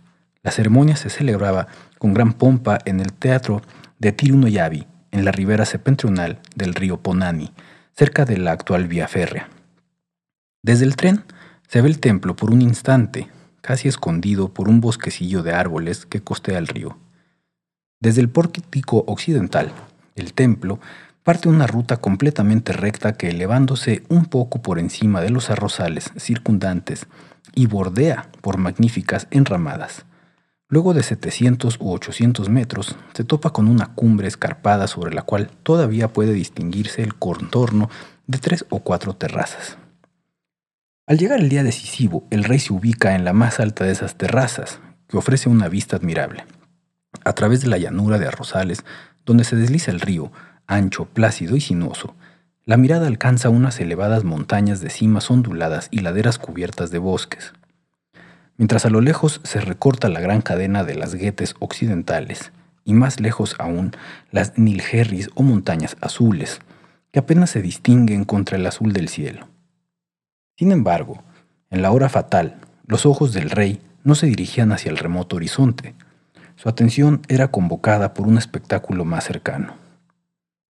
La 0.42 0.50
ceremonia 0.50 0.96
se 0.96 1.10
celebraba 1.10 1.68
con 1.98 2.14
gran 2.14 2.32
pompa 2.32 2.78
en 2.86 3.00
el 3.00 3.12
teatro 3.12 3.60
de 3.98 4.12
Tirunoyavi, 4.12 4.86
en 5.10 5.26
la 5.26 5.30
ribera 5.30 5.66
septentrional 5.66 6.40
del 6.56 6.72
río 6.72 7.02
Ponani, 7.02 7.52
cerca 7.92 8.24
de 8.24 8.38
la 8.38 8.52
actual 8.52 8.88
vía 8.88 9.08
férrea. 9.08 9.50
Desde 10.62 10.86
el 10.86 10.96
tren 10.96 11.22
se 11.68 11.82
ve 11.82 11.88
el 11.90 12.00
templo 12.00 12.34
por 12.34 12.50
un 12.50 12.62
instante, 12.62 13.28
casi 13.60 13.88
escondido 13.88 14.54
por 14.54 14.70
un 14.70 14.80
bosquecillo 14.80 15.42
de 15.42 15.52
árboles 15.52 16.06
que 16.06 16.22
costea 16.22 16.56
el 16.56 16.68
río. 16.68 16.96
Desde 18.00 18.22
el 18.22 18.30
pórtico 18.30 19.04
occidental, 19.06 19.70
el 20.14 20.32
templo 20.32 20.80
parte 21.24 21.50
una 21.50 21.66
ruta 21.66 21.98
completamente 21.98 22.72
recta 22.72 23.12
que 23.12 23.28
elevándose 23.28 24.02
un 24.08 24.24
poco 24.24 24.62
por 24.62 24.78
encima 24.78 25.20
de 25.20 25.28
los 25.28 25.50
arrozales 25.50 26.10
circundantes 26.16 27.06
y 27.54 27.66
bordea 27.66 28.30
por 28.40 28.58
magníficas 28.58 29.26
enramadas. 29.30 30.04
Luego 30.68 30.94
de 30.94 31.02
700 31.02 31.76
u 31.78 31.92
800 31.92 32.48
metros, 32.48 32.96
se 33.12 33.24
topa 33.24 33.50
con 33.50 33.68
una 33.68 33.94
cumbre 33.94 34.28
escarpada 34.28 34.86
sobre 34.86 35.14
la 35.14 35.22
cual 35.22 35.50
todavía 35.62 36.08
puede 36.08 36.32
distinguirse 36.32 37.02
el 37.02 37.14
contorno 37.14 37.90
de 38.26 38.38
tres 38.38 38.64
o 38.70 38.80
cuatro 38.80 39.14
terrazas. 39.14 39.78
Al 41.06 41.18
llegar 41.18 41.38
el 41.38 41.50
día 41.50 41.62
decisivo, 41.62 42.26
el 42.30 42.44
rey 42.44 42.58
se 42.58 42.72
ubica 42.72 43.14
en 43.14 43.24
la 43.24 43.34
más 43.34 43.60
alta 43.60 43.84
de 43.84 43.92
esas 43.92 44.16
terrazas, 44.16 44.80
que 45.06 45.18
ofrece 45.18 45.50
una 45.50 45.68
vista 45.68 45.96
admirable. 45.96 46.46
A 47.24 47.34
través 47.34 47.60
de 47.60 47.68
la 47.68 47.76
llanura 47.76 48.18
de 48.18 48.26
arrozales, 48.26 48.84
donde 49.26 49.44
se 49.44 49.54
desliza 49.54 49.90
el 49.90 50.00
río, 50.00 50.32
ancho, 50.66 51.04
plácido 51.04 51.56
y 51.56 51.60
sinuoso, 51.60 52.14
la 52.66 52.76
mirada 52.78 53.06
alcanza 53.06 53.50
unas 53.50 53.78
elevadas 53.80 54.24
montañas 54.24 54.80
de 54.80 54.88
cimas 54.88 55.30
onduladas 55.30 55.88
y 55.90 56.00
laderas 56.00 56.38
cubiertas 56.38 56.90
de 56.90 56.98
bosques. 56.98 57.52
Mientras 58.56 58.86
a 58.86 58.90
lo 58.90 59.00
lejos 59.00 59.40
se 59.44 59.60
recorta 59.60 60.08
la 60.08 60.20
gran 60.20 60.40
cadena 60.40 60.84
de 60.84 60.94
las 60.94 61.14
guetes 61.14 61.56
occidentales, 61.58 62.52
y 62.84 62.94
más 62.94 63.20
lejos 63.20 63.56
aún 63.58 63.92
las 64.30 64.58
Nilgerris 64.58 65.30
o 65.34 65.42
montañas 65.42 65.96
azules, 66.00 66.60
que 67.10 67.18
apenas 67.18 67.50
se 67.50 67.62
distinguen 67.62 68.24
contra 68.24 68.56
el 68.56 68.66
azul 68.66 68.92
del 68.92 69.08
cielo. 69.08 69.48
Sin 70.56 70.72
embargo, 70.72 71.22
en 71.70 71.82
la 71.82 71.90
hora 71.90 72.08
fatal, 72.08 72.56
los 72.86 73.06
ojos 73.06 73.32
del 73.32 73.50
rey 73.50 73.80
no 74.04 74.14
se 74.14 74.26
dirigían 74.26 74.72
hacia 74.72 74.90
el 74.90 74.98
remoto 74.98 75.36
horizonte. 75.36 75.94
Su 76.56 76.68
atención 76.68 77.22
era 77.28 77.48
convocada 77.48 78.14
por 78.14 78.26
un 78.26 78.38
espectáculo 78.38 79.04
más 79.04 79.24
cercano. 79.24 79.74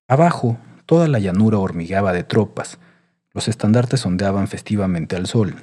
Abajo, 0.08 0.58
toda 0.86 1.08
la 1.08 1.18
llanura 1.18 1.58
hormigueaba 1.58 2.12
de 2.12 2.24
tropas. 2.24 2.78
Los 3.32 3.48
estandartes 3.48 4.04
ondeaban 4.06 4.48
festivamente 4.48 5.16
al 5.16 5.26
sol. 5.26 5.56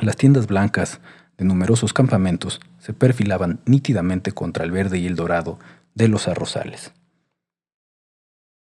Las 0.00 0.16
tiendas 0.16 0.46
blancas 0.46 1.00
de 1.38 1.44
numerosos 1.44 1.92
campamentos 1.92 2.60
se 2.78 2.92
perfilaban 2.92 3.60
nítidamente 3.66 4.32
contra 4.32 4.64
el 4.64 4.70
verde 4.70 4.98
y 4.98 5.06
el 5.06 5.16
dorado 5.16 5.58
de 5.94 6.08
los 6.08 6.28
arrozales. 6.28 6.92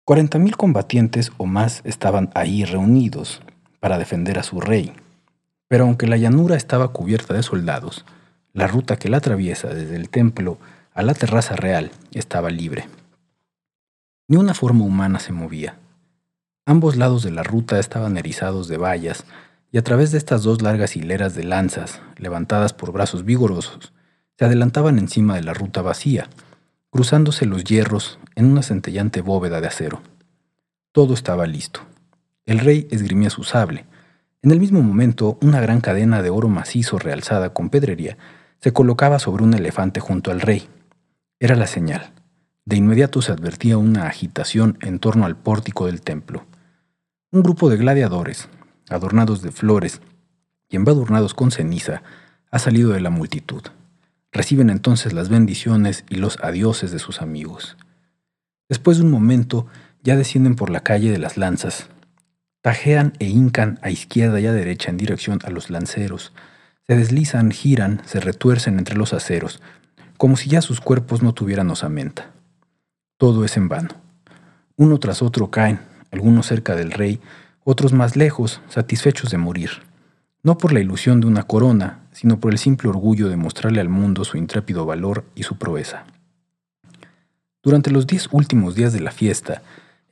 Cuarenta 0.05 0.38
mil 0.38 0.56
combatientes 0.56 1.32
o 1.36 1.46
más 1.46 1.82
estaban 1.84 2.30
ahí 2.34 2.64
reunidos, 2.64 3.42
para 3.80 3.98
defender 3.98 4.38
a 4.38 4.42
su 4.42 4.60
rey. 4.60 4.92
Pero 5.68 5.84
aunque 5.84 6.06
la 6.06 6.16
llanura 6.16 6.56
estaba 6.56 6.92
cubierta 6.92 7.34
de 7.34 7.42
soldados, 7.42 8.05
la 8.52 8.66
ruta 8.66 8.96
que 8.96 9.09
la 9.09 9.18
atraviesa 9.18 9.68
desde 9.68 9.96
el 9.96 10.09
templo 10.09 10.59
a 10.94 11.02
la 11.02 11.14
terraza 11.14 11.55
real 11.56 11.90
estaba 12.12 12.50
libre. 12.50 12.86
Ni 14.30 14.36
una 14.36 14.52
forma 14.52 14.84
humana 14.84 15.20
se 15.20 15.32
movía. 15.32 15.78
Ambos 16.66 16.96
lados 16.96 17.22
de 17.22 17.30
la 17.30 17.42
ruta 17.42 17.78
estaban 17.78 18.18
erizados 18.18 18.68
de 18.68 18.76
vallas, 18.76 19.24
y 19.72 19.78
a 19.78 19.82
través 19.82 20.12
de 20.12 20.18
estas 20.18 20.42
dos 20.42 20.60
largas 20.60 20.96
hileras 20.96 21.34
de 21.34 21.44
lanzas, 21.44 22.02
levantadas 22.18 22.74
por 22.74 22.92
brazos 22.92 23.24
vigorosos, 23.24 23.94
se 24.38 24.44
adelantaban 24.44 24.98
encima 24.98 25.34
de 25.34 25.42
la 25.42 25.55
ruta 25.55 25.80
vacía, 25.80 26.28
cruzándose 26.90 27.46
los 27.46 27.64
hierros 27.64 28.18
en 28.34 28.44
una 28.44 28.62
centellante 28.62 29.22
bóveda 29.22 29.62
de 29.62 29.68
acero. 29.68 30.02
Todo 30.92 31.14
estaba 31.14 31.46
listo. 31.46 31.80
El 32.44 32.59
rey 32.59 32.86
esgrimía 32.90 33.30
su 33.30 33.44
sable. 33.44 33.86
En 34.42 34.50
el 34.50 34.60
mismo 34.60 34.82
momento, 34.82 35.38
una 35.40 35.62
gran 35.62 35.80
cadena 35.80 36.22
de 36.22 36.28
oro 36.28 36.50
macizo 36.50 36.98
realzada 36.98 37.55
con 37.55 37.70
pedrería 37.70 38.18
se 38.60 38.74
colocaba 38.74 39.18
sobre 39.18 39.42
un 39.42 39.55
elefante 39.55 40.00
junto 40.00 40.30
al 40.30 40.42
rey. 40.42 40.68
Era 41.40 41.56
la 41.56 41.66
señal. 41.66 42.12
De 42.69 42.77
inmediato 42.77 43.23
se 43.23 43.32
advertía 43.32 43.78
una 43.78 44.09
agitación 44.09 44.77
en 44.82 44.99
torno 44.99 45.24
al 45.24 45.39
pórtico 45.39 45.86
del 45.86 46.03
templo. 46.03 46.45
Un 47.32 47.43
grupo 47.43 47.70
de 47.70 47.78
gladiadores, 47.78 48.51
adornados 48.90 49.40
de 49.40 49.53
flores 49.53 50.03
y 50.69 50.77
embadurnados 50.77 51.32
con 51.32 51.51
ceniza, 51.51 52.03
ha 52.51 52.59
salido 52.59 52.90
de 52.90 53.01
la 53.01 53.09
multitud. 53.09 53.62
Reciben 54.32 54.69
entonces 54.69 55.15
las 55.15 55.31
bendiciones 55.31 56.05
y 56.11 56.16
los 56.16 56.39
adioses 56.43 56.90
de 56.90 56.99
sus 56.99 57.23
amigos. 57.23 57.78
Después 58.69 58.99
de 58.99 59.05
un 59.05 59.11
momento, 59.11 59.66
ya 60.03 60.16
descienden 60.16 60.55
por 60.55 60.69
la 60.69 60.81
calle 60.81 61.11
de 61.11 61.19
las 61.19 61.39
lanzas, 61.39 61.89
Tajean 62.61 63.15
e 63.19 63.28
hincan 63.28 63.78
a 63.81 63.89
izquierda 63.89 64.40
y 64.40 64.47
a 64.47 64.53
derecha 64.53 64.90
en 64.90 64.99
dirección 64.99 65.39
a 65.45 65.49
los 65.49 65.70
lanceros. 65.70 66.35
Se 66.86 66.97
deslizan, 66.99 67.51
giran, 67.51 68.03
se 68.05 68.20
retuercen 68.20 68.78
entre 68.78 68.95
los 68.95 69.15
aceros, 69.15 69.62
como 70.19 70.36
si 70.36 70.51
ya 70.51 70.61
sus 70.61 70.82
cuerpos 70.82 71.23
no 71.23 71.32
tuvieran 71.32 71.70
osamenta. 71.70 72.35
Todo 73.19 73.45
es 73.45 73.57
en 73.57 73.69
vano. 73.69 73.89
Uno 74.77 74.99
tras 74.99 75.23
otro 75.23 75.51
caen, 75.51 75.81
algunos 76.12 76.47
cerca 76.47 76.77
del 76.77 76.93
rey, 76.93 77.20
otros 77.65 77.93
más 77.93 78.15
lejos, 78.15 78.61
satisfechos 78.69 79.32
de 79.32 79.39
morir. 79.39 79.70
No 80.45 80.57
por 80.57 80.73
la 80.73 80.78
ilusión 80.78 81.20
de 81.20 81.27
una 81.27 81.43
corona, 81.43 81.99
sino 82.12 82.39
por 82.39 82.53
el 82.53 82.59
simple 82.59 82.89
orgullo 82.89 83.28
de 83.28 83.36
mostrarle 83.36 83.81
al 83.81 83.89
mundo 83.89 84.24
su 84.24 84.36
intrépido 84.36 84.86
valor 84.86 85.24
y 85.35 85.43
su 85.43 85.59
proeza. 85.59 86.05
Durante 87.61 87.90
los 87.90 88.07
diez 88.07 88.28
últimos 88.31 88.77
días 88.77 88.93
de 88.93 89.01
la 89.01 89.11
fiesta, 89.11 89.62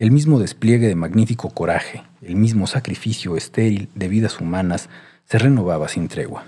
el 0.00 0.10
mismo 0.10 0.40
despliegue 0.40 0.88
de 0.88 0.96
magnífico 0.96 1.50
coraje, 1.50 2.02
el 2.22 2.34
mismo 2.34 2.66
sacrificio 2.66 3.36
estéril 3.36 3.88
de 3.94 4.08
vidas 4.08 4.40
humanas 4.40 4.88
se 5.26 5.38
renovaba 5.38 5.86
sin 5.86 6.08
tregua. 6.08 6.44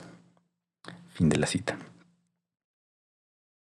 Fin 1.14 1.28
de 1.28 1.36
la 1.36 1.46
cita. 1.46 1.78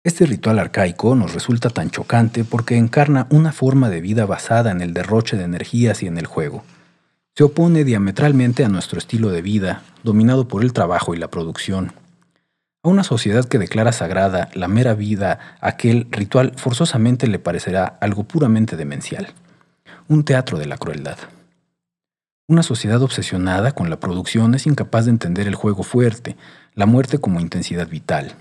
Este 0.06 0.28
ritual 0.28 0.60
arcaico 0.60 1.16
nos 1.16 1.34
resulta 1.34 1.72
tan 1.72 1.90
chocante 1.90 2.44
porque 2.44 2.78
encarna 2.78 3.26
una 3.32 3.52
forma 3.52 3.90
de 3.90 4.02
vida 4.02 4.28
basada 4.28 4.70
en 4.70 4.82
el 4.82 4.94
derroche 4.94 5.36
de 5.36 5.46
energías 5.46 6.04
y 6.04 6.06
en 6.06 6.20
el 6.20 6.28
juego. 6.28 6.64
Se 7.36 7.44
opone 7.44 7.84
diametralmente 7.84 8.64
a 8.64 8.70
nuestro 8.70 9.00
estilo 9.00 9.30
de 9.30 9.42
vida, 9.42 9.82
dominado 10.04 10.48
por 10.48 10.62
el 10.62 10.74
trabajo 10.74 11.16
y 11.16 11.18
la 11.18 11.32
producción. 11.32 11.92
A 12.84 12.90
una 12.90 13.04
sociedad 13.04 13.46
que 13.46 13.58
declara 13.58 13.94
sagrada 13.94 14.52
la 14.54 14.68
mera 14.68 14.94
vida, 14.94 15.58
aquel 15.60 16.08
ritual 16.12 16.54
forzosamente 16.56 17.26
le 17.26 17.40
parecerá 17.40 17.98
algo 18.00 18.26
puramente 18.26 18.78
demencial 18.78 19.34
un 20.08 20.24
teatro 20.24 20.60
de 20.60 20.68
la 20.68 20.78
crueldad. 20.78 21.18
Una 22.48 22.62
sociedad 22.62 23.02
obsesionada 23.02 23.72
con 23.72 23.90
la 23.90 24.00
producción 24.00 24.54
es 24.54 24.68
incapaz 24.68 25.06
de 25.06 25.12
entender 25.12 25.48
el 25.48 25.56
juego 25.56 25.82
fuerte, 25.82 26.36
la 26.76 26.86
muerte 26.86 27.18
como 27.18 27.40
intensidad 27.40 27.90
vital. 27.90 28.36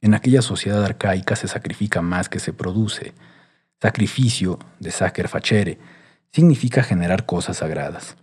En 0.00 0.14
aquella 0.14 0.42
sociedad 0.42 0.84
arcaica 0.84 1.36
se 1.36 1.48
sacrifica 1.48 2.02
más 2.02 2.28
que 2.28 2.38
se 2.38 2.52
produce. 2.52 3.14
Sacrificio, 3.80 4.58
de 4.80 4.90
sacer 4.90 5.28
facere, 5.28 5.78
significa 6.32 6.82
generar 6.82 7.26
cosas 7.26 7.58
sagradas. 7.58 8.16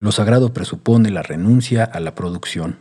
Lo 0.00 0.12
sagrado 0.12 0.52
presupone 0.52 1.10
la 1.10 1.22
renuncia 1.22 1.84
a 1.84 2.00
la 2.00 2.14
producción. 2.14 2.78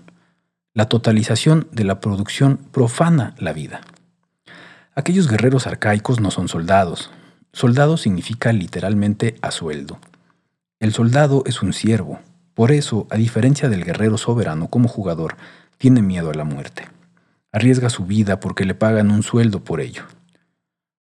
La 0.73 0.88
totalización 0.88 1.68
de 1.72 1.84
la 1.84 1.99
producción 1.99 2.57
profana 2.72 3.35
la 3.39 3.53
vida. 3.53 3.81
Aquellos 4.95 5.30
guerreros 5.30 5.68
arcaicos 5.68 6.19
no 6.19 6.31
son 6.31 6.48
soldados, 6.48 7.11
Soldado 7.57 7.98
significa 7.98 8.53
literalmente 8.53 9.35
a 9.41 9.49
sueldo. 9.49 9.99
El 10.80 10.94
soldado 10.94 11.41
es 11.48 11.64
un 11.64 11.73
siervo, 11.73 12.19
por 12.53 12.72
eso, 12.72 13.07
a 13.10 13.18
diferencia 13.18 13.68
del 13.68 13.84
guerrero 13.84 14.19
soberano 14.19 14.68
como 14.68 14.88
jugador, 14.88 15.38
tiene 15.80 16.03
miedo 16.03 16.30
a 16.30 16.35
la 16.35 16.44
muerte. 16.44 16.88
Arriesga 17.57 17.89
su 17.89 18.05
vida 18.05 18.39
porque 18.39 18.65
le 18.65 18.75
pagan 18.75 19.09
un 19.09 19.23
sueldo 19.23 19.63
por 19.63 19.81
ello. 19.81 20.03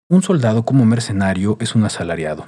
Un 0.09 0.23
soldado 0.23 0.65
como 0.65 0.85
mercenario 0.85 1.55
es 1.59 1.75
un 1.75 1.83
asalariado. 1.83 2.47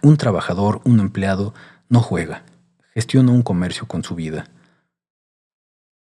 Un 0.00 0.16
trabajador, 0.16 0.80
un 0.84 1.00
empleado, 1.00 1.52
no 1.90 2.00
juega, 2.00 2.44
gestiona 2.94 3.32
un 3.32 3.42
comercio 3.42 3.86
con 3.86 4.04
su 4.04 4.14
vida. 4.14 4.46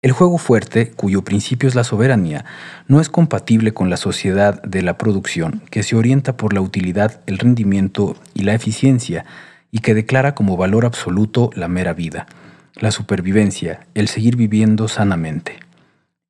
El 0.01 0.11
juego 0.11 0.39
fuerte, 0.39 0.91
cuyo 0.91 1.23
principio 1.23 1.69
es 1.69 1.75
la 1.75 1.85
soberanía, 1.85 2.43
no 2.89 2.99
es 2.99 3.07
compatible 3.07 3.73
con 3.73 3.89
la 3.89 3.95
sociedad 3.95 4.61
de 4.63 4.81
la 4.81 4.97
producción, 4.97 5.61
que 5.71 5.83
se 5.83 5.95
orienta 5.95 6.35
por 6.35 6.53
la 6.53 6.59
utilidad, 6.59 7.21
el 7.27 7.37
rendimiento 7.37 8.17
y 8.33 8.43
la 8.43 8.55
eficiencia, 8.55 9.23
y 9.71 9.79
que 9.79 9.93
declara 9.93 10.35
como 10.35 10.57
valor 10.57 10.83
absoluto 10.83 11.49
la 11.55 11.69
mera 11.69 11.93
vida, 11.93 12.27
la 12.75 12.91
supervivencia, 12.91 13.87
el 13.93 14.09
seguir 14.09 14.35
viviendo 14.35 14.89
sanamente. 14.89 15.70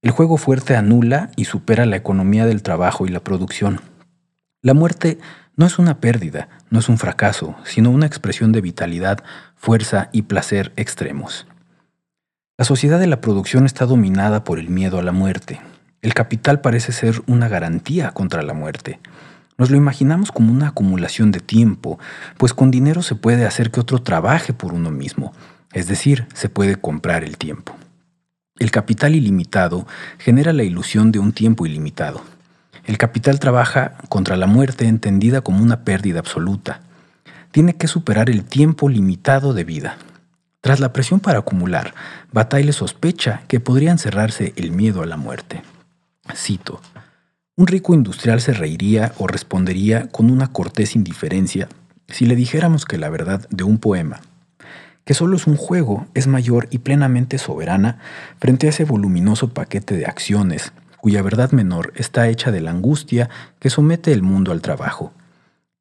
El 0.02 0.10
juego 0.10 0.38
fuerte 0.38 0.76
anula 0.76 1.30
y 1.36 1.46
supera 1.46 1.86
la 1.86 1.96
economía 1.96 2.48
del 2.48 2.64
trabajo 2.64 3.06
y 3.06 3.10
la 3.10 3.20
producción. 3.20 3.82
La 4.64 4.74
muerte 4.74 5.20
no 5.56 5.68
es 5.68 5.78
una 5.78 6.00
pérdida, 6.00 6.50
no 6.72 6.80
es 6.80 6.90
un 6.90 6.98
fracaso, 6.98 7.56
sino 7.66 7.92
una 7.92 8.08
expresión 8.08 8.52
de 8.52 8.62
vitalidad, 8.62 9.24
fuerza 9.56 10.10
y 10.12 10.24
placer 10.24 10.74
extremos. 10.76 11.46
La 12.58 12.66
sociedad 12.66 13.00
de 13.00 13.06
la 13.06 13.22
producción 13.22 13.68
está 13.68 13.86
dominada 13.86 14.44
por 14.44 14.58
el 14.58 14.70
miedo 14.70 14.98
a 14.98 15.04
la 15.04 15.12
muerte. 15.12 15.62
El 16.02 16.16
capital 16.16 16.62
parece 16.62 16.94
ser 16.94 17.22
una 17.28 17.48
garantía 17.48 18.10
contra 18.10 18.42
la 18.42 18.56
muerte. 18.56 19.00
Nos 19.60 19.70
lo 19.70 19.78
imaginamos 19.78 20.32
como 20.32 20.52
una 20.52 20.70
acumulación 20.70 21.32
de 21.32 21.42
tiempo, 21.42 22.00
pues 22.38 22.56
con 22.56 22.72
dinero 22.72 23.04
se 23.04 23.14
puede 23.14 23.46
hacer 23.46 23.70
que 23.70 23.80
otro 23.80 24.02
trabaje 24.02 24.52
por 24.52 24.74
uno 24.74 24.90
mismo, 24.90 25.32
es 25.74 25.88
decir, 25.88 26.28
se 26.34 26.50
puede 26.50 26.76
comprar 26.78 27.24
el 27.24 27.38
tiempo. 27.38 27.76
El 28.60 28.72
capital 28.72 29.16
ilimitado 29.16 29.88
genera 30.18 30.54
la 30.54 30.64
ilusión 30.64 31.12
de 31.12 31.20
un 31.20 31.32
tiempo 31.32 31.66
ilimitado. 31.66 32.22
El 32.86 32.98
capital 32.98 33.40
trabaja 33.40 33.98
contra 34.10 34.38
la 34.38 34.48
muerte 34.48 34.88
entendida 34.88 35.42
como 35.42 35.64
una 35.64 35.84
pérdida 35.84 36.20
absoluta. 36.20 36.82
Tiene 37.52 37.76
que 37.76 37.88
superar 37.88 38.30
el 38.30 38.44
tiempo 38.44 38.90
limitado 38.90 39.54
de 39.54 39.64
vida. 39.64 39.98
Tras 40.62 40.80
la 40.80 40.94
presión 40.94 41.20
para 41.20 41.40
acumular, 41.40 41.94
Bataille 42.32 42.74
sospecha 42.74 43.44
que 43.48 43.60
podría 43.60 43.92
encerrarse 43.92 44.54
el 44.56 44.72
miedo 44.72 45.02
a 45.02 45.08
la 45.08 45.18
muerte. 45.18 45.64
Cito, 46.36 46.82
un 47.56 47.68
rico 47.68 47.94
industrial 47.94 48.42
se 48.42 48.54
reiría 48.54 49.14
o 49.18 49.28
respondería 49.28 50.08
con 50.08 50.30
una 50.30 50.52
cortés 50.52 50.96
indiferencia 50.96 51.68
si 52.08 52.26
le 52.26 52.36
dijéramos 52.36 52.86
que 52.86 52.98
la 52.98 53.10
verdad 53.10 53.48
de 53.50 53.64
un 53.64 53.78
poema, 53.78 54.22
que 55.06 55.14
solo 55.14 55.36
es 55.36 55.48
un 55.48 55.58
juego, 55.58 56.08
es 56.14 56.28
mayor 56.28 56.68
y 56.72 56.80
plenamente 56.80 57.38
soberana 57.38 58.00
frente 58.40 58.68
a 58.68 58.70
ese 58.70 58.86
voluminoso 58.86 59.54
paquete 59.54 59.96
de 59.96 60.06
acciones 60.06 60.74
cuya 61.02 61.24
verdad 61.24 61.52
menor 61.52 61.92
está 61.96 62.30
hecha 62.30 62.52
de 62.52 62.62
la 62.62 62.72
angustia 62.72 63.30
que 63.60 63.70
somete 63.70 64.14
el 64.14 64.22
mundo 64.22 64.52
al 64.52 64.62
trabajo, 64.62 65.12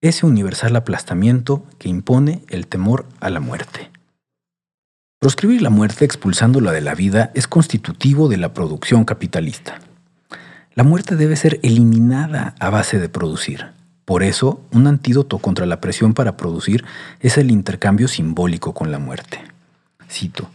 ese 0.01 0.25
universal 0.25 0.75
aplastamiento 0.75 1.63
que 1.79 1.91
impone 1.91 2.43
el 2.49 2.67
temor 2.67 3.07
a 3.21 3.29
la 3.29 3.39
muerte. 3.39 3.91
Proscribir 5.21 5.61
la 5.61 5.69
muerte 5.69 6.07
expulsándola 6.07 6.73
de 6.73 6.81
la 6.81 6.95
vida 6.95 7.31
es 7.35 7.47
constitutivo 7.47 8.29
de 8.29 8.39
la 8.39 8.55
producción 8.55 9.05
capitalista. 9.05 9.79
La 10.75 10.85
muerte 10.85 11.17
debe 11.17 11.37
ser 11.37 11.61
eliminada 11.63 12.55
a 12.59 12.71
base 12.71 12.99
de 12.99 13.11
producir. 13.11 13.73
Por 14.05 14.23
eso, 14.23 14.61
un 14.73 14.87
antídoto 14.87 15.39
contra 15.39 15.67
la 15.67 15.81
presión 15.81 16.15
para 16.15 16.37
producir 16.37 16.85
es 17.21 17.39
el 17.39 17.51
intercambio 17.51 18.09
simbólico 18.09 18.75
con 18.75 18.91
la 18.91 18.99
muerte. 18.99 19.41
Cito, 20.09 20.51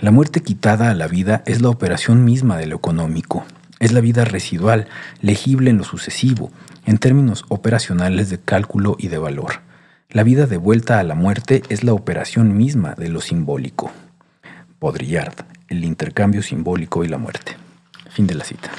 la 0.00 0.10
muerte 0.10 0.40
quitada 0.40 0.90
a 0.90 0.94
la 0.94 1.06
vida 1.06 1.42
es 1.46 1.60
la 1.60 1.68
operación 1.68 2.24
misma 2.24 2.56
de 2.56 2.66
lo 2.66 2.76
económico, 2.76 3.44
es 3.78 3.92
la 3.92 4.00
vida 4.00 4.24
residual, 4.24 4.88
legible 5.20 5.70
en 5.70 5.78
lo 5.78 5.84
sucesivo, 5.84 6.50
en 6.86 6.98
términos 6.98 7.44
operacionales 7.48 8.30
de 8.30 8.38
cálculo 8.40 8.96
y 8.98 9.08
de 9.08 9.18
valor. 9.18 9.60
La 10.10 10.22
vida 10.22 10.46
de 10.46 10.56
vuelta 10.56 10.98
a 10.98 11.02
la 11.02 11.14
muerte 11.14 11.62
es 11.68 11.84
la 11.84 11.92
operación 11.92 12.56
misma 12.56 12.94
de 12.94 13.08
lo 13.08 13.20
simbólico. 13.20 13.90
Baudrillard, 14.80 15.34
el 15.68 15.84
intercambio 15.84 16.42
simbólico 16.42 17.04
y 17.04 17.08
la 17.08 17.18
muerte. 17.18 17.56
Fin 18.10 18.26
de 18.26 18.34
la 18.34 18.44
cita. 18.44 18.70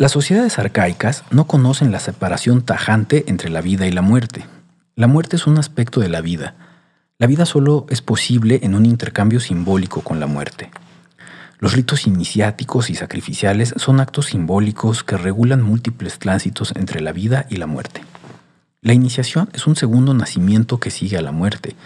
Las 0.00 0.12
sociedades 0.12 0.58
arcaicas 0.58 1.24
no 1.30 1.46
conocen 1.46 1.92
la 1.92 2.00
separación 2.00 2.62
tajante 2.62 3.24
entre 3.26 3.50
la 3.50 3.60
vida 3.60 3.86
y 3.86 3.92
la 3.92 4.00
muerte. 4.00 4.46
La 4.96 5.08
muerte 5.08 5.36
es 5.36 5.46
un 5.46 5.58
aspecto 5.58 6.00
de 6.00 6.08
la 6.08 6.22
vida. 6.22 6.54
La 7.18 7.26
vida 7.26 7.44
solo 7.44 7.84
es 7.90 8.00
posible 8.00 8.60
en 8.62 8.74
un 8.74 8.86
intercambio 8.86 9.40
simbólico 9.40 10.00
con 10.00 10.18
la 10.18 10.26
muerte. 10.26 10.70
Los 11.58 11.74
ritos 11.74 12.06
iniciáticos 12.06 12.88
y 12.88 12.94
sacrificiales 12.94 13.74
son 13.76 14.00
actos 14.00 14.28
simbólicos 14.28 15.04
que 15.04 15.18
regulan 15.18 15.60
múltiples 15.60 16.18
tránsitos 16.18 16.72
entre 16.76 17.02
la 17.02 17.12
vida 17.12 17.44
y 17.50 17.56
la 17.56 17.66
muerte. 17.66 18.00
La 18.80 18.94
iniciación 18.94 19.50
es 19.52 19.66
un 19.66 19.76
segundo 19.76 20.14
nacimiento 20.14 20.80
que 20.80 20.90
sigue 20.90 21.18
a 21.18 21.22
la 21.22 21.30
muerte. 21.30 21.76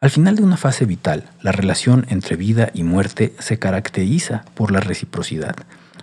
Al 0.00 0.10
final 0.10 0.36
de 0.36 0.44
una 0.44 0.56
fase 0.56 0.84
vital, 0.84 1.24
la 1.42 1.50
relación 1.50 2.06
entre 2.10 2.36
vida 2.36 2.70
y 2.74 2.84
muerte 2.84 3.34
se 3.40 3.58
caracteriza 3.58 4.44
por 4.54 4.70
la 4.70 4.78
reciprocidad. 4.78 5.56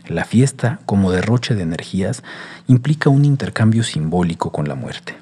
La 0.07 0.25
fiesta, 0.25 0.80
como 0.85 1.11
derroche 1.11 1.55
de 1.55 1.63
energías, 1.63 2.23
implica 2.67 3.09
un 3.09 3.25
intercambio 3.25 3.84
simbólico 3.84 4.51
con 4.51 4.67
la 4.67 4.75
muerte. 4.75 5.15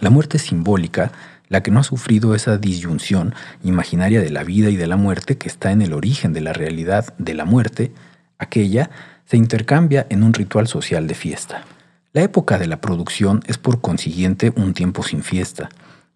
La 0.00 0.10
muerte 0.10 0.38
simbólica 0.38 1.10
la 1.48 1.62
que 1.62 1.70
no 1.70 1.80
ha 1.80 1.84
sufrido 1.84 2.34
esa 2.34 2.58
disyunción 2.58 3.34
imaginaria 3.64 4.20
de 4.20 4.30
la 4.30 4.44
vida 4.44 4.70
y 4.70 4.76
de 4.76 4.86
la 4.86 4.96
muerte 4.96 5.38
que 5.38 5.48
está 5.48 5.72
en 5.72 5.82
el 5.82 5.92
origen 5.92 6.32
de 6.32 6.40
la 6.40 6.52
realidad 6.52 7.14
de 7.18 7.34
la 7.34 7.44
muerte, 7.44 7.92
aquella 8.38 8.90
se 9.24 9.36
intercambia 9.36 10.06
en 10.10 10.22
un 10.22 10.34
ritual 10.34 10.68
social 10.68 11.06
de 11.06 11.14
fiesta. 11.14 11.64
La 12.12 12.22
época 12.22 12.58
de 12.58 12.66
la 12.66 12.80
producción 12.80 13.42
es 13.46 13.58
por 13.58 13.80
consiguiente 13.80 14.52
un 14.56 14.74
tiempo 14.74 15.02
sin 15.02 15.22
fiesta. 15.22 15.68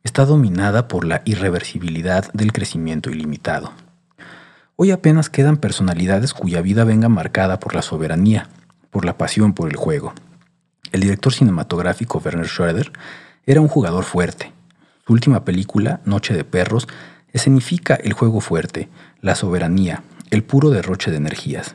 Está 0.04 0.24
dominada 0.24 0.88
por 0.88 1.04
la 1.04 1.22
irreversibilidad 1.24 2.32
del 2.32 2.52
crecimiento 2.52 3.10
ilimitado. 3.10 3.72
Hoy 4.76 4.90
apenas 4.90 5.30
quedan 5.30 5.58
personalidades 5.58 6.34
cuya 6.34 6.62
vida 6.62 6.84
venga 6.84 7.08
marcada 7.08 7.60
por 7.60 7.74
la 7.74 7.82
soberanía, 7.82 8.48
por 8.90 9.04
la 9.04 9.18
pasión 9.18 9.52
por 9.52 9.68
el 9.68 9.76
juego. 9.76 10.14
El 10.92 11.00
director 11.00 11.32
cinematográfico 11.32 12.20
Werner 12.24 12.46
Schroeder 12.46 12.92
era 13.46 13.60
un 13.60 13.68
jugador 13.68 14.04
fuerte, 14.04 14.52
su 15.06 15.14
última 15.14 15.44
película, 15.44 16.00
Noche 16.04 16.32
de 16.32 16.44
Perros, 16.44 16.86
escenifica 17.32 17.94
el 17.96 18.12
juego 18.12 18.40
fuerte, 18.40 18.88
la 19.20 19.34
soberanía, 19.34 20.04
el 20.30 20.44
puro 20.44 20.70
derroche 20.70 21.10
de 21.10 21.16
energías. 21.16 21.74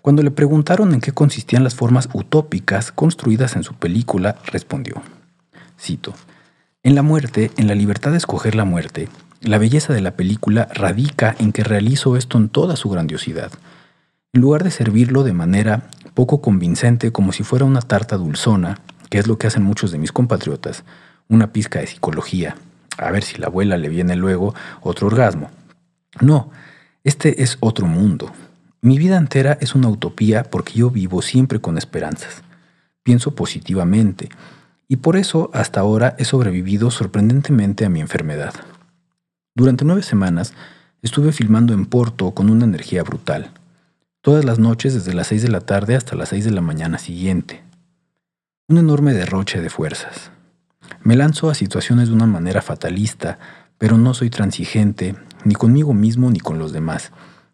Cuando 0.00 0.24
le 0.24 0.32
preguntaron 0.32 0.92
en 0.92 1.00
qué 1.00 1.12
consistían 1.12 1.62
las 1.62 1.76
formas 1.76 2.08
utópicas 2.12 2.90
construidas 2.90 3.54
en 3.54 3.62
su 3.62 3.74
película, 3.74 4.36
respondió, 4.44 5.02
cito, 5.78 6.14
En 6.82 6.96
la 6.96 7.02
muerte, 7.02 7.52
en 7.56 7.68
la 7.68 7.76
libertad 7.76 8.10
de 8.10 8.16
escoger 8.16 8.56
la 8.56 8.64
muerte, 8.64 9.08
la 9.42 9.58
belleza 9.58 9.92
de 9.92 10.00
la 10.00 10.12
película 10.12 10.68
radica 10.72 11.34
en 11.38 11.52
que 11.52 11.64
realizo 11.64 12.16
esto 12.16 12.38
en 12.38 12.48
toda 12.48 12.76
su 12.76 12.88
grandiosidad. 12.88 13.50
En 14.32 14.40
lugar 14.40 14.64
de 14.64 14.70
servirlo 14.70 15.24
de 15.24 15.32
manera 15.32 15.90
poco 16.14 16.40
convincente 16.40 17.12
como 17.12 17.32
si 17.32 17.42
fuera 17.42 17.64
una 17.64 17.80
tarta 17.80 18.16
dulzona, 18.16 18.78
que 19.10 19.18
es 19.18 19.26
lo 19.26 19.38
que 19.38 19.48
hacen 19.48 19.62
muchos 19.62 19.90
de 19.90 19.98
mis 19.98 20.12
compatriotas, 20.12 20.84
una 21.28 21.52
pizca 21.52 21.80
de 21.80 21.86
psicología, 21.86 22.56
a 22.98 23.10
ver 23.10 23.24
si 23.24 23.38
la 23.38 23.48
abuela 23.48 23.76
le 23.76 23.88
viene 23.88 24.16
luego 24.16 24.54
otro 24.80 25.08
orgasmo. 25.08 25.50
No, 26.20 26.50
este 27.04 27.42
es 27.42 27.56
otro 27.60 27.86
mundo. 27.86 28.32
Mi 28.80 28.98
vida 28.98 29.16
entera 29.16 29.58
es 29.60 29.74
una 29.74 29.88
utopía 29.88 30.44
porque 30.44 30.74
yo 30.74 30.90
vivo 30.90 31.20
siempre 31.20 31.60
con 31.60 31.78
esperanzas. 31.78 32.42
Pienso 33.02 33.34
positivamente 33.34 34.28
y 34.88 34.96
por 34.96 35.16
eso 35.16 35.50
hasta 35.52 35.80
ahora 35.80 36.14
he 36.18 36.24
sobrevivido 36.24 36.90
sorprendentemente 36.90 37.84
a 37.84 37.88
mi 37.88 38.00
enfermedad. 38.00 38.54
Durante 39.54 39.84
nueve 39.84 40.02
semanas 40.02 40.54
estuve 41.02 41.30
filmando 41.30 41.74
en 41.74 41.84
Porto 41.84 42.30
con 42.30 42.48
una 42.48 42.64
energía 42.64 43.02
brutal. 43.02 43.50
Todas 44.22 44.46
las 44.46 44.58
noches 44.58 44.94
desde 44.94 45.12
las 45.12 45.26
seis 45.26 45.42
de 45.42 45.50
la 45.50 45.60
tarde 45.60 45.94
hasta 45.94 46.16
las 46.16 46.30
seis 46.30 46.46
de 46.46 46.52
la 46.52 46.62
mañana 46.62 46.96
siguiente. 46.96 47.62
Un 48.68 48.78
enorme 48.78 49.12
derroche 49.12 49.60
de 49.60 49.68
fuerzas. 49.68 50.30
Me 51.02 51.16
lanzo 51.16 51.50
a 51.50 51.54
situaciones 51.54 52.08
de 52.08 52.14
una 52.14 52.24
manera 52.24 52.62
fatalista, 52.62 53.38
pero 53.76 53.98
no 53.98 54.14
soy 54.14 54.30
transigente, 54.30 55.16
ni 55.44 55.54
conmigo 55.54 55.92
mismo 55.92 56.30
ni 56.30 56.40
con 56.40 56.58
los 56.58 56.72
demás. 56.72 57.12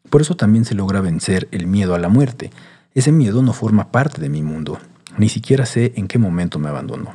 Por 0.09 0.21
eso 0.21 0.37
también 0.37 0.65
se 0.65 0.77
logra 0.77 1.01
vencer 1.01 1.49
el 1.51 1.67
miedo 1.67 1.97
a 1.97 1.99
la 1.99 2.09
muerte. 2.09 2.53
Ese 2.95 3.11
miedo 3.11 3.43
no 3.43 3.53
forma 3.53 3.91
parte 3.91 4.21
de 4.21 4.29
mi 4.29 4.43
mundo. 4.43 4.79
Ni 5.17 5.29
siquiera 5.29 5.67
sé 5.67 5.95
en 5.97 6.07
qué 6.07 6.19
momento 6.19 6.61
me 6.61 6.69
abandonó. 6.69 7.13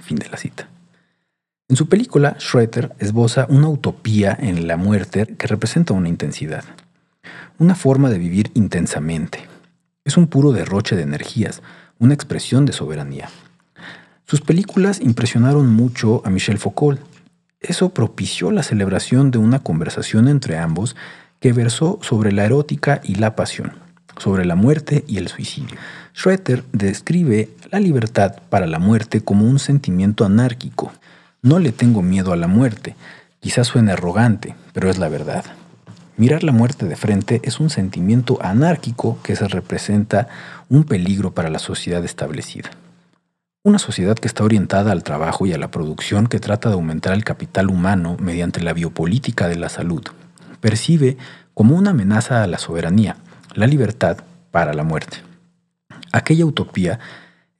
Fin 0.00 0.18
de 0.18 0.28
la 0.28 0.36
cita. 0.36 0.68
En 1.68 1.74
su 1.74 1.88
película, 1.88 2.36
Schroeter 2.38 2.92
esboza 3.00 3.46
una 3.48 3.68
utopía 3.68 4.36
en 4.38 4.68
la 4.68 4.76
muerte 4.76 5.26
que 5.36 5.48
representa 5.48 5.94
una 5.94 6.08
intensidad, 6.08 6.62
una 7.58 7.74
forma 7.74 8.08
de 8.08 8.18
vivir 8.18 8.52
intensamente. 8.54 9.48
Es 10.04 10.16
un 10.16 10.28
puro 10.28 10.52
derroche 10.52 10.94
de 10.94 11.02
energías, 11.02 11.62
una 11.98 12.14
expresión 12.14 12.66
de 12.66 12.72
soberanía. 12.72 13.28
Sus 14.26 14.42
películas 14.42 15.00
impresionaron 15.00 15.66
mucho 15.66 16.22
a 16.24 16.30
Michel 16.30 16.58
Foucault. 16.58 17.00
Eso 17.58 17.88
propició 17.88 18.52
la 18.52 18.62
celebración 18.62 19.32
de 19.32 19.38
una 19.38 19.58
conversación 19.58 20.28
entre 20.28 20.58
ambos 20.58 20.94
que 21.40 21.52
versó 21.52 21.98
sobre 22.00 22.30
la 22.30 22.44
erótica 22.44 23.00
y 23.02 23.16
la 23.16 23.34
pasión, 23.34 23.72
sobre 24.18 24.44
la 24.44 24.54
muerte 24.54 25.04
y 25.08 25.18
el 25.18 25.26
suicidio. 25.26 25.76
Schroeter 26.14 26.62
describe 26.72 27.50
la 27.72 27.80
libertad 27.80 28.36
para 28.50 28.68
la 28.68 28.78
muerte 28.78 29.20
como 29.20 29.46
un 29.46 29.58
sentimiento 29.58 30.24
anárquico. 30.24 30.92
No 31.46 31.60
le 31.60 31.70
tengo 31.70 32.02
miedo 32.02 32.32
a 32.32 32.36
la 32.36 32.48
muerte. 32.48 32.96
Quizás 33.38 33.68
suene 33.68 33.92
arrogante, 33.92 34.56
pero 34.72 34.90
es 34.90 34.98
la 34.98 35.08
verdad. 35.08 35.44
mirar 36.16 36.42
la 36.42 36.50
muerte 36.50 36.86
de 36.86 36.96
frente 36.96 37.40
es 37.44 37.60
un 37.60 37.70
sentimiento 37.70 38.38
anárquico 38.42 39.20
que 39.22 39.36
se 39.36 39.46
representa 39.46 40.26
un 40.68 40.82
peligro 40.82 41.34
para 41.34 41.48
la 41.48 41.60
sociedad 41.60 42.04
establecida. 42.04 42.70
Una 43.62 43.78
sociedad 43.78 44.16
que 44.16 44.26
está 44.26 44.42
orientada 44.42 44.90
al 44.90 45.04
trabajo 45.04 45.46
y 45.46 45.52
a 45.52 45.58
la 45.58 45.70
producción 45.70 46.26
que 46.26 46.40
trata 46.40 46.68
de 46.68 46.74
aumentar 46.74 47.12
el 47.12 47.22
capital 47.22 47.70
humano 47.70 48.16
mediante 48.18 48.60
la 48.60 48.72
biopolítica 48.72 49.46
de 49.46 49.54
la 49.54 49.68
salud, 49.68 50.02
percibe 50.60 51.16
como 51.54 51.76
una 51.76 51.90
amenaza 51.90 52.42
a 52.42 52.48
la 52.48 52.58
soberanía, 52.58 53.18
la 53.54 53.68
libertad 53.68 54.16
para 54.50 54.74
la 54.74 54.82
muerte. 54.82 55.18
Aquella 56.10 56.44
utopía 56.44 56.98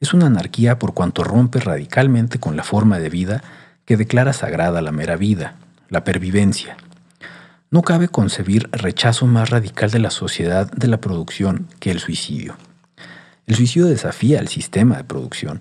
es 0.01 0.13
una 0.13 0.27
anarquía 0.27 0.77
por 0.77 0.93
cuanto 0.93 1.23
rompe 1.23 1.61
radicalmente 1.61 2.41
con 2.41 2.57
la 2.57 2.65
forma 2.65 2.99
de 2.99 3.11
vida 3.11 3.45
que 3.87 3.97
declara 3.97 4.35
sagrada 4.35 4.83
la 4.83 4.93
mera 4.93 5.17
vida, 5.17 5.55
la 5.89 6.05
pervivencia. 6.05 6.77
No 7.71 7.83
cabe 7.83 8.09
concebir 8.09 8.69
rechazo 8.73 9.27
más 9.27 9.51
radical 9.51 9.91
de 9.91 10.01
la 10.01 10.11
sociedad 10.11 10.71
de 10.71 10.89
la 10.89 11.01
producción 11.01 11.69
que 11.81 11.91
el 11.91 12.01
suicidio. 12.01 12.57
El 13.47 13.55
suicidio 13.55 13.87
desafía 13.87 14.41
al 14.41 14.49
sistema 14.49 14.97
de 14.97 15.05
producción, 15.05 15.61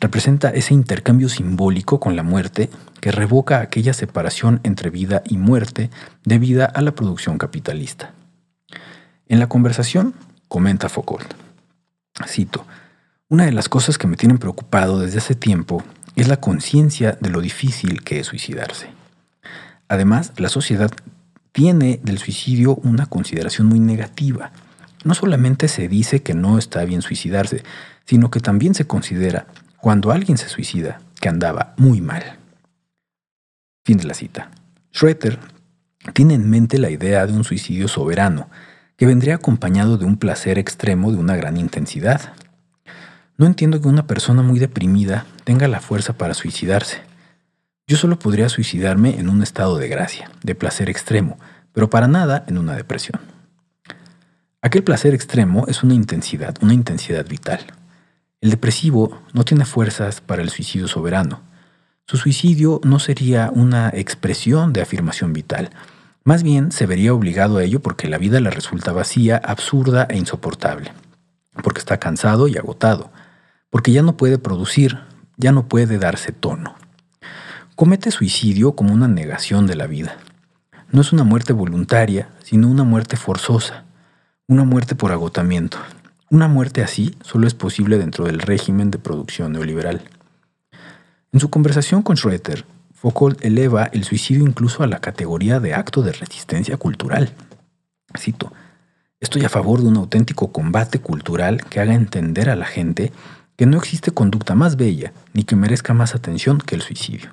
representa 0.00 0.50
ese 0.50 0.74
intercambio 0.74 1.28
simbólico 1.28 2.00
con 2.00 2.16
la 2.16 2.22
muerte 2.22 2.70
que 3.00 3.12
revoca 3.12 3.60
aquella 3.60 3.92
separación 3.92 4.60
entre 4.64 4.90
vida 4.90 5.22
y 5.26 5.36
muerte 5.36 5.90
debida 6.24 6.64
a 6.64 6.80
la 6.80 6.92
producción 6.92 7.38
capitalista. 7.38 8.12
En 9.28 9.38
la 9.38 9.48
conversación, 9.48 10.14
comenta 10.48 10.88
Foucault, 10.88 11.34
cito, 12.26 12.66
una 13.28 13.44
de 13.44 13.52
las 13.52 13.68
cosas 13.68 13.98
que 13.98 14.06
me 14.06 14.16
tienen 14.16 14.38
preocupado 14.38 15.00
desde 15.00 15.18
hace 15.18 15.34
tiempo 15.34 15.82
es 16.16 16.28
la 16.28 16.40
conciencia 16.40 17.16
de 17.20 17.30
lo 17.30 17.40
difícil 17.40 18.02
que 18.02 18.18
es 18.18 18.26
suicidarse. 18.26 18.88
Además, 19.88 20.32
la 20.38 20.48
sociedad 20.48 20.90
tiene 21.52 22.00
del 22.02 22.18
suicidio 22.18 22.74
una 22.76 23.06
consideración 23.06 23.68
muy 23.68 23.78
negativa. 23.78 24.50
No 25.04 25.14
solamente 25.14 25.68
se 25.68 25.88
dice 25.88 26.22
que 26.22 26.34
no 26.34 26.58
está 26.58 26.84
bien 26.84 27.02
suicidarse, 27.02 27.62
sino 28.04 28.30
que 28.30 28.40
también 28.40 28.74
se 28.74 28.86
considera 28.86 29.46
cuando 29.78 30.10
alguien 30.10 30.38
se 30.38 30.48
suicida, 30.48 31.00
que 31.20 31.28
andaba 31.28 31.74
muy 31.76 32.00
mal. 32.00 32.38
Fin 33.84 33.98
de 33.98 34.04
la 34.04 34.14
cita. 34.14 34.50
Schroeter 34.92 35.38
tiene 36.12 36.34
en 36.34 36.50
mente 36.50 36.78
la 36.78 36.90
idea 36.90 37.26
de 37.26 37.32
un 37.32 37.44
suicidio 37.44 37.88
soberano, 37.88 38.48
que 38.96 39.06
vendría 39.06 39.34
acompañado 39.34 39.98
de 39.98 40.06
un 40.06 40.16
placer 40.16 40.58
extremo 40.58 41.12
de 41.12 41.18
una 41.18 41.36
gran 41.36 41.56
intensidad. 41.56 42.32
No 43.38 43.44
entiendo 43.46 43.80
que 43.80 43.88
una 43.88 44.06
persona 44.06 44.42
muy 44.42 44.58
deprimida 44.58 45.26
tenga 45.44 45.68
la 45.68 45.80
fuerza 45.80 46.14
para 46.14 46.32
suicidarse. 46.32 47.02
Yo 47.86 47.96
solo 47.96 48.18
podría 48.18 48.48
suicidarme 48.48 49.18
en 49.18 49.28
un 49.28 49.42
estado 49.42 49.76
de 49.76 49.88
gracia, 49.88 50.30
de 50.42 50.54
placer 50.54 50.88
extremo, 50.88 51.38
pero 51.72 51.90
para 51.90 52.08
nada 52.08 52.44
en 52.48 52.56
una 52.56 52.74
depresión. 52.74 53.20
Aquel 54.62 54.82
placer 54.82 55.14
extremo 55.14 55.66
es 55.68 55.82
una 55.82 55.94
intensidad, 55.94 56.56
una 56.62 56.72
intensidad 56.72 57.26
vital. 57.28 57.60
El 58.40 58.50
depresivo 58.50 59.22
no 59.34 59.44
tiene 59.44 59.64
fuerzas 59.64 60.20
para 60.20 60.42
el 60.42 60.50
suicidio 60.50 60.88
soberano. 60.88 61.42
Su 62.06 62.16
suicidio 62.16 62.80
no 62.84 62.98
sería 62.98 63.50
una 63.52 63.90
expresión 63.90 64.72
de 64.72 64.80
afirmación 64.80 65.32
vital. 65.32 65.70
Más 66.24 66.42
bien 66.42 66.72
se 66.72 66.86
vería 66.86 67.12
obligado 67.12 67.58
a 67.58 67.64
ello 67.64 67.80
porque 67.80 68.08
la 68.08 68.18
vida 68.18 68.40
le 68.40 68.50
resulta 68.50 68.92
vacía, 68.92 69.36
absurda 69.44 70.06
e 70.08 70.16
insoportable. 70.16 70.92
Porque 71.62 71.80
está 71.80 71.98
cansado 71.98 72.48
y 72.48 72.56
agotado. 72.56 73.10
Porque 73.76 73.92
ya 73.92 74.00
no 74.00 74.16
puede 74.16 74.38
producir, 74.38 75.00
ya 75.36 75.52
no 75.52 75.68
puede 75.68 75.98
darse 75.98 76.32
tono. 76.32 76.76
Comete 77.74 78.10
suicidio 78.10 78.74
como 78.74 78.94
una 78.94 79.06
negación 79.06 79.66
de 79.66 79.76
la 79.76 79.86
vida. 79.86 80.16
No 80.92 81.02
es 81.02 81.12
una 81.12 81.24
muerte 81.24 81.52
voluntaria, 81.52 82.30
sino 82.42 82.70
una 82.70 82.84
muerte 82.84 83.18
forzosa, 83.18 83.84
una 84.48 84.64
muerte 84.64 84.94
por 84.94 85.12
agotamiento, 85.12 85.76
una 86.30 86.48
muerte 86.48 86.82
así 86.82 87.16
solo 87.20 87.46
es 87.46 87.52
posible 87.52 87.98
dentro 87.98 88.24
del 88.24 88.38
régimen 88.38 88.90
de 88.90 88.98
producción 88.98 89.52
neoliberal. 89.52 90.08
En 91.30 91.40
su 91.40 91.50
conversación 91.50 92.00
con 92.00 92.16
Schroeter, 92.16 92.64
Foucault 92.94 93.44
eleva 93.44 93.90
el 93.92 94.04
suicidio 94.04 94.42
incluso 94.42 94.84
a 94.84 94.86
la 94.86 95.00
categoría 95.00 95.60
de 95.60 95.74
acto 95.74 96.00
de 96.00 96.12
resistencia 96.12 96.78
cultural. 96.78 97.34
Cito, 98.18 98.54
estoy 99.20 99.44
a 99.44 99.50
favor 99.50 99.82
de 99.82 99.88
un 99.88 99.98
auténtico 99.98 100.50
combate 100.50 100.98
cultural 100.98 101.62
que 101.66 101.80
haga 101.80 101.92
entender 101.92 102.48
a 102.48 102.56
la 102.56 102.64
gente 102.64 103.12
que 103.56 103.66
no 103.66 103.78
existe 103.78 104.10
conducta 104.10 104.54
más 104.54 104.76
bella 104.76 105.12
ni 105.32 105.44
que 105.44 105.56
merezca 105.56 105.94
más 105.94 106.14
atención 106.14 106.58
que 106.58 106.74
el 106.74 106.82
suicidio. 106.82 107.30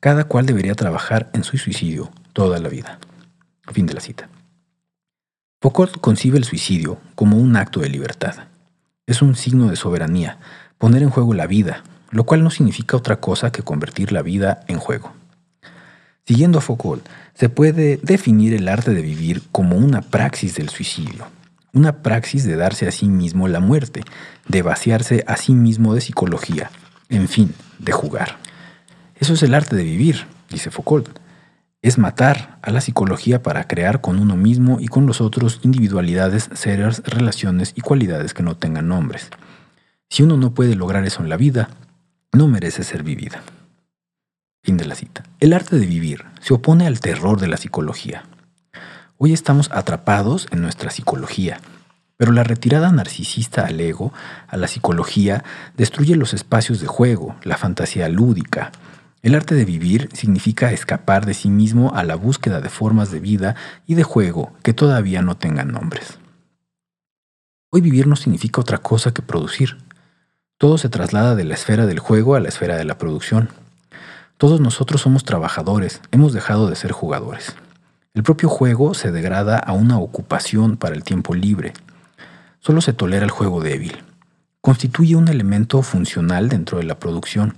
Cada 0.00 0.24
cual 0.24 0.46
debería 0.46 0.74
trabajar 0.74 1.30
en 1.32 1.44
su 1.44 1.56
suicidio 1.58 2.10
toda 2.32 2.58
la 2.58 2.68
vida. 2.68 2.98
Fin 3.72 3.86
de 3.86 3.94
la 3.94 4.00
cita. 4.00 4.28
Foucault 5.60 6.00
concibe 6.00 6.38
el 6.38 6.44
suicidio 6.44 6.98
como 7.14 7.36
un 7.36 7.56
acto 7.56 7.80
de 7.80 7.88
libertad. 7.88 8.34
Es 9.06 9.22
un 9.22 9.36
signo 9.36 9.68
de 9.68 9.76
soberanía, 9.76 10.38
poner 10.76 11.02
en 11.02 11.10
juego 11.10 11.34
la 11.34 11.46
vida, 11.46 11.84
lo 12.10 12.24
cual 12.24 12.42
no 12.42 12.50
significa 12.50 12.96
otra 12.96 13.20
cosa 13.20 13.52
que 13.52 13.62
convertir 13.62 14.12
la 14.12 14.22
vida 14.22 14.64
en 14.66 14.78
juego. 14.78 15.12
Siguiendo 16.26 16.58
a 16.58 16.62
Foucault, 16.62 17.06
se 17.34 17.48
puede 17.48 17.98
definir 17.98 18.54
el 18.54 18.68
arte 18.68 18.92
de 18.92 19.02
vivir 19.02 19.42
como 19.50 19.76
una 19.76 20.02
praxis 20.02 20.56
del 20.56 20.68
suicidio, 20.68 21.26
una 21.72 22.02
praxis 22.02 22.44
de 22.44 22.56
darse 22.56 22.86
a 22.86 22.92
sí 22.92 23.08
mismo 23.08 23.48
la 23.48 23.60
muerte, 23.60 24.02
de 24.48 24.62
vaciarse 24.62 25.24
a 25.26 25.36
sí 25.36 25.54
mismo 25.54 25.94
de 25.94 26.00
psicología, 26.00 26.70
en 27.08 27.28
fin, 27.28 27.54
de 27.78 27.92
jugar. 27.92 28.38
Eso 29.16 29.34
es 29.34 29.42
el 29.42 29.54
arte 29.54 29.76
de 29.76 29.84
vivir, 29.84 30.26
dice 30.50 30.70
Foucault 30.70 31.22
es 31.82 31.98
matar 31.98 32.58
a 32.62 32.70
la 32.70 32.80
psicología 32.80 33.42
para 33.42 33.66
crear 33.66 34.00
con 34.00 34.20
uno 34.20 34.36
mismo 34.36 34.78
y 34.80 34.86
con 34.86 35.04
los 35.04 35.20
otros 35.20 35.58
individualidades, 35.62 36.48
seres, 36.54 37.02
relaciones 37.04 37.72
y 37.74 37.80
cualidades 37.80 38.34
que 38.34 38.44
no 38.44 38.56
tengan 38.56 38.86
nombres. 38.86 39.30
Si 40.08 40.22
uno 40.22 40.36
no 40.36 40.54
puede 40.54 40.76
lograr 40.76 41.04
eso 41.04 41.22
en 41.22 41.28
la 41.28 41.36
vida, 41.36 41.70
no 42.32 42.46
merece 42.46 42.84
ser 42.84 43.02
vivida. 43.02 43.42
Fin 44.62 44.76
de 44.76 44.84
la 44.84 44.94
cita. 44.94 45.24
El 45.40 45.52
arte 45.52 45.76
de 45.76 45.86
vivir 45.86 46.24
se 46.40 46.54
opone 46.54 46.86
al 46.86 47.00
terror 47.00 47.40
de 47.40 47.48
la 47.48 47.56
psicología. 47.56 48.22
Hoy 49.24 49.32
estamos 49.32 49.70
atrapados 49.70 50.48
en 50.50 50.62
nuestra 50.62 50.90
psicología, 50.90 51.60
pero 52.16 52.32
la 52.32 52.42
retirada 52.42 52.90
narcisista 52.90 53.64
al 53.64 53.78
ego, 53.78 54.12
a 54.48 54.56
la 54.56 54.66
psicología, 54.66 55.44
destruye 55.76 56.16
los 56.16 56.34
espacios 56.34 56.80
de 56.80 56.88
juego, 56.88 57.36
la 57.44 57.56
fantasía 57.56 58.08
lúdica, 58.08 58.72
el 59.22 59.36
arte 59.36 59.54
de 59.54 59.64
vivir 59.64 60.08
significa 60.12 60.72
escapar 60.72 61.24
de 61.24 61.34
sí 61.34 61.50
mismo 61.50 61.94
a 61.94 62.02
la 62.02 62.16
búsqueda 62.16 62.60
de 62.60 62.68
formas 62.68 63.12
de 63.12 63.20
vida 63.20 63.54
y 63.86 63.94
de 63.94 64.02
juego 64.02 64.54
que 64.64 64.72
todavía 64.72 65.22
no 65.22 65.36
tengan 65.36 65.70
nombres. 65.70 66.18
Hoy 67.70 67.80
vivir 67.80 68.08
no 68.08 68.16
significa 68.16 68.60
otra 68.60 68.78
cosa 68.78 69.14
que 69.14 69.22
producir. 69.22 69.78
Todo 70.58 70.78
se 70.78 70.88
traslada 70.88 71.36
de 71.36 71.44
la 71.44 71.54
esfera 71.54 71.86
del 71.86 72.00
juego 72.00 72.34
a 72.34 72.40
la 72.40 72.48
esfera 72.48 72.76
de 72.76 72.86
la 72.86 72.98
producción. 72.98 73.50
Todos 74.36 74.60
nosotros 74.60 75.00
somos 75.00 75.22
trabajadores, 75.22 76.00
hemos 76.10 76.32
dejado 76.32 76.68
de 76.68 76.74
ser 76.74 76.90
jugadores. 76.90 77.54
El 78.14 78.22
propio 78.22 78.48
juego 78.48 78.94
se 78.94 79.10
degrada 79.10 79.58
a 79.58 79.72
una 79.72 79.98
ocupación 79.98 80.76
para 80.76 80.94
el 80.94 81.04
tiempo 81.04 81.34
libre. 81.34 81.72
Solo 82.60 82.80
se 82.80 82.92
tolera 82.92 83.24
el 83.24 83.30
juego 83.30 83.60
débil. 83.60 84.02
Constituye 84.60 85.16
un 85.16 85.28
elemento 85.28 85.82
funcional 85.82 86.48
dentro 86.48 86.78
de 86.78 86.84
la 86.84 86.98
producción 86.98 87.54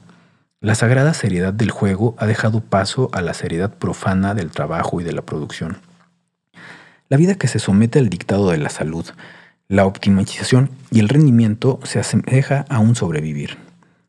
la 0.65 0.75
sagrada 0.75 1.13
seriedad 1.13 1.53
del 1.53 1.71
juego 1.71 2.15
ha 2.17 2.25
dejado 2.25 2.63
paso 2.63 3.11
a 3.13 3.21
la 3.21 3.35
seriedad 3.35 3.75
profana 3.75 4.33
del 4.33 4.51
trabajo 4.51 4.99
y 4.99 5.05
de 5.05 5.13
la 5.13 5.21
producción. 5.21 5.77
La 7.11 7.19
vida 7.19 7.35
que 7.35 7.49
se 7.49 7.59
somete 7.59 7.99
al 7.99 8.09
dictado 8.09 8.49
de 8.49 8.57
la 8.57 8.71
salud, 8.71 9.05
la 9.69 9.85
optimización 9.85 10.71
y 10.91 11.01
el 11.01 11.11
rendimiento 11.11 11.81
se 11.83 12.01
asemeja 12.01 12.65
a 12.71 12.79
un 12.79 12.95
sobrevivir. 12.97 13.59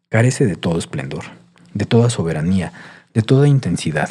Carece 0.07 0.45
de 0.45 0.55
todo 0.55 0.79
esplendor, 0.79 1.25
de 1.73 1.85
toda 1.85 2.09
soberanía, 2.09 2.71
de 3.13 3.21
toda 3.21 3.49
intensidad. 3.49 4.07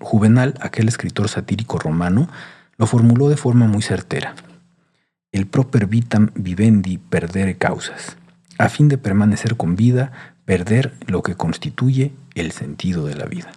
Juvenal, 0.00 0.54
aquel 0.60 0.88
escritor 0.88 1.28
satírico 1.28 1.78
romano, 1.78 2.28
lo 2.76 2.86
formuló 2.86 3.28
de 3.28 3.36
forma 3.36 3.66
muy 3.66 3.82
certera. 3.82 4.34
El 5.32 5.46
proper 5.46 5.86
vitam 5.86 6.30
vivendi 6.34 6.98
perdere 6.98 7.56
causas. 7.56 8.16
A 8.58 8.68
fin 8.68 8.88
de 8.88 8.98
permanecer 8.98 9.56
con 9.56 9.76
vida, 9.76 10.34
perder 10.44 10.94
lo 11.06 11.22
que 11.22 11.36
constituye 11.36 12.12
el 12.34 12.52
sentido 12.52 13.06
de 13.06 13.14
la 13.14 13.26
vida. 13.26 13.52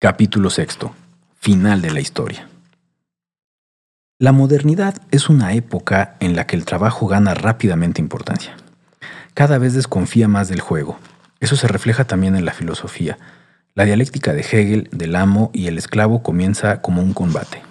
Capítulo 0.00 0.50
sexto. 0.50 0.94
Final 1.38 1.82
de 1.82 1.90
la 1.90 2.00
historia. 2.00 2.48
La 4.18 4.32
modernidad 4.32 5.02
es 5.10 5.28
una 5.28 5.52
época 5.52 6.16
en 6.20 6.36
la 6.36 6.46
que 6.46 6.56
el 6.56 6.64
trabajo 6.64 7.06
gana 7.06 7.34
rápidamente 7.34 8.00
importancia. 8.00 8.56
Cada 9.34 9.58
vez 9.58 9.74
desconfía 9.74 10.26
más 10.26 10.48
del 10.48 10.60
juego. 10.60 10.98
Eso 11.40 11.56
se 11.56 11.68
refleja 11.68 12.04
también 12.04 12.36
en 12.36 12.44
la 12.44 12.52
filosofía. 12.52 13.18
La 13.74 13.84
dialéctica 13.84 14.32
de 14.32 14.40
Hegel 14.40 14.88
del 14.92 15.16
amo 15.16 15.50
y 15.52 15.66
el 15.66 15.76
esclavo 15.78 16.22
comienza 16.22 16.80
como 16.80 17.02
un 17.02 17.12
combate. 17.12 17.62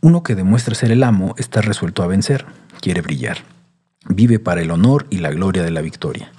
Uno 0.00 0.22
que 0.22 0.34
demuestra 0.34 0.74
ser 0.74 0.90
el 0.90 1.02
amo 1.02 1.34
está 1.38 1.60
resuelto 1.60 2.02
a 2.02 2.06
vencer, 2.06 2.46
quiere 2.80 3.02
brillar. 3.02 3.38
Vive 4.08 4.38
para 4.38 4.62
el 4.62 4.70
honor 4.70 5.06
y 5.10 5.18
la 5.18 5.30
gloria 5.30 5.62
de 5.62 5.70
la 5.70 5.82
victoria. 5.82 6.32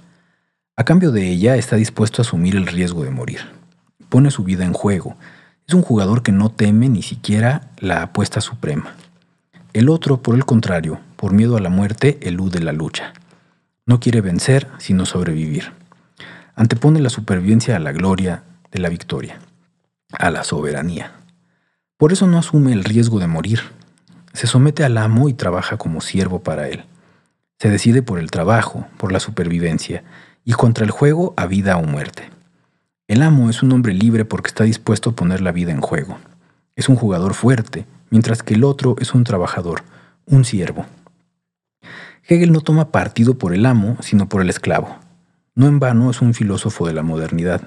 A 0.75 0.83
cambio 0.83 1.11
de 1.11 1.27
ella 1.29 1.55
está 1.57 1.75
dispuesto 1.75 2.21
a 2.21 2.25
asumir 2.25 2.55
el 2.55 2.65
riesgo 2.65 3.03
de 3.03 3.11
morir. 3.11 3.41
pone 4.09 4.31
su 4.31 4.43
vida 4.43 4.65
en 4.65 4.73
juego. 4.73 5.15
Es 5.67 5.73
un 5.73 5.83
jugador 5.83 6.21
que 6.21 6.33
no 6.33 6.49
teme 6.49 6.89
ni 6.89 7.01
siquiera 7.01 7.69
la 7.79 8.01
apuesta 8.01 8.41
suprema. 8.41 8.95
El 9.73 9.87
otro, 9.87 10.21
por 10.21 10.35
el 10.35 10.43
contrario, 10.43 10.99
por 11.15 11.31
miedo 11.31 11.55
a 11.55 11.61
la 11.61 11.69
muerte, 11.69 12.19
elude 12.23 12.59
la 12.59 12.73
lucha. 12.73 13.13
No 13.85 14.01
quiere 14.01 14.19
vencer, 14.19 14.67
sino 14.79 15.05
sobrevivir. 15.05 15.71
Antepone 16.55 16.99
la 16.99 17.09
supervivencia 17.09 17.75
a 17.75 17.79
la 17.79 17.91
gloria 17.91 18.43
de 18.71 18.79
la 18.79 18.89
victoria, 18.89 19.39
a 20.11 20.29
la 20.29 20.43
soberanía. 20.43 21.13
Por 21.97 22.11
eso 22.11 22.27
no 22.27 22.37
asume 22.37 22.73
el 22.73 22.83
riesgo 22.83 23.19
de 23.19 23.27
morir. 23.27 23.61
Se 24.33 24.47
somete 24.47 24.83
al 24.83 24.97
amo 24.97 25.29
y 25.29 25.33
trabaja 25.33 25.77
como 25.77 26.01
siervo 26.01 26.41
para 26.41 26.67
él. 26.67 26.85
Se 27.59 27.69
decide 27.69 28.01
por 28.01 28.19
el 28.19 28.31
trabajo, 28.31 28.87
por 28.97 29.11
la 29.11 29.19
supervivencia 29.19 30.03
y 30.43 30.53
contra 30.53 30.83
el 30.83 30.91
juego 30.91 31.33
a 31.37 31.45
vida 31.45 31.77
o 31.77 31.83
muerte. 31.83 32.29
El 33.07 33.21
amo 33.21 33.49
es 33.49 33.61
un 33.61 33.71
hombre 33.71 33.93
libre 33.93 34.25
porque 34.25 34.47
está 34.47 34.63
dispuesto 34.63 35.11
a 35.11 35.15
poner 35.15 35.41
la 35.41 35.51
vida 35.51 35.71
en 35.71 35.81
juego. 35.81 36.17
Es 36.75 36.89
un 36.89 36.95
jugador 36.95 37.33
fuerte, 37.33 37.85
mientras 38.09 38.41
que 38.41 38.55
el 38.55 38.63
otro 38.63 38.95
es 38.99 39.13
un 39.13 39.23
trabajador, 39.23 39.83
un 40.25 40.45
siervo. 40.45 40.85
Hegel 42.27 42.51
no 42.51 42.61
toma 42.61 42.91
partido 42.91 43.37
por 43.37 43.53
el 43.53 43.65
amo, 43.65 43.97
sino 43.99 44.29
por 44.29 44.41
el 44.41 44.49
esclavo. 44.49 44.97
No 45.55 45.67
en 45.67 45.79
vano 45.79 46.11
es 46.11 46.21
un 46.21 46.33
filósofo 46.33 46.87
de 46.87 46.93
la 46.93 47.03
modernidad. 47.03 47.61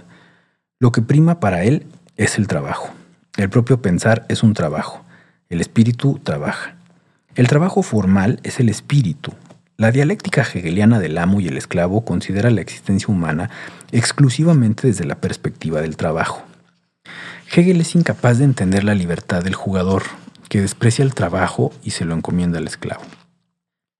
Lo 0.79 0.93
que 0.93 1.03
prima 1.03 1.41
para 1.41 1.65
él 1.65 1.87
es 2.17 2.39
el 2.39 2.47
trabajo. 2.47 2.91
El 3.37 3.51
propio 3.51 3.83
pensar 3.83 4.25
es 4.29 4.43
un 4.43 4.55
trabajo. 4.55 5.05
El 5.49 5.61
espíritu 5.61 6.21
trabaja. 6.23 6.77
El 7.35 7.49
trabajo 7.49 7.83
formal 7.83 8.41
es 8.45 8.61
el 8.61 8.69
espíritu, 8.69 9.33
la 9.77 9.91
dialéctica 9.91 10.43
hegeliana 10.43 11.01
del 11.01 11.19
amo 11.19 11.41
y 11.41 11.49
el 11.49 11.59
esclavo 11.59 12.05
considera 12.05 12.49
la 12.49 12.61
existencia 12.61 13.09
humana 13.13 13.51
exclusivamente 13.91 14.87
desde 14.87 15.05
la 15.05 15.17
perspectiva 15.17 15.81
del 15.81 15.97
trabajo. 15.97 16.45
Hegel 17.53 17.81
es 17.81 17.97
incapaz 17.97 18.39
de 18.39 18.45
entender 18.45 18.85
la 18.85 18.95
libertad 18.95 19.43
del 19.43 19.57
jugador, 19.57 20.05
que 20.49 20.61
desprecia 20.61 21.05
el 21.05 21.15
trabajo 21.15 21.73
y 21.83 21.91
se 21.91 22.05
lo 22.05 22.15
encomienda 22.15 22.59
al 22.59 22.69
esclavo. 22.69 23.03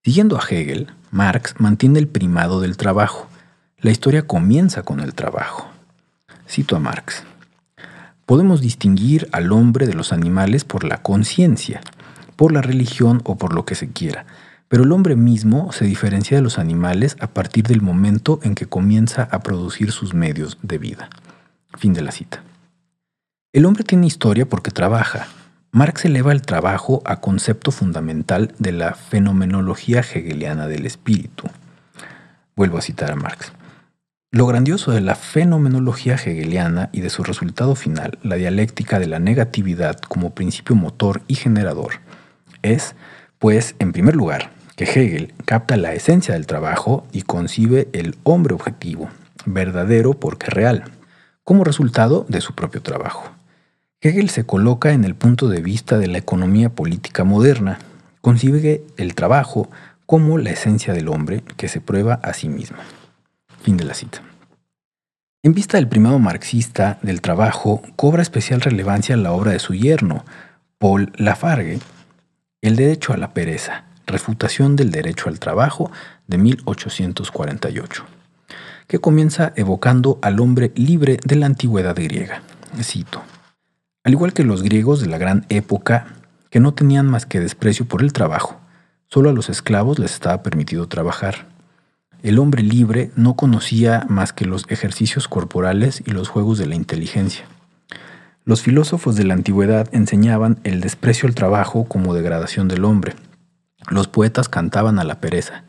Siguiendo 0.05 0.39
a 0.39 0.45
Hegel, 0.49 0.93
Marx 1.11 1.57
mantiene 1.59 1.99
el 1.99 2.07
primado 2.07 2.61
del 2.61 2.77
trabajo. 2.77 3.29
La 3.85 3.91
historia 3.91 4.27
comienza 4.27 4.83
con 4.83 5.01
el 5.01 5.13
trabajo. 5.13 5.69
Cito 6.49 6.75
a 6.75 6.79
Marx. 6.79 7.23
Podemos 8.25 8.63
distinguir 8.63 9.29
al 9.31 9.53
hombre 9.53 9.87
de 9.87 9.93
los 9.93 10.11
animales 10.11 10.65
por 10.65 10.85
la 10.85 11.03
conciencia, 11.03 11.83
por 12.35 12.51
la 12.51 12.63
religión 12.63 13.21
o 13.25 13.37
por 13.37 13.53
lo 13.53 13.67
que 13.67 13.75
se 13.75 13.91
quiera, 13.91 14.25
pero 14.69 14.85
el 14.85 14.93
hombre 14.93 15.17
mismo 15.17 15.71
se 15.71 15.85
diferencia 15.85 16.35
de 16.35 16.43
los 16.43 16.59
animales 16.59 17.19
a 17.21 17.27
partir 17.27 17.67
del 17.67 17.83
momento 17.83 18.41
en 18.43 18.55
que 18.55 18.65
comienza 18.65 19.29
a 19.31 19.41
producir 19.41 19.93
sus 19.93 20.15
medios 20.15 20.57
de 20.63 20.79
vida. 20.79 21.11
Fin 21.77 21.93
de 21.93 22.01
la 22.01 22.13
cita. 22.13 22.43
El 23.53 23.67
hombre 23.67 23.85
tiene 23.85 24.07
historia 24.07 24.49
porque 24.49 24.71
trabaja. 24.71 25.27
Marx 25.73 26.07
eleva 26.07 26.33
el 26.33 26.41
trabajo 26.41 27.03
a 27.05 27.21
concepto 27.21 27.71
fundamental 27.71 28.55
de 28.59 28.73
la 28.73 28.95
fenomenología 28.95 30.01
hegeliana 30.01 30.69
del 30.69 30.87
espíritu. 30.87 31.51
Vuelvo 32.57 32.79
a 32.79 32.81
citar 32.81 33.13
a 33.13 33.17
Marx. 33.17 33.53
Lo 34.35 34.47
grandioso 34.47 34.91
de 34.91 35.01
la 35.01 35.15
fenomenología 35.15 36.15
hegeliana 36.15 36.91
y 36.91 37.03
de 37.03 37.09
su 37.09 37.23
resultado 37.23 37.77
final, 37.77 38.19
la 38.25 38.35
dialéctica 38.35 38.99
de 38.99 39.07
la 39.07 39.21
negatividad 39.21 40.01
como 40.01 40.35
principio 40.35 40.75
motor 40.75 41.23
y 41.29 41.37
generador, 41.37 42.01
es 42.63 42.97
pues, 43.39 43.77
en 43.79 43.93
primer 43.93 44.17
lugar, 44.17 44.51
que 44.75 44.87
Hegel 44.87 45.35
capta 45.45 45.77
la 45.77 45.95
esencia 45.95 46.35
del 46.35 46.49
trabajo 46.49 47.07
y 47.13 47.23
concibe 47.23 47.87
el 47.93 48.17
hombre 48.25 48.55
objetivo, 48.55 49.09
verdadero 49.47 50.15
porque 50.15 50.51
real, 50.51 50.83
como 51.45 51.63
resultado 51.63 52.27
de 52.29 52.41
su 52.41 52.57
propio 52.57 52.83
trabajo. 52.83 53.31
Hegel 54.01 54.31
se 54.31 54.45
coloca 54.45 54.91
en 54.91 55.05
el 55.05 55.15
punto 55.15 55.47
de 55.47 55.63
vista 55.63 55.97
de 55.97 56.09
la 56.09 56.19
economía 56.19 56.71
política 56.71 57.23
moderna, 57.23 57.79
concibe 58.21 58.83
el 58.97 59.15
trabajo 59.15 59.71
como 60.07 60.39
la 60.39 60.51
esencia 60.51 60.93
del 60.93 61.07
hombre 61.07 61.45
que 61.57 61.69
se 61.69 61.81
prueba 61.81 62.15
a 62.15 62.35
sí 62.35 62.49
misma. 62.49 62.81
Fin 63.65 63.79
de 63.79 63.85
la 63.85 63.95
cita. 63.95 64.21
En 65.43 65.55
vista 65.55 65.79
del 65.79 65.89
primado 65.89 66.19
marxista 66.19 66.99
del 67.01 67.23
trabajo, 67.23 67.81
cobra 67.97 68.21
especial 68.21 68.61
relevancia 68.61 69.17
la 69.17 69.33
obra 69.33 69.53
de 69.53 69.59
su 69.59 69.73
yerno, 69.73 70.27
Paul 70.77 71.11
Lafargue, 71.17 71.81
el 72.61 72.77
derecho 72.77 73.15
a 73.15 73.17
la 73.17 73.33
pereza, 73.33 73.87
refutación 74.07 74.77
del 74.77 74.91
derecho 74.91 75.31
al 75.31 75.41
trabajo 75.41 75.91
de 76.27 76.37
1848, 76.37 78.05
que 78.87 78.99
comienza 78.99 79.55
evocando 79.57 80.19
al 80.21 80.41
hombre 80.41 80.71
libre 80.75 81.19
de 81.25 81.37
la 81.37 81.47
antigüedad 81.47 81.97
griega. 81.97 82.43
Cito. 82.83 83.23
Al 84.03 84.13
igual 84.13 84.35
que 84.35 84.45
los 84.45 84.63
griegos 84.63 85.01
de 85.01 85.07
la 85.07 85.17
gran 85.17 85.47
época, 85.49 86.09
que 86.51 86.61
no 86.61 86.75
tenían 86.75 87.07
más 87.07 87.25
que 87.25 87.41
desprecio 87.41 87.87
por 87.87 88.03
el 88.03 88.13
trabajo, 88.13 88.61
solo 89.07 89.31
a 89.31 89.33
los 89.33 89.49
esclavos 89.49 89.99
les 89.99 90.13
estaba 90.13 90.43
permitido 90.43 90.87
trabajar. 90.87 91.54
El 92.25 92.39
hombre 92.39 92.63
libre 92.63 93.11
no 93.17 93.37
conocía 93.37 94.07
más 94.09 94.33
que 94.33 94.47
los 94.47 94.65
ejercicios 94.71 95.29
corporales 95.29 96.03
y 96.07 96.13
los 96.13 96.31
juegos 96.31 96.57
de 96.57 96.65
la 96.65 96.75
inteligencia. 96.75 97.45
Los 98.47 98.63
filósofos 98.63 99.15
de 99.15 99.25
la 99.25 99.35
antigüedad 99.35 99.91
enseñaban 99.93 100.59
el 100.65 100.81
desprecio 100.81 101.29
al 101.29 101.35
trabajo 101.35 101.85
como 101.85 102.15
degradación 102.15 102.67
del 102.67 102.87
hombre. 102.87 103.15
Los 103.91 104.09
poetas 104.09 104.49
cantaban 104.49 104.99
a 104.99 105.05
la 105.05 105.21
pereza. 105.21 105.65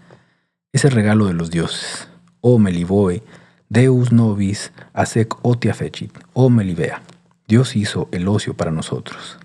Ese 0.71 0.89
regalo 0.89 1.25
de 1.25 1.33
los 1.33 1.51
dioses. 1.51 2.07
Oh 2.39 2.57
Meliboe, 2.57 3.21
Deus 3.67 4.13
nobis, 4.13 4.71
asec 4.93 5.35
otia 5.41 5.73
fecit, 5.73 6.17
oh 6.31 6.49
Melibea. 6.49 7.01
Dios 7.49 7.75
hizo 7.75 8.07
el 8.13 8.29
ocio 8.29 8.53
para 8.53 8.71
nosotros. 8.71 9.39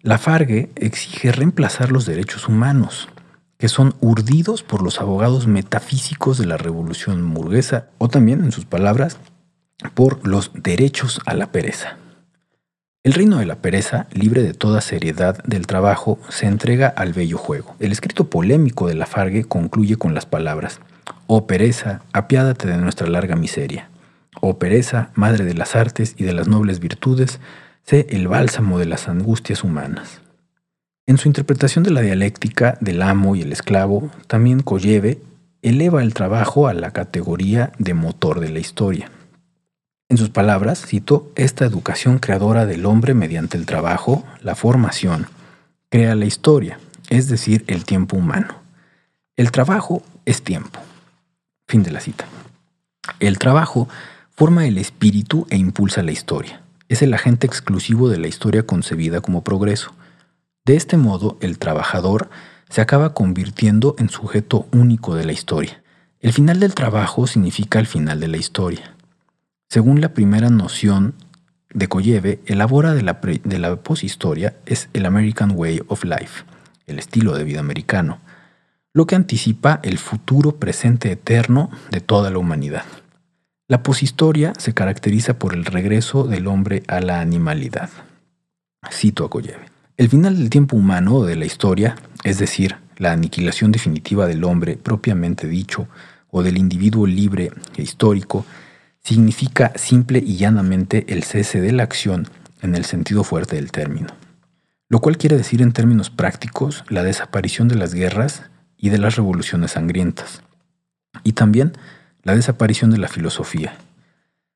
La 0.00 0.16
Fargue 0.16 0.70
exige 0.74 1.32
reemplazar 1.32 1.92
los 1.92 2.06
derechos 2.06 2.48
humanos, 2.48 3.10
que 3.60 3.68
son 3.68 3.94
urdidos 4.00 4.62
por 4.62 4.82
los 4.82 5.02
abogados 5.02 5.46
metafísicos 5.46 6.38
de 6.38 6.46
la 6.46 6.56
revolución 6.56 7.32
burguesa, 7.34 7.88
o 7.98 8.08
también, 8.08 8.42
en 8.42 8.52
sus 8.52 8.64
palabras, 8.64 9.18
por 9.92 10.26
los 10.26 10.50
derechos 10.54 11.20
a 11.26 11.34
la 11.34 11.52
pereza. 11.52 11.98
El 13.02 13.12
reino 13.12 13.36
de 13.36 13.44
la 13.44 13.56
pereza, 13.56 14.08
libre 14.12 14.42
de 14.42 14.54
toda 14.54 14.80
seriedad 14.80 15.44
del 15.44 15.66
trabajo, 15.66 16.18
se 16.30 16.46
entrega 16.46 16.88
al 16.88 17.12
bello 17.12 17.36
juego. 17.36 17.76
El 17.78 17.92
escrito 17.92 18.30
polémico 18.30 18.88
de 18.88 18.94
Lafargue 18.94 19.44
concluye 19.44 19.96
con 19.96 20.14
las 20.14 20.24
palabras, 20.24 20.80
Oh 21.26 21.46
pereza, 21.46 22.00
apiádate 22.14 22.66
de 22.66 22.78
nuestra 22.78 23.08
larga 23.08 23.36
miseria. 23.36 23.90
Oh 24.40 24.58
pereza, 24.58 25.10
madre 25.14 25.44
de 25.44 25.54
las 25.54 25.76
artes 25.76 26.14
y 26.16 26.24
de 26.24 26.32
las 26.32 26.48
nobles 26.48 26.80
virtudes, 26.80 27.40
sé 27.84 28.06
el 28.08 28.26
bálsamo 28.26 28.78
de 28.78 28.86
las 28.86 29.06
angustias 29.08 29.64
humanas. 29.64 30.22
En 31.10 31.18
su 31.18 31.26
interpretación 31.26 31.82
de 31.82 31.90
la 31.90 32.02
dialéctica 32.02 32.78
del 32.80 33.02
amo 33.02 33.34
y 33.34 33.42
el 33.42 33.50
esclavo, 33.50 34.12
también 34.28 34.60
Colleve 34.60 35.20
eleva 35.60 36.04
el 36.04 36.14
trabajo 36.14 36.68
a 36.68 36.72
la 36.72 36.92
categoría 36.92 37.72
de 37.80 37.94
motor 37.94 38.38
de 38.38 38.50
la 38.50 38.60
historia. 38.60 39.10
En 40.08 40.18
sus 40.18 40.30
palabras, 40.30 40.86
cito, 40.86 41.32
esta 41.34 41.64
educación 41.64 42.20
creadora 42.20 42.64
del 42.64 42.86
hombre 42.86 43.14
mediante 43.14 43.58
el 43.58 43.66
trabajo, 43.66 44.24
la 44.40 44.54
formación, 44.54 45.26
crea 45.88 46.14
la 46.14 46.26
historia, 46.26 46.78
es 47.08 47.26
decir, 47.28 47.64
el 47.66 47.84
tiempo 47.84 48.16
humano. 48.16 48.54
El 49.36 49.50
trabajo 49.50 50.04
es 50.26 50.42
tiempo. 50.42 50.78
Fin 51.66 51.82
de 51.82 51.90
la 51.90 51.98
cita. 51.98 52.26
El 53.18 53.38
trabajo 53.38 53.88
forma 54.30 54.64
el 54.64 54.78
espíritu 54.78 55.44
e 55.50 55.56
impulsa 55.56 56.04
la 56.04 56.12
historia. 56.12 56.62
Es 56.88 57.02
el 57.02 57.12
agente 57.14 57.48
exclusivo 57.48 58.08
de 58.08 58.18
la 58.18 58.28
historia 58.28 58.64
concebida 58.64 59.20
como 59.20 59.42
progreso. 59.42 59.92
De 60.64 60.76
este 60.76 60.96
modo, 60.96 61.38
el 61.40 61.58
trabajador 61.58 62.30
se 62.68 62.80
acaba 62.80 63.14
convirtiendo 63.14 63.94
en 63.98 64.08
sujeto 64.08 64.66
único 64.72 65.14
de 65.14 65.24
la 65.24 65.32
historia. 65.32 65.82
El 66.20 66.32
final 66.32 66.60
del 66.60 66.74
trabajo 66.74 67.26
significa 67.26 67.78
el 67.78 67.86
final 67.86 68.20
de 68.20 68.28
la 68.28 68.36
historia. 68.36 68.94
Según 69.68 70.00
la 70.00 70.12
primera 70.12 70.50
noción 70.50 71.14
de 71.72 71.88
Koyeve, 71.88 72.40
el 72.46 72.58
labora 72.58 72.94
de 72.94 73.02
la, 73.02 73.20
de 73.22 73.76
poshistoria 73.78 74.56
es 74.66 74.88
el 74.92 75.06
American 75.06 75.52
Way 75.54 75.82
of 75.88 76.04
Life, 76.04 76.44
el 76.86 76.98
estilo 76.98 77.34
de 77.34 77.44
vida 77.44 77.60
americano, 77.60 78.20
lo 78.92 79.06
que 79.06 79.14
anticipa 79.14 79.80
el 79.82 79.98
futuro 79.98 80.56
presente 80.56 81.12
eterno 81.12 81.70
de 81.90 82.00
toda 82.00 82.30
la 82.30 82.38
humanidad. 82.38 82.84
La 83.68 83.84
poshistoria 83.84 84.52
se 84.58 84.74
caracteriza 84.74 85.38
por 85.38 85.54
el 85.54 85.64
regreso 85.64 86.24
del 86.24 86.48
hombre 86.48 86.82
a 86.88 87.00
la 87.00 87.20
animalidad. 87.20 87.88
Cito 88.90 89.24
a 89.24 89.30
Koyeve. 89.30 89.69
El 90.00 90.08
final 90.08 90.38
del 90.38 90.48
tiempo 90.48 90.78
humano 90.78 91.16
o 91.16 91.26
de 91.26 91.36
la 91.36 91.44
historia, 91.44 91.94
es 92.24 92.38
decir, 92.38 92.76
la 92.96 93.12
aniquilación 93.12 93.70
definitiva 93.70 94.26
del 94.26 94.44
hombre 94.44 94.78
propiamente 94.78 95.46
dicho 95.46 95.88
o 96.30 96.42
del 96.42 96.56
individuo 96.56 97.06
libre 97.06 97.50
e 97.76 97.82
histórico, 97.82 98.46
significa 99.04 99.72
simple 99.74 100.18
y 100.24 100.36
llanamente 100.38 101.04
el 101.08 101.22
cese 101.22 101.60
de 101.60 101.72
la 101.72 101.82
acción 101.82 102.28
en 102.62 102.76
el 102.76 102.86
sentido 102.86 103.24
fuerte 103.24 103.56
del 103.56 103.72
término, 103.72 104.06
lo 104.88 105.00
cual 105.00 105.18
quiere 105.18 105.36
decir 105.36 105.60
en 105.60 105.72
términos 105.72 106.08
prácticos 106.08 106.82
la 106.88 107.02
desaparición 107.02 107.68
de 107.68 107.74
las 107.74 107.92
guerras 107.92 108.44
y 108.78 108.88
de 108.88 108.96
las 108.96 109.16
revoluciones 109.16 109.72
sangrientas, 109.72 110.40
y 111.24 111.34
también 111.34 111.72
la 112.22 112.34
desaparición 112.34 112.90
de 112.90 112.96
la 112.96 113.08
filosofía, 113.08 113.76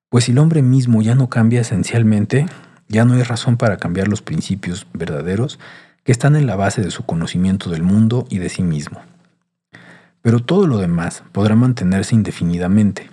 Pues 0.09 0.25
si 0.25 0.33
el 0.33 0.39
hombre 0.39 0.62
mismo 0.62 1.03
ya 1.03 1.15
no 1.15 1.29
cambia 1.29 1.61
esencialmente, 1.61 2.47
ya 2.89 3.05
no 3.05 3.15
hay 3.15 3.23
razón 3.23 3.56
para 3.56 3.77
cambiar 3.77 4.09
los 4.09 4.23
principios 4.23 4.86
verdaderos 4.93 5.59
que 6.05 6.12
están 6.12 6.36
en 6.36 6.47
la 6.47 6.56
base 6.56 6.82
de 6.82 6.90
su 6.90 7.05
conocimiento 7.05 7.70
del 7.70 7.82
mundo 7.82 8.27
y 8.28 8.39
de 8.39 8.48
sí 8.48 8.62
mismo. 8.62 9.01
Pero 10.23 10.40
todo 10.40 10.66
lo 10.66 10.78
demás 10.78 11.23
podrá 11.32 11.55
mantenerse 11.55 12.15
indefinidamente, 12.15 13.11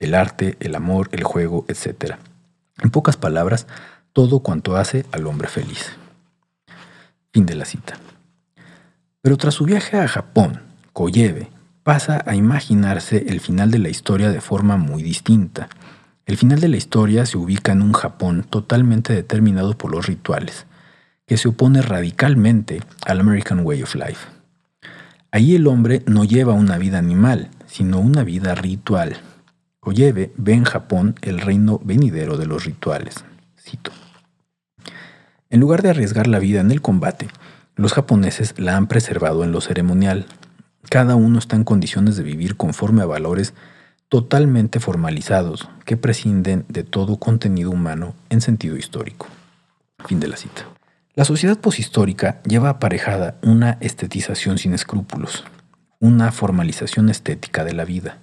el 0.00 0.14
arte, 0.14 0.56
el 0.60 0.74
amor, 0.74 1.08
el 1.12 1.24
juego, 1.24 1.64
etc. 1.68 2.16
En 2.82 2.90
pocas 2.90 3.16
palabras, 3.16 3.66
todo 4.12 4.40
cuanto 4.40 4.76
hace 4.76 5.06
al 5.12 5.26
hombre 5.26 5.48
feliz. 5.48 5.92
Fin 7.32 7.46
de 7.46 7.54
la 7.54 7.64
cita. 7.64 7.94
Pero 9.22 9.36
tras 9.36 9.54
su 9.54 9.64
viaje 9.64 9.98
a 9.98 10.08
Japón, 10.08 10.60
Koyebe 10.92 11.48
pasa 11.82 12.22
a 12.26 12.34
imaginarse 12.34 13.24
el 13.28 13.40
final 13.40 13.70
de 13.70 13.78
la 13.78 13.88
historia 13.88 14.30
de 14.30 14.40
forma 14.40 14.76
muy 14.76 15.02
distinta. 15.02 15.68
El 16.24 16.36
final 16.36 16.60
de 16.60 16.68
la 16.68 16.76
historia 16.76 17.26
se 17.26 17.36
ubica 17.36 17.72
en 17.72 17.82
un 17.82 17.92
Japón 17.92 18.46
totalmente 18.48 19.12
determinado 19.12 19.76
por 19.76 19.90
los 19.90 20.06
rituales, 20.06 20.66
que 21.26 21.36
se 21.36 21.48
opone 21.48 21.82
radicalmente 21.82 22.80
al 23.04 23.20
American 23.20 23.60
Way 23.64 23.82
of 23.82 23.94
Life. 23.96 24.28
Ahí 25.32 25.54
el 25.56 25.66
hombre 25.66 26.02
no 26.06 26.24
lleva 26.24 26.52
una 26.52 26.78
vida 26.78 26.98
animal, 26.98 27.50
sino 27.66 27.98
una 27.98 28.22
vida 28.22 28.54
ritual. 28.54 29.16
Koyebe 29.80 30.32
ve 30.36 30.52
en 30.52 30.64
Japón 30.64 31.16
el 31.22 31.40
reino 31.40 31.80
venidero 31.82 32.36
de 32.36 32.46
los 32.46 32.64
rituales. 32.66 33.24
Cito. 33.58 33.90
En 35.50 35.58
lugar 35.58 35.82
de 35.82 35.90
arriesgar 35.90 36.28
la 36.28 36.38
vida 36.38 36.60
en 36.60 36.70
el 36.70 36.82
combate, 36.82 37.28
los 37.74 37.94
japoneses 37.94 38.54
la 38.58 38.76
han 38.76 38.86
preservado 38.86 39.42
en 39.42 39.50
lo 39.50 39.60
ceremonial. 39.60 40.26
Cada 40.88 41.16
uno 41.16 41.38
está 41.38 41.56
en 41.56 41.64
condiciones 41.64 42.16
de 42.16 42.22
vivir 42.22 42.56
conforme 42.56 43.02
a 43.02 43.06
valores 43.06 43.54
totalmente 44.12 44.78
formalizados 44.78 45.70
que 45.86 45.96
prescinden 45.96 46.66
de 46.68 46.84
todo 46.84 47.16
contenido 47.16 47.70
humano 47.70 48.14
en 48.28 48.42
sentido 48.42 48.76
histórico. 48.76 49.26
Fin 50.04 50.20
de 50.20 50.28
la 50.28 50.36
cita. 50.36 50.66
La 51.14 51.24
sociedad 51.24 51.58
poshistórica 51.58 52.42
lleva 52.42 52.68
aparejada 52.68 53.38
una 53.40 53.78
estetización 53.80 54.58
sin 54.58 54.74
escrúpulos, 54.74 55.44
una 55.98 56.30
formalización 56.30 57.08
estética 57.08 57.64
de 57.64 57.72
la 57.72 57.86
vida. 57.86 58.18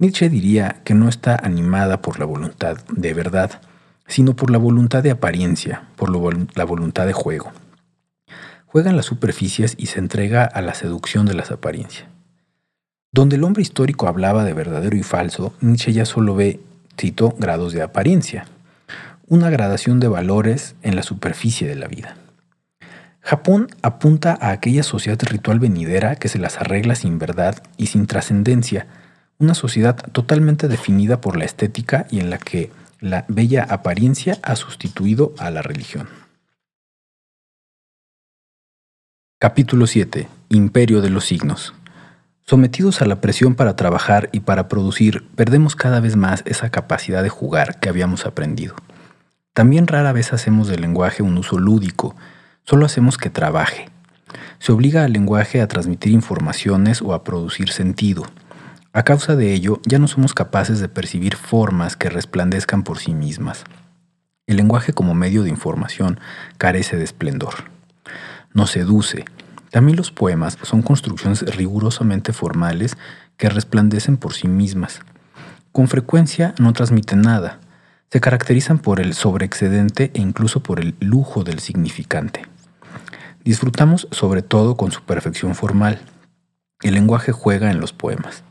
Nietzsche 0.00 0.28
diría 0.28 0.80
que 0.82 0.94
no 0.94 1.08
está 1.08 1.36
animada 1.40 2.02
por 2.02 2.18
la 2.18 2.24
voluntad 2.24 2.78
de 2.90 3.14
verdad, 3.14 3.60
sino 4.08 4.34
por 4.34 4.50
la 4.50 4.58
voluntad 4.58 5.04
de 5.04 5.12
apariencia, 5.12 5.84
por 5.94 6.10
la 6.10 6.64
voluntad 6.64 7.06
de 7.06 7.12
juego. 7.12 7.52
Juega 8.66 8.90
en 8.90 8.96
las 8.96 9.06
superficies 9.06 9.76
y 9.78 9.86
se 9.86 10.00
entrega 10.00 10.44
a 10.44 10.60
la 10.60 10.74
seducción 10.74 11.24
de 11.24 11.34
las 11.34 11.52
apariencias. 11.52 12.13
Donde 13.14 13.36
el 13.36 13.44
hombre 13.44 13.62
histórico 13.62 14.08
hablaba 14.08 14.42
de 14.42 14.54
verdadero 14.54 14.96
y 14.96 15.04
falso, 15.04 15.54
Nietzsche 15.60 15.92
ya 15.92 16.04
solo 16.04 16.34
ve, 16.34 16.58
cito, 16.98 17.32
grados 17.38 17.72
de 17.72 17.80
apariencia, 17.80 18.46
una 19.28 19.50
gradación 19.50 20.00
de 20.00 20.08
valores 20.08 20.74
en 20.82 20.96
la 20.96 21.04
superficie 21.04 21.68
de 21.68 21.76
la 21.76 21.86
vida. 21.86 22.16
Japón 23.20 23.68
apunta 23.82 24.36
a 24.40 24.50
aquella 24.50 24.82
sociedad 24.82 25.20
ritual 25.22 25.60
venidera 25.60 26.16
que 26.16 26.26
se 26.26 26.40
las 26.40 26.56
arregla 26.58 26.96
sin 26.96 27.20
verdad 27.20 27.62
y 27.76 27.86
sin 27.86 28.08
trascendencia, 28.08 28.88
una 29.38 29.54
sociedad 29.54 29.94
totalmente 30.10 30.66
definida 30.66 31.20
por 31.20 31.36
la 31.36 31.44
estética 31.44 32.08
y 32.10 32.18
en 32.18 32.30
la 32.30 32.38
que 32.38 32.72
la 32.98 33.26
bella 33.28 33.62
apariencia 33.62 34.40
ha 34.42 34.56
sustituido 34.56 35.34
a 35.38 35.50
la 35.50 35.62
religión. 35.62 36.08
Capítulo 39.38 39.86
7. 39.86 40.26
Imperio 40.48 41.00
de 41.00 41.10
los 41.10 41.26
signos. 41.26 41.74
Sometidos 42.46 43.00
a 43.00 43.06
la 43.06 43.22
presión 43.22 43.54
para 43.54 43.74
trabajar 43.74 44.28
y 44.30 44.40
para 44.40 44.68
producir, 44.68 45.26
perdemos 45.34 45.76
cada 45.76 46.00
vez 46.00 46.14
más 46.14 46.42
esa 46.44 46.68
capacidad 46.68 47.22
de 47.22 47.30
jugar 47.30 47.80
que 47.80 47.88
habíamos 47.88 48.26
aprendido. 48.26 48.74
También 49.54 49.86
rara 49.86 50.12
vez 50.12 50.34
hacemos 50.34 50.68
del 50.68 50.82
lenguaje 50.82 51.22
un 51.22 51.38
uso 51.38 51.58
lúdico, 51.58 52.14
solo 52.64 52.84
hacemos 52.84 53.16
que 53.16 53.30
trabaje. 53.30 53.88
Se 54.58 54.72
obliga 54.72 55.04
al 55.04 55.14
lenguaje 55.14 55.62
a 55.62 55.68
transmitir 55.68 56.12
informaciones 56.12 57.00
o 57.00 57.14
a 57.14 57.24
producir 57.24 57.70
sentido. 57.70 58.24
A 58.92 59.04
causa 59.04 59.36
de 59.36 59.54
ello, 59.54 59.80
ya 59.86 59.98
no 59.98 60.06
somos 60.06 60.34
capaces 60.34 60.80
de 60.80 60.90
percibir 60.90 61.36
formas 61.36 61.96
que 61.96 62.10
resplandezcan 62.10 62.82
por 62.82 62.98
sí 62.98 63.14
mismas. 63.14 63.64
El 64.46 64.58
lenguaje 64.58 64.92
como 64.92 65.14
medio 65.14 65.44
de 65.44 65.48
información 65.48 66.20
carece 66.58 66.98
de 66.98 67.04
esplendor. 67.04 67.70
Nos 68.52 68.70
seduce, 68.70 69.24
también 69.74 69.96
los 69.96 70.12
poemas 70.12 70.56
son 70.62 70.82
construcciones 70.82 71.42
rigurosamente 71.56 72.32
formales 72.32 72.96
que 73.36 73.48
resplandecen 73.48 74.16
por 74.16 74.32
sí 74.32 74.46
mismas. 74.46 75.00
Con 75.72 75.88
frecuencia 75.88 76.54
no 76.60 76.72
transmiten 76.72 77.22
nada. 77.22 77.58
Se 78.08 78.20
caracterizan 78.20 78.78
por 78.78 79.00
el 79.00 79.14
sobreexcedente 79.14 80.12
e 80.14 80.20
incluso 80.20 80.62
por 80.62 80.78
el 80.78 80.94
lujo 81.00 81.42
del 81.42 81.58
significante. 81.58 82.46
Disfrutamos 83.42 84.06
sobre 84.12 84.42
todo 84.42 84.76
con 84.76 84.92
su 84.92 85.02
perfección 85.02 85.56
formal. 85.56 86.00
El 86.80 86.94
lenguaje 86.94 87.32
juega 87.32 87.72
en 87.72 87.80
los 87.80 87.92
poemas. 87.92 88.44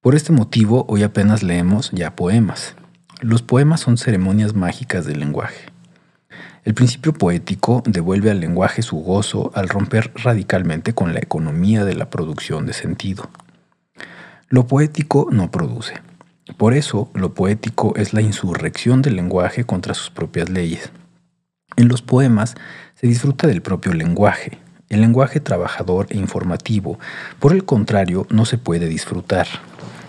Por 0.00 0.14
este 0.14 0.30
motivo, 0.30 0.86
hoy 0.88 1.02
apenas 1.02 1.42
leemos 1.42 1.90
ya 1.90 2.14
poemas. 2.14 2.76
Los 3.20 3.42
poemas 3.42 3.80
son 3.80 3.98
ceremonias 3.98 4.54
mágicas 4.54 5.04
del 5.04 5.18
lenguaje. 5.18 5.73
El 6.64 6.72
principio 6.72 7.12
poético 7.12 7.82
devuelve 7.84 8.30
al 8.30 8.40
lenguaje 8.40 8.80
su 8.80 8.96
gozo 8.96 9.52
al 9.54 9.68
romper 9.68 10.12
radicalmente 10.14 10.94
con 10.94 11.12
la 11.12 11.20
economía 11.20 11.84
de 11.84 11.94
la 11.94 12.08
producción 12.08 12.64
de 12.64 12.72
sentido. 12.72 13.28
Lo 14.48 14.66
poético 14.66 15.28
no 15.30 15.50
produce. 15.50 16.00
Por 16.56 16.72
eso, 16.72 17.10
lo 17.12 17.34
poético 17.34 17.94
es 17.96 18.14
la 18.14 18.22
insurrección 18.22 19.02
del 19.02 19.16
lenguaje 19.16 19.64
contra 19.64 19.92
sus 19.92 20.08
propias 20.08 20.48
leyes. 20.48 20.90
En 21.76 21.88
los 21.88 22.00
poemas 22.00 22.54
se 22.94 23.08
disfruta 23.08 23.46
del 23.46 23.60
propio 23.60 23.92
lenguaje. 23.92 24.58
El 24.88 25.02
lenguaje 25.02 25.40
trabajador 25.40 26.06
e 26.08 26.16
informativo, 26.16 26.98
por 27.40 27.52
el 27.52 27.66
contrario, 27.66 28.26
no 28.30 28.46
se 28.46 28.56
puede 28.56 28.88
disfrutar. 28.88 29.46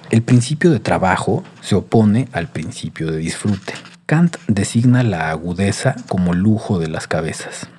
El 0.10 0.22
principio 0.22 0.72
de 0.72 0.80
trabajo 0.80 1.44
se 1.60 1.76
opone 1.76 2.30
al 2.32 2.48
principio 2.48 3.12
de 3.12 3.18
disfrute. 3.18 3.74
Kant 4.06 4.38
designa 4.48 5.02
la 5.02 5.32
agudeza 5.32 5.96
como 6.08 6.36
lujo 6.36 6.78
de 6.78 6.88
las 6.88 7.08
cabezas. 7.08 7.70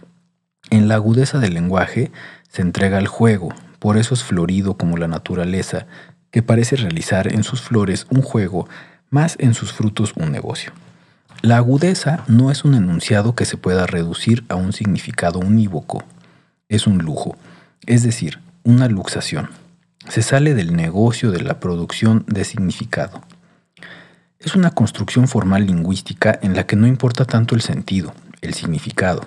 En 0.71 0.89
la 0.89 0.97
agudeza 0.97 1.39
del 1.39 1.55
lenguaje 1.55 2.11
se 2.49 2.63
entrega 2.63 2.99
al 2.99 3.07
juego, 3.07 3.55
por 3.79 3.97
eso 3.97 4.15
es 4.15 4.25
florido 4.25 4.77
como 4.77 4.97
la 4.97 5.07
naturaleza, 5.07 5.87
que 6.33 6.43
parece 6.43 6.75
realizar 6.75 7.33
en 7.33 7.45
sus 7.45 7.63
flores 7.63 8.09
un 8.11 8.23
juego, 8.23 8.69
más 9.09 9.37
en 9.39 9.55
sus 9.55 9.73
frutos 9.73 10.15
un 10.17 10.33
negocio. 10.33 10.73
La 11.43 11.59
agudeza 11.59 12.25
no 12.27 12.51
es 12.51 12.65
un 12.65 12.75
enunciado 12.75 13.37
que 13.37 13.45
se 13.45 13.57
pueda 13.57 13.87
reducir 13.87 14.45
a 14.49 14.57
un 14.57 14.73
significado 14.73 15.39
unívoco, 15.39 16.03
es 16.69 16.89
un 16.89 16.99
lujo, 16.99 17.37
es 17.87 18.03
decir, 18.03 18.41
una 18.65 18.89
luxación. 18.89 19.51
Se 20.09 20.23
sale 20.23 20.55
del 20.55 20.75
negocio 20.75 21.31
de 21.31 21.43
la 21.43 21.61
producción 21.61 22.25
de 22.27 22.43
significado. 22.43 23.23
Es 24.39 24.55
una 24.55 24.71
construcción 24.71 25.29
formal 25.29 25.67
lingüística 25.67 26.39
en 26.43 26.55
la 26.55 26.67
que 26.67 26.77
no 26.77 26.87
importa 26.87 27.25
tanto 27.25 27.55
el 27.55 27.63
sentido, 27.63 28.15
el 28.43 28.53
significado. 28.53 29.27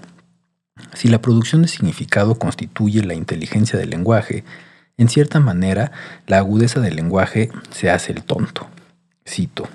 Si 0.93 1.07
la 1.07 1.21
producción 1.21 1.63
de 1.63 1.67
significado 1.67 2.35
constituye 2.35 3.03
la 3.03 3.15
inteligencia 3.15 3.77
del 3.79 3.89
lenguaje, 3.89 4.43
en 4.97 5.09
cierta 5.09 5.39
manera 5.39 5.91
la 6.27 6.37
agudeza 6.37 6.79
del 6.79 6.95
lenguaje 6.95 7.49
se 7.71 7.89
hace 7.89 8.11
el 8.11 8.23
tonto. 8.23 8.69
Cito. 9.27 9.67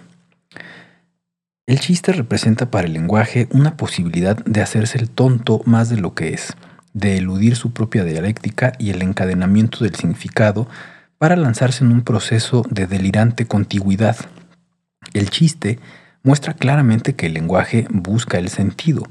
El 1.67 1.81
chiste 1.81 2.13
representa 2.13 2.71
para 2.71 2.87
el 2.87 2.93
lenguaje 2.93 3.49
una 3.51 3.77
posibilidad 3.77 4.37
de 4.37 4.63
hacerse 4.63 4.99
el 4.99 5.11
tonto 5.11 5.63
más 5.65 5.89
de 5.89 5.97
lo 5.97 6.15
que 6.15 6.33
es, 6.33 6.55
de 6.93 7.17
eludir 7.17 7.57
su 7.57 7.73
propia 7.73 8.05
dialéctica 8.05 8.73
y 8.79 8.91
el 8.91 9.03
encadenamiento 9.03 9.83
del 9.83 9.95
significado 9.97 10.69
para 11.19 11.37
lanzarse 11.37 11.83
en 11.83 11.91
un 11.91 12.03
proceso 12.03 12.65
de 12.71 12.87
delirante 12.87 13.47
contigüidad 13.47 14.17
el 15.13 15.31
chiste 15.31 15.79
muestra 16.23 16.55
claramente 16.55 17.15
que 17.15 17.27
el 17.27 17.35
lenguaje 17.35 17.87
busca 17.91 18.39
el 18.39 18.49
sentido, 18.49 19.03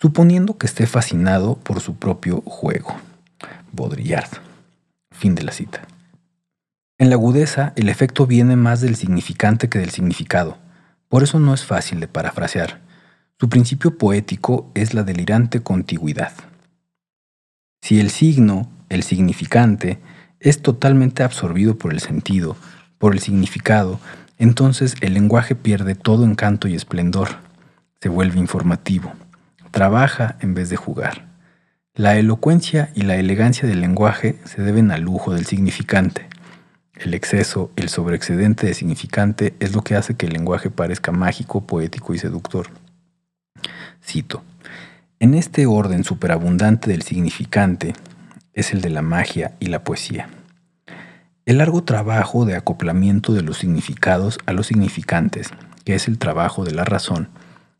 suponiendo 0.00 0.58
que 0.58 0.66
esté 0.66 0.86
fascinado 0.86 1.56
por 1.56 1.80
su 1.80 1.96
propio 1.96 2.40
juego. 2.42 2.96
Baudrillard. 3.72 4.30
Fin 5.10 5.34
de 5.34 5.42
la 5.42 5.52
cita. 5.52 5.82
En 6.98 7.10
la 7.10 7.16
agudeza, 7.16 7.72
el 7.76 7.88
efecto 7.88 8.26
viene 8.26 8.56
más 8.56 8.80
del 8.80 8.96
significante 8.96 9.68
que 9.68 9.78
del 9.78 9.90
significado. 9.90 10.58
Por 11.08 11.22
eso 11.22 11.38
no 11.38 11.52
es 11.52 11.64
fácil 11.64 12.00
de 12.00 12.08
parafrasear. 12.08 12.80
Su 13.38 13.48
principio 13.48 13.98
poético 13.98 14.70
es 14.74 14.94
la 14.94 15.02
delirante 15.02 15.60
contigüidad. 15.60 16.32
Si 17.82 18.00
el 18.00 18.10
signo, 18.10 18.70
el 18.88 19.02
significante, 19.02 19.98
es 20.40 20.62
totalmente 20.62 21.22
absorbido 21.22 21.76
por 21.76 21.92
el 21.92 22.00
sentido, 22.00 22.56
por 22.98 23.12
el 23.12 23.20
significado, 23.20 24.00
entonces 24.38 24.96
el 25.00 25.14
lenguaje 25.14 25.54
pierde 25.54 25.94
todo 25.94 26.24
encanto 26.24 26.68
y 26.68 26.74
esplendor, 26.74 27.28
se 28.00 28.08
vuelve 28.08 28.38
informativo, 28.38 29.12
trabaja 29.70 30.36
en 30.40 30.54
vez 30.54 30.68
de 30.68 30.76
jugar. 30.76 31.26
La 31.94 32.16
elocuencia 32.16 32.90
y 32.94 33.02
la 33.02 33.16
elegancia 33.16 33.68
del 33.68 33.80
lenguaje 33.80 34.38
se 34.44 34.62
deben 34.62 34.90
al 34.90 35.02
lujo 35.02 35.32
del 35.32 35.46
significante. 35.46 36.28
El 36.96 37.14
exceso, 37.14 37.70
el 37.76 37.88
sobreexcedente 37.88 38.66
de 38.66 38.74
significante 38.74 39.54
es 39.60 39.74
lo 39.74 39.82
que 39.82 39.94
hace 39.94 40.16
que 40.16 40.26
el 40.26 40.32
lenguaje 40.32 40.70
parezca 40.70 41.12
mágico, 41.12 41.66
poético 41.66 42.14
y 42.14 42.18
seductor. 42.18 42.66
Cito, 44.02 44.42
en 45.20 45.34
este 45.34 45.66
orden 45.66 46.04
superabundante 46.04 46.90
del 46.90 47.02
significante 47.02 47.94
es 48.52 48.72
el 48.72 48.80
de 48.80 48.90
la 48.90 49.02
magia 49.02 49.52
y 49.60 49.66
la 49.66 49.82
poesía. 49.84 50.28
El 51.46 51.58
largo 51.58 51.84
trabajo 51.84 52.46
de 52.46 52.56
acoplamiento 52.56 53.34
de 53.34 53.42
los 53.42 53.58
significados 53.58 54.38
a 54.46 54.54
los 54.54 54.68
significantes, 54.68 55.50
que 55.84 55.94
es 55.94 56.08
el 56.08 56.16
trabajo 56.16 56.64
de 56.64 56.72
la 56.72 56.86
razón, 56.86 57.28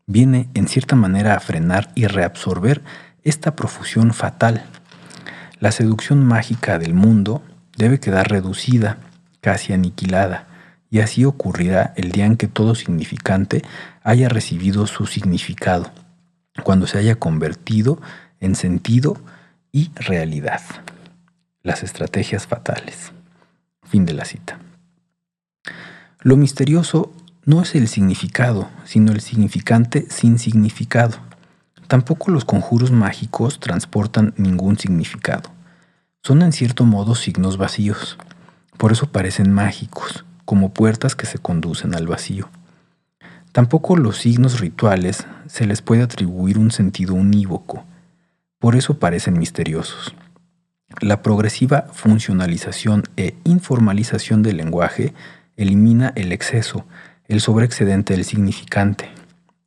viene 0.05 0.49
en 0.53 0.67
cierta 0.67 0.95
manera 0.95 1.33
a 1.33 1.39
frenar 1.39 1.91
y 1.95 2.05
reabsorber 2.05 2.83
esta 3.23 3.55
profusión 3.55 4.13
fatal. 4.13 4.63
La 5.59 5.71
seducción 5.71 6.23
mágica 6.23 6.77
del 6.77 6.93
mundo 6.93 7.41
debe 7.75 7.99
quedar 7.99 8.29
reducida, 8.29 8.99
casi 9.41 9.73
aniquilada, 9.73 10.45
y 10.91 10.99
así 10.99 11.25
ocurrirá 11.25 11.91
el 11.95 12.11
día 12.11 12.27
en 12.27 12.37
que 12.37 12.47
todo 12.47 12.75
significante 12.75 13.63
haya 14.03 14.29
recibido 14.29 14.85
su 14.85 15.07
significado, 15.07 15.91
cuando 16.63 16.85
se 16.85 16.99
haya 16.99 17.15
convertido 17.15 17.99
en 18.39 18.53
sentido 18.53 19.17
y 19.71 19.89
realidad. 19.95 20.61
Las 21.63 21.81
estrategias 21.81 22.45
fatales. 22.45 23.14
Fin 23.85 24.05
de 24.05 24.13
la 24.13 24.25
cita. 24.25 24.59
Lo 26.21 26.37
misterioso 26.37 27.13
no 27.45 27.61
es 27.61 27.75
el 27.75 27.87
significado, 27.87 28.69
sino 28.83 29.11
el 29.11 29.21
significante 29.21 30.07
sin 30.09 30.39
significado. 30.39 31.17
Tampoco 31.87 32.31
los 32.31 32.45
conjuros 32.45 32.91
mágicos 32.91 33.59
transportan 33.59 34.33
ningún 34.35 34.79
significado. 34.79 35.51
Son 36.23 36.41
en 36.41 36.51
cierto 36.51 36.85
modo 36.85 37.13
signos 37.13 37.57
vacíos. 37.57 38.17
Por 38.77 38.91
eso 38.91 39.11
parecen 39.11 39.51
mágicos, 39.51 40.25
como 40.43 40.73
puertas 40.73 41.15
que 41.15 41.27
se 41.27 41.37
conducen 41.37 41.93
al 41.93 42.07
vacío. 42.07 42.49
Tampoco 43.51 43.95
los 43.95 44.17
signos 44.17 44.59
rituales 44.59 45.27
se 45.45 45.67
les 45.67 45.83
puede 45.83 46.01
atribuir 46.01 46.57
un 46.57 46.71
sentido 46.71 47.13
unívoco. 47.13 47.85
Por 48.57 48.75
eso 48.75 48.97
parecen 48.97 49.37
misteriosos. 49.37 50.15
La 51.01 51.21
progresiva 51.21 51.87
funcionalización 51.93 53.03
e 53.17 53.35
informalización 53.43 54.43
del 54.43 54.57
lenguaje 54.57 55.13
elimina 55.57 56.13
el 56.15 56.31
exceso, 56.31 56.85
el 57.27 57.41
sobreexcedente 57.41 58.13
del 58.13 58.23
significante. 58.23 59.09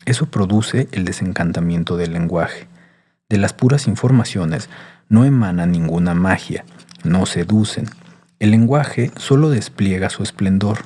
Eso 0.07 0.27
produce 0.27 0.89
el 0.93 1.05
desencantamiento 1.05 1.97
del 1.97 2.13
lenguaje. 2.13 2.69
De 3.29 3.37
las 3.37 3.53
puras 3.53 3.87
informaciones 3.89 4.71
no 5.09 5.25
emana 5.25 5.67
ninguna 5.67 6.15
magia, 6.15 6.65
no 7.05 7.27
seducen. 7.27 7.87
El 8.39 8.53
lenguaje 8.53 9.11
solo 9.17 9.51
despliega 9.51 10.11
su 10.11 10.23
esplendor, 10.23 10.79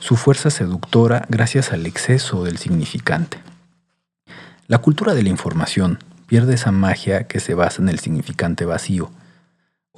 su 0.00 0.16
fuerza 0.16 0.50
seductora 0.50 1.24
gracias 1.28 1.72
al 1.72 1.86
exceso 1.86 2.44
del 2.44 2.58
significante. 2.58 3.38
La 4.66 4.78
cultura 4.78 5.14
de 5.14 5.22
la 5.22 5.28
información 5.28 5.98
pierde 6.26 6.54
esa 6.54 6.72
magia 6.72 7.24
que 7.24 7.40
se 7.40 7.54
basa 7.54 7.82
en 7.82 7.88
el 7.88 7.98
significante 7.98 8.64
vacío. 8.64 9.10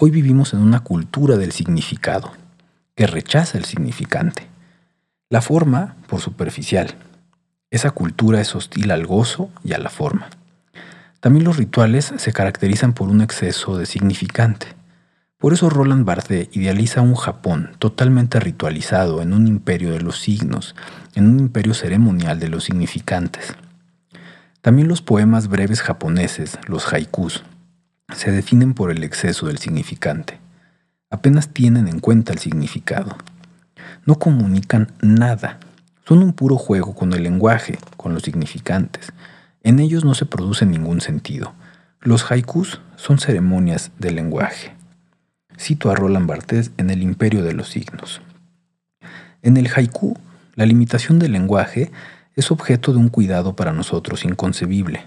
Hoy 0.02 0.10
vivimos 0.10 0.54
en 0.54 0.60
una 0.60 0.80
cultura 0.80 1.36
del 1.36 1.52
significado, 1.52 2.32
que 2.94 3.06
rechaza 3.06 3.58
el 3.58 3.66
significante. 3.66 4.46
La 5.28 5.42
forma 5.42 5.96
por 6.06 6.22
superficial. 6.22 6.94
Esa 7.70 7.90
cultura 7.90 8.40
es 8.40 8.56
hostil 8.56 8.92
al 8.92 9.04
gozo 9.04 9.50
y 9.62 9.74
a 9.74 9.78
la 9.78 9.90
forma. 9.90 10.30
También 11.20 11.44
los 11.44 11.58
rituales 11.58 12.14
se 12.16 12.32
caracterizan 12.32 12.94
por 12.94 13.10
un 13.10 13.20
exceso 13.20 13.76
de 13.76 13.84
significante. 13.84 14.68
Por 15.36 15.52
eso 15.52 15.68
Roland 15.68 16.06
Barthes 16.06 16.48
idealiza 16.52 17.02
un 17.02 17.14
Japón 17.14 17.72
totalmente 17.78 18.40
ritualizado 18.40 19.20
en 19.20 19.34
un 19.34 19.46
imperio 19.46 19.92
de 19.92 20.00
los 20.00 20.18
signos, 20.18 20.74
en 21.14 21.26
un 21.26 21.38
imperio 21.40 21.74
ceremonial 21.74 22.40
de 22.40 22.48
los 22.48 22.64
significantes. 22.64 23.54
También 24.62 24.88
los 24.88 25.02
poemas 25.02 25.48
breves 25.48 25.82
japoneses, 25.82 26.58
los 26.68 26.90
haikus, 26.90 27.44
se 28.14 28.30
definen 28.30 28.74
por 28.74 28.90
el 28.90 29.02
exceso 29.04 29.46
del 29.46 29.58
significante. 29.58 30.38
Apenas 31.10 31.48
tienen 31.48 31.88
en 31.88 32.00
cuenta 32.00 32.32
el 32.32 32.38
significado 32.38 33.16
no 34.06 34.18
comunican 34.18 34.92
nada. 35.00 35.58
Son 36.06 36.22
un 36.22 36.32
puro 36.32 36.56
juego 36.56 36.94
con 36.94 37.12
el 37.12 37.22
lenguaje, 37.22 37.78
con 37.96 38.14
los 38.14 38.22
significantes. 38.22 39.12
En 39.62 39.78
ellos 39.78 40.04
no 40.04 40.14
se 40.14 40.26
produce 40.26 40.66
ningún 40.66 41.00
sentido. 41.00 41.52
Los 42.00 42.30
haikus 42.30 42.80
son 42.96 43.18
ceremonias 43.18 43.90
del 43.98 44.16
lenguaje. 44.16 44.72
Cito 45.58 45.90
a 45.90 45.94
Roland 45.94 46.26
Barthes 46.26 46.72
en 46.78 46.90
El 46.90 47.02
Imperio 47.02 47.44
de 47.44 47.52
los 47.52 47.68
Signos. 47.68 48.22
En 49.42 49.56
el 49.56 49.68
haiku, 49.68 50.16
la 50.54 50.66
limitación 50.66 51.18
del 51.18 51.32
lenguaje 51.32 51.92
es 52.34 52.50
objeto 52.50 52.92
de 52.92 52.98
un 52.98 53.08
cuidado 53.08 53.54
para 53.54 53.72
nosotros 53.72 54.24
inconcebible, 54.24 55.06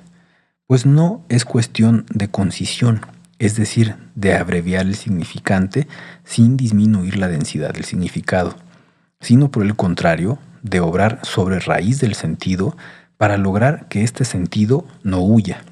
pues 0.68 0.86
no 0.86 1.26
es 1.30 1.46
cuestión 1.46 2.06
de 2.10 2.30
concisión, 2.30 3.02
es 3.40 3.56
decir, 3.56 3.96
de 4.16 4.36
abreviar 4.36 4.86
el 4.86 4.96
significante 4.96 5.88
sin 6.24 6.58
disminuir 6.58 7.18
la 7.18 7.28
densidad 7.28 7.74
del 7.74 7.86
significado 7.86 8.56
sino 9.24 9.50
por 9.50 9.64
el 9.64 9.76
contrario, 9.76 10.38
de 10.62 10.82
obrar 10.82 11.20
sobre 11.24 11.60
raíz 11.60 12.00
del 12.00 12.14
sentido 12.14 12.78
para 13.18 13.38
lograr 13.38 13.88
que 13.88 14.04
este 14.04 14.26
sentido 14.26 14.86
no 15.02 15.22
huya. 15.22 15.64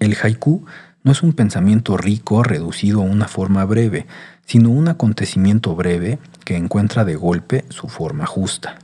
El 0.00 0.16
haiku 0.22 0.64
no 1.02 1.12
es 1.12 1.22
un 1.22 1.32
pensamiento 1.32 1.96
rico 1.96 2.42
reducido 2.42 3.00
a 3.00 3.04
una 3.04 3.26
forma 3.26 3.64
breve, 3.64 4.06
sino 4.44 4.68
un 4.70 4.88
acontecimiento 4.88 5.74
breve 5.74 6.18
que 6.44 6.56
encuentra 6.56 7.04
de 7.04 7.16
golpe 7.16 7.64
su 7.70 7.88
forma 7.88 8.26
justa. 8.26 8.78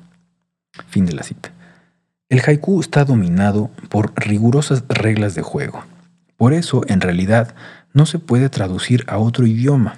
Fin 0.88 1.04
de 1.06 1.12
la 1.12 1.22
cita. 1.22 1.52
El 2.28 2.40
haiku 2.46 2.80
está 2.80 3.04
dominado 3.04 3.70
por 3.88 4.12
rigurosas 4.16 4.84
reglas 4.88 5.34
de 5.34 5.42
juego. 5.42 5.84
Por 6.36 6.52
eso, 6.52 6.82
en 6.88 7.00
realidad, 7.00 7.54
no 7.92 8.06
se 8.06 8.18
puede 8.18 8.48
traducir 8.48 9.04
a 9.06 9.18
otro 9.18 9.46
idioma, 9.46 9.96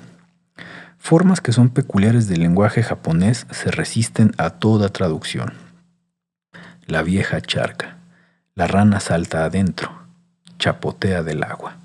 Formas 1.07 1.41
que 1.41 1.53
son 1.53 1.69
peculiares 1.69 2.27
del 2.27 2.41
lenguaje 2.41 2.83
japonés 2.83 3.47
se 3.53 3.71
resisten 3.71 4.33
a 4.39 4.51
toda 4.51 4.89
traducción. 4.89 5.53
La 6.85 7.05
vieja 7.05 7.41
charca. 7.41 7.99
La 8.57 8.67
rana 8.67 8.99
salta 8.99 9.45
adentro. 9.45 9.93
Chapotea 10.59 11.23
del 11.23 11.45
agua. 11.45 11.77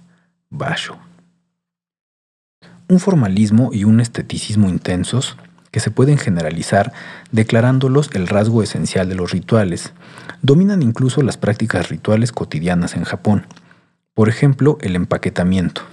Basho. 0.50 0.98
Un 2.88 3.00
formalismo 3.00 3.70
y 3.72 3.84
un 3.84 4.00
esteticismo 4.00 4.70
intensos 4.70 5.38
que 5.72 5.80
se 5.80 5.92
pueden 5.92 6.18
generalizar 6.18 6.94
declarándolos 7.32 8.10
el 8.14 8.28
rasgo 8.28 8.62
esencial 8.62 9.10
de 9.10 9.16
los 9.16 9.32
rituales. 9.32 9.94
Dominan 10.42 10.82
incluso 10.82 11.22
las 11.22 11.38
prácticas 11.38 11.90
rituales 11.90 12.32
cotidianas 12.32 12.96
en 12.96 13.04
Japón. 13.04 13.46
Por 14.14 14.30
ejemplo, 14.30 14.78
el 14.82 14.96
empaquetamiento, 14.96 15.84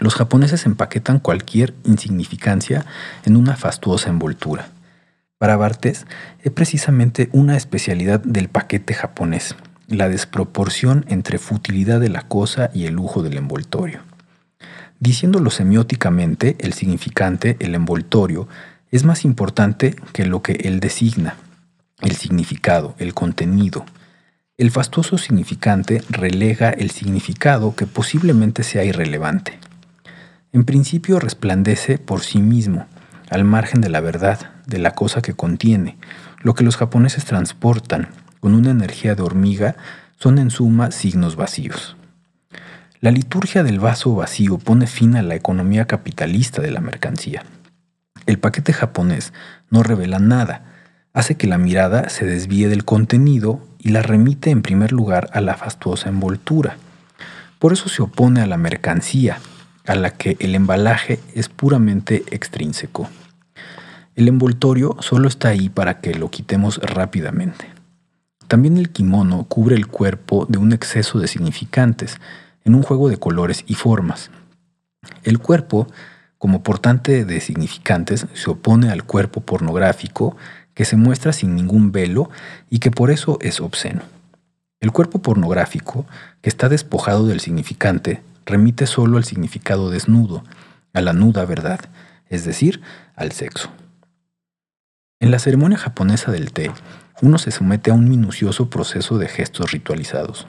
los 0.00 0.14
japoneses 0.14 0.66
empaquetan 0.66 1.18
cualquier 1.18 1.74
insignificancia 1.84 2.84
en 3.24 3.36
una 3.36 3.56
fastuosa 3.56 4.10
envoltura. 4.10 4.68
Para 5.38 5.56
Bartes 5.56 6.06
es 6.42 6.52
precisamente 6.52 7.28
una 7.32 7.56
especialidad 7.56 8.20
del 8.20 8.48
paquete 8.48 8.94
japonés, 8.94 9.56
la 9.88 10.08
desproporción 10.08 11.04
entre 11.08 11.38
futilidad 11.38 12.00
de 12.00 12.10
la 12.10 12.22
cosa 12.22 12.70
y 12.74 12.86
el 12.86 12.94
lujo 12.94 13.22
del 13.22 13.38
envoltorio. 13.38 14.00
Diciéndolo 15.00 15.50
semióticamente, 15.50 16.56
el 16.60 16.72
significante, 16.72 17.56
el 17.60 17.74
envoltorio, 17.74 18.48
es 18.90 19.04
más 19.04 19.24
importante 19.24 19.96
que 20.12 20.24
lo 20.24 20.42
que 20.42 20.52
él 20.64 20.80
designa, 20.80 21.36
el 22.00 22.16
significado, 22.16 22.94
el 22.98 23.14
contenido. 23.14 23.84
El 24.56 24.70
fastuoso 24.70 25.18
significante 25.18 26.02
relega 26.08 26.70
el 26.70 26.90
significado 26.90 27.76
que 27.76 27.86
posiblemente 27.86 28.62
sea 28.62 28.84
irrelevante. 28.84 29.58
En 30.52 30.64
principio 30.64 31.20
resplandece 31.20 31.98
por 31.98 32.22
sí 32.22 32.40
mismo, 32.40 32.86
al 33.30 33.44
margen 33.44 33.80
de 33.80 33.90
la 33.90 34.00
verdad, 34.00 34.50
de 34.66 34.78
la 34.78 34.92
cosa 34.92 35.20
que 35.20 35.34
contiene. 35.34 35.98
Lo 36.40 36.54
que 36.54 36.64
los 36.64 36.76
japoneses 36.76 37.24
transportan 37.24 38.08
con 38.40 38.54
una 38.54 38.70
energía 38.70 39.14
de 39.14 39.22
hormiga 39.22 39.76
son 40.18 40.38
en 40.38 40.50
suma 40.50 40.90
signos 40.90 41.36
vacíos. 41.36 41.96
La 43.00 43.10
liturgia 43.10 43.62
del 43.62 43.78
vaso 43.78 44.14
vacío 44.14 44.58
pone 44.58 44.86
fin 44.86 45.16
a 45.16 45.22
la 45.22 45.36
economía 45.36 45.86
capitalista 45.86 46.62
de 46.62 46.72
la 46.72 46.80
mercancía. 46.80 47.44
El 48.26 48.38
paquete 48.38 48.72
japonés 48.72 49.32
no 49.70 49.82
revela 49.82 50.18
nada, 50.18 50.64
hace 51.12 51.36
que 51.36 51.46
la 51.46 51.58
mirada 51.58 52.08
se 52.08 52.26
desvíe 52.26 52.68
del 52.68 52.84
contenido 52.84 53.60
y 53.78 53.90
la 53.90 54.02
remite 54.02 54.50
en 54.50 54.62
primer 54.62 54.92
lugar 54.92 55.30
a 55.32 55.40
la 55.40 55.56
fastuosa 55.56 56.08
envoltura. 56.08 56.76
Por 57.58 57.72
eso 57.72 57.88
se 57.88 58.02
opone 58.02 58.40
a 58.40 58.46
la 58.46 58.56
mercancía, 58.56 59.38
a 59.86 59.94
la 59.94 60.10
que 60.10 60.36
el 60.40 60.54
embalaje 60.54 61.20
es 61.34 61.48
puramente 61.48 62.24
extrínseco. 62.30 63.08
El 64.14 64.28
envoltorio 64.28 64.96
solo 65.00 65.28
está 65.28 65.48
ahí 65.48 65.68
para 65.68 66.00
que 66.00 66.14
lo 66.14 66.30
quitemos 66.30 66.78
rápidamente. 66.78 67.66
También 68.48 68.78
el 68.78 68.90
kimono 68.90 69.44
cubre 69.44 69.76
el 69.76 69.86
cuerpo 69.86 70.46
de 70.48 70.58
un 70.58 70.72
exceso 70.72 71.18
de 71.18 71.28
significantes, 71.28 72.18
en 72.64 72.74
un 72.74 72.82
juego 72.82 73.08
de 73.08 73.18
colores 73.18 73.64
y 73.66 73.74
formas. 73.74 74.30
El 75.22 75.38
cuerpo 75.38 75.86
como 76.38 76.62
portante 76.62 77.24
de 77.24 77.40
significantes, 77.40 78.26
se 78.32 78.50
opone 78.50 78.90
al 78.90 79.04
cuerpo 79.04 79.40
pornográfico 79.40 80.36
que 80.74 80.84
se 80.84 80.96
muestra 80.96 81.32
sin 81.32 81.56
ningún 81.56 81.90
velo 81.90 82.30
y 82.70 82.78
que 82.78 82.92
por 82.92 83.10
eso 83.10 83.38
es 83.40 83.60
obsceno. 83.60 84.02
El 84.80 84.92
cuerpo 84.92 85.20
pornográfico, 85.20 86.06
que 86.40 86.48
está 86.48 86.68
despojado 86.68 87.26
del 87.26 87.40
significante, 87.40 88.22
remite 88.46 88.86
solo 88.86 89.16
al 89.16 89.24
significado 89.24 89.90
desnudo, 89.90 90.44
a 90.94 91.00
la 91.00 91.12
nuda 91.12 91.44
verdad, 91.44 91.80
es 92.28 92.44
decir, 92.44 92.80
al 93.16 93.32
sexo. 93.32 93.70
En 95.18 95.32
la 95.32 95.40
ceremonia 95.40 95.78
japonesa 95.78 96.30
del 96.30 96.52
té, 96.52 96.70
uno 97.20 97.38
se 97.38 97.50
somete 97.50 97.90
a 97.90 97.94
un 97.94 98.08
minucioso 98.08 98.70
proceso 98.70 99.18
de 99.18 99.26
gestos 99.26 99.72
ritualizados. 99.72 100.46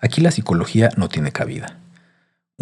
Aquí 0.00 0.22
la 0.22 0.30
psicología 0.30 0.88
no 0.96 1.10
tiene 1.10 1.32
cabida. 1.32 1.81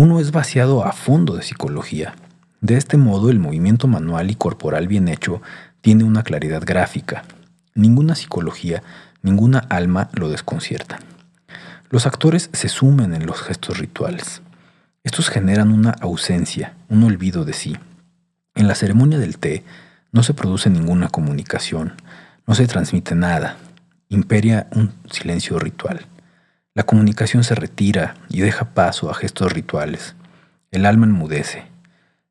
Uno 0.03 0.19
es 0.19 0.33
vaciado 0.33 0.83
a 0.87 0.93
fondo 0.93 1.37
de 1.37 1.43
psicología. 1.43 2.15
De 2.63 2.79
este 2.79 2.97
modo, 2.97 3.29
el 3.29 3.39
movimiento 3.39 3.87
manual 3.87 4.31
y 4.31 4.35
corporal 4.35 4.89
bien 4.89 5.09
hecho 5.09 5.43
tiene 5.83 6.05
una 6.05 6.23
claridad 6.23 6.63
gráfica. 6.65 7.25
Ninguna 7.75 8.15
psicología, 8.15 8.83
ninguna 9.21 9.59
alma 9.59 10.09
lo 10.15 10.31
desconcierta. 10.31 11.01
Los 11.91 12.07
actores 12.07 12.49
se 12.55 12.71
sumen 12.71 13.13
en 13.13 13.27
los 13.27 13.43
gestos 13.43 13.77
rituales. 13.77 14.41
Estos 15.05 15.29
generan 15.29 15.71
una 15.71 15.91
ausencia, 15.91 16.73
un 16.89 17.05
olvido 17.05 17.45
de 17.45 17.53
sí. 17.53 17.77
En 18.55 18.69
la 18.69 18.77
ceremonia 18.77 19.19
del 19.19 19.37
té 19.37 19.65
no 20.13 20.23
se 20.23 20.33
produce 20.33 20.71
ninguna 20.71 21.11
comunicación, 21.11 21.93
no 22.47 22.55
se 22.55 22.67
transmite 22.67 23.15
nada, 23.15 23.59
imperia 24.09 24.67
un 24.75 24.95
silencio 25.11 25.59
ritual. 25.59 26.07
La 26.73 26.85
comunicación 26.85 27.43
se 27.43 27.57
retira 27.57 28.15
y 28.29 28.43
deja 28.43 28.75
paso 28.75 29.11
a 29.11 29.15
gestos 29.15 29.53
rituales. 29.53 30.15
El 30.71 30.87
alma 30.87 31.07
enmudece. 31.07 31.65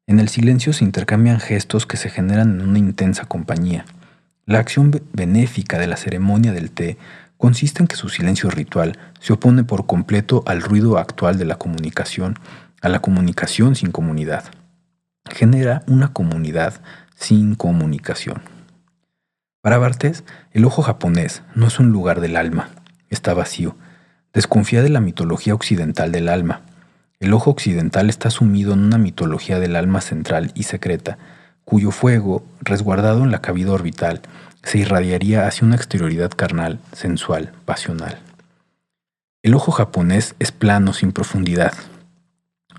En 0.07 0.21
el 0.21 0.29
silencio 0.29 0.71
se 0.71 0.85
intercambian 0.85 1.41
gestos 1.41 1.85
que 1.85 1.97
se 1.97 2.09
generan 2.09 2.59
en 2.59 2.69
una 2.69 2.79
intensa 2.79 3.25
compañía. 3.25 3.83
La 4.45 4.59
acción 4.59 4.91
benéfica 5.11 5.77
de 5.77 5.87
la 5.87 5.97
ceremonia 5.97 6.53
del 6.53 6.71
té 6.71 6.97
consiste 7.37 7.83
en 7.83 7.87
que 7.87 7.97
su 7.97 8.07
silencio 8.07 8.49
ritual 8.49 8.97
se 9.19 9.33
opone 9.33 9.65
por 9.65 9.85
completo 9.85 10.41
al 10.45 10.61
ruido 10.61 10.97
actual 10.97 11.37
de 11.37 11.43
la 11.43 11.57
comunicación, 11.57 12.39
a 12.81 12.87
la 12.87 12.99
comunicación 12.99 13.75
sin 13.75 13.91
comunidad. 13.91 14.45
Genera 15.29 15.83
una 15.85 16.13
comunidad 16.13 16.81
sin 17.15 17.55
comunicación. 17.55 18.41
Para 19.59 19.77
Bartés, 19.79 20.23
el 20.53 20.63
ojo 20.63 20.81
japonés 20.81 21.43
no 21.55 21.67
es 21.67 21.77
un 21.77 21.91
lugar 21.91 22.21
del 22.21 22.37
alma, 22.37 22.69
está 23.09 23.33
vacío. 23.33 23.75
Desconfía 24.33 24.83
de 24.83 24.89
la 24.89 24.99
mitología 24.99 25.55
occidental 25.55 26.11
del 26.11 26.29
alma. 26.29 26.61
El 27.19 27.33
ojo 27.33 27.49
occidental 27.49 28.09
está 28.09 28.29
sumido 28.29 28.73
en 28.73 28.79
una 28.79 28.99
mitología 28.99 29.59
del 29.59 29.75
alma 29.75 30.01
central 30.01 30.51
y 30.53 30.63
secreta, 30.63 31.17
cuyo 31.65 31.91
fuego, 31.91 32.43
resguardado 32.61 33.23
en 33.23 33.31
la 33.31 33.41
cavidad 33.41 33.73
orbital, 33.73 34.21
se 34.63 34.77
irradiaría 34.77 35.47
hacia 35.47 35.65
una 35.65 35.75
exterioridad 35.75 36.31
carnal, 36.31 36.79
sensual, 36.93 37.53
pasional. 37.65 38.19
El 39.41 39.55
ojo 39.55 39.71
japonés 39.71 40.35
es 40.37 40.51
plano, 40.51 40.93
sin 40.93 41.11
profundidad. 41.11 41.73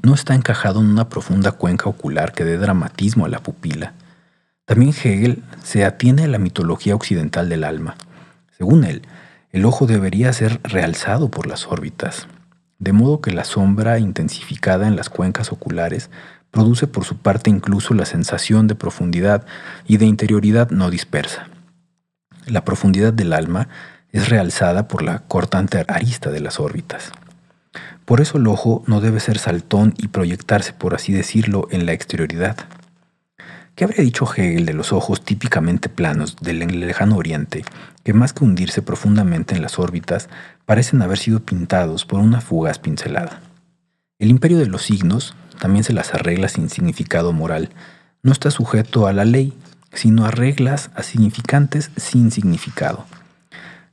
No 0.03 0.15
está 0.15 0.35
encajado 0.35 0.81
en 0.81 0.87
una 0.87 1.09
profunda 1.09 1.53
cuenca 1.53 1.89
ocular 1.89 2.33
que 2.33 2.45
dé 2.45 2.59
dramatismo 2.59 3.25
a 3.25 3.29
la 3.29 3.41
pupila. 3.41 3.95
También 4.67 4.91
Hegel 4.93 5.43
se 5.65 5.85
atiene 5.85 6.25
a 6.25 6.29
la 6.29 6.39
mitología 6.39 6.95
occidental 6.95 7.49
del 7.49 7.65
alma. 7.65 7.97
Según 8.57 8.85
él, 8.85 9.03
el 9.53 9.65
ojo 9.65 9.87
debería 9.87 10.33
ser 10.33 10.61
realzado 10.63 11.31
por 11.31 11.47
las 11.47 11.67
órbitas, 11.67 12.29
de 12.79 12.93
modo 12.93 13.21
que 13.21 13.33
la 13.33 13.45
sombra 13.45 13.99
intensificada 13.99 14.87
en 14.87 14.97
las 14.97 15.11
cuencas 15.11 15.53
oculares 15.53 16.11
produce 16.51 16.87
por 16.87 17.05
su 17.05 17.17
parte 17.17 17.51
incluso 17.51 17.95
la 17.95 18.07
sensación 18.07 18.67
de 18.67 18.75
profundidad 18.75 19.45
y 19.87 19.97
de 19.97 20.07
interioridad 20.07 20.71
no 20.71 20.91
dispersa. 20.91 21.49
La 22.47 22.65
profundidad 22.65 23.13
del 23.13 23.33
alma 23.33 23.69
es 24.13 24.29
realzada 24.29 24.89
por 24.89 25.03
la 25.03 25.21
cortante 25.21 25.85
arista 25.89 26.31
de 26.31 26.41
las 26.41 26.59
órbitas. 26.59 27.13
Por 28.05 28.21
eso 28.21 28.39
el 28.39 28.47
ojo 28.47 28.83
no 28.87 29.01
debe 29.01 29.21
ser 29.21 29.39
saltón 29.39 29.95
y 29.97 30.09
proyectarse, 30.09 30.73
por 30.73 30.95
así 30.95 31.13
decirlo, 31.13 31.69
en 31.71 31.87
la 31.87 31.93
exterioridad. 31.93 32.57
¿Qué 33.81 33.85
habría 33.85 34.05
dicho 34.05 34.29
Hegel 34.31 34.67
de 34.67 34.75
los 34.75 34.93
ojos 34.93 35.25
típicamente 35.25 35.89
planos 35.89 36.37
del 36.43 36.59
lejano 36.81 37.17
oriente, 37.17 37.65
que 38.05 38.13
más 38.13 38.35
que 38.35 38.45
hundirse 38.45 38.83
profundamente 38.83 39.55
en 39.55 39.63
las 39.63 39.79
órbitas, 39.79 40.29
parecen 40.67 41.01
haber 41.01 41.17
sido 41.17 41.41
pintados 41.41 42.05
por 42.05 42.21
una 42.21 42.43
fugaz 42.43 42.79
pincelada? 42.79 43.41
El 44.19 44.29
imperio 44.29 44.59
de 44.59 44.67
los 44.67 44.83
signos 44.83 45.35
también 45.59 45.83
se 45.83 45.95
las 45.95 46.13
arregla 46.13 46.49
sin 46.49 46.69
significado 46.69 47.33
moral, 47.33 47.71
no 48.23 48.33
está 48.33 48.51
sujeto 48.51 49.07
a 49.07 49.15
la 49.15 49.25
ley, 49.25 49.55
sino 49.95 50.27
a 50.27 50.31
reglas 50.31 50.91
a 50.95 51.03
significantes 51.03 51.91
sin 51.97 52.31
significado. 52.31 53.07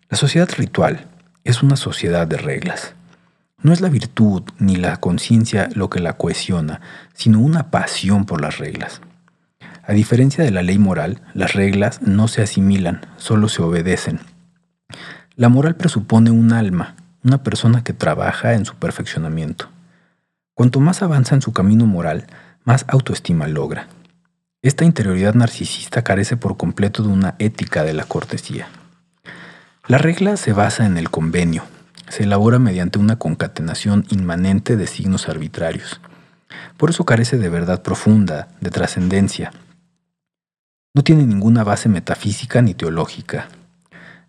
La 0.10 0.18
sociedad 0.18 0.50
ritual 0.58 1.06
es 1.46 1.64
una 1.64 1.78
sociedad 1.78 2.28
de 2.28 2.36
reglas. 2.36 2.94
No 3.64 3.72
es 3.72 3.80
la 3.80 3.88
virtud 3.88 4.44
ni 4.60 4.76
la 4.76 4.98
conciencia 4.98 5.70
lo 5.76 5.90
que 5.90 6.02
la 6.02 6.18
cohesiona, 6.18 6.82
sino 7.14 7.40
una 7.40 7.72
pasión 7.72 8.26
por 8.26 8.42
las 8.42 8.58
reglas. 8.58 9.00
A 9.88 9.94
diferencia 9.94 10.44
de 10.44 10.52
la 10.52 10.64
ley 10.64 10.80
moral, 10.80 11.22
las 11.34 11.54
reglas 11.54 12.02
no 12.02 12.28
se 12.28 12.42
asimilan, 12.42 13.06
solo 13.16 13.48
se 13.48 13.62
obedecen. 13.62 14.20
La 15.38 15.48
moral 15.48 15.78
presupone 15.78 16.30
un 16.30 16.52
alma, 16.52 16.96
una 17.24 17.42
persona 17.42 17.86
que 17.86 17.94
trabaja 17.94 18.54
en 18.54 18.66
su 18.66 18.76
perfeccionamiento. 18.76 19.70
Cuanto 20.54 20.82
más 20.82 21.02
avanza 21.04 21.36
en 21.36 21.42
su 21.42 21.54
camino 21.54 21.86
moral, 21.86 22.28
más 22.66 22.84
autoestima 22.90 23.48
logra. 23.48 23.88
Esta 24.62 24.84
interioridad 24.84 25.36
narcisista 25.36 26.04
carece 26.04 26.36
por 26.36 26.58
completo 26.58 27.02
de 27.02 27.08
una 27.08 27.36
ética 27.40 27.86
de 27.86 27.94
la 27.94 28.04
cortesía. 28.04 28.68
La 29.88 29.98
regla 29.98 30.36
se 30.36 30.52
basa 30.52 30.86
en 30.86 30.98
el 30.98 31.10
convenio, 31.10 31.64
se 32.10 32.24
elabora 32.24 32.60
mediante 32.60 33.00
una 33.00 33.16
concatenación 33.16 34.06
inmanente 34.10 34.76
de 34.76 34.86
signos 34.86 35.30
arbitrarios. 35.30 36.02
Por 36.76 36.90
eso 36.90 37.06
carece 37.06 37.38
de 37.38 37.48
verdad 37.48 37.84
profunda, 37.84 38.50
de 38.60 38.70
trascendencia, 38.70 39.54
no 40.94 41.04
tiene 41.04 41.26
ninguna 41.26 41.64
base 41.64 41.90
metafísica 41.90 42.62
ni 42.62 42.74
teológica. 42.74 43.50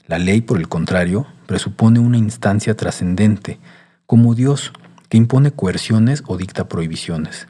La 0.07 0.19
ley, 0.19 0.41
por 0.41 0.59
el 0.59 0.69
contrario, 0.69 1.27
presupone 1.47 1.99
una 1.99 2.19
instancia 2.19 2.77
trascendente, 2.77 3.59
como 4.07 4.35
Dios, 4.35 4.73
que 5.09 5.17
impone 5.17 5.51
coerciones 5.51 6.23
o 6.27 6.37
dicta 6.37 6.69
prohibiciones. 6.69 7.47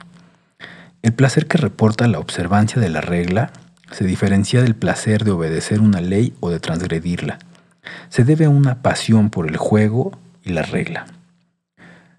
El 1.03 1.13
placer 1.13 1.47
que 1.47 1.59
reporta 1.59 2.09
la 2.09 2.19
observancia 2.19 2.81
de 2.81 2.89
la 2.89 3.01
regla 3.01 3.53
se 3.91 4.05
diferencia 4.05 4.63
del 4.63 4.75
placer 4.75 5.25
de 5.25 5.31
obedecer 5.31 5.81
una 5.81 6.01
ley 6.01 6.35
o 6.41 6.51
de 6.51 6.61
transgredirla. 6.61 7.39
Se 8.09 8.25
debe 8.25 8.47
a 8.47 8.51
una 8.51 8.83
pasión 8.83 9.31
por 9.31 9.49
el 9.49 9.57
juego 9.57 10.19
y 10.45 10.51
la 10.51 10.63
regla. 10.63 11.07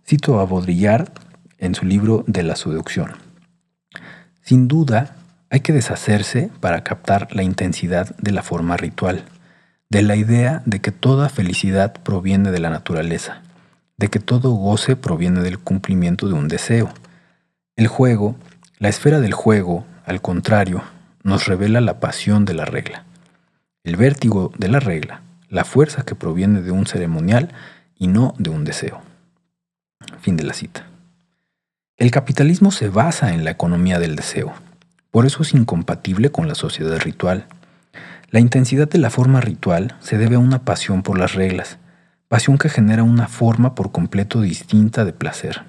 Cito 0.05 0.39
a 0.39 0.45
Baudrillard 0.45 1.09
en 1.57 1.75
su 1.75 1.85
libro 1.85 2.23
De 2.27 2.43
la 2.43 2.55
seducción. 2.55 3.11
Sin 4.41 4.67
duda, 4.67 5.15
hay 5.49 5.61
que 5.61 5.73
deshacerse 5.73 6.51
para 6.59 6.83
captar 6.83 7.27
la 7.35 7.43
intensidad 7.43 8.15
de 8.17 8.31
la 8.31 8.43
forma 8.43 8.77
ritual, 8.77 9.23
de 9.89 10.03
la 10.03 10.15
idea 10.15 10.61
de 10.65 10.79
que 10.79 10.91
toda 10.91 11.29
felicidad 11.29 11.93
proviene 12.03 12.51
de 12.51 12.59
la 12.59 12.69
naturaleza, 12.69 13.41
de 13.97 14.09
que 14.09 14.19
todo 14.19 14.51
goce 14.51 14.95
proviene 14.95 15.41
del 15.41 15.57
cumplimiento 15.57 16.27
de 16.27 16.33
un 16.33 16.47
deseo. 16.47 16.89
El 17.75 17.87
juego, 17.87 18.35
la 18.77 18.89
esfera 18.89 19.19
del 19.19 19.33
juego, 19.33 19.85
al 20.05 20.21
contrario, 20.21 20.83
nos 21.23 21.47
revela 21.47 21.81
la 21.81 21.99
pasión 21.99 22.45
de 22.45 22.53
la 22.53 22.65
regla, 22.65 23.05
el 23.83 23.95
vértigo 23.95 24.51
de 24.57 24.67
la 24.67 24.79
regla, 24.79 25.21
la 25.49 25.65
fuerza 25.65 26.03
que 26.03 26.15
proviene 26.15 26.61
de 26.61 26.71
un 26.71 26.85
ceremonial 26.85 27.49
y 27.97 28.07
no 28.07 28.35
de 28.37 28.51
un 28.51 28.63
deseo. 28.63 29.01
Fin 30.21 30.37
de 30.37 30.43
la 30.43 30.53
cita. 30.53 30.85
El 31.97 32.11
capitalismo 32.11 32.71
se 32.71 32.89
basa 32.89 33.33
en 33.33 33.43
la 33.43 33.51
economía 33.51 33.99
del 33.99 34.15
deseo 34.15 34.53
por 35.11 35.25
eso 35.25 35.41
es 35.41 35.53
incompatible 35.53 36.31
con 36.31 36.47
la 36.47 36.55
sociedad 36.55 36.99
ritual. 36.99 37.47
La 38.31 38.39
intensidad 38.39 38.87
de 38.87 38.99
la 38.99 39.09
forma 39.09 39.41
ritual 39.41 39.95
se 39.99 40.17
debe 40.17 40.35
a 40.35 40.39
una 40.39 40.63
pasión 40.63 41.01
por 41.01 41.17
las 41.17 41.33
reglas, 41.33 41.79
pasión 42.27 42.59
que 42.59 42.69
genera 42.69 43.01
una 43.01 43.27
forma 43.27 43.73
por 43.73 43.91
completo 43.91 44.41
distinta 44.41 45.03
de 45.03 45.13
placer. 45.13 45.63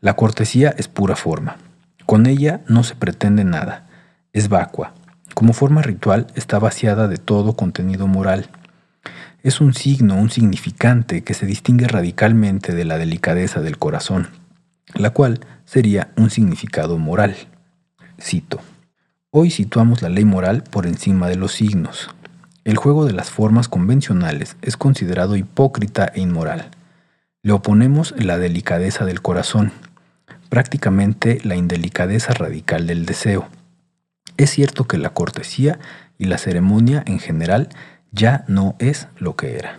La 0.00 0.16
cortesía 0.16 0.74
es 0.78 0.88
pura 0.88 1.14
forma. 1.14 1.58
Con 2.06 2.26
ella 2.26 2.62
no 2.68 2.82
se 2.84 2.96
pretende 2.96 3.44
nada. 3.44 3.86
Es 4.32 4.48
vacua. 4.48 4.94
Como 5.34 5.52
forma 5.52 5.82
ritual 5.82 6.26
está 6.34 6.58
vaciada 6.58 7.08
de 7.08 7.18
todo 7.18 7.54
contenido 7.54 8.06
moral. 8.06 8.48
Es 9.42 9.60
un 9.60 9.74
signo, 9.74 10.16
un 10.16 10.30
significante 10.30 11.22
que 11.22 11.34
se 11.34 11.46
distingue 11.46 11.86
radicalmente 11.86 12.74
de 12.74 12.84
la 12.84 12.96
delicadeza 12.96 13.60
del 13.60 13.78
corazón, 13.78 14.28
la 14.94 15.10
cual 15.10 15.40
sería 15.64 16.12
un 16.16 16.30
significado 16.30 16.98
moral. 16.98 17.36
Cito. 18.22 18.60
Hoy 19.30 19.50
situamos 19.50 20.00
la 20.00 20.08
ley 20.08 20.24
moral 20.24 20.62
por 20.62 20.86
encima 20.86 21.28
de 21.28 21.36
los 21.36 21.52
signos. 21.52 22.08
El 22.64 22.76
juego 22.76 23.04
de 23.04 23.12
las 23.12 23.30
formas 23.30 23.66
convencionales 23.68 24.56
es 24.62 24.76
considerado 24.76 25.36
hipócrita 25.36 26.12
e 26.14 26.20
inmoral. 26.20 26.70
Le 27.42 27.52
oponemos 27.52 28.14
la 28.16 28.38
delicadeza 28.38 29.04
del 29.04 29.20
corazón. 29.20 29.72
prácticamente 30.48 31.40
la 31.44 31.56
indelicadeza 31.56 32.34
radical 32.34 32.86
del 32.86 33.06
deseo. 33.06 33.48
Es 34.36 34.50
cierto 34.50 34.86
que 34.86 34.98
la 34.98 35.08
cortesía 35.08 35.78
y 36.18 36.26
la 36.26 36.36
ceremonia 36.36 37.02
en 37.06 37.20
general 37.20 37.70
ya 38.10 38.44
no 38.48 38.76
es 38.78 39.08
lo 39.16 39.34
que 39.34 39.56
era. 39.56 39.78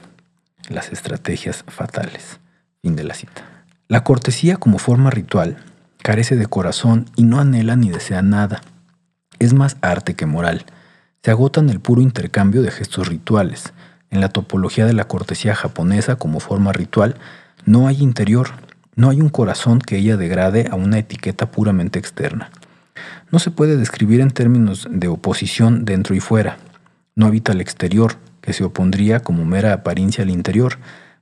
Las 0.69 0.91
estrategias 0.91 1.63
fatales. 1.67 2.39
Fin 2.81 2.95
de 2.95 3.03
la 3.03 3.13
cita. 3.13 3.65
La 3.87 4.03
cortesía 4.03 4.57
como 4.57 4.79
forma 4.79 5.11
ritual 5.11 5.57
carece 6.03 6.35
de 6.35 6.45
corazón 6.45 7.05
y 7.15 7.23
no 7.23 7.39
anhela 7.39 7.75
ni 7.77 7.89
desea 7.89 8.21
nada. 8.21 8.61
Es 9.39 9.53
más 9.53 9.77
arte 9.81 10.15
que 10.15 10.25
moral. 10.25 10.65
Se 11.23 11.31
agota 11.31 11.61
en 11.61 11.69
el 11.69 11.79
puro 11.79 12.01
intercambio 12.01 12.61
de 12.61 12.71
gestos 12.71 13.07
rituales. 13.07 13.73
En 14.11 14.19
la 14.19 14.27
topología 14.29 14.85
de 14.85 14.93
la 14.93 15.05
cortesía 15.05 15.55
japonesa 15.55 16.17
como 16.17 16.41
forma 16.41 16.73
ritual 16.73 17.15
no 17.65 17.87
hay 17.87 18.03
interior, 18.03 18.49
no 18.95 19.09
hay 19.09 19.21
un 19.21 19.29
corazón 19.29 19.79
que 19.79 19.97
ella 19.97 20.17
degrade 20.17 20.67
a 20.69 20.75
una 20.75 20.99
etiqueta 20.99 21.49
puramente 21.49 21.99
externa. 21.99 22.51
No 23.31 23.39
se 23.39 23.49
puede 23.49 23.77
describir 23.77 24.19
en 24.19 24.31
términos 24.31 24.87
de 24.91 25.07
oposición 25.07 25.85
dentro 25.85 26.13
y 26.15 26.19
fuera. 26.19 26.57
No 27.15 27.27
habita 27.27 27.53
el 27.53 27.61
exterior, 27.61 28.17
que 28.41 28.51
se 28.51 28.65
opondría 28.65 29.21
como 29.21 29.45
mera 29.45 29.71
apariencia 29.71 30.25
al 30.25 30.29
interior. 30.29 30.79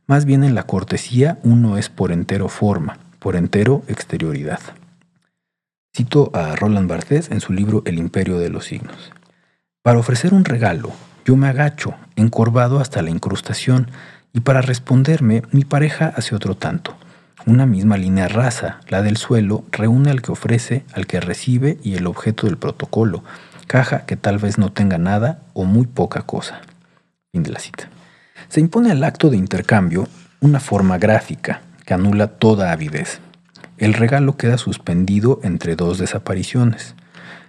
Más 0.07 0.25
bien 0.25 0.43
en 0.43 0.55
la 0.55 0.63
cortesía 0.63 1.37
uno 1.43 1.77
es 1.77 1.89
por 1.89 2.11
entero 2.11 2.49
forma, 2.49 2.97
por 3.21 3.35
entero 3.35 3.83
exterioridad. 3.87 4.59
Cito 5.95 6.31
a 6.33 6.55
Roland 6.55 6.89
Barthes 6.89 7.29
en 7.29 7.39
su 7.39 7.53
libro 7.53 7.83
El 7.85 7.99
imperio 7.99 8.39
de 8.39 8.49
los 8.49 8.65
signos. 8.65 9.11
Para 9.83 9.99
ofrecer 9.99 10.33
un 10.33 10.43
regalo, 10.43 10.91
yo 11.23 11.35
me 11.35 11.47
agacho, 11.47 11.93
encorvado 12.15 12.79
hasta 12.79 13.03
la 13.03 13.11
incrustación, 13.11 13.91
y 14.33 14.39
para 14.39 14.61
responderme, 14.61 15.43
mi 15.51 15.65
pareja 15.65 16.11
hace 16.15 16.33
otro 16.33 16.55
tanto. 16.55 16.97
Una 17.45 17.67
misma 17.67 17.95
línea 17.95 18.27
rasa, 18.27 18.79
la 18.87 19.03
del 19.03 19.17
suelo, 19.17 19.65
reúne 19.71 20.09
al 20.09 20.23
que 20.23 20.31
ofrece, 20.31 20.83
al 20.91 21.05
que 21.05 21.19
recibe 21.19 21.77
y 21.83 21.93
el 21.93 22.07
objeto 22.07 22.47
del 22.47 22.57
protocolo, 22.57 23.23
caja 23.67 24.07
que 24.07 24.15
tal 24.15 24.39
vez 24.39 24.57
no 24.57 24.71
tenga 24.71 24.97
nada 24.97 25.43
o 25.53 25.65
muy 25.65 25.85
poca 25.85 26.23
cosa. 26.23 26.61
Fin 27.31 27.43
de 27.43 27.51
la 27.51 27.59
cita. 27.59 27.87
Se 28.49 28.61
impone 28.61 28.89
al 28.89 29.03
acto 29.03 29.29
de 29.29 29.37
intercambio 29.37 30.07
una 30.39 30.59
forma 30.59 30.97
gráfica 30.97 31.61
anula 31.93 32.27
toda 32.27 32.71
avidez. 32.71 33.19
El 33.77 33.93
regalo 33.93 34.37
queda 34.37 34.57
suspendido 34.57 35.39
entre 35.43 35.75
dos 35.75 35.97
desapariciones. 35.97 36.95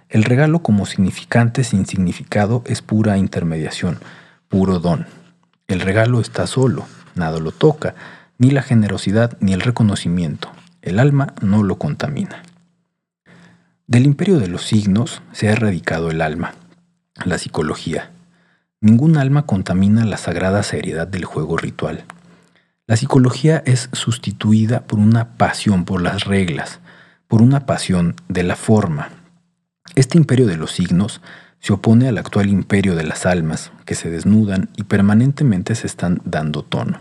El 0.09 0.23
regalo 0.23 0.59
como 0.59 0.85
significante 0.85 1.63
sin 1.63 1.85
significado 1.85 2.63
es 2.65 2.81
pura 2.81 3.17
intermediación, 3.17 3.99
puro 4.47 4.79
don. 4.79 5.05
El 5.67 5.79
regalo 5.79 6.19
está 6.21 6.47
solo, 6.47 6.85
nada 7.15 7.39
lo 7.39 7.51
toca, 7.51 7.95
ni 8.37 8.51
la 8.51 8.61
generosidad 8.61 9.37
ni 9.39 9.53
el 9.53 9.61
reconocimiento. 9.61 10.49
El 10.81 10.99
alma 10.99 11.33
no 11.41 11.63
lo 11.63 11.77
contamina. 11.77 12.43
Del 13.87 14.05
imperio 14.05 14.39
de 14.39 14.47
los 14.47 14.63
signos 14.63 15.21
se 15.31 15.49
ha 15.49 15.51
erradicado 15.51 16.09
el 16.09 16.21
alma, 16.21 16.53
la 17.25 17.37
psicología. 17.37 18.11
Ningún 18.81 19.17
alma 19.17 19.45
contamina 19.45 20.03
la 20.03 20.17
sagrada 20.17 20.63
seriedad 20.63 21.07
del 21.07 21.25
juego 21.25 21.57
ritual. 21.57 22.05
La 22.85 22.97
psicología 22.97 23.63
es 23.65 23.87
sustituida 23.93 24.81
por 24.81 24.99
una 24.99 25.37
pasión 25.37 25.85
por 25.85 26.01
las 26.01 26.25
reglas, 26.25 26.81
por 27.29 27.41
una 27.41 27.65
pasión 27.65 28.15
de 28.27 28.43
la 28.43 28.57
forma. 28.57 29.07
Este 29.95 30.17
imperio 30.17 30.47
de 30.47 30.57
los 30.57 30.71
signos 30.73 31.21
se 31.59 31.71
opone 31.71 32.09
al 32.09 32.17
actual 32.17 32.49
imperio 32.49 32.93
de 32.95 33.05
las 33.05 33.25
almas, 33.25 33.71
que 33.85 33.95
se 33.95 34.09
desnudan 34.09 34.69
y 34.75 34.83
permanentemente 34.83 35.75
se 35.75 35.87
están 35.87 36.21
dando 36.25 36.61
tono. 36.61 36.99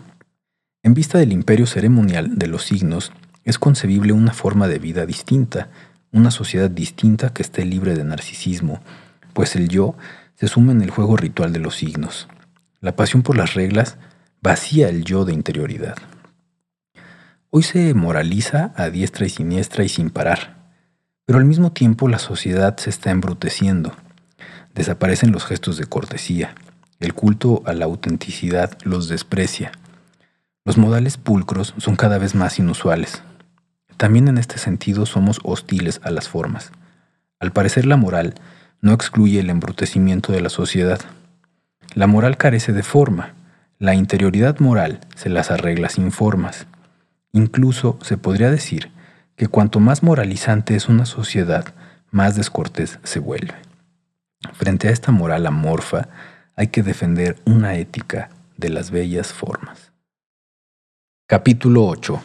En 0.84 0.94
vista 0.94 1.18
del 1.18 1.32
imperio 1.32 1.66
ceremonial 1.66 2.38
de 2.38 2.46
los 2.46 2.62
signos, 2.62 3.10
es 3.42 3.58
concebible 3.58 4.12
una 4.12 4.32
forma 4.32 4.68
de 4.68 4.78
vida 4.78 5.04
distinta, 5.04 5.68
una 6.12 6.30
sociedad 6.30 6.70
distinta 6.70 7.32
que 7.32 7.42
esté 7.42 7.64
libre 7.64 7.96
de 7.96 8.04
narcisismo, 8.04 8.80
pues 9.32 9.56
el 9.56 9.68
yo 9.68 9.96
se 10.36 10.46
suma 10.46 10.70
en 10.70 10.82
el 10.82 10.90
juego 10.90 11.16
ritual 11.16 11.52
de 11.52 11.58
los 11.58 11.74
signos. 11.74 12.28
La 12.80 12.94
pasión 12.94 13.22
por 13.22 13.36
las 13.36 13.54
reglas 13.54 13.98
vacía 14.42 14.88
el 14.88 15.04
yo 15.04 15.24
de 15.24 15.32
interioridad. 15.32 15.96
Hoy 17.48 17.62
se 17.62 17.94
moraliza 17.94 18.72
a 18.76 18.90
diestra 18.90 19.24
y 19.24 19.30
siniestra 19.30 19.84
y 19.84 19.88
sin 19.88 20.10
parar, 20.10 20.72
pero 21.24 21.38
al 21.38 21.44
mismo 21.44 21.72
tiempo 21.72 22.08
la 22.08 22.18
sociedad 22.18 22.76
se 22.76 22.90
está 22.90 23.10
embruteciendo. 23.10 23.94
Desaparecen 24.74 25.32
los 25.32 25.44
gestos 25.44 25.78
de 25.78 25.86
cortesía, 25.86 26.54
el 26.98 27.14
culto 27.14 27.62
a 27.66 27.72
la 27.72 27.84
autenticidad 27.84 28.76
los 28.84 29.08
desprecia, 29.08 29.72
los 30.64 30.78
modales 30.78 31.16
pulcros 31.16 31.74
son 31.78 31.96
cada 31.96 32.18
vez 32.18 32.36
más 32.36 32.60
inusuales. 32.60 33.22
También 33.96 34.28
en 34.28 34.38
este 34.38 34.58
sentido 34.58 35.06
somos 35.06 35.40
hostiles 35.42 36.00
a 36.04 36.10
las 36.10 36.28
formas. 36.28 36.70
Al 37.40 37.52
parecer 37.52 37.84
la 37.84 37.96
moral 37.96 38.34
no 38.80 38.92
excluye 38.92 39.40
el 39.40 39.50
embrutecimiento 39.50 40.32
de 40.32 40.40
la 40.40 40.50
sociedad. 40.50 41.00
La 41.94 42.06
moral 42.06 42.36
carece 42.36 42.72
de 42.72 42.84
forma. 42.84 43.34
La 43.82 43.96
interioridad 43.96 44.60
moral 44.60 45.00
se 45.16 45.28
las 45.28 45.50
arregla 45.50 45.88
sin 45.88 46.12
formas. 46.12 46.68
Incluso 47.32 47.98
se 48.00 48.16
podría 48.16 48.48
decir 48.48 48.92
que 49.34 49.48
cuanto 49.48 49.80
más 49.80 50.04
moralizante 50.04 50.76
es 50.76 50.88
una 50.88 51.04
sociedad, 51.04 51.64
más 52.12 52.36
descortés 52.36 53.00
se 53.02 53.18
vuelve. 53.18 53.56
Frente 54.52 54.86
a 54.86 54.92
esta 54.92 55.10
moral 55.10 55.48
amorfa, 55.48 56.06
hay 56.54 56.68
que 56.68 56.84
defender 56.84 57.42
una 57.44 57.74
ética 57.74 58.30
de 58.56 58.68
las 58.68 58.92
bellas 58.92 59.32
formas. 59.32 59.90
Capítulo 61.26 61.84
8. 61.86 62.22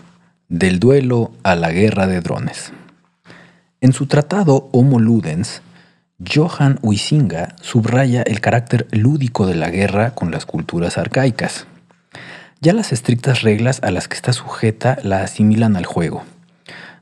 Del 0.50 0.80
duelo 0.80 1.32
a 1.42 1.56
la 1.56 1.72
guerra 1.72 2.06
de 2.06 2.22
drones. 2.22 2.72
En 3.82 3.94
su 3.94 4.06
tratado 4.06 4.70
Homo 4.74 5.00
Ludens, 5.00 5.64
Johann 6.19 6.80
Huizinga 6.81 7.56
subraya 7.61 8.23
el 8.23 8.41
carácter 8.41 8.88
lúdico 8.89 9.45
de 9.45 9.53
la 9.53 9.69
guerra 9.69 10.15
con 10.15 10.31
las 10.31 10.48
culturas 10.48 10.98
arcaicas. 10.98 11.68
Ya 12.60 12.73
las 12.73 12.91
estrictas 12.91 13.44
reglas 13.44 13.81
a 13.84 13.91
las 13.91 14.07
que 14.07 14.15
está 14.15 14.34
sujeta 14.34 14.98
la 15.03 15.22
asimilan 15.22 15.76
al 15.76 15.85
juego. 15.85 16.23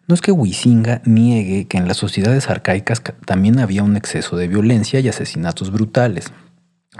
No 0.07 0.15
es 0.15 0.21
que 0.21 0.33
Huizinga 0.33 1.01
niegue 1.05 1.65
que 1.65 1.77
en 1.77 1.87
las 1.87 1.95
sociedades 1.95 2.49
arcaicas 2.49 3.01
también 3.25 3.59
había 3.59 3.83
un 3.83 3.95
exceso 3.95 4.35
de 4.35 4.49
violencia 4.49 4.99
y 4.99 5.07
asesinatos 5.07 5.71
brutales, 5.71 6.33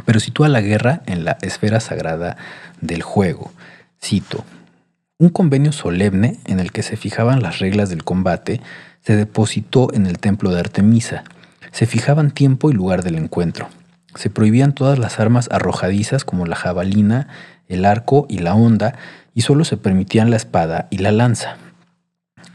pero 0.06 0.22
sitúa 0.22 0.48
la 0.48 0.62
guerra 0.62 1.02
en 1.08 1.26
la 1.26 1.38
esfera 1.42 1.82
sagrada 1.82 2.38
del 2.80 3.02
juego. 3.04 3.52
Cito, 4.02 4.46
un 5.18 5.30
convenio 5.30 5.74
solemne 5.74 6.40
en 6.46 6.62
el 6.62 6.72
que 6.72 6.82
se 6.82 6.96
fijaban 6.96 7.42
las 7.42 7.60
reglas 7.60 7.90
del 7.90 8.06
combate 8.06 8.62
se 9.02 9.18
depositó 9.18 9.94
en 9.94 10.08
el 10.08 10.18
templo 10.18 10.52
de 10.52 10.62
Artemisa. 10.62 11.26
Se 11.76 11.88
fijaban 11.88 12.32
tiempo 12.32 12.72
y 12.72 12.74
lugar 12.74 13.04
del 13.04 13.16
encuentro. 13.16 13.68
Se 14.16 14.30
prohibían 14.30 14.72
todas 14.72 14.98
las 14.98 15.20
armas 15.20 15.50
arrojadizas 15.52 16.24
como 16.24 16.46
la 16.46 16.56
jabalina, 16.56 17.28
el 17.68 17.84
arco 17.84 18.28
y 18.30 18.38
la 18.38 18.56
honda, 18.56 18.96
y 19.34 19.42
solo 19.42 19.66
se 19.66 19.76
permitían 19.76 20.30
la 20.30 20.38
espada 20.38 20.88
y 20.90 21.00
la 21.00 21.12
lanza. 21.12 21.58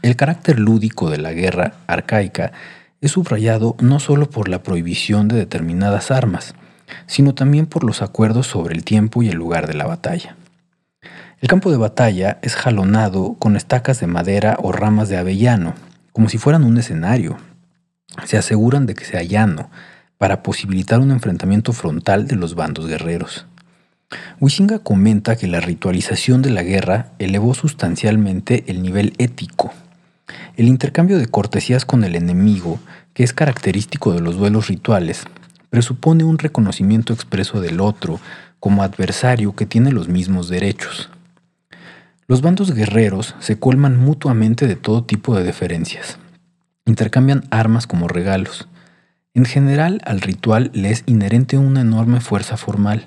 El 0.01 0.15
carácter 0.15 0.57
lúdico 0.57 1.11
de 1.11 1.19
la 1.19 1.33
guerra 1.33 1.73
arcaica 1.85 2.51
es 2.99 3.11
subrayado 3.11 3.75
no 3.79 3.99
solo 3.99 4.27
por 4.27 4.49
la 4.49 4.63
prohibición 4.63 5.27
de 5.27 5.35
determinadas 5.35 6.09
armas, 6.09 6.55
sino 7.05 7.35
también 7.35 7.67
por 7.67 7.83
los 7.83 8.01
acuerdos 8.01 8.47
sobre 8.47 8.73
el 8.73 8.83
tiempo 8.83 9.21
y 9.21 9.29
el 9.29 9.37
lugar 9.37 9.67
de 9.67 9.75
la 9.75 9.85
batalla. 9.85 10.35
El 11.39 11.47
campo 11.47 11.69
de 11.69 11.77
batalla 11.77 12.39
es 12.41 12.55
jalonado 12.55 13.35
con 13.37 13.55
estacas 13.55 13.99
de 13.99 14.07
madera 14.07 14.57
o 14.63 14.71
ramas 14.71 15.09
de 15.09 15.17
avellano, 15.17 15.75
como 16.11 16.27
si 16.27 16.39
fueran 16.39 16.63
un 16.63 16.79
escenario. 16.79 17.37
Se 18.25 18.37
aseguran 18.37 18.85
de 18.85 18.95
que 18.95 19.05
sea 19.05 19.23
llano, 19.23 19.69
para 20.17 20.43
posibilitar 20.43 20.99
un 20.99 21.09
enfrentamiento 21.09 21.73
frontal 21.73 22.27
de 22.27 22.35
los 22.35 22.53
bandos 22.53 22.85
guerreros. 22.85 23.47
Wishinga 24.39 24.79
comenta 24.79 25.35
que 25.35 25.47
la 25.47 25.61
ritualización 25.61 26.41
de 26.41 26.51
la 26.51 26.63
guerra 26.63 27.13
elevó 27.17 27.53
sustancialmente 27.53 28.63
el 28.67 28.83
nivel 28.83 29.13
ético. 29.17 29.73
El 30.57 30.67
intercambio 30.67 31.17
de 31.17 31.27
cortesías 31.27 31.85
con 31.85 32.03
el 32.03 32.15
enemigo, 32.15 32.79
que 33.13 33.23
es 33.23 33.33
característico 33.33 34.13
de 34.13 34.21
los 34.21 34.37
duelos 34.37 34.67
rituales, 34.67 35.23
presupone 35.71 36.23
un 36.23 36.37
reconocimiento 36.37 37.13
expreso 37.13 37.61
del 37.61 37.79
otro 37.79 38.19
como 38.59 38.83
adversario 38.83 39.55
que 39.55 39.65
tiene 39.65 39.91
los 39.91 40.07
mismos 40.07 40.49
derechos. 40.49 41.09
Los 42.27 42.41
bandos 42.41 42.73
guerreros 42.73 43.35
se 43.39 43.57
colman 43.57 43.97
mutuamente 43.97 44.67
de 44.67 44.75
todo 44.75 45.03
tipo 45.03 45.35
de 45.35 45.43
deferencias. 45.43 46.19
Intercambian 46.91 47.45
armas 47.51 47.87
como 47.87 48.09
regalos. 48.09 48.67
En 49.33 49.45
general, 49.45 50.01
al 50.03 50.19
ritual 50.19 50.71
le 50.73 50.91
es 50.91 51.03
inherente 51.05 51.57
una 51.57 51.79
enorme 51.79 52.19
fuerza 52.19 52.57
formal. 52.57 53.05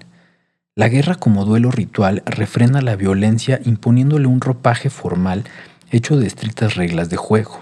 La 0.74 0.88
guerra 0.88 1.16
como 1.16 1.44
duelo 1.44 1.70
ritual 1.70 2.22
refrena 2.24 2.80
la 2.80 2.96
violencia 2.96 3.60
imponiéndole 3.62 4.26
un 4.26 4.40
ropaje 4.40 4.88
formal 4.88 5.44
hecho 5.90 6.16
de 6.16 6.26
estrictas 6.26 6.76
reglas 6.76 7.10
de 7.10 7.18
juego. 7.18 7.60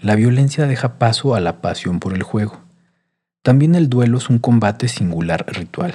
La 0.00 0.16
violencia 0.16 0.66
deja 0.66 0.98
paso 0.98 1.36
a 1.36 1.40
la 1.40 1.60
pasión 1.60 2.00
por 2.00 2.14
el 2.14 2.24
juego. 2.24 2.58
También 3.42 3.76
el 3.76 3.88
duelo 3.88 4.18
es 4.18 4.28
un 4.28 4.40
combate 4.40 4.88
singular 4.88 5.46
ritual. 5.46 5.94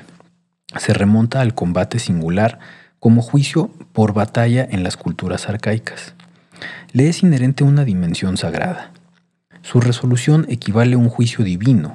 Se 0.78 0.94
remonta 0.94 1.42
al 1.42 1.54
combate 1.54 2.00
singular 2.00 2.60
como 3.00 3.22
juicio 3.22 3.70
por 3.92 4.14
batalla 4.14 4.66
en 4.72 4.84
las 4.84 4.96
culturas 4.96 5.50
arcaicas. 5.50 6.14
le 6.94 7.10
es 7.10 7.22
inherente 7.22 7.66
una 7.66 7.84
dimensión 7.84 8.38
sagrada. 8.38 8.92
Su 9.62 9.80
resolución 9.80 10.46
equivale 10.50 10.96
a 10.96 10.98
un 10.98 11.10
juicio 11.10 11.44
divino. 11.44 11.94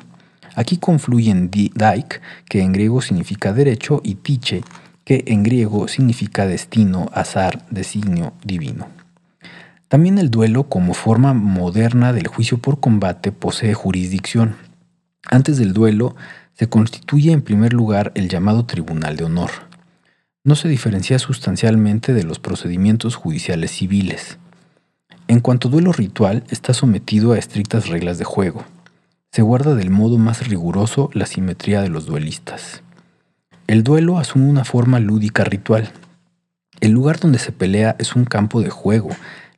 Aquí 0.55 0.78
confluyen 0.78 1.51
daik, 1.74 2.22
que 2.48 2.62
en 2.62 2.72
griego 2.72 3.02
significa 3.02 3.52
derecho, 3.52 4.01
y 4.05 4.14
tiche, 4.16 4.62
que 5.05 5.24
en 5.26 5.43
griego 5.43 5.86
significa 5.86 6.47
destino, 6.47 7.10
azar, 7.12 7.66
designio 7.70 8.32
divino. 8.44 8.88
También 9.88 10.18
el 10.18 10.30
duelo, 10.30 10.64
como 10.64 10.94
forma 10.94 11.32
moderna 11.32 12.12
del 12.12 12.26
juicio 12.26 12.59
por 12.59 12.80
combate, 12.80 13.30
posee 13.30 13.74
jurisdicción. 13.74 14.56
Antes 15.28 15.59
del 15.59 15.72
duelo, 15.72 16.16
se 16.55 16.68
constituye 16.68 17.32
en 17.32 17.43
primer 17.43 17.72
lugar 17.72 18.12
el 18.14 18.28
llamado 18.28 18.64
Tribunal 18.64 19.16
de 19.16 19.24
Honor. 19.24 19.51
No 20.43 20.55
se 20.55 20.68
diferencia 20.68 21.18
sustancialmente 21.18 22.14
de 22.14 22.24
los 22.24 22.38
procedimientos 22.38 23.14
judiciales 23.14 23.72
civiles. 23.72 24.38
En 25.28 25.40
cuanto 25.40 25.68
duelo 25.68 25.92
ritual, 25.92 26.44
está 26.50 26.72
sometido 26.72 27.32
a 27.32 27.38
estrictas 27.38 27.88
reglas 27.88 28.18
de 28.18 28.24
juego. 28.24 28.64
Se 29.32 29.42
guarda 29.42 29.74
del 29.74 29.90
modo 29.90 30.18
más 30.18 30.46
riguroso 30.46 31.10
la 31.14 31.26
simetría 31.26 31.82
de 31.82 31.88
los 31.88 32.06
duelistas. 32.06 32.82
El 33.66 33.82
duelo 33.82 34.18
asume 34.18 34.48
una 34.48 34.64
forma 34.64 35.00
lúdica 35.00 35.42
ritual. 35.42 35.90
El 36.80 36.92
lugar 36.92 37.18
donde 37.18 37.40
se 37.40 37.50
pelea 37.50 37.96
es 37.98 38.14
un 38.14 38.24
campo 38.24 38.62
de 38.62 38.70
juego. 38.70 39.08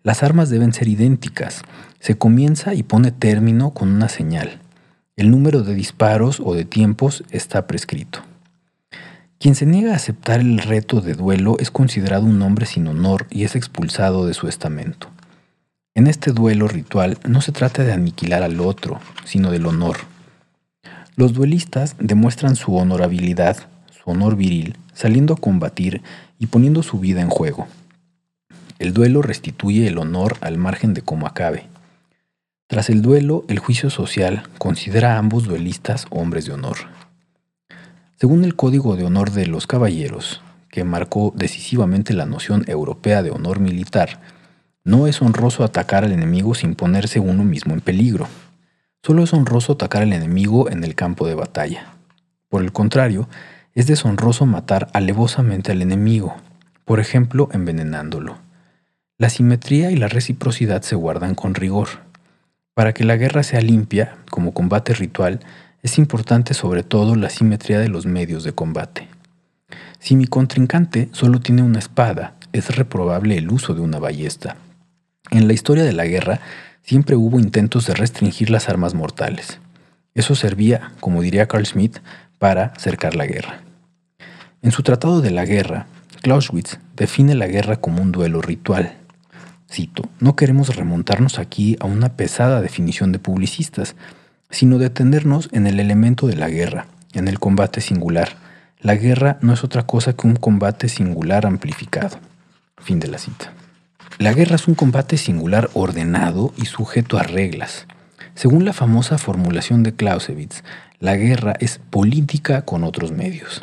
Las 0.02 0.22
armas 0.22 0.48
deben 0.48 0.72
ser 0.72 0.88
idénticas. 0.88 1.60
Se 2.00 2.16
comienza 2.16 2.72
y 2.72 2.82
pone 2.82 3.10
término 3.10 3.70
con 3.70 3.90
una 3.90 4.08
señal. 4.08 4.60
El 5.16 5.30
número 5.30 5.62
de 5.62 5.74
disparos 5.74 6.40
o 6.40 6.54
de 6.54 6.64
tiempos 6.64 7.24
está 7.30 7.66
prescrito. 7.66 8.20
Quien 9.38 9.54
se 9.54 9.66
niega 9.66 9.92
a 9.92 9.96
aceptar 9.96 10.40
el 10.40 10.58
reto 10.60 11.02
de 11.02 11.12
duelo 11.12 11.56
es 11.58 11.70
considerado 11.70 12.24
un 12.24 12.40
hombre 12.40 12.64
sin 12.64 12.86
honor 12.86 13.26
y 13.28 13.44
es 13.44 13.54
expulsado 13.54 14.26
de 14.26 14.32
su 14.32 14.48
estamento. 14.48 15.10
En 15.98 16.06
este 16.06 16.30
duelo 16.30 16.68
ritual 16.68 17.18
no 17.26 17.40
se 17.40 17.50
trata 17.50 17.82
de 17.82 17.90
aniquilar 17.92 18.44
al 18.44 18.60
otro, 18.60 19.00
sino 19.24 19.50
del 19.50 19.66
honor. 19.66 19.96
Los 21.16 21.32
duelistas 21.32 21.96
demuestran 21.98 22.54
su 22.54 22.76
honorabilidad, 22.76 23.56
su 23.90 24.08
honor 24.08 24.36
viril, 24.36 24.76
saliendo 24.94 25.34
a 25.34 25.38
combatir 25.38 26.02
y 26.38 26.46
poniendo 26.46 26.84
su 26.84 27.00
vida 27.00 27.20
en 27.20 27.30
juego. 27.30 27.66
El 28.78 28.94
duelo 28.94 29.22
restituye 29.22 29.88
el 29.88 29.98
honor 29.98 30.36
al 30.40 30.56
margen 30.56 30.94
de 30.94 31.02
cómo 31.02 31.26
acabe. 31.26 31.66
Tras 32.68 32.90
el 32.90 33.02
duelo, 33.02 33.44
el 33.48 33.58
juicio 33.58 33.90
social 33.90 34.44
considera 34.58 35.14
a 35.14 35.18
ambos 35.18 35.46
duelistas 35.46 36.06
hombres 36.10 36.46
de 36.46 36.52
honor. 36.52 36.76
Según 38.20 38.44
el 38.44 38.54
Código 38.54 38.94
de 38.94 39.02
Honor 39.02 39.32
de 39.32 39.46
los 39.48 39.66
Caballeros, 39.66 40.42
que 40.70 40.84
marcó 40.84 41.32
decisivamente 41.34 42.14
la 42.14 42.24
noción 42.24 42.62
europea 42.68 43.24
de 43.24 43.32
honor 43.32 43.58
militar, 43.58 44.37
no 44.88 45.06
es 45.06 45.20
honroso 45.20 45.64
atacar 45.64 46.06
al 46.06 46.12
enemigo 46.12 46.54
sin 46.54 46.74
ponerse 46.74 47.20
uno 47.20 47.44
mismo 47.44 47.74
en 47.74 47.82
peligro. 47.82 48.26
Solo 49.02 49.22
es 49.22 49.34
honroso 49.34 49.74
atacar 49.74 50.02
al 50.02 50.14
enemigo 50.14 50.70
en 50.70 50.82
el 50.82 50.94
campo 50.94 51.26
de 51.26 51.34
batalla. 51.34 51.92
Por 52.48 52.62
el 52.62 52.72
contrario, 52.72 53.28
es 53.74 53.86
deshonroso 53.86 54.46
matar 54.46 54.88
alevosamente 54.94 55.72
al 55.72 55.82
enemigo, 55.82 56.36
por 56.86 57.00
ejemplo, 57.00 57.50
envenenándolo. 57.52 58.38
La 59.18 59.28
simetría 59.28 59.90
y 59.90 59.96
la 59.96 60.08
reciprocidad 60.08 60.80
se 60.80 60.96
guardan 60.96 61.34
con 61.34 61.54
rigor. 61.54 61.88
Para 62.72 62.94
que 62.94 63.04
la 63.04 63.16
guerra 63.16 63.42
sea 63.42 63.60
limpia, 63.60 64.16
como 64.30 64.54
combate 64.54 64.94
ritual, 64.94 65.40
es 65.82 65.98
importante 65.98 66.54
sobre 66.54 66.82
todo 66.82 67.14
la 67.14 67.28
simetría 67.28 67.78
de 67.78 67.90
los 67.90 68.06
medios 68.06 68.42
de 68.42 68.54
combate. 68.54 69.06
Si 69.98 70.16
mi 70.16 70.26
contrincante 70.26 71.10
solo 71.12 71.40
tiene 71.40 71.60
una 71.60 71.78
espada, 71.78 72.36
es 72.54 72.74
reprobable 72.74 73.36
el 73.36 73.50
uso 73.50 73.74
de 73.74 73.82
una 73.82 73.98
ballesta. 73.98 74.56
En 75.30 75.46
la 75.46 75.52
historia 75.52 75.84
de 75.84 75.92
la 75.92 76.06
guerra 76.06 76.40
siempre 76.82 77.16
hubo 77.16 77.38
intentos 77.38 77.86
de 77.86 77.94
restringir 77.94 78.50
las 78.50 78.68
armas 78.68 78.94
mortales. 78.94 79.60
Eso 80.14 80.34
servía, 80.34 80.92
como 81.00 81.22
diría 81.22 81.46
Carl 81.46 81.66
Schmitt, 81.66 81.98
para 82.38 82.72
cercar 82.78 83.14
la 83.14 83.26
guerra. 83.26 83.60
En 84.62 84.72
su 84.72 84.82
Tratado 84.82 85.20
de 85.20 85.30
la 85.30 85.44
Guerra, 85.44 85.86
Clausewitz 86.22 86.78
define 86.96 87.34
la 87.34 87.46
guerra 87.46 87.76
como 87.76 88.02
un 88.02 88.10
duelo 88.10 88.42
ritual. 88.42 88.94
Cito, 89.70 90.08
no 90.18 90.34
queremos 90.34 90.74
remontarnos 90.74 91.38
aquí 91.38 91.76
a 91.78 91.84
una 91.84 92.16
pesada 92.16 92.60
definición 92.62 93.12
de 93.12 93.18
publicistas, 93.18 93.94
sino 94.50 94.78
detenernos 94.78 95.48
en 95.52 95.66
el 95.66 95.78
elemento 95.78 96.26
de 96.26 96.36
la 96.36 96.48
guerra, 96.48 96.86
en 97.12 97.28
el 97.28 97.38
combate 97.38 97.80
singular. 97.80 98.30
La 98.80 98.94
guerra 98.94 99.38
no 99.42 99.52
es 99.52 99.62
otra 99.62 99.86
cosa 99.86 100.14
que 100.14 100.26
un 100.26 100.36
combate 100.36 100.88
singular 100.88 101.46
amplificado. 101.46 102.18
Fin 102.78 102.98
de 102.98 103.08
la 103.08 103.18
cita. 103.18 103.52
La 104.18 104.32
guerra 104.32 104.56
es 104.56 104.66
un 104.66 104.74
combate 104.74 105.16
singular 105.16 105.70
ordenado 105.74 106.52
y 106.56 106.66
sujeto 106.66 107.18
a 107.18 107.22
reglas. 107.22 107.86
Según 108.34 108.64
la 108.64 108.72
famosa 108.72 109.16
formulación 109.16 109.84
de 109.84 109.94
Clausewitz, 109.94 110.64
la 110.98 111.14
guerra 111.14 111.54
es 111.60 111.78
política 111.90 112.62
con 112.62 112.82
otros 112.82 113.12
medios. 113.12 113.62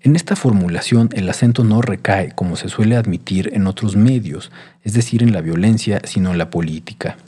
En 0.00 0.16
esta 0.16 0.36
formulación 0.36 1.10
el 1.12 1.28
acento 1.28 1.64
no 1.64 1.82
recae, 1.82 2.32
como 2.32 2.56
se 2.56 2.70
suele 2.70 2.96
admitir 2.96 3.50
en 3.52 3.66
otros 3.66 3.94
medios, 3.94 4.50
es 4.84 4.94
decir, 4.94 5.22
en 5.22 5.34
la 5.34 5.42
violencia, 5.42 6.00
sino 6.04 6.32
en 6.32 6.38
la 6.38 6.48
política. 6.48 7.18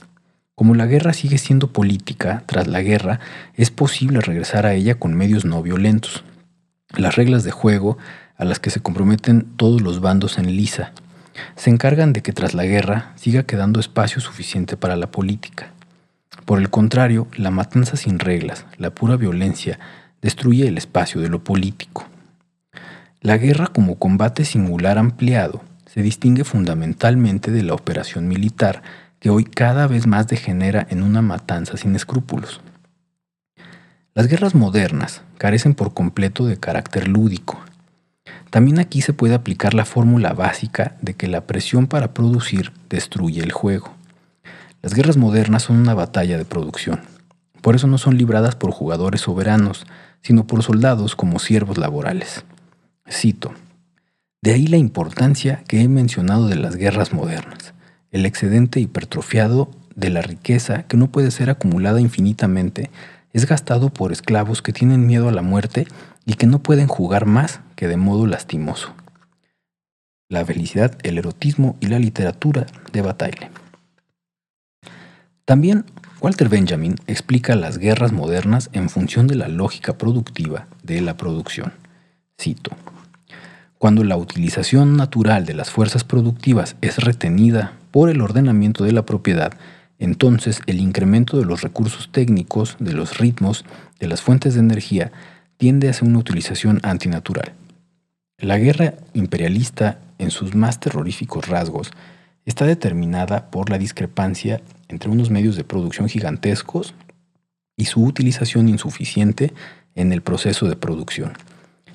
Como 0.55 0.75
la 0.75 0.87
guerra 0.87 1.13
sigue 1.13 1.37
siendo 1.37 1.75
política, 1.75 2.43
tras 2.47 2.69
la 2.69 2.81
guerra 2.81 3.21
es 3.55 3.71
posible 3.71 4.23
regresar 4.23 4.65
a 4.65 4.73
ella 4.73 4.95
con 4.95 5.13
medios 5.13 5.45
no 5.45 5.63
violentos. 5.63 6.25
Las 6.97 7.17
reglas 7.17 7.45
de 7.45 7.51
juego, 7.51 7.99
a 8.39 8.47
las 8.47 8.61
que 8.61 8.71
se 8.71 8.81
comprometen 8.81 9.47
todos 9.59 9.83
los 9.83 10.01
bandos 10.01 10.39
en 10.39 10.57
lisa, 10.57 10.95
se 11.57 11.71
encargan 11.71 12.13
de 12.13 12.23
que 12.23 12.33
tras 12.33 12.55
la 12.55 12.65
guerra 12.65 13.13
siga 13.17 13.43
quedando 13.45 13.81
espacio 13.81 14.21
suficiente 14.21 14.77
para 14.77 14.97
la 14.97 15.11
política. 15.11 15.73
Por 16.45 16.59
el 16.59 16.71
contrario, 16.71 17.29
la 17.37 17.51
matanza 17.51 17.97
sin 17.97 18.19
reglas, 18.19 18.67
la 18.77 18.91
pura 18.91 19.17
violencia, 19.17 19.79
destruye 20.23 20.67
el 20.69 20.79
espacio 20.79 21.21
de 21.21 21.29
lo 21.29 21.45
político. 21.45 22.07
La 23.21 23.37
guerra 23.37 23.67
como 23.67 23.99
combate 23.99 24.45
singular 24.45 24.99
ampliado 24.99 25.63
se 25.87 26.03
distingue 26.03 26.45
fundamentalmente 26.45 27.51
de 27.51 27.63
la 27.63 27.75
operación 27.75 28.29
militar 28.29 28.83
que 29.19 29.31
hoy 29.31 29.45
cada 29.45 29.87
vez 29.87 30.07
más 30.07 30.27
degenera 30.29 30.87
en 30.91 31.03
una 31.03 31.21
matanza 31.21 31.77
sin 31.77 31.95
escrúpulos. 31.95 32.61
Las 34.15 34.27
guerras 34.27 34.55
modernas 34.55 35.23
carecen 35.39 35.75
por 35.75 35.95
completo 35.95 36.47
de 36.47 36.59
carácter 36.59 37.07
lúdico 37.07 37.61
también 38.51 38.81
aquí 38.81 39.01
se 39.01 39.13
puede 39.13 39.35
aplicar 39.35 39.75
la 39.75 39.85
fórmula 39.85 40.33
básica 40.33 40.97
de 41.01 41.15
que 41.15 41.29
la 41.29 41.47
presión 41.47 41.87
para 41.87 42.13
producir 42.13 42.73
destruye 42.89 43.43
el 43.43 43.53
juego. 43.53 43.95
Las 44.83 44.95
guerras 44.95 45.17
modernas 45.17 45.63
son 45.65 45.77
una 45.77 45.95
batalla 45.95 46.37
de 46.37 46.45
producción. 46.45 47.01
Por 47.63 47.77
eso 47.77 47.87
no 47.87 47.99
son 47.99 48.19
libradas 48.19 48.57
por 48.57 48.73
jugadores 48.73 49.23
soberanos, 49.23 49.87
sino 50.23 50.47
por 50.47 50.63
soldados 50.63 51.15
como 51.15 51.39
siervos 51.39 51.79
laborales. 51.79 52.45
Cito. 53.09 53.55
De 54.43 54.53
ahí 54.53 54.67
la 54.67 54.79
importancia 54.79 55.63
que 55.69 55.83
he 55.83 55.89
mencionado 55.89 56.49
de 56.49 56.57
las 56.57 56.77
guerras 56.77 57.13
modernas, 57.13 57.75
el 58.11 58.25
excedente 58.25 58.81
hipertrofiado 58.81 59.71
de 59.95 60.11
la 60.11 60.23
riqueza 60.23 60.85
que 60.85 60.97
no 60.97 61.09
puede 61.09 61.31
ser 61.31 61.51
acumulada 61.51 62.01
infinitamente 62.01 62.91
es 63.33 63.47
gastado 63.47 63.91
por 63.91 64.13
esclavos 64.13 64.63
que 64.63 64.73
tienen 64.73 65.07
miedo 65.07 65.29
a 65.29 65.33
la 65.33 65.43
muerte 65.43 65.87
y 66.27 66.35
que 66.35 66.47
no 66.47 66.63
pueden 66.63 66.87
jugar 66.87 67.27
más 67.27 67.61
que 67.77 67.89
de 67.89 67.97
modo 67.97 68.27
lastimoso. 68.27 68.95
La 70.29 70.45
felicidad, 70.45 70.97
el 71.03 71.19
erotismo 71.19 71.77
y 71.81 71.87
la 71.87 71.99
literatura 71.99 72.67
de 72.93 73.03
Bataille. 73.03 73.51
También 75.45 75.85
Walter 76.21 76.49
Benjamin 76.49 76.97
explica 77.07 77.57
las 77.57 77.79
guerras 77.79 78.13
modernas 78.13 78.71
en 78.73 78.89
función 78.91 79.27
de 79.27 79.35
la 79.35 79.49
lógica 79.49 79.99
productiva 79.99 80.69
de 80.83 81.01
la 81.01 81.17
producción. 81.17 81.73
Cito. 82.41 82.71
Cuando 83.79 84.05
la 84.05 84.17
utilización 84.19 84.97
natural 84.99 85.47
de 85.47 85.55
las 85.55 85.71
fuerzas 85.71 86.05
productivas 86.05 86.77
es 86.83 86.99
retenida 86.99 87.73
por 87.91 88.11
el 88.11 88.21
ordenamiento 88.21 88.85
de 88.85 88.93
la 88.93 89.07
propiedad, 89.07 89.55
entonces 89.99 90.61
el 90.67 90.81
incremento 90.81 91.39
de 91.39 91.47
los 91.47 91.63
recursos 91.63 92.11
técnicos, 92.13 92.77
de 92.79 92.93
los 92.93 93.19
ritmos, 93.19 93.65
de 93.99 94.07
las 94.07 94.21
fuentes 94.21 94.55
de 94.55 94.61
energía, 94.61 95.13
tiende 95.61 95.91
hacia 95.91 96.09
una 96.09 96.19
utilización 96.19 96.81
antinatural. 96.83 97.53
La 98.39 98.57
guerra 98.57 98.95
imperialista, 99.13 99.99
en 100.17 100.31
sus 100.31 100.55
más 100.55 100.81
terroríficos 100.81 101.49
rasgos, 101.49 101.91
está 102.47 102.65
determinada 102.65 103.51
por 103.51 103.69
la 103.69 103.77
discrepancia 103.77 104.63
entre 104.89 105.11
unos 105.11 105.29
medios 105.29 105.57
de 105.57 105.65
producción 105.65 106.09
gigantescos 106.09 106.95
y 107.77 107.85
su 107.85 108.03
utilización 108.03 108.71
insuficiente 108.71 109.53
en 109.95 110.15
el 110.15 110.23
proceso 110.23 110.67
de 110.67 110.77
producción. 110.77 111.35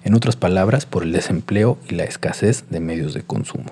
En 0.03 0.13
otras 0.13 0.35
palabras, 0.35 0.85
por 0.85 1.01
el 1.01 1.11
desempleo 1.11 1.79
y 1.89 1.95
la 1.95 2.03
escasez 2.03 2.65
de 2.69 2.79
medios 2.79 3.15
de 3.15 3.23
consumo. 3.23 3.71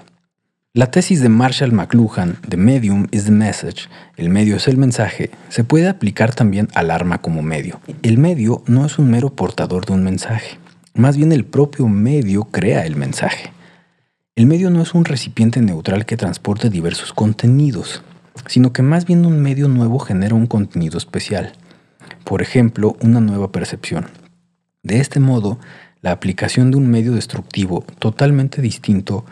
La 0.75 0.89
tesis 0.89 1.21
de 1.21 1.29
Marshall 1.29 1.71
McLuhan, 1.71 2.37
The 2.49 2.57
Medium 2.57 3.05
is 3.11 3.25
the 3.25 3.31
Message, 3.31 3.87
el 4.17 4.29
medio 4.29 4.55
es 4.55 4.67
el 4.67 4.75
mensaje, 4.75 5.29
se 5.49 5.63
puede 5.63 5.87
aplicar 5.87 6.33
también 6.33 6.67
al 6.73 6.89
arma 6.89 7.19
como 7.19 7.43
medio. 7.43 7.79
El 8.01 8.17
medio 8.17 8.63
no 8.65 8.83
es 8.83 8.97
un 8.97 9.11
mero 9.11 9.29
portador 9.35 9.85
de 9.85 9.93
un 9.93 10.03
mensaje, 10.03 10.57
más 10.95 11.15
bien 11.15 11.31
el 11.31 11.45
propio 11.45 11.87
medio 11.87 12.45
crea 12.45 12.87
el 12.87 12.95
mensaje. 12.95 13.53
El 14.35 14.47
medio 14.47 14.71
no 14.71 14.81
es 14.81 14.95
un 14.95 15.05
recipiente 15.05 15.61
neutral 15.61 16.07
que 16.07 16.17
transporte 16.17 16.71
diversos 16.71 17.13
contenidos, 17.13 18.01
sino 18.47 18.73
que 18.73 18.81
más 18.81 19.05
bien 19.05 19.27
un 19.27 19.43
medio 19.43 19.67
nuevo 19.67 19.99
genera 19.99 20.33
un 20.33 20.47
contenido 20.47 20.97
especial. 20.97 21.53
Por 22.23 22.41
ejemplo, 22.41 22.97
una 22.99 23.19
nueva 23.19 23.51
percepción. 23.51 24.07
De 24.81 24.99
este 24.99 25.19
modo, 25.19 25.59
la 26.01 26.11
aplicación 26.11 26.71
de 26.71 26.77
un 26.77 26.89
medio 26.89 27.13
destructivo 27.13 27.85
totalmente 27.99 28.59
distinto 28.59 29.23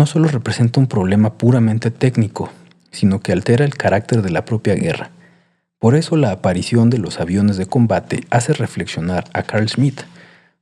no 0.00 0.06
solo 0.06 0.28
representa 0.28 0.80
un 0.80 0.86
problema 0.86 1.34
puramente 1.34 1.90
técnico, 1.90 2.50
sino 2.90 3.20
que 3.20 3.32
altera 3.32 3.66
el 3.66 3.76
carácter 3.76 4.22
de 4.22 4.30
la 4.30 4.46
propia 4.46 4.74
guerra. 4.74 5.10
Por 5.78 5.94
eso 5.94 6.16
la 6.16 6.30
aparición 6.30 6.88
de 6.88 6.96
los 6.96 7.20
aviones 7.20 7.58
de 7.58 7.66
combate 7.66 8.24
hace 8.30 8.54
reflexionar 8.54 9.24
a 9.34 9.42
Carl 9.42 9.68
Schmitt, 9.68 10.00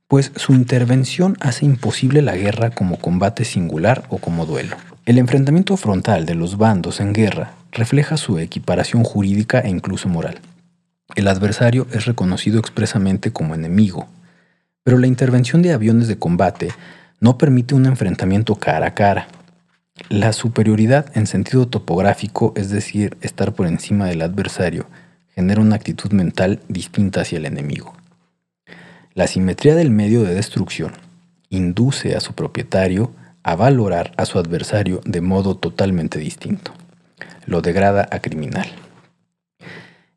pues 0.09 0.33
su 0.35 0.51
intervención 0.51 1.37
hace 1.39 1.63
imposible 1.63 2.21
la 2.21 2.35
guerra 2.35 2.71
como 2.71 2.99
combate 2.99 3.45
singular 3.45 4.03
o 4.09 4.17
como 4.17 4.45
duelo. 4.45 4.75
El 5.05 5.17
enfrentamiento 5.17 5.77
frontal 5.77 6.25
de 6.25 6.35
los 6.35 6.57
bandos 6.57 6.99
en 6.99 7.13
guerra 7.13 7.53
refleja 7.71 8.17
su 8.17 8.39
equiparación 8.39 9.05
jurídica 9.05 9.61
e 9.61 9.69
incluso 9.69 10.09
moral. 10.09 10.41
El 11.15 11.29
adversario 11.29 11.87
es 11.93 12.05
reconocido 12.05 12.59
expresamente 12.59 13.31
como 13.31 13.55
enemigo, 13.55 14.09
pero 14.83 14.97
la 14.97 15.07
intervención 15.07 15.61
de 15.61 15.71
aviones 15.71 16.09
de 16.09 16.19
combate 16.19 16.73
no 17.19 17.37
permite 17.37 17.75
un 17.75 17.85
enfrentamiento 17.85 18.55
cara 18.55 18.87
a 18.87 18.93
cara. 18.93 19.27
La 20.07 20.31
superioridad 20.31 21.11
en 21.15 21.27
sentido 21.27 21.67
topográfico, 21.67 22.53
es 22.55 22.69
decir, 22.69 23.17
estar 23.21 23.53
por 23.53 23.67
encima 23.67 24.05
del 24.07 24.21
adversario, 24.21 24.87
genera 25.35 25.61
una 25.61 25.75
actitud 25.75 26.11
mental 26.11 26.61
distinta 26.69 27.21
hacia 27.21 27.37
el 27.37 27.45
enemigo. 27.45 27.93
La 29.13 29.27
simetría 29.27 29.75
del 29.75 29.89
medio 29.89 30.23
de 30.23 30.33
destrucción 30.33 30.93
induce 31.49 32.15
a 32.15 32.21
su 32.21 32.33
propietario 32.33 33.11
a 33.43 33.55
valorar 33.55 34.13
a 34.17 34.25
su 34.25 34.39
adversario 34.39 35.01
de 35.05 35.21
modo 35.21 35.57
totalmente 35.57 36.19
distinto. 36.19 36.71
Lo 37.45 37.61
degrada 37.61 38.07
a 38.11 38.19
criminal. 38.19 38.67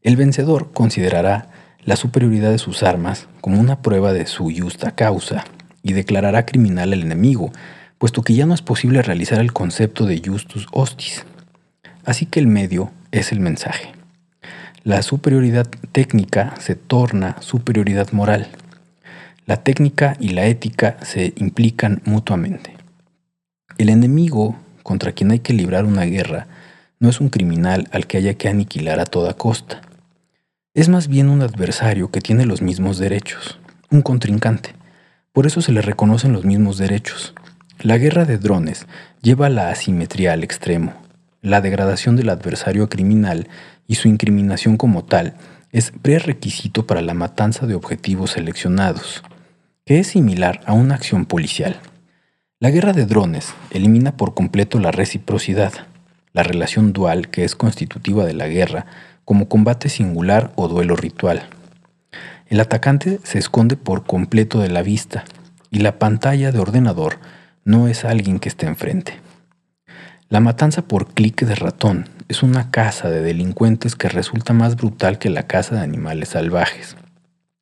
El 0.02 0.16
vencedor 0.16 0.72
considerará 0.72 1.48
la 1.84 1.96
superioridad 1.96 2.50
de 2.50 2.58
sus 2.58 2.82
armas 2.82 3.28
como 3.40 3.60
una 3.60 3.82
prueba 3.82 4.12
de 4.12 4.26
su 4.26 4.52
justa 4.56 4.92
causa 4.92 5.44
y 5.82 5.92
declarará 5.92 6.46
criminal 6.46 6.92
al 6.92 7.02
enemigo, 7.02 7.52
puesto 7.98 8.22
que 8.22 8.34
ya 8.34 8.46
no 8.46 8.54
es 8.54 8.62
posible 8.62 9.02
realizar 9.02 9.40
el 9.40 9.52
concepto 9.52 10.06
de 10.06 10.22
justus 10.24 10.66
hostis. 10.72 11.24
Así 12.04 12.26
que 12.26 12.40
el 12.40 12.46
medio 12.46 12.90
es 13.10 13.32
el 13.32 13.40
mensaje. 13.40 13.92
La 14.84 15.02
superioridad 15.02 15.68
técnica 15.92 16.54
se 16.58 16.74
torna 16.74 17.36
superioridad 17.40 18.10
moral 18.12 18.48
la 19.44 19.56
técnica 19.56 20.16
y 20.20 20.28
la 20.28 20.46
ética 20.46 20.96
se 21.02 21.32
implican 21.36 22.00
mutuamente. 22.04 22.76
El 23.76 23.88
enemigo 23.88 24.56
contra 24.84 25.12
quien 25.12 25.32
hay 25.32 25.40
que 25.40 25.52
librar 25.52 25.84
una 25.84 26.04
guerra 26.04 26.46
no 27.00 27.08
es 27.08 27.20
un 27.20 27.28
criminal 27.28 27.88
al 27.90 28.06
que 28.06 28.18
haya 28.18 28.34
que 28.34 28.48
aniquilar 28.48 29.00
a 29.00 29.04
toda 29.04 29.34
costa. 29.34 29.82
Es 30.74 30.88
más 30.88 31.08
bien 31.08 31.28
un 31.28 31.42
adversario 31.42 32.10
que 32.10 32.20
tiene 32.20 32.46
los 32.46 32.62
mismos 32.62 32.98
derechos, 32.98 33.58
un 33.90 34.02
contrincante. 34.02 34.74
Por 35.32 35.46
eso 35.46 35.60
se 35.62 35.72
le 35.72 35.82
reconocen 35.82 36.32
los 36.32 36.44
mismos 36.44 36.78
derechos. 36.78 37.34
La 37.80 37.98
guerra 37.98 38.24
de 38.24 38.38
drones 38.38 38.86
lleva 39.22 39.48
la 39.48 39.70
asimetría 39.70 40.32
al 40.32 40.44
extremo. 40.44 40.94
La 41.40 41.60
degradación 41.60 42.16
del 42.16 42.28
adversario 42.28 42.88
criminal 42.88 43.48
y 43.86 43.96
su 43.96 44.08
incriminación 44.08 44.76
como 44.76 45.04
tal 45.04 45.34
es 45.72 45.90
prerequisito 45.90 46.86
para 46.86 47.02
la 47.02 47.14
matanza 47.14 47.66
de 47.66 47.74
objetivos 47.74 48.32
seleccionados 48.32 49.22
que 49.84 49.98
es 49.98 50.08
similar 50.08 50.60
a 50.66 50.72
una 50.72 50.94
acción 50.94 51.26
policial. 51.26 51.80
La 52.60 52.70
guerra 52.70 52.92
de 52.92 53.06
drones 53.06 53.52
elimina 53.70 54.16
por 54.16 54.34
completo 54.34 54.78
la 54.78 54.92
reciprocidad, 54.92 55.72
la 56.32 56.44
relación 56.44 56.92
dual 56.92 57.28
que 57.28 57.44
es 57.44 57.56
constitutiva 57.56 58.24
de 58.24 58.34
la 58.34 58.46
guerra 58.46 58.86
como 59.24 59.48
combate 59.48 59.88
singular 59.88 60.52
o 60.54 60.68
duelo 60.68 60.94
ritual. 60.94 61.48
El 62.52 62.60
atacante 62.60 63.18
se 63.22 63.38
esconde 63.38 63.78
por 63.78 64.04
completo 64.04 64.60
de 64.60 64.68
la 64.68 64.82
vista 64.82 65.24
y 65.70 65.78
la 65.78 65.98
pantalla 65.98 66.52
de 66.52 66.58
ordenador 66.58 67.18
no 67.64 67.88
es 67.88 68.04
alguien 68.04 68.38
que 68.40 68.50
esté 68.50 68.66
enfrente. 68.66 69.20
La 70.28 70.38
matanza 70.40 70.82
por 70.82 71.14
clic 71.14 71.46
de 71.46 71.54
ratón 71.54 72.10
es 72.28 72.42
una 72.42 72.70
caza 72.70 73.08
de 73.08 73.22
delincuentes 73.22 73.96
que 73.96 74.10
resulta 74.10 74.52
más 74.52 74.76
brutal 74.76 75.18
que 75.18 75.30
la 75.30 75.44
caza 75.44 75.76
de 75.76 75.80
animales 75.80 76.28
salvajes. 76.28 76.94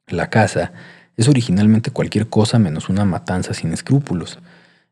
La 0.08 0.28
caza 0.28 0.72
es 1.16 1.28
originalmente 1.28 1.92
cualquier 1.92 2.28
cosa 2.28 2.58
menos 2.58 2.88
una 2.88 3.04
matanza 3.04 3.54
sin 3.54 3.72
escrúpulos. 3.72 4.40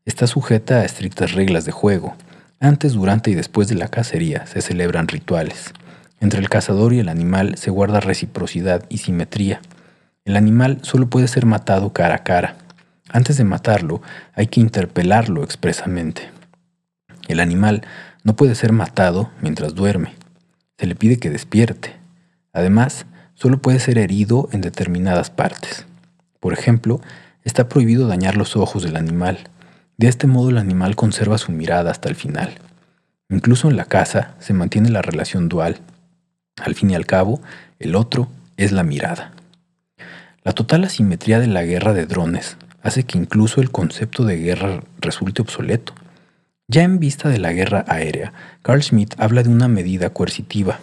Está 0.05 0.29
sujeta 0.29 0.77
a 0.77 0.85
estrictas 0.85 1.33
reglas 1.33 1.65
de 1.65 1.73
juego. 1.73 2.15
Antes, 2.61 2.93
durante 2.93 3.33
y 3.33 3.35
después 3.35 3.67
de 3.67 3.75
la 3.75 3.89
cacería 3.89 4.47
se 4.47 4.61
celebran 4.61 5.09
rituales. 5.09 5.73
Entre 6.21 6.39
el 6.39 6.49
cazador 6.49 6.93
y 6.93 7.01
el 7.01 7.09
animal 7.09 7.57
se 7.59 7.73
guarda 7.73 7.99
reciprocidad 7.99 8.85
y 8.89 8.99
simetría. 8.99 9.61
El 10.29 10.37
animal 10.37 10.81
solo 10.83 11.09
puede 11.09 11.27
ser 11.27 11.47
matado 11.47 11.95
cara 11.95 12.17
a 12.17 12.23
cara. 12.23 12.59
Antes 13.09 13.39
de 13.39 13.45
matarlo, 13.45 14.03
hay 14.35 14.49
que 14.49 14.61
interpelarlo 14.61 15.43
expresamente. 15.43 16.29
El 17.29 17.41
animal 17.41 17.81
no 18.25 18.37
puede 18.37 18.55
ser 18.55 18.73
matado 18.73 19.31
mientras 19.41 19.75
duerme. 19.75 20.13
Se 20.77 20.87
le 20.87 20.95
pide 20.95 21.17
que 21.17 21.31
despierte. 21.31 21.97
Además, 22.53 23.07
solo 23.33 23.63
puede 23.63 23.79
ser 23.79 23.97
herido 23.97 24.51
en 24.53 24.61
determinadas 24.61 25.31
partes. 25.31 25.87
Por 26.41 26.53
ejemplo, 26.53 27.01
está 27.43 27.71
prohibido 27.71 28.07
dañar 28.07 28.37
los 28.37 28.55
ojos 28.55 28.83
del 28.83 28.97
animal. 28.97 29.39
De 29.97 30.09
este 30.09 30.27
modo 30.27 30.51
el 30.51 30.59
animal 30.59 30.95
conserva 30.95 31.39
su 31.39 31.53
mirada 31.53 31.91
hasta 31.91 32.11
el 32.11 32.17
final. 32.17 32.53
Incluso 33.31 33.71
en 33.71 33.79
la 33.79 33.87
caza 33.87 34.35
se 34.41 34.53
mantiene 34.53 34.91
la 34.91 35.01
relación 35.01 35.49
dual. 35.49 35.79
Al 36.59 36.75
fin 36.75 36.91
y 36.91 36.97
al 36.97 37.07
cabo, 37.07 37.41
el 37.79 37.97
otro 37.97 38.29
es 38.59 38.73
la 38.73 38.83
mirada. 38.83 39.33
La 40.45 40.53
total 40.53 40.85
asimetría 40.85 41.41
de 41.41 41.47
la 41.47 41.65
guerra 41.65 41.93
de 41.93 42.07
drones 42.07 42.57
hace 42.83 43.03
que 43.03 43.19
incluso 43.19 43.61
el 43.61 43.71
concepto 43.71 44.25
de 44.25 44.37
guerra 44.37 44.83
resulte 45.01 45.43
obsoleto. 45.43 45.95
Ya 46.69 46.83
en 46.83 46.99
vista 46.99 47.29
de 47.29 47.39
la 47.39 47.53
guerra 47.53 47.85
aérea, 47.89 48.33
Carl 48.63 48.83
Schmitt 48.83 49.15
habla 49.19 49.43
de 49.43 49.49
una 49.49 49.69
medida 49.69 50.11
coercitiva. 50.11 50.79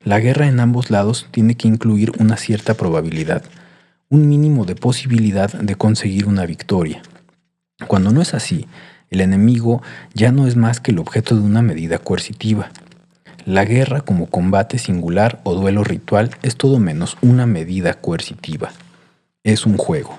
La 0.00 0.20
guerra 0.20 0.46
en 0.46 0.60
ambos 0.60 0.90
lados 0.90 1.26
tiene 1.30 1.56
que 1.56 1.68
incluir 1.68 2.12
una 2.18 2.36
cierta 2.36 2.74
probabilidad, 2.74 3.42
un 4.08 4.28
mínimo 4.28 4.64
de 4.64 4.76
posibilidad 4.76 5.52
de 5.52 5.74
conseguir 5.74 6.26
una 6.26 6.46
victoria. 6.46 7.02
Cuando 7.86 8.12
no 8.12 8.22
es 8.22 8.32
así, 8.34 8.66
el 9.10 9.20
enemigo 9.20 9.82
ya 10.14 10.32
no 10.32 10.46
es 10.46 10.56
más 10.56 10.80
que 10.80 10.92
el 10.92 10.98
objeto 10.98 11.34
de 11.34 11.42
una 11.42 11.60
medida 11.60 11.98
coercitiva. 11.98 12.70
La 13.44 13.64
guerra 13.64 14.00
como 14.00 14.26
combate 14.26 14.78
singular 14.78 15.40
o 15.44 15.54
duelo 15.54 15.84
ritual 15.84 16.30
es 16.42 16.56
todo 16.56 16.78
menos 16.78 17.16
una 17.20 17.46
medida 17.46 17.94
coercitiva. 17.94 18.72
Es 19.46 19.64
un 19.64 19.76
juego. 19.76 20.18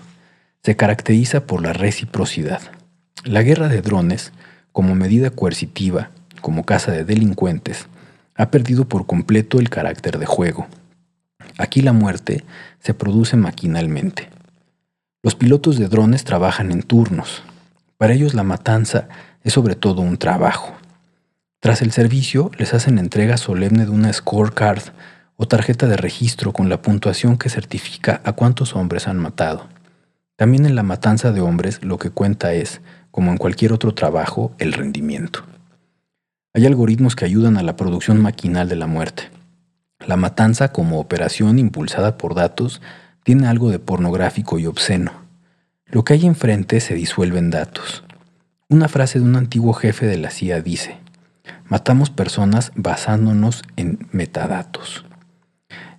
Se 0.63 0.77
caracteriza 0.77 1.45
por 1.45 1.61
la 1.61 1.73
reciprocidad. 1.73 2.61
La 3.25 3.43
guerra 3.43 3.67
de 3.67 3.81
drones, 3.81 4.31
como 4.71 4.95
medida 4.95 5.31
coercitiva, 5.31 6.11
como 6.39 6.63
caza 6.63 6.93
de 6.93 7.03
delincuentes, 7.03 7.87
ha 8.35 8.49
perdido 8.51 8.87
por 8.87 9.05
completo 9.05 9.59
el 9.59 9.69
carácter 9.69 10.17
de 10.17 10.25
juego. 10.25 10.67
Aquí 11.57 11.81
la 11.81 11.91
muerte 11.91 12.45
se 12.79 12.93
produce 12.93 13.35
maquinalmente. 13.35 14.29
Los 15.21 15.35
pilotos 15.35 15.77
de 15.77 15.89
drones 15.89 16.23
trabajan 16.23 16.71
en 16.71 16.81
turnos. 16.81 17.43
Para 17.97 18.13
ellos 18.13 18.33
la 18.33 18.43
matanza 18.43 19.09
es 19.43 19.51
sobre 19.51 19.75
todo 19.75 20.03
un 20.03 20.15
trabajo. 20.15 20.73
Tras 21.59 21.81
el 21.81 21.91
servicio 21.91 22.49
les 22.57 22.73
hacen 22.73 22.97
entrega 22.97 23.35
solemne 23.35 23.83
de 23.83 23.91
una 23.91 24.13
scorecard 24.13 24.83
o 25.37 25.47
tarjeta 25.47 25.87
de 25.87 25.97
registro 25.97 26.51
con 26.51 26.67
la 26.67 26.81
puntuación 26.81 27.37
que 27.37 27.49
certifica 27.49 28.21
a 28.25 28.33
cuántos 28.33 28.75
hombres 28.75 29.07
han 29.07 29.17
matado. 29.17 29.67
También 30.35 30.65
en 30.65 30.75
la 30.75 30.83
matanza 30.83 31.31
de 31.31 31.41
hombres 31.41 31.83
lo 31.83 31.97
que 31.97 32.09
cuenta 32.09 32.53
es, 32.53 32.81
como 33.11 33.31
en 33.31 33.37
cualquier 33.37 33.73
otro 33.73 33.93
trabajo, 33.93 34.51
el 34.59 34.73
rendimiento. 34.73 35.43
Hay 36.53 36.65
algoritmos 36.65 37.15
que 37.15 37.25
ayudan 37.25 37.57
a 37.57 37.63
la 37.63 37.75
producción 37.75 38.21
maquinal 38.21 38.67
de 38.67 38.75
la 38.75 38.87
muerte. 38.87 39.29
La 40.05 40.17
matanza 40.17 40.71
como 40.71 40.99
operación 40.99 41.59
impulsada 41.59 42.17
por 42.17 42.35
datos 42.35 42.81
tiene 43.23 43.47
algo 43.47 43.69
de 43.69 43.79
pornográfico 43.79 44.59
y 44.59 44.65
obsceno. 44.65 45.11
Lo 45.85 46.03
que 46.03 46.13
hay 46.13 46.25
enfrente 46.25 46.79
se 46.79 46.95
disuelve 46.95 47.39
en 47.39 47.49
datos. 47.49 48.03
Una 48.69 48.87
frase 48.87 49.19
de 49.19 49.25
un 49.25 49.35
antiguo 49.35 49.73
jefe 49.73 50.05
de 50.05 50.17
la 50.17 50.29
CIA 50.29 50.61
dice, 50.61 50.97
matamos 51.67 52.09
personas 52.09 52.71
basándonos 52.75 53.63
en 53.75 54.07
metadatos. 54.11 55.06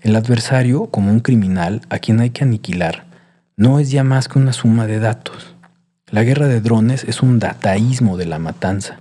El 0.01 0.17
adversario, 0.17 0.87
como 0.87 1.11
un 1.11 1.21
criminal 1.21 1.83
a 1.91 1.99
quien 1.99 2.21
hay 2.21 2.31
que 2.31 2.45
aniquilar, 2.45 3.07
no 3.57 3.79
es 3.79 3.91
ya 3.91 4.05
más 4.05 4.29
que 4.29 4.39
una 4.39 4.53
suma 4.53 4.87
de 4.87 4.99
datos. 4.99 5.55
La 6.11 6.23
guerra 6.23 6.47
de 6.47 6.61
drones 6.61 7.05
es 7.05 7.23
un 7.23 7.39
dataísmo 7.39 8.17
de 8.17 8.27
la 8.27 8.39
matanza. 8.39 9.01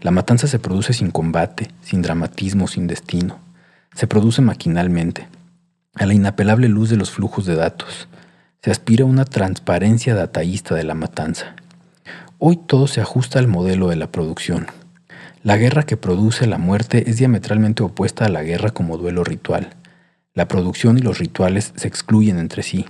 La 0.00 0.10
matanza 0.10 0.46
se 0.46 0.58
produce 0.58 0.92
sin 0.92 1.10
combate, 1.10 1.70
sin 1.82 2.02
dramatismo, 2.02 2.68
sin 2.68 2.86
destino 2.86 3.38
se 3.94 4.06
produce 4.06 4.42
maquinalmente, 4.42 5.28
a 5.94 6.06
la 6.06 6.14
inapelable 6.14 6.68
luz 6.68 6.90
de 6.90 6.96
los 6.96 7.10
flujos 7.10 7.44
de 7.46 7.54
datos. 7.54 8.08
Se 8.62 8.70
aspira 8.70 9.04
a 9.04 9.08
una 9.08 9.24
transparencia 9.24 10.14
dataísta 10.14 10.74
de 10.74 10.84
la 10.84 10.94
matanza. 10.94 11.54
Hoy 12.38 12.56
todo 12.56 12.86
se 12.86 13.00
ajusta 13.00 13.38
al 13.38 13.48
modelo 13.48 13.88
de 13.88 13.96
la 13.96 14.10
producción. 14.10 14.66
La 15.42 15.56
guerra 15.56 15.82
que 15.82 15.96
produce 15.96 16.46
la 16.46 16.58
muerte 16.58 17.10
es 17.10 17.16
diametralmente 17.16 17.82
opuesta 17.82 18.24
a 18.24 18.28
la 18.28 18.42
guerra 18.42 18.70
como 18.70 18.96
duelo 18.96 19.24
ritual. 19.24 19.74
La 20.34 20.48
producción 20.48 20.96
y 20.96 21.02
los 21.02 21.18
rituales 21.18 21.74
se 21.76 21.88
excluyen 21.88 22.38
entre 22.38 22.62
sí. 22.62 22.86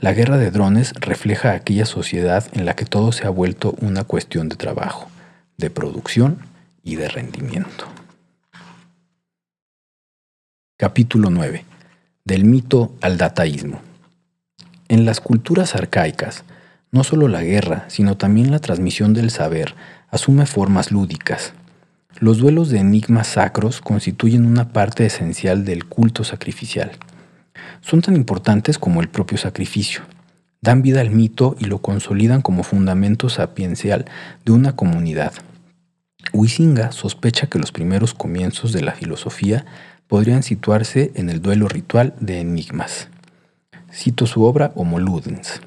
La 0.00 0.12
guerra 0.12 0.38
de 0.38 0.50
drones 0.50 0.92
refleja 0.94 1.52
aquella 1.52 1.86
sociedad 1.86 2.46
en 2.52 2.64
la 2.64 2.74
que 2.74 2.84
todo 2.84 3.12
se 3.12 3.26
ha 3.26 3.30
vuelto 3.30 3.76
una 3.80 4.02
cuestión 4.02 4.48
de 4.48 4.56
trabajo, 4.56 5.08
de 5.56 5.70
producción 5.70 6.40
y 6.82 6.96
de 6.96 7.08
rendimiento. 7.08 7.86
Capítulo 10.76 11.30
9. 11.30 11.64
Del 12.24 12.44
mito 12.44 12.92
al 13.02 13.18
dataísmo. 13.18 13.80
En 14.88 15.04
las 15.04 15.20
culturas 15.20 15.76
arcaicas, 15.76 16.44
no 16.90 17.04
solo 17.04 17.28
la 17.28 17.42
guerra, 17.42 17.84
sino 17.86 18.16
también 18.16 18.50
la 18.50 18.58
transmisión 18.58 19.14
del 19.14 19.30
saber 19.30 19.76
asume 20.10 20.46
formas 20.46 20.90
lúdicas. 20.90 21.52
Los 22.20 22.38
duelos 22.38 22.68
de 22.70 22.80
enigmas 22.80 23.28
sacros 23.28 23.80
constituyen 23.80 24.44
una 24.44 24.72
parte 24.72 25.06
esencial 25.06 25.64
del 25.64 25.84
culto 25.84 26.24
sacrificial. 26.24 26.90
Son 27.80 28.02
tan 28.02 28.16
importantes 28.16 28.76
como 28.76 29.00
el 29.00 29.08
propio 29.08 29.38
sacrificio. 29.38 30.02
Dan 30.60 30.82
vida 30.82 31.00
al 31.00 31.10
mito 31.10 31.54
y 31.60 31.66
lo 31.66 31.78
consolidan 31.78 32.42
como 32.42 32.64
fundamento 32.64 33.28
sapiencial 33.28 34.06
de 34.44 34.50
una 34.50 34.74
comunidad. 34.74 35.32
Huizinga 36.32 36.90
sospecha 36.90 37.46
que 37.46 37.60
los 37.60 37.70
primeros 37.70 38.14
comienzos 38.14 38.72
de 38.72 38.82
la 38.82 38.92
filosofía 38.92 39.64
podrían 40.08 40.42
situarse 40.42 41.12
en 41.14 41.30
el 41.30 41.40
duelo 41.40 41.68
ritual 41.68 42.14
de 42.18 42.40
enigmas. 42.40 43.08
Cito 43.92 44.26
su 44.26 44.42
obra 44.42 44.72
Homo 44.74 44.98
Ludens. 44.98 45.60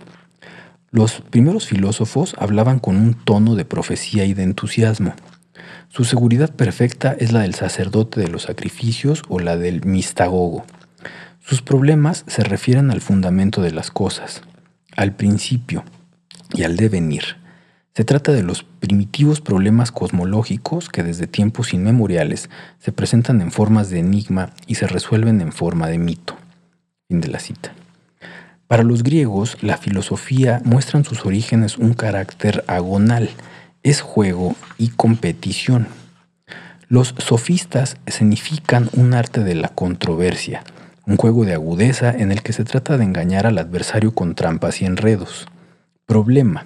Los 0.92 1.22
primeros 1.22 1.66
filósofos 1.66 2.36
hablaban 2.38 2.80
con 2.80 2.98
un 2.98 3.14
tono 3.14 3.56
de 3.56 3.64
profecía 3.64 4.26
y 4.26 4.34
de 4.34 4.44
entusiasmo. 4.44 5.14
Su 5.90 6.04
seguridad 6.04 6.54
perfecta 6.54 7.16
es 7.20 7.32
la 7.32 7.42
del 7.42 7.56
sacerdote 7.56 8.22
de 8.22 8.28
los 8.28 8.44
sacrificios 8.44 9.24
o 9.30 9.40
la 9.40 9.58
del 9.58 9.86
mistagogo. 9.86 10.66
Sus 11.40 11.62
problemas 11.62 12.24
se 12.28 12.44
refieren 12.44 12.92
al 12.92 13.02
fundamento 13.02 13.62
de 13.62 13.72
las 13.72 13.92
cosas, 13.92 14.42
al 14.96 15.14
principio 15.14 15.84
y 16.54 16.64
al 16.64 16.78
devenir. 16.78 17.38
Se 17.94 18.06
trata 18.06 18.32
de 18.32 18.44
los 18.44 18.64
primitivos 18.64 19.42
problemas 19.42 19.92
cosmológicos 19.92 20.88
que 20.88 21.04
desde 21.04 21.28
tiempos 21.28 21.74
inmemoriales 21.74 22.50
se 22.80 22.94
presentan 22.94 23.42
en 23.42 23.52
formas 23.52 23.90
de 23.90 24.00
enigma 24.00 24.52
y 24.66 24.76
se 24.76 24.88
resuelven 24.88 25.42
en 25.42 25.52
forma 25.52 25.88
de 25.88 25.98
mito. 25.98 26.38
Fin 27.10 27.20
de 27.20 27.28
la 27.28 27.40
cita. 27.40 27.74
Para 28.68 28.84
los 28.84 29.04
griegos, 29.04 29.58
la 29.60 29.76
filosofía 29.76 30.62
muestra 30.64 30.98
en 30.98 31.04
sus 31.04 31.26
orígenes 31.26 31.78
un 31.78 31.94
carácter 31.94 32.64
agonal, 32.68 33.30
es 33.84 34.02
juego 34.02 34.56
y 34.78 34.90
competición. 34.90 35.88
Los 36.88 37.16
sofistas 37.18 37.98
significan 38.08 38.90
un 38.94 39.14
arte 39.14 39.44
de 39.44 39.56
la 39.56 39.70
controversia, 39.70 40.64
un 41.08 41.18
juego 41.18 41.46
de 41.46 41.54
agudeza 41.54 42.12
en 42.12 42.32
el 42.32 42.44
que 42.44 42.54
se 42.54 42.64
trata 42.64 42.98
de 42.98 43.04
engañar 43.04 43.48
al 43.48 43.58
adversario 43.58 44.14
con 44.14 44.36
trampas 44.36 44.82
y 44.82 44.86
enredos. 44.86 45.48
Problema, 46.06 46.66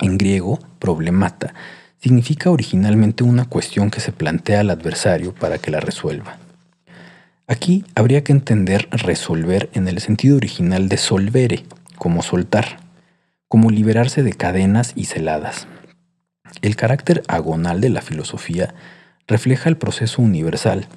en 0.00 0.18
griego, 0.18 0.58
problemata, 0.78 1.54
significa 2.00 2.50
originalmente 2.50 3.22
una 3.22 3.44
cuestión 3.44 3.90
que 3.90 4.00
se 4.00 4.12
plantea 4.12 4.60
al 4.60 4.70
adversario 4.70 5.34
para 5.34 5.58
que 5.58 5.70
la 5.70 5.80
resuelva. 5.80 6.38
Aquí 7.46 7.84
habría 7.94 8.24
que 8.24 8.32
entender 8.32 8.88
resolver 8.90 9.68
en 9.74 9.88
el 9.88 10.00
sentido 10.00 10.36
original 10.36 10.88
de 10.88 10.96
solvere, 10.96 11.64
como 11.96 12.22
soltar, 12.22 12.78
como 13.48 13.70
liberarse 13.70 14.22
de 14.22 14.32
cadenas 14.32 14.92
y 14.94 15.06
celadas. 15.06 15.66
El 16.62 16.76
carácter 16.76 17.22
agonal 17.28 17.80
de 17.80 17.88
la 17.88 18.02
filosofía 18.02 18.74
refleja 19.26 19.68
el 19.68 19.76
proceso 19.76 20.22
universal, 20.22 20.88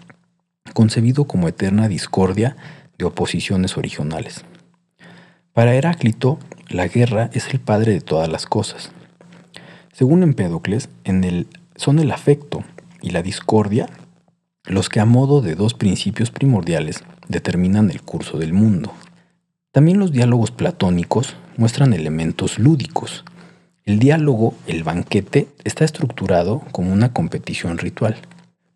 concebido 0.74 1.26
como 1.26 1.48
eterna 1.48 1.88
discordia 1.88 2.56
de 2.98 3.06
oposiciones 3.06 3.78
originales. 3.78 4.44
Para 5.54 5.76
Heráclito, 5.76 6.40
la 6.70 6.88
guerra 6.88 7.30
es 7.34 7.50
el 7.50 7.60
padre 7.60 7.94
de 7.94 8.02
todas 8.02 8.28
las 8.28 8.46
cosas. 8.46 8.92
Según 9.92 10.24
Empédocles, 10.24 10.90
en 11.04 11.24
el, 11.24 11.48
son 11.76 12.00
el 12.00 12.12
afecto 12.12 12.64
y 13.02 13.12
la 13.12 13.22
discordia 13.22 13.88
los 14.66 14.88
que 14.90 15.00
a 15.00 15.06
modo 15.06 15.42
de 15.42 15.56
dos 15.56 15.74
principios 15.74 16.32
primordiales 16.32 17.04
determinan 17.28 17.92
el 17.92 18.02
curso 18.02 18.38
del 18.38 18.54
mundo. 18.54 18.94
También 19.72 20.00
los 20.00 20.12
diálogos 20.12 20.52
platónicos 20.52 21.36
muestran 21.58 21.94
elementos 21.94 22.60
lúdicos. 22.60 23.26
El 23.86 24.00
diálogo, 24.00 24.56
el 24.66 24.84
banquete, 24.84 25.50
está 25.66 25.84
estructurado 25.84 26.62
como 26.72 26.94
una 26.94 27.12
competición 27.12 27.78
ritual. 27.78 28.16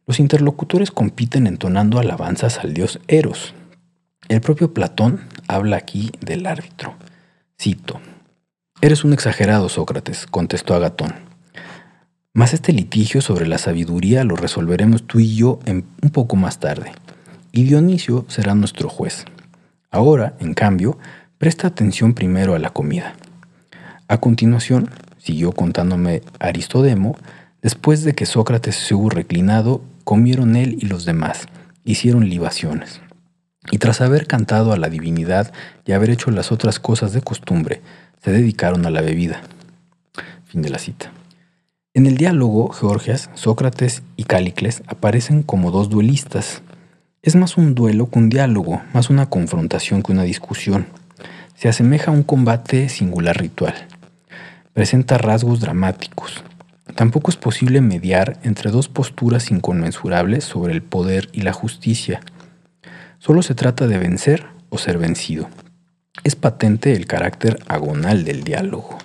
Los 0.05 0.19
interlocutores 0.19 0.91
compiten 0.91 1.47
entonando 1.47 1.99
alabanzas 1.99 2.59
al 2.59 2.73
dios 2.73 2.99
Eros. 3.07 3.53
El 4.27 4.41
propio 4.41 4.73
Platón 4.73 5.21
habla 5.47 5.77
aquí 5.77 6.11
del 6.19 6.45
árbitro. 6.45 6.95
Cito. 7.57 8.01
Eres 8.81 9.05
un 9.05 9.13
exagerado, 9.13 9.69
Sócrates, 9.69 10.27
contestó 10.27 10.75
Agatón. 10.75 11.13
Mas 12.33 12.53
este 12.53 12.73
litigio 12.73 13.21
sobre 13.21 13.47
la 13.47 13.57
sabiduría 13.57 14.25
lo 14.25 14.35
resolveremos 14.35 15.07
tú 15.07 15.19
y 15.19 15.35
yo 15.35 15.59
un 15.65 16.09
poco 16.11 16.35
más 16.35 16.59
tarde, 16.59 16.91
y 17.51 17.63
Dionisio 17.63 18.25
será 18.27 18.53
nuestro 18.53 18.89
juez. 18.89 19.25
Ahora, 19.89 20.35
en 20.39 20.53
cambio, 20.53 20.99
presta 21.39 21.67
atención 21.67 22.13
primero 22.13 22.53
a 22.53 22.59
la 22.59 22.69
comida. 22.69 23.15
A 24.09 24.19
continuación, 24.19 24.89
siguió 25.17 25.51
contándome 25.51 26.21
Aristodemo, 26.39 27.17
después 27.61 28.05
de 28.05 28.13
que 28.13 28.25
Sócrates 28.25 28.75
se 28.75 28.95
hubo 28.95 29.09
reclinado, 29.09 29.81
comieron 30.05 30.55
él 30.55 30.77
y 30.79 30.85
los 30.85 31.03
demás, 31.03 31.47
hicieron 31.83 32.29
libaciones. 32.29 33.01
Y 33.69 33.79
tras 33.79 33.99
haber 33.99 34.25
cantado 34.25 34.71
a 34.71 34.77
la 34.77 34.87
divinidad 34.87 35.51
y 35.85 35.91
haber 35.91 36.09
hecho 36.09 36.31
las 36.31 36.53
otras 36.53 36.79
cosas 36.79 37.11
de 37.11 37.21
costumbre, 37.21 37.81
se 38.23 38.31
dedicaron 38.31 38.85
a 38.85 38.89
la 38.89 39.01
bebida. 39.01 39.41
Fin 40.45 40.61
de 40.61 40.69
la 40.69 40.79
cita. 40.79 41.11
En 41.93 42.05
el 42.05 42.15
diálogo, 42.15 42.71
Georgias, 42.71 43.29
Sócrates 43.33 44.03
y 44.15 44.23
Cálicles 44.23 44.83
aparecen 44.87 45.43
como 45.43 45.71
dos 45.71 45.89
duelistas. 45.89 46.61
Es 47.21 47.35
más 47.35 47.57
un 47.57 47.75
duelo 47.75 48.09
que 48.09 48.19
un 48.19 48.29
diálogo, 48.29 48.81
más 48.93 49.09
una 49.09 49.25
confrontación 49.25 50.01
que 50.01 50.13
una 50.13 50.23
discusión. 50.23 50.85
Se 51.55 51.67
asemeja 51.67 52.11
a 52.11 52.13
un 52.13 52.23
combate 52.23 52.87
singular 52.87 53.37
ritual. 53.37 53.73
Presenta 54.77 55.17
rasgos 55.17 55.59
dramáticos. 55.59 56.43
Tampoco 56.93 57.31
es 57.31 57.35
posible 57.35 57.81
mediar 57.81 58.39
entre 58.43 58.69
dos 58.69 58.89
posturas 58.89 59.49
inconmensurables 59.49 60.43
sobre 60.43 60.71
el 60.71 60.83
poder 60.83 61.29
y 61.31 61.41
la 61.41 61.51
justicia. 61.51 62.21
Solo 63.17 63.41
se 63.41 63.55
trata 63.55 63.87
de 63.87 63.97
vencer 63.97 64.45
o 64.69 64.77
ser 64.77 64.99
vencido. 64.99 65.49
Es 66.23 66.35
patente 66.35 66.93
el 66.93 67.07
carácter 67.07 67.57
agonal 67.67 68.23
del 68.23 68.43
diálogo. 68.43 68.99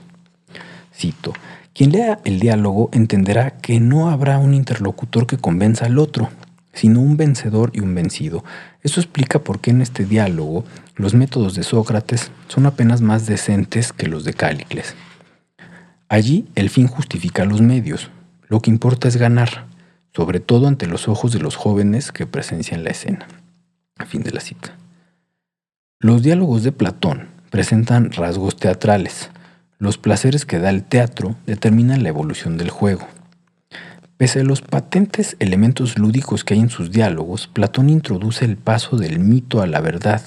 Cito, 0.94 1.32
quien 1.72 1.92
lea 1.92 2.18
el 2.26 2.38
diálogo 2.38 2.90
entenderá 2.92 3.52
que 3.52 3.80
no 3.80 4.10
habrá 4.10 4.36
un 4.36 4.52
interlocutor 4.52 5.26
que 5.26 5.38
convenza 5.38 5.86
al 5.86 5.98
otro, 5.98 6.28
sino 6.74 7.00
un 7.00 7.16
vencedor 7.16 7.70
y 7.72 7.80
un 7.80 7.94
vencido. 7.94 8.44
Eso 8.82 9.00
explica 9.00 9.38
por 9.38 9.60
qué 9.60 9.70
en 9.70 9.80
este 9.80 10.04
diálogo 10.04 10.66
los 10.96 11.14
métodos 11.14 11.54
de 11.54 11.62
Sócrates 11.62 12.30
son 12.48 12.66
apenas 12.66 13.00
más 13.00 13.24
decentes 13.24 13.94
que 13.94 14.06
los 14.06 14.24
de 14.24 14.34
Cálicles. 14.34 14.94
Allí 16.12 16.44
el 16.56 16.68
fin 16.68 16.88
justifica 16.88 17.46
los 17.46 17.62
medios. 17.62 18.10
Lo 18.46 18.60
que 18.60 18.68
importa 18.68 19.08
es 19.08 19.16
ganar, 19.16 19.64
sobre 20.14 20.40
todo 20.40 20.68
ante 20.68 20.86
los 20.86 21.08
ojos 21.08 21.32
de 21.32 21.38
los 21.38 21.56
jóvenes 21.56 22.12
que 22.12 22.26
presencian 22.26 22.84
la 22.84 22.90
escena. 22.90 23.26
Fin 24.06 24.22
de 24.22 24.30
la 24.30 24.40
cita. 24.40 24.76
Los 26.00 26.22
diálogos 26.22 26.64
de 26.64 26.72
Platón 26.72 27.28
presentan 27.48 28.12
rasgos 28.12 28.56
teatrales, 28.56 29.30
los 29.78 29.96
placeres 29.96 30.44
que 30.44 30.58
da 30.58 30.68
el 30.68 30.84
teatro 30.84 31.34
determinan 31.46 32.02
la 32.02 32.10
evolución 32.10 32.58
del 32.58 32.68
juego. 32.68 33.08
Pese 34.18 34.40
a 34.40 34.44
los 34.44 34.60
patentes 34.60 35.36
elementos 35.38 35.98
lúdicos 35.98 36.44
que 36.44 36.52
hay 36.52 36.60
en 36.60 36.68
sus 36.68 36.90
diálogos, 36.90 37.46
Platón 37.46 37.88
introduce 37.88 38.44
el 38.44 38.58
paso 38.58 38.98
del 38.98 39.18
mito 39.18 39.62
a 39.62 39.66
la 39.66 39.80
verdad. 39.80 40.20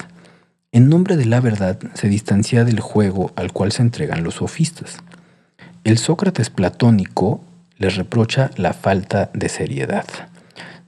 En 0.72 0.90
nombre 0.90 1.16
de 1.16 1.26
la 1.26 1.42
verdad 1.42 1.78
se 1.94 2.10
distancia 2.10 2.66
del 2.66 2.80
juego 2.80 3.34
al 3.36 3.54
cual 3.54 3.72
se 3.72 3.84
entregan 3.84 4.24
los 4.24 4.34
sofistas. 4.34 4.98
El 5.86 6.00
Sócrates 6.00 6.50
platónico 6.50 7.44
les 7.78 7.96
reprocha 7.96 8.50
la 8.56 8.74
falta 8.74 9.30
de 9.36 9.50
seriedad. 9.50 10.08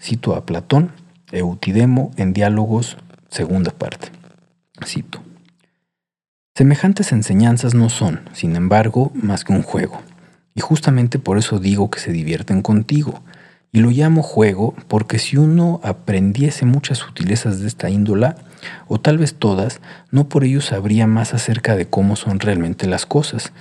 Cito 0.01 0.35
a 0.35 0.43
Platón, 0.48 0.92
Eutidemo 1.32 2.09
en 2.17 2.34
Diálogos, 2.34 2.98
segunda 3.30 3.69
parte. 3.69 4.08
Cito. 4.84 5.22
Semejantes 6.56 7.11
enseñanzas 7.11 7.76
no 7.76 7.90
son, 7.90 8.22
sin 8.34 8.56
embargo, 8.56 9.11
más 9.14 9.43
que 9.43 9.53
un 9.53 9.61
juego. 9.61 10.01
Y 10.56 10.61
justamente 10.61 11.19
por 11.19 11.38
eso 11.38 11.59
digo 11.59 11.92
que 11.92 12.00
se 12.00 12.11
divierten 12.11 12.64
contigo. 12.64 13.22
Y 13.72 13.82
lo 13.82 13.92
llamo 13.92 14.24
juego 14.24 14.74
porque 14.88 15.19
si 15.19 15.38
uno 15.38 15.80
aprendiese 15.84 16.66
muchas 16.66 16.98
sutilezas 16.98 17.59
de 17.59 17.67
esta 17.67 17.92
índola, 17.92 18.35
o 18.88 19.00
tal 19.00 19.19
vez 19.19 19.35
todas, 19.35 19.80
no 20.09 20.27
por 20.27 20.43
ello 20.43 20.59
sabría 20.59 21.06
más 21.06 21.35
acerca 21.35 21.76
de 21.76 21.85
cómo 21.85 22.16
son 22.16 22.40
realmente 22.40 22.88
las 22.88 23.06
cosas, 23.06 23.53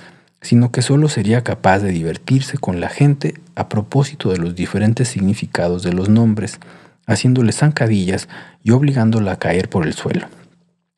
sino 0.46 0.70
que 0.70 0.80
solo 0.80 1.08
sería 1.08 1.42
capaz 1.42 1.80
de 1.80 1.90
divertirse 1.90 2.56
con 2.56 2.80
la 2.80 2.88
gente 2.88 3.34
a 3.56 3.68
propósito 3.68 4.30
de 4.30 4.38
los 4.38 4.54
diferentes 4.54 5.08
significados 5.08 5.82
de 5.82 5.92
los 5.92 6.08
nombres, 6.08 6.60
haciéndole 7.04 7.50
zancadillas 7.50 8.28
y 8.62 8.70
obligándola 8.70 9.32
a 9.32 9.38
caer 9.40 9.68
por 9.68 9.84
el 9.84 9.94
suelo, 9.94 10.28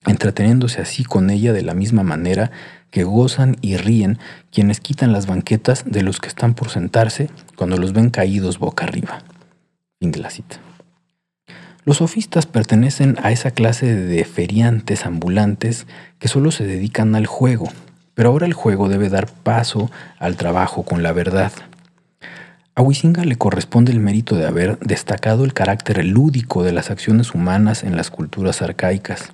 entreteniéndose 0.04 0.82
así 0.82 1.02
con 1.02 1.30
ella 1.30 1.54
de 1.54 1.62
la 1.62 1.72
misma 1.72 2.02
manera 2.02 2.50
que 2.90 3.04
gozan 3.04 3.56
y 3.62 3.78
ríen 3.78 4.18
quienes 4.52 4.80
quitan 4.80 5.12
las 5.12 5.26
banquetas 5.26 5.84
de 5.86 6.02
los 6.02 6.20
que 6.20 6.28
están 6.28 6.52
por 6.52 6.68
sentarse 6.68 7.30
cuando 7.56 7.78
los 7.78 7.94
ven 7.94 8.10
caídos 8.10 8.58
boca 8.58 8.84
arriba. 8.84 9.22
Fin 9.98 10.10
de 10.10 10.18
la 10.18 10.28
cita. 10.28 10.58
Los 11.86 11.96
sofistas 11.96 12.44
pertenecen 12.44 13.16
a 13.22 13.32
esa 13.32 13.50
clase 13.50 13.94
de 13.94 14.24
feriantes 14.26 15.06
ambulantes 15.06 15.86
que 16.18 16.28
solo 16.28 16.50
se 16.50 16.66
dedican 16.66 17.14
al 17.14 17.24
juego, 17.24 17.70
pero 18.18 18.30
ahora 18.30 18.47
el 18.47 18.52
juego 18.52 18.88
debe 18.88 19.10
dar 19.10 19.28
paso 19.28 19.92
al 20.18 20.34
trabajo 20.34 20.82
con 20.82 21.05
la 21.05 21.12
verdad. 21.12 21.52
A 22.74 22.82
Huizinga 22.82 23.24
le 23.24 23.36
corresponde 23.36 23.92
el 23.92 24.00
mérito 24.00 24.34
de 24.34 24.44
haber 24.44 24.76
destacado 24.80 25.44
el 25.44 25.55
carácter 25.55 26.05
lúdico 26.05 26.64
de 26.64 26.72
las 26.72 26.90
acciones 26.90 27.32
humanas 27.32 27.84
en 27.84 27.97
las 27.97 28.10
culturas 28.10 28.60
arcaicas, 28.60 29.30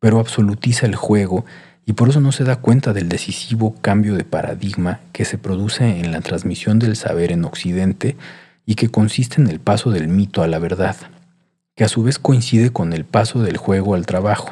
pero 0.00 0.20
absolutiza 0.20 0.86
el 0.86 0.94
juego 0.94 1.44
y 1.84 1.92
por 1.92 2.08
eso 2.08 2.22
no 2.22 2.32
se 2.32 2.44
da 2.44 2.56
cuenta 2.56 2.94
del 2.94 3.10
decisivo 3.10 3.74
cambio 3.82 4.14
de 4.14 4.24
paradigma 4.24 5.00
que 5.12 5.26
se 5.26 5.36
produce 5.36 6.00
en 6.00 6.10
la 6.10 6.22
transmisión 6.22 6.78
del 6.78 6.96
saber 6.96 7.30
en 7.30 7.44
Occidente 7.44 8.16
y 8.64 8.76
que 8.76 8.88
consiste 8.88 9.38
en 9.38 9.48
el 9.48 9.60
paso 9.60 9.90
del 9.90 10.08
mito 10.08 10.42
a 10.42 10.46
la 10.46 10.58
verdad, 10.58 10.96
que 11.76 11.84
a 11.84 11.88
su 11.88 12.02
vez 12.02 12.18
coincide 12.18 12.70
con 12.70 12.94
el 12.94 13.04
paso 13.04 13.42
del 13.42 13.58
juego 13.58 13.94
al 13.94 14.06
trabajo. 14.06 14.50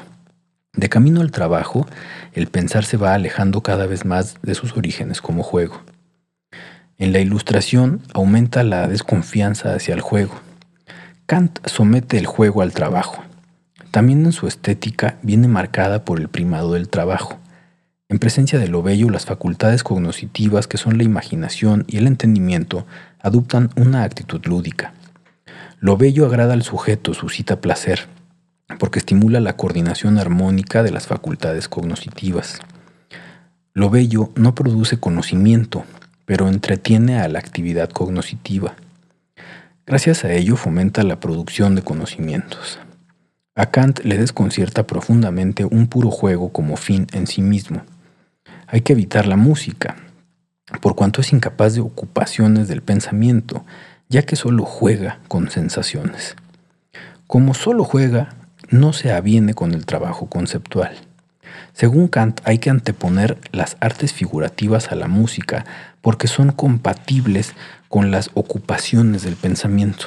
De 0.74 0.88
camino 0.88 1.20
al 1.20 1.30
trabajo, 1.30 1.86
el 2.32 2.46
pensar 2.46 2.86
se 2.86 2.96
va 2.96 3.12
alejando 3.12 3.62
cada 3.62 3.86
vez 3.86 4.06
más 4.06 4.36
de 4.42 4.54
sus 4.54 4.74
orígenes 4.74 5.20
como 5.20 5.42
juego. 5.42 5.82
En 6.96 7.12
la 7.12 7.18
ilustración 7.18 8.00
aumenta 8.14 8.62
la 8.62 8.88
desconfianza 8.88 9.74
hacia 9.74 9.92
el 9.92 10.00
juego. 10.00 10.40
Kant 11.26 11.58
somete 11.66 12.16
el 12.16 12.24
juego 12.24 12.62
al 12.62 12.72
trabajo. 12.72 13.22
También 13.90 14.24
en 14.24 14.32
su 14.32 14.46
estética 14.46 15.18
viene 15.22 15.46
marcada 15.46 16.06
por 16.06 16.18
el 16.18 16.28
primado 16.28 16.72
del 16.72 16.88
trabajo. 16.88 17.38
En 18.08 18.18
presencia 18.18 18.58
de 18.58 18.68
lo 18.68 18.82
bello, 18.82 19.10
las 19.10 19.26
facultades 19.26 19.82
cognoscitivas, 19.82 20.66
que 20.68 20.78
son 20.78 20.96
la 20.96 21.04
imaginación 21.04 21.84
y 21.86 21.98
el 21.98 22.06
entendimiento, 22.06 22.86
adoptan 23.20 23.70
una 23.76 24.04
actitud 24.04 24.40
lúdica. 24.46 24.94
Lo 25.80 25.98
bello 25.98 26.24
agrada 26.24 26.54
al 26.54 26.62
sujeto, 26.62 27.12
suscita 27.12 27.60
placer, 27.60 28.06
porque 28.78 28.98
estimula 28.98 29.40
la 29.40 29.56
coordinación 29.56 30.18
armónica 30.18 30.82
de 30.82 30.90
las 30.90 31.06
facultades 31.06 31.68
cognoscitivas. 31.68 32.60
Lo 33.74 33.90
bello 33.90 34.30
no 34.34 34.54
produce 34.54 34.98
conocimiento, 34.98 35.84
pero 36.26 36.48
entretiene 36.48 37.20
a 37.20 37.28
la 37.28 37.38
actividad 37.38 37.90
cognoscitiva. 37.90 38.74
Gracias 39.86 40.24
a 40.24 40.32
ello 40.32 40.56
fomenta 40.56 41.02
la 41.02 41.20
producción 41.20 41.74
de 41.74 41.82
conocimientos. 41.82 42.78
A 43.54 43.66
Kant 43.66 44.00
le 44.04 44.16
desconcierta 44.16 44.86
profundamente 44.86 45.64
un 45.64 45.86
puro 45.86 46.10
juego 46.10 46.52
como 46.52 46.76
fin 46.76 47.06
en 47.12 47.26
sí 47.26 47.42
mismo. 47.42 47.82
Hay 48.66 48.80
que 48.80 48.94
evitar 48.94 49.26
la 49.26 49.36
música, 49.36 49.96
por 50.80 50.94
cuanto 50.94 51.20
es 51.20 51.32
incapaz 51.32 51.74
de 51.74 51.80
ocupaciones 51.80 52.68
del 52.68 52.80
pensamiento, 52.80 53.64
ya 54.08 54.22
que 54.22 54.36
solo 54.36 54.64
juega 54.64 55.18
con 55.28 55.50
sensaciones. 55.50 56.36
Como 57.26 57.52
solo 57.54 57.84
juega, 57.84 58.34
no 58.72 58.92
se 58.92 59.12
aviene 59.12 59.54
con 59.54 59.72
el 59.72 59.86
trabajo 59.86 60.26
conceptual. 60.26 60.96
Según 61.74 62.08
Kant, 62.08 62.40
hay 62.44 62.58
que 62.58 62.70
anteponer 62.70 63.38
las 63.52 63.76
artes 63.80 64.12
figurativas 64.12 64.90
a 64.90 64.96
la 64.96 65.08
música 65.08 65.64
porque 66.00 66.26
son 66.26 66.52
compatibles 66.52 67.52
con 67.88 68.10
las 68.10 68.30
ocupaciones 68.34 69.22
del 69.22 69.36
pensamiento, 69.36 70.06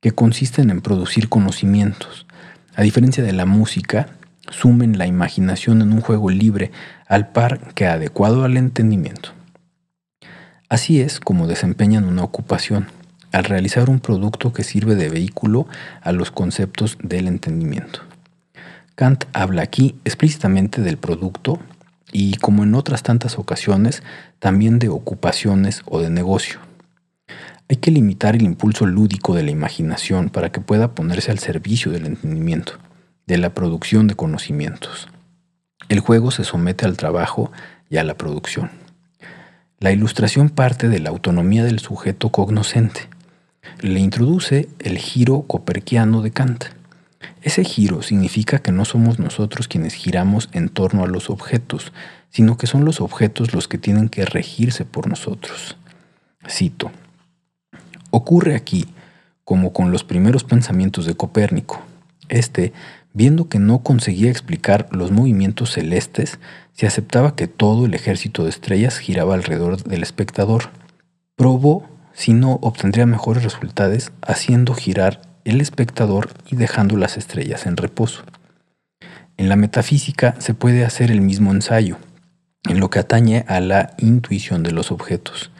que 0.00 0.12
consisten 0.12 0.70
en 0.70 0.80
producir 0.80 1.28
conocimientos. 1.28 2.26
A 2.74 2.82
diferencia 2.82 3.24
de 3.24 3.32
la 3.32 3.46
música, 3.46 4.08
sumen 4.50 4.98
la 4.98 5.06
imaginación 5.06 5.82
en 5.82 5.92
un 5.92 6.00
juego 6.00 6.30
libre 6.30 6.70
al 7.08 7.28
par 7.28 7.72
que 7.74 7.86
adecuado 7.86 8.44
al 8.44 8.56
entendimiento. 8.56 9.30
Así 10.68 11.00
es 11.00 11.20
como 11.20 11.46
desempeñan 11.46 12.04
una 12.04 12.24
ocupación, 12.24 12.88
al 13.36 13.44
realizar 13.44 13.90
un 13.90 14.00
producto 14.00 14.54
que 14.54 14.64
sirve 14.64 14.94
de 14.94 15.10
vehículo 15.10 15.68
a 16.00 16.12
los 16.12 16.30
conceptos 16.30 16.96
del 17.02 17.28
entendimiento. 17.28 18.00
Kant 18.94 19.24
habla 19.34 19.60
aquí 19.60 19.94
explícitamente 20.06 20.80
del 20.80 20.96
producto 20.96 21.58
y, 22.12 22.36
como 22.36 22.64
en 22.64 22.74
otras 22.74 23.02
tantas 23.02 23.38
ocasiones, 23.38 24.02
también 24.38 24.78
de 24.78 24.88
ocupaciones 24.88 25.82
o 25.84 26.00
de 26.00 26.08
negocio. 26.08 26.60
Hay 27.68 27.76
que 27.76 27.90
limitar 27.90 28.36
el 28.36 28.42
impulso 28.42 28.86
lúdico 28.86 29.34
de 29.34 29.42
la 29.42 29.50
imaginación 29.50 30.30
para 30.30 30.50
que 30.50 30.62
pueda 30.62 30.94
ponerse 30.94 31.30
al 31.30 31.38
servicio 31.38 31.92
del 31.92 32.06
entendimiento, 32.06 32.78
de 33.26 33.36
la 33.36 33.50
producción 33.50 34.06
de 34.06 34.14
conocimientos. 34.14 35.08
El 35.90 36.00
juego 36.00 36.30
se 36.30 36.44
somete 36.44 36.86
al 36.86 36.96
trabajo 36.96 37.52
y 37.90 37.98
a 37.98 38.04
la 38.04 38.14
producción. 38.14 38.70
La 39.78 39.92
ilustración 39.92 40.48
parte 40.48 40.88
de 40.88 41.00
la 41.00 41.10
autonomía 41.10 41.64
del 41.64 41.80
sujeto 41.80 42.30
cognoscente, 42.30 43.10
le 43.80 44.00
introduce 44.00 44.68
el 44.78 44.98
giro 44.98 45.42
coperquiano 45.42 46.22
de 46.22 46.30
Kant. 46.30 46.64
Ese 47.42 47.64
giro 47.64 48.02
significa 48.02 48.58
que 48.58 48.72
no 48.72 48.84
somos 48.84 49.18
nosotros 49.18 49.68
quienes 49.68 49.94
giramos 49.94 50.48
en 50.52 50.68
torno 50.68 51.04
a 51.04 51.06
los 51.06 51.30
objetos, 51.30 51.92
sino 52.30 52.56
que 52.56 52.66
son 52.66 52.84
los 52.84 53.00
objetos 53.00 53.54
los 53.54 53.68
que 53.68 53.78
tienen 53.78 54.08
que 54.08 54.24
regirse 54.24 54.84
por 54.84 55.08
nosotros. 55.08 55.76
Cito. 56.48 56.90
Ocurre 58.10 58.54
aquí, 58.54 58.86
como 59.44 59.72
con 59.72 59.92
los 59.92 60.04
primeros 60.04 60.44
pensamientos 60.44 61.06
de 61.06 61.14
Copérnico. 61.14 61.82
Este, 62.28 62.72
viendo 63.12 63.48
que 63.48 63.58
no 63.58 63.78
conseguía 63.78 64.30
explicar 64.30 64.88
los 64.90 65.10
movimientos 65.10 65.72
celestes, 65.72 66.38
se 66.72 66.86
aceptaba 66.86 67.36
que 67.36 67.46
todo 67.46 67.86
el 67.86 67.94
ejército 67.94 68.44
de 68.44 68.50
estrellas 68.50 68.98
giraba 68.98 69.34
alrededor 69.34 69.82
del 69.84 70.02
espectador. 70.02 70.70
Probó 71.36 71.88
sino 72.16 72.58
obtendría 72.62 73.04
mejores 73.04 73.44
resultados 73.44 74.10
haciendo 74.22 74.74
girar 74.74 75.20
el 75.44 75.60
espectador 75.60 76.30
y 76.50 76.56
dejando 76.56 76.96
las 76.96 77.18
estrellas 77.18 77.66
en 77.66 77.76
reposo. 77.76 78.24
En 79.36 79.50
la 79.50 79.56
metafísica 79.56 80.34
se 80.38 80.54
puede 80.54 80.86
hacer 80.86 81.10
el 81.10 81.20
mismo 81.20 81.52
ensayo, 81.52 81.98
en 82.64 82.80
lo 82.80 82.88
que 82.88 83.00
atañe 83.00 83.44
a 83.48 83.60
la 83.60 83.94
intuición 83.98 84.62
de 84.62 84.72
los 84.72 84.90
objetos. 84.90 85.50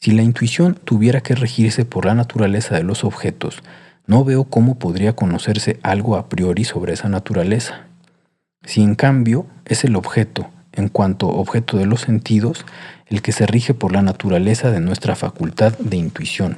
Si 0.00 0.10
la 0.12 0.22
intuición 0.22 0.74
tuviera 0.74 1.22
que 1.22 1.34
regirse 1.34 1.86
por 1.86 2.04
la 2.04 2.14
naturaleza 2.14 2.74
de 2.74 2.82
los 2.82 3.04
objetos, 3.04 3.62
no 4.06 4.22
veo 4.22 4.44
cómo 4.44 4.78
podría 4.78 5.16
conocerse 5.16 5.80
algo 5.82 6.16
a 6.16 6.28
priori 6.28 6.64
sobre 6.64 6.92
esa 6.92 7.08
naturaleza. 7.08 7.86
Si 8.64 8.82
en 8.82 8.96
cambio 8.96 9.46
es 9.64 9.84
el 9.84 9.96
objeto, 9.96 10.50
en 10.72 10.88
cuanto 10.88 11.28
objeto 11.28 11.78
de 11.78 11.86
los 11.86 12.02
sentidos, 12.02 12.66
el 13.12 13.20
que 13.20 13.32
se 13.32 13.46
rige 13.46 13.74
por 13.74 13.92
la 13.92 14.00
naturaleza 14.00 14.70
de 14.70 14.80
nuestra 14.80 15.14
facultad 15.14 15.76
de 15.78 15.98
intuición. 15.98 16.56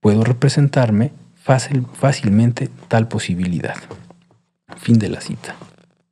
Puedo 0.00 0.22
representarme 0.22 1.12
fácil, 1.34 1.86
fácilmente 1.94 2.68
tal 2.88 3.08
posibilidad. 3.08 3.76
Fin 4.76 4.98
de 4.98 5.08
la 5.08 5.22
cita. 5.22 5.56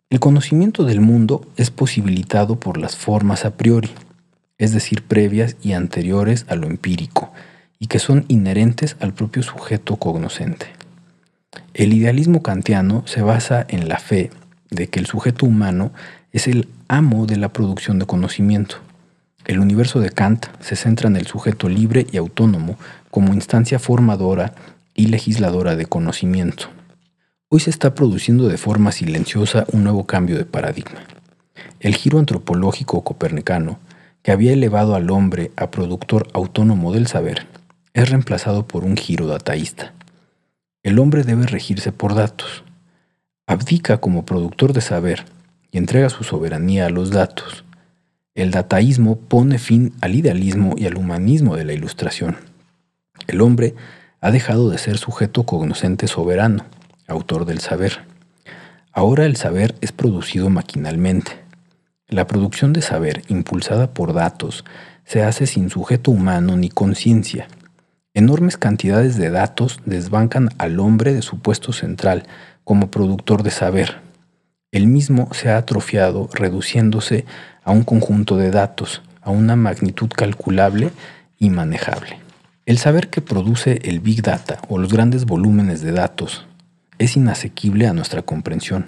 El 0.09 0.19
conocimiento 0.19 0.85
del 0.85 1.03
mundo 1.03 1.47
es 1.59 1.71
posibilitado 1.71 2.59
por 2.59 2.79
las 2.79 2.97
formas 2.97 3.45
a 3.45 3.59
priori, 3.59 3.91
es 4.57 4.73
decir, 4.73 5.03
previas 5.03 5.57
y 5.61 5.75
anteriores 5.75 6.47
a 6.49 6.55
lo 6.55 6.67
empírico, 6.67 7.35
y 7.79 7.89
que 7.89 7.99
son 7.99 8.25
inherentes 8.29 8.97
al 8.99 9.13
propio 9.13 9.43
sujeto 9.43 9.97
cognoscente. 9.97 10.69
El 11.75 11.93
idealismo 11.93 12.43
kantiano 12.43 13.03
se 13.07 13.21
basa 13.21 13.67
en 13.69 13.91
la 13.91 13.99
fe 13.99 14.31
de 14.71 14.89
que 14.89 15.01
el 15.01 15.07
sujeto 15.07 15.45
humano 15.45 15.93
es 16.33 16.49
el 16.49 16.71
amo 16.89 17.27
de 17.27 17.37
la 17.37 17.53
producción 17.53 17.99
de 17.99 18.07
conocimiento, 18.07 18.86
el 19.47 19.61
universo 19.61 20.01
de 20.01 20.11
Kant 20.11 20.47
se 20.59 20.75
centra 20.75 21.09
en 21.09 21.15
el 21.15 21.27
sujeto 21.27 21.69
libre 21.69 22.07
y 22.11 22.17
autónomo 22.17 22.77
como 23.13 23.33
instancia 23.33 23.79
formadora 23.79 24.55
y 24.93 25.07
legisladora 25.07 25.77
de 25.77 25.87
conocimiento. 25.87 26.67
Hoy 27.49 27.61
se 27.61 27.71
está 27.71 27.95
produciendo 27.95 28.49
de 28.49 28.59
forma 28.59 28.91
silenciosa 28.91 29.65
un 29.71 29.85
nuevo 29.85 30.05
cambio 30.05 30.37
de 30.37 30.45
paradigma. 30.45 31.01
El 31.79 31.95
giro 31.95 32.19
antropológico 32.19 33.05
copernicano, 33.05 33.79
que 34.25 34.33
había 34.33 34.53
elevado 34.53 34.97
al 34.97 35.11
hombre 35.11 35.53
a 35.57 35.71
productor 35.71 36.27
autónomo 36.33 36.93
del 36.93 37.07
saber, 37.07 37.47
es 37.95 38.11
reemplazado 38.11 38.67
por 38.67 38.85
un 38.85 38.97
giro 38.97 39.29
dataísta. 39.29 39.95
El 40.83 40.99
hombre 40.99 41.23
debe 41.23 41.47
regirse 41.47 41.93
por 41.93 42.17
datos. 42.17 42.65
Abdica 43.47 43.99
como 43.99 44.27
productor 44.27 44.73
de 44.73 44.81
saber 44.81 45.25
y 45.71 45.79
entrega 45.79 46.11
su 46.11 46.25
soberanía 46.25 46.87
a 46.87 46.91
los 46.91 47.11
datos 47.11 47.66
el 48.37 48.51
dataísmo 48.51 49.17
pone 49.17 49.59
fin 49.59 49.95
al 50.03 50.15
idealismo 50.15 50.75
y 50.77 50.87
al 50.87 50.97
humanismo 50.97 51.57
de 51.57 51.65
la 51.65 51.73
ilustración. 51.73 52.37
El 53.27 53.41
hombre 53.41 53.75
ha 54.21 54.31
dejado 54.31 54.71
de 54.71 54.79
ser 54.79 54.99
sujeto 54.99 55.45
cognoscente 55.45 56.07
soberano, 56.07 56.67
autor 57.09 57.47
del 57.47 57.61
saber. 57.61 58.05
Ahora 58.93 59.25
el 59.25 59.37
saber 59.37 59.75
es 59.81 59.91
producido 59.91 60.51
maquinalmente. 60.51 61.33
La 62.09 62.27
producción 62.27 62.75
de 62.75 62.83
saber, 62.83 63.23
impulsada 63.29 63.93
por 63.93 64.13
datos, 64.13 64.65
se 65.05 65.23
hace 65.23 65.47
sin 65.47 65.71
sujeto 65.71 66.11
humano 66.11 66.57
ni 66.57 66.69
conciencia. 66.69 67.49
Enormes 68.13 68.59
cantidades 68.59 69.17
de 69.17 69.31
datos 69.31 69.81
desbancan 69.87 70.51
al 70.59 70.79
hombre 70.79 71.15
de 71.15 71.23
su 71.23 71.39
puesto 71.39 71.73
central 71.73 72.25
como 72.65 72.91
productor 72.91 73.43
de 73.43 73.51
saber. 73.51 74.01
El 74.73 74.89
mismo 74.89 75.29
se 75.33 75.49
ha 75.49 75.57
atrofiado 75.57 76.29
reduciéndose 76.35 77.25
a 77.67 77.73
un 77.73 77.83
conjunto 77.83 78.37
de 78.37 78.51
datos, 78.51 79.03
a 79.21 79.31
una 79.31 79.57
magnitud 79.57 80.09
calculable 80.09 80.93
y 81.37 81.51
manejable. 81.51 82.21
El 82.65 82.79
saber 82.79 83.11
que 83.11 83.21
produce 83.21 83.81
el 83.83 83.99
Big 83.99 84.23
Data 84.23 84.61
o 84.69 84.79
los 84.79 84.93
grandes 84.93 85.27
volúmenes 85.27 85.83
de 85.83 85.91
datos 85.91 86.47
es 86.99 87.17
inasequible 87.17 87.89
a 87.89 87.93
nuestra 87.93 88.23
comprensión. 88.23 88.87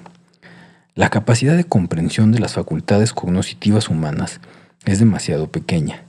La 0.95 1.11
capacidad 1.11 1.57
de 1.57 1.65
comprensión 1.65 2.31
de 2.31 2.39
las 2.39 2.55
facultades 2.55 3.13
cognitivas 3.13 3.89
humanas 3.89 4.41
es 4.85 5.01
demasiado 5.01 5.51
pequeña. 5.51 6.05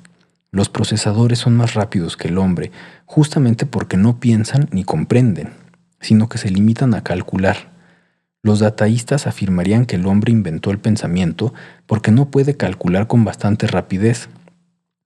Los 0.51 0.69
procesadores 0.69 1.39
son 1.39 1.57
más 1.57 1.73
rápidos 1.73 2.17
que 2.17 2.27
el 2.27 2.37
hombre 2.37 2.71
justamente 3.05 3.65
porque 3.65 3.97
no 3.97 4.19
piensan 4.19 4.69
ni 4.71 4.83
comprenden, 4.83 5.53
sino 6.01 6.29
que 6.29 6.37
se 6.37 6.51
limitan 6.51 6.93
a 6.93 7.01
calcular. 7.01 7.68
Los 8.41 8.59
dataístas 8.59 9.27
afirmarían 9.27 9.85
que 9.85 9.97
el 9.97 10.05
hombre 10.05 10.31
inventó 10.31 10.71
el 10.71 10.79
pensamiento 10.79 11.53
porque 11.85 12.11
no 12.11 12.29
puede 12.29 12.55
calcular 12.55 13.07
con 13.07 13.25
bastante 13.25 13.67
rapidez 13.67 14.29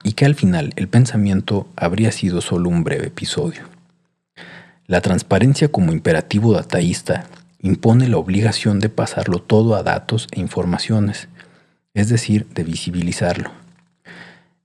y 0.03 0.13
que 0.13 0.25
al 0.25 0.35
final 0.35 0.73
el 0.75 0.87
pensamiento 0.87 1.67
habría 1.75 2.11
sido 2.11 2.41
solo 2.41 2.69
un 2.69 2.83
breve 2.83 3.07
episodio. 3.07 3.63
La 4.85 5.01
transparencia 5.01 5.69
como 5.69 5.91
imperativo 5.93 6.53
dataísta 6.53 7.25
impone 7.59 8.07
la 8.07 8.17
obligación 8.17 8.79
de 8.79 8.89
pasarlo 8.89 9.39
todo 9.39 9.75
a 9.75 9.83
datos 9.83 10.27
e 10.31 10.39
informaciones, 10.39 11.29
es 11.93 12.09
decir, 12.09 12.45
de 12.49 12.63
visibilizarlo. 12.63 13.51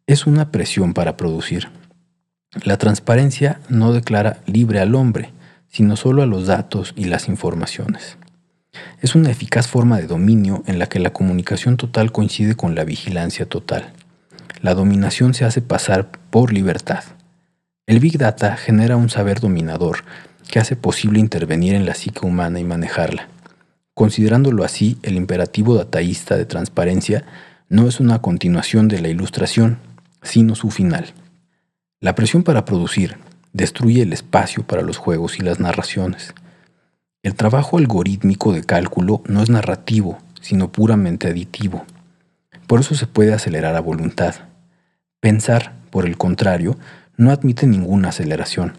Es 0.07 0.27
una 0.27 0.51
presión 0.51 0.93
para 0.93 1.17
producir. 1.17 1.71
La 2.65 2.77
transparencia 2.77 3.61
no 3.69 3.93
declara 3.93 4.39
libre 4.47 4.81
al 4.81 4.95
hombre, 4.95 5.33
sino 5.69 5.97
solo 5.97 6.23
a 6.23 6.27
los 6.27 6.47
datos 6.47 6.93
y 6.97 7.05
las 7.05 7.29
informaciones. 7.29 8.19
Es 9.01 9.15
una 9.15 9.31
eficaz 9.31 9.69
forma 9.69 9.99
de 9.99 10.07
dominio 10.07 10.63
en 10.67 10.79
la 10.79 10.89
que 10.89 10.99
la 10.99 11.13
comunicación 11.13 11.77
total 11.77 12.13
coincide 12.13 12.55
con 12.55 12.75
la 12.75 12.85
vigilancia 12.85 13.47
total. 13.47 13.93
La 14.61 14.75
dominación 14.75 15.35
se 15.35 15.45
hace 15.45 15.63
pasar 15.63 16.11
por 16.31 16.53
libertad. 16.53 17.05
El 17.87 18.01
Big 18.01 18.19
Data 18.19 18.57
genera 18.57 18.97
un 18.97 19.09
saber 19.09 19.41
dominador 19.41 20.05
que 20.51 20.59
hace 20.59 20.77
posible 20.77 21.21
intervenir 21.21 21.75
en 21.75 21.87
la 21.87 21.95
psique 21.95 22.27
humana 22.27 22.59
y 22.59 22.65
manejarla. 22.65 23.29
Considerándolo 23.95 24.65
así, 24.65 24.99
el 25.03 25.17
imperativo 25.17 25.75
dataísta 25.75 26.37
de 26.37 26.45
transparencia 26.45 27.25
no 27.69 27.89
es 27.89 28.01
una 28.01 28.21
continuación 28.21 28.89
de 28.89 29.01
la 29.01 29.09
ilustración, 29.09 29.79
sino 30.23 30.55
su 30.55 30.71
final. 30.71 31.13
La 32.01 32.15
presión 32.15 32.43
para 32.43 32.65
producir 32.65 33.19
destruye 33.53 34.03
el 34.03 34.13
espacio 34.13 34.67
para 34.67 34.83
los 34.83 34.99
juegos 34.99 35.39
y 35.39 35.43
las 35.43 35.59
narraciones. 35.59 36.35
El 37.29 37.35
trabajo 37.35 37.77
algorítmico 37.77 38.55
de 38.55 38.65
cálculo 38.65 39.21
no 39.27 39.43
es 39.43 39.51
narrativo, 39.51 40.17
sino 40.41 40.73
puramente 40.73 41.29
aditivo. 41.29 41.85
Por 42.67 42.81
eso 42.81 42.95
se 42.95 43.07
puede 43.07 43.35
acelerar 43.35 43.77
a 43.77 43.81
voluntad. 43.81 44.35
Pensar, 45.21 45.75
por 45.91 46.07
el 46.07 46.17
contrario, 46.17 46.79
no 47.19 47.31
admite 47.31 47.67
ninguna 47.67 48.09
aceleración. 48.09 48.73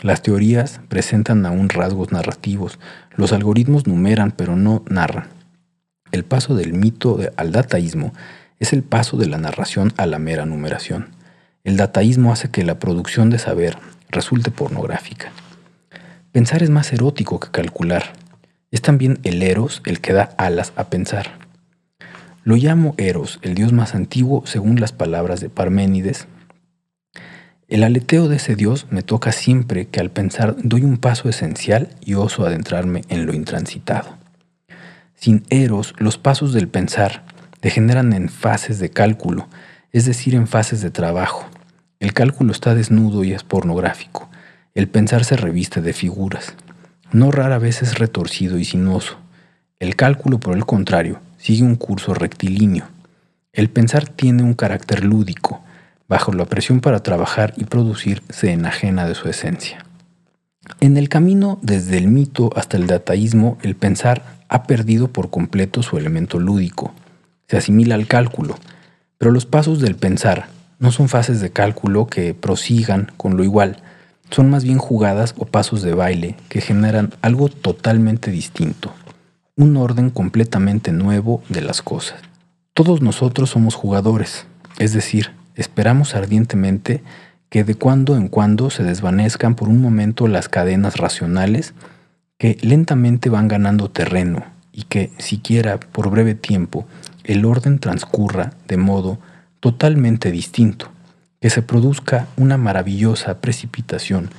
Las 0.00 0.20
teorías 0.20 0.80
presentan 0.88 1.46
aún 1.46 1.68
rasgos 1.68 2.10
narrativos. 2.10 2.80
Los 3.14 3.32
algoritmos 3.32 3.86
numeran 3.86 4.32
pero 4.32 4.56
no 4.56 4.82
narran. 4.88 5.28
El 6.10 6.24
paso 6.24 6.56
del 6.56 6.72
mito 6.72 7.20
al 7.36 7.52
dataísmo 7.52 8.12
es 8.58 8.72
el 8.72 8.82
paso 8.82 9.16
de 9.16 9.26
la 9.26 9.38
narración 9.38 9.92
a 9.96 10.06
la 10.06 10.18
mera 10.18 10.44
numeración. 10.44 11.10
El 11.62 11.76
dataísmo 11.76 12.32
hace 12.32 12.50
que 12.50 12.64
la 12.64 12.80
producción 12.80 13.30
de 13.30 13.38
saber 13.38 13.78
resulte 14.10 14.50
pornográfica. 14.50 15.30
Pensar 16.32 16.62
es 16.62 16.70
más 16.70 16.90
erótico 16.94 17.38
que 17.40 17.50
calcular. 17.50 18.14
Es 18.70 18.80
también 18.80 19.18
el 19.22 19.42
eros 19.42 19.82
el 19.84 20.00
que 20.00 20.14
da 20.14 20.30
alas 20.38 20.72
a 20.76 20.84
pensar. 20.84 21.38
Lo 22.42 22.56
llamo 22.56 22.94
Eros, 22.96 23.38
el 23.42 23.54
dios 23.54 23.74
más 23.74 23.94
antiguo 23.94 24.42
según 24.46 24.80
las 24.80 24.92
palabras 24.92 25.40
de 25.40 25.50
Parménides. 25.50 26.26
El 27.68 27.84
aleteo 27.84 28.28
de 28.28 28.36
ese 28.36 28.56
dios 28.56 28.86
me 28.88 29.02
toca 29.02 29.30
siempre 29.30 29.88
que 29.88 30.00
al 30.00 30.10
pensar 30.10 30.56
doy 30.62 30.84
un 30.84 30.96
paso 30.96 31.28
esencial 31.28 31.90
y 32.00 32.14
oso 32.14 32.46
adentrarme 32.46 33.02
en 33.10 33.26
lo 33.26 33.34
intransitado. 33.34 34.16
Sin 35.14 35.44
Eros, 35.50 35.94
los 35.98 36.16
pasos 36.16 36.54
del 36.54 36.66
pensar 36.66 37.26
degeneran 37.60 38.14
en 38.14 38.30
fases 38.30 38.78
de 38.78 38.88
cálculo, 38.88 39.48
es 39.92 40.06
decir, 40.06 40.34
en 40.34 40.48
fases 40.48 40.80
de 40.80 40.90
trabajo. 40.90 41.46
El 42.00 42.14
cálculo 42.14 42.52
está 42.52 42.74
desnudo 42.74 43.22
y 43.22 43.34
es 43.34 43.44
pornográfico. 43.44 44.30
El 44.74 44.88
pensar 44.88 45.24
se 45.24 45.36
reviste 45.36 45.82
de 45.82 45.92
figuras. 45.92 46.54
No 47.12 47.30
rara 47.30 47.58
vez 47.58 47.82
es 47.82 47.98
retorcido 47.98 48.56
y 48.56 48.64
sinuoso. 48.64 49.18
El 49.78 49.96
cálculo, 49.96 50.40
por 50.40 50.56
el 50.56 50.64
contrario, 50.64 51.20
sigue 51.36 51.62
un 51.62 51.74
curso 51.74 52.14
rectilíneo. 52.14 52.86
El 53.52 53.68
pensar 53.68 54.08
tiene 54.08 54.42
un 54.42 54.54
carácter 54.54 55.04
lúdico. 55.04 55.62
Bajo 56.08 56.32
la 56.32 56.46
presión 56.46 56.80
para 56.80 57.02
trabajar 57.02 57.52
y 57.58 57.64
producir 57.64 58.22
se 58.30 58.50
enajena 58.52 59.06
de 59.06 59.14
su 59.14 59.28
esencia. 59.28 59.84
En 60.80 60.96
el 60.96 61.10
camino 61.10 61.58
desde 61.60 61.98
el 61.98 62.08
mito 62.08 62.48
hasta 62.56 62.78
el 62.78 62.86
dataísmo, 62.86 63.58
el 63.60 63.76
pensar 63.76 64.22
ha 64.48 64.62
perdido 64.62 65.08
por 65.08 65.28
completo 65.28 65.82
su 65.82 65.98
elemento 65.98 66.38
lúdico. 66.38 66.94
Se 67.46 67.58
asimila 67.58 67.94
al 67.94 68.06
cálculo, 68.06 68.56
pero 69.18 69.32
los 69.32 69.44
pasos 69.44 69.80
del 69.80 69.96
pensar 69.96 70.48
no 70.78 70.92
son 70.92 71.10
fases 71.10 71.42
de 71.42 71.50
cálculo 71.50 72.06
que 72.06 72.32
prosigan 72.32 73.12
con 73.18 73.36
lo 73.36 73.44
igual, 73.44 73.82
son 74.32 74.50
más 74.50 74.64
bien 74.64 74.78
jugadas 74.78 75.34
o 75.36 75.44
pasos 75.44 75.82
de 75.82 75.94
baile 75.94 76.36
que 76.48 76.60
generan 76.60 77.12
algo 77.20 77.48
totalmente 77.48 78.30
distinto, 78.30 78.92
un 79.56 79.76
orden 79.76 80.10
completamente 80.10 80.90
nuevo 80.90 81.42
de 81.48 81.60
las 81.60 81.82
cosas. 81.82 82.20
Todos 82.72 83.02
nosotros 83.02 83.50
somos 83.50 83.74
jugadores, 83.74 84.46
es 84.78 84.94
decir, 84.94 85.30
esperamos 85.54 86.14
ardientemente 86.14 87.02
que 87.50 87.64
de 87.64 87.74
cuando 87.74 88.16
en 88.16 88.28
cuando 88.28 88.70
se 88.70 88.82
desvanezcan 88.82 89.54
por 89.54 89.68
un 89.68 89.82
momento 89.82 90.26
las 90.26 90.48
cadenas 90.48 90.96
racionales 90.96 91.74
que 92.38 92.56
lentamente 92.62 93.28
van 93.28 93.48
ganando 93.48 93.90
terreno 93.90 94.44
y 94.72 94.84
que, 94.84 95.12
siquiera 95.18 95.78
por 95.78 96.08
breve 96.08 96.34
tiempo, 96.34 96.86
el 97.24 97.44
orden 97.44 97.78
transcurra 97.78 98.54
de 98.66 98.78
modo 98.78 99.18
totalmente 99.60 100.30
distinto, 100.30 100.90
que 101.42 101.50
se 101.50 101.60
produzca 101.60 102.28
una 102.36 102.56
maravillosa 102.56 103.40
precipitación 103.40 104.30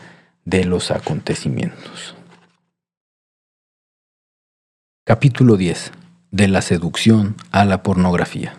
de 0.46 0.64
los 0.64 0.90
acontecimientos. 0.90 2.16
Capítulo 5.06 5.58
10. 5.58 5.92
De 6.32 6.48
la 6.48 6.62
seducción 6.62 7.36
a 7.52 7.66
la 7.66 7.84
pornografía. 7.84 8.56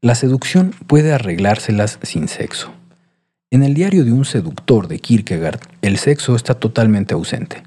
La 0.00 0.16
seducción 0.16 0.74
puede 0.88 1.12
arreglárselas 1.12 2.00
sin 2.02 2.26
sexo. 2.26 2.72
En 3.52 3.62
el 3.62 3.74
diario 3.74 4.04
de 4.04 4.10
un 4.10 4.24
seductor 4.24 4.88
de 4.88 4.98
Kierkegaard, 4.98 5.60
el 5.80 5.98
sexo 5.98 6.34
está 6.34 6.54
totalmente 6.54 7.14
ausente. 7.14 7.62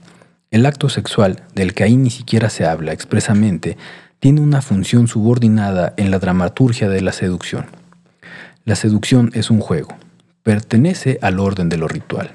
El 0.51 0.65
acto 0.65 0.89
sexual, 0.89 1.43
del 1.55 1.73
que 1.73 1.85
ahí 1.85 1.95
ni 1.95 2.09
siquiera 2.09 2.49
se 2.49 2.65
habla 2.65 2.91
expresamente, 2.91 3.77
tiene 4.19 4.41
una 4.41 4.61
función 4.61 5.07
subordinada 5.07 5.93
en 5.95 6.11
la 6.11 6.19
dramaturgia 6.19 6.89
de 6.89 6.99
la 6.99 7.13
seducción. 7.13 7.67
La 8.65 8.75
seducción 8.75 9.31
es 9.33 9.49
un 9.49 9.61
juego, 9.61 9.97
pertenece 10.49 11.19
al 11.21 11.39
orden 11.39 11.69
de 11.69 11.77
lo 11.77 11.87
ritual. 11.87 12.31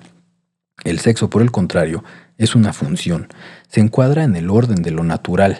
El 0.84 1.00
sexo, 1.00 1.30
por 1.30 1.42
el 1.42 1.50
contrario, 1.50 2.04
es 2.38 2.54
una 2.54 2.72
función, 2.72 3.26
se 3.66 3.80
encuadra 3.80 4.22
en 4.22 4.36
el 4.36 4.50
orden 4.50 4.82
de 4.82 4.92
lo 4.92 5.02
natural, 5.02 5.58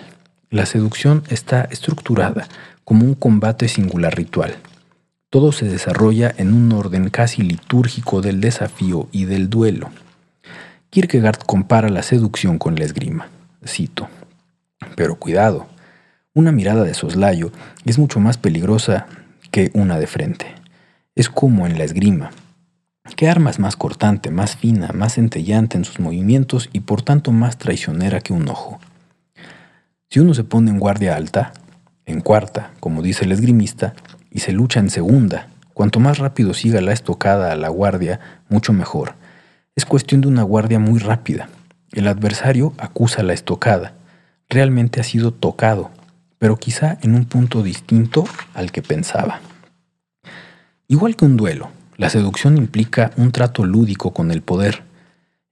la 0.51 0.65
seducción 0.65 1.25
está 1.31 1.63
estructurada 1.73 2.47
como 2.85 3.07
un 3.07 3.15
combate 3.15 3.67
singular 3.67 4.15
ritual. 4.17 4.55
Todo 5.31 5.51
se 5.51 5.65
desarrolla 5.65 6.33
en 6.37 6.55
un 6.55 6.71
orden 6.71 7.11
casi 7.11 7.43
litúrgico 7.43 8.21
del 8.21 8.41
desafío 8.41 9.09
y 9.11 9.25
del 9.25 9.51
duelo. 9.51 9.91
Kierkegaard 10.91 11.39
compara 11.39 11.89
la 11.89 12.05
seducción 12.05 12.59
con 12.59 12.77
la 12.77 12.85
esgrima. 12.85 13.31
Cito. 13.67 14.09
Pero 14.95 15.17
cuidado, 15.17 15.67
una 16.35 16.53
mirada 16.53 16.85
de 16.85 16.95
soslayo 16.95 17.51
es 17.85 17.99
mucho 17.99 18.21
más 18.21 18.39
peligrosa 18.39 19.09
que 19.51 19.73
una 19.75 19.99
de 19.99 20.07
frente. 20.07 20.55
Es 21.17 21.29
como 21.29 21.67
en 21.67 21.79
la 21.79 21.83
esgrima. 21.83 22.31
¿Qué 23.17 23.29
arma 23.29 23.51
es 23.51 23.59
más 23.59 23.77
cortante, 23.77 24.31
más 24.31 24.57
fina, 24.57 24.91
más 24.95 25.15
centellante 25.15 25.77
en 25.77 25.85
sus 25.85 26.01
movimientos 26.01 26.71
y 26.73 26.81
por 26.81 27.03
tanto 27.03 27.33
más 27.33 27.59
traicionera 27.59 28.21
que 28.21 28.33
un 28.33 28.49
ojo? 28.49 28.81
Si 30.09 30.21
uno 30.21 30.33
se 30.33 30.43
pone 30.43 30.71
en 30.71 30.81
guardia 30.81 31.15
alta, 31.15 31.53
en 32.07 32.21
cuarta, 32.21 32.73
como 32.81 33.03
dice 33.03 33.25
el 33.25 33.33
esgrimista, 33.33 33.95
y 34.31 34.41
se 34.41 34.53
lucha 34.53 34.81
en 34.81 34.89
segunda, 34.89 35.49
cuanto 35.75 36.01
más 36.01 36.19
rápido 36.19 36.55
siga 36.55 36.81
la 36.81 36.93
estocada 36.93 37.53
a 37.53 37.57
la 37.57 37.69
guardia, 37.69 38.21
mucho 38.49 38.73
mejor. 38.73 39.15
Es 39.77 39.85
cuestión 39.85 40.23
de 40.23 40.29
una 40.29 40.43
guardia 40.43 40.79
muy 40.79 40.99
rápida. 40.99 41.51
El 41.93 42.09
adversario 42.09 42.73
acusa 42.79 43.23
la 43.23 43.35
estocada. 43.35 43.93
Realmente 44.49 45.01
ha 45.01 45.05
sido 45.05 45.33
tocado, 45.33 45.91
pero 46.39 46.57
quizá 46.57 46.99
en 47.03 47.15
un 47.15 47.27
punto 47.27 47.63
distinto 47.63 48.25
al 48.55 48.73
que 48.73 48.83
pensaba. 48.83 49.41
Igual 50.89 51.17
que 51.17 51.25
un 51.27 51.37
duelo, 51.37 51.71
la 51.97 52.11
seducción 52.11 52.59
implica 52.59 53.13
un 53.17 53.31
trato 53.31 53.65
lúdico 53.65 54.13
con 54.13 54.31
el 54.31 54.43
poder. 54.43 54.83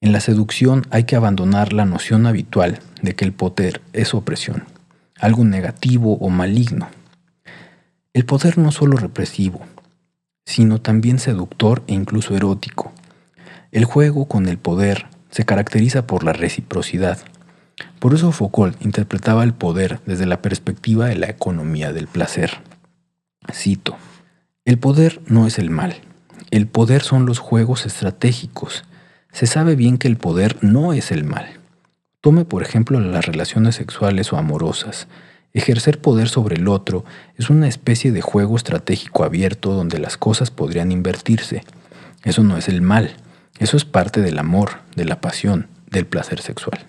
En 0.01 0.12
la 0.12 0.21
seducción 0.21 0.85
hay 0.91 1.05
que 1.05 1.15
abandonar 1.15 1.73
la 1.73 1.85
noción 1.85 2.27
habitual 2.27 2.81
de 3.01 3.15
que 3.15 3.25
el 3.25 3.33
poder 3.33 3.81
es 3.93 4.12
opresión, 4.15 4.65
algo 5.21 5.45
negativo 5.45 6.15
o 6.15 6.29
maligno. 6.31 6.89
El 8.12 8.25
poder 8.25 8.59
no 8.59 8.73
solo 8.73 8.97
represivo, 8.97 9.61
sino 10.45 10.81
también 10.81 11.21
seductor 11.21 11.85
e 11.87 11.95
incluso 11.95 12.37
erótico. 12.37 12.93
El 13.71 13.85
juego 13.85 14.27
con 14.27 14.49
el 14.49 14.59
poder 14.59 15.07
se 15.31 15.45
caracteriza 15.45 16.07
por 16.07 16.25
la 16.25 16.33
reciprocidad. 16.33 17.19
Por 18.01 18.15
eso 18.15 18.33
Foucault 18.33 18.85
interpretaba 18.85 19.45
el 19.45 19.55
poder 19.55 20.01
desde 20.07 20.27
la 20.27 20.43
perspectiva 20.43 21.07
de 21.07 21.17
la 21.17 21.29
economía 21.29 21.93
del 21.93 22.09
placer. 22.09 22.59
Cito, 23.53 23.97
El 24.65 24.79
poder 24.79 25.21
no 25.27 25.47
es 25.47 25.59
el 25.59 25.71
mal, 25.71 25.97
el 26.53 26.67
poder 26.67 27.03
son 27.03 27.25
los 27.25 27.39
juegos 27.39 27.87
estratégicos. 27.87 28.85
Se 29.33 29.47
sabe 29.47 29.75
bien 29.75 29.97
que 29.97 30.07
el 30.07 30.19
poder 30.19 30.59
no 30.61 30.93
es 30.93 31.11
el 31.11 31.25
mal. 31.25 31.47
Tome 32.21 32.45
por 32.45 32.63
ejemplo 32.63 33.01
las 33.01 33.25
relaciones 33.25 33.75
sexuales 33.75 34.35
o 34.35 34.37
amorosas. 34.37 35.09
Ejercer 35.55 35.99
poder 35.99 36.29
sobre 36.29 36.57
el 36.57 36.69
otro 36.69 37.07
es 37.39 37.49
una 37.49 37.69
especie 37.69 38.13
de 38.13 38.21
juego 38.21 38.57
estratégico 38.57 39.25
abierto 39.25 39.73
donde 39.73 39.99
las 39.99 40.19
cosas 40.19 40.51
podrían 40.51 40.93
invertirse. 40.93 41.65
Eso 42.23 42.43
no 42.43 42.59
es 42.59 42.69
el 42.69 42.83
mal, 42.83 43.17
eso 43.59 43.79
es 43.79 43.87
parte 43.87 44.21
del 44.21 44.39
amor, 44.39 44.73
de 44.95 45.07
la 45.07 45.23
pasión, 45.23 45.69
del 45.91 46.05
placer 46.05 46.43
sexual. 46.43 46.85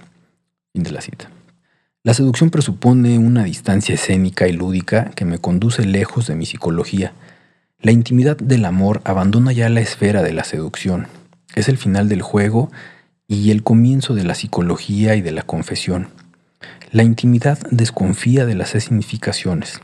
Fin 0.73 0.83
de 0.83 0.91
la 0.91 0.99
cita. 0.99 1.29
La 2.03 2.13
seducción 2.13 2.49
presupone 2.49 3.17
una 3.17 3.45
distancia 3.45 3.95
escénica 3.95 4.45
y 4.49 4.51
lúdica 4.51 5.11
que 5.11 5.23
me 5.23 5.39
conduce 5.39 5.85
lejos 5.85 6.27
de 6.27 6.35
mi 6.35 6.45
psicología. 6.45 7.13
La 7.83 7.91
intimidad 7.91 8.37
del 8.37 8.63
amor 8.63 9.01
abandona 9.03 9.51
ya 9.51 9.67
la 9.67 9.81
esfera 9.81 10.23
de 10.23 10.31
la 10.31 10.45
seducción. 10.45 11.07
Es 11.53 11.67
el 11.67 11.77
final 11.77 12.07
del 12.07 12.21
juego 12.21 12.71
y 13.27 13.51
el 13.51 13.61
comienzo 13.61 14.15
de 14.15 14.23
la 14.23 14.35
psicología 14.35 15.17
y 15.17 15.21
de 15.21 15.33
la 15.33 15.41
confesión. 15.41 16.07
La 16.91 17.03
intimidad 17.03 17.59
desconfía 17.71 18.45
de 18.45 18.55
las 18.55 18.69
significaciones. 18.69 19.81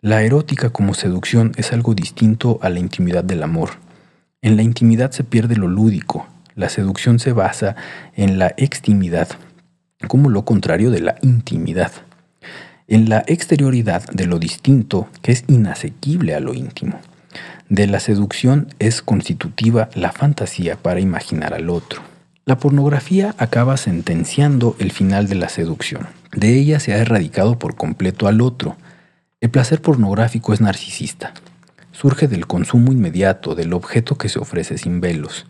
La 0.00 0.22
erótica 0.22 0.70
como 0.70 0.94
seducción 0.94 1.52
es 1.56 1.74
algo 1.74 1.92
distinto 1.94 2.58
a 2.62 2.70
la 2.70 2.78
intimidad 2.78 3.24
del 3.24 3.42
amor. 3.42 3.72
En 4.40 4.56
la 4.56 4.62
intimidad 4.62 5.10
se 5.10 5.22
pierde 5.22 5.56
lo 5.56 5.68
lúdico. 5.68 6.26
La 6.54 6.70
seducción 6.70 7.18
se 7.18 7.32
basa 7.32 7.76
en 8.14 8.38
la 8.38 8.54
extimidad, 8.56 9.28
como 10.08 10.30
lo 10.30 10.46
contrario 10.46 10.90
de 10.90 11.02
la 11.02 11.16
intimidad. 11.20 11.92
En 12.88 13.10
la 13.10 13.22
exterioridad 13.26 14.02
de 14.14 14.24
lo 14.24 14.38
distinto 14.38 15.08
que 15.20 15.32
es 15.32 15.44
inasequible 15.46 16.34
a 16.34 16.40
lo 16.40 16.54
íntimo. 16.54 17.00
De 17.68 17.86
la 17.86 17.98
seducción 17.98 18.68
es 18.78 19.00
constitutiva 19.00 19.88
la 19.94 20.12
fantasía 20.12 20.76
para 20.76 21.00
imaginar 21.00 21.54
al 21.54 21.70
otro. 21.70 22.02
La 22.44 22.58
pornografía 22.58 23.34
acaba 23.38 23.78
sentenciando 23.78 24.76
el 24.78 24.92
final 24.92 25.28
de 25.28 25.36
la 25.36 25.48
seducción. 25.48 26.08
De 26.32 26.58
ella 26.58 26.78
se 26.78 26.92
ha 26.92 26.98
erradicado 26.98 27.58
por 27.58 27.74
completo 27.74 28.26
al 28.26 28.42
otro. 28.42 28.76
El 29.40 29.48
placer 29.48 29.80
pornográfico 29.80 30.52
es 30.52 30.60
narcisista. 30.60 31.32
Surge 31.90 32.28
del 32.28 32.46
consumo 32.46 32.92
inmediato 32.92 33.54
del 33.54 33.72
objeto 33.72 34.18
que 34.18 34.28
se 34.28 34.38
ofrece 34.38 34.76
sin 34.76 35.00
velos. 35.00 35.46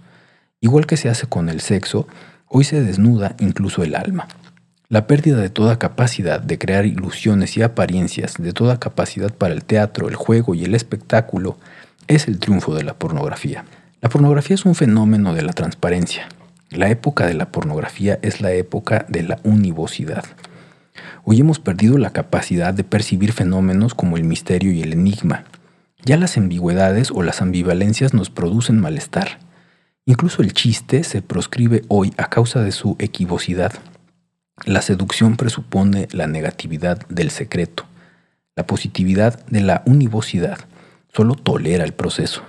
Igual 0.60 0.86
que 0.86 0.96
se 0.96 1.08
hace 1.08 1.26
con 1.26 1.48
el 1.48 1.60
sexo, 1.60 2.06
hoy 2.46 2.62
se 2.62 2.80
desnuda 2.80 3.34
incluso 3.40 3.82
el 3.82 3.96
alma. 3.96 4.28
La 4.88 5.08
pérdida 5.08 5.38
de 5.38 5.50
toda 5.50 5.80
capacidad 5.80 6.40
de 6.40 6.58
crear 6.58 6.86
ilusiones 6.86 7.56
y 7.56 7.62
apariencias, 7.62 8.34
de 8.38 8.52
toda 8.52 8.78
capacidad 8.78 9.34
para 9.34 9.52
el 9.52 9.64
teatro, 9.64 10.08
el 10.08 10.14
juego 10.14 10.54
y 10.54 10.62
el 10.62 10.76
espectáculo, 10.76 11.58
es 12.08 12.28
el 12.28 12.38
triunfo 12.38 12.74
de 12.74 12.84
la 12.84 12.94
pornografía. 12.94 13.64
La 14.00 14.08
pornografía 14.08 14.54
es 14.54 14.64
un 14.64 14.74
fenómeno 14.74 15.34
de 15.34 15.42
la 15.42 15.52
transparencia, 15.52 16.28
la 16.74 16.90
época 16.90 17.26
de 17.26 17.34
la 17.34 17.52
pornografía 17.52 18.18
es 18.22 18.40
la 18.40 18.52
época 18.52 19.06
de 19.08 19.22
la 19.22 19.38
univocidad. 19.44 20.24
Hoy 21.22 21.38
hemos 21.38 21.60
perdido 21.60 21.98
la 21.98 22.10
capacidad 22.10 22.74
de 22.74 22.82
percibir 22.82 23.32
fenómenos 23.32 23.94
como 23.94 24.16
el 24.16 24.24
misterio 24.24 24.72
y 24.72 24.82
el 24.82 24.92
enigma. 24.92 25.44
Ya 26.04 26.16
las 26.16 26.36
ambigüedades 26.36 27.12
o 27.12 27.22
las 27.22 27.42
ambivalencias 27.42 28.12
nos 28.12 28.28
producen 28.28 28.80
malestar. 28.80 29.38
Incluso 30.04 30.42
el 30.42 30.52
chiste 30.52 31.04
se 31.04 31.22
proscribe 31.22 31.82
hoy 31.86 32.12
a 32.16 32.28
causa 32.28 32.60
de 32.60 32.72
su 32.72 32.96
equivocidad. 32.98 33.72
La 34.64 34.82
seducción 34.82 35.36
presupone 35.36 36.08
la 36.10 36.26
negatividad 36.26 37.06
del 37.08 37.30
secreto. 37.30 37.86
La 38.56 38.66
positividad 38.66 39.46
de 39.46 39.60
la 39.60 39.84
univocidad 39.86 40.58
solo 41.14 41.34
tolera 41.34 41.84
el 41.84 41.92
proceso. 41.92 42.42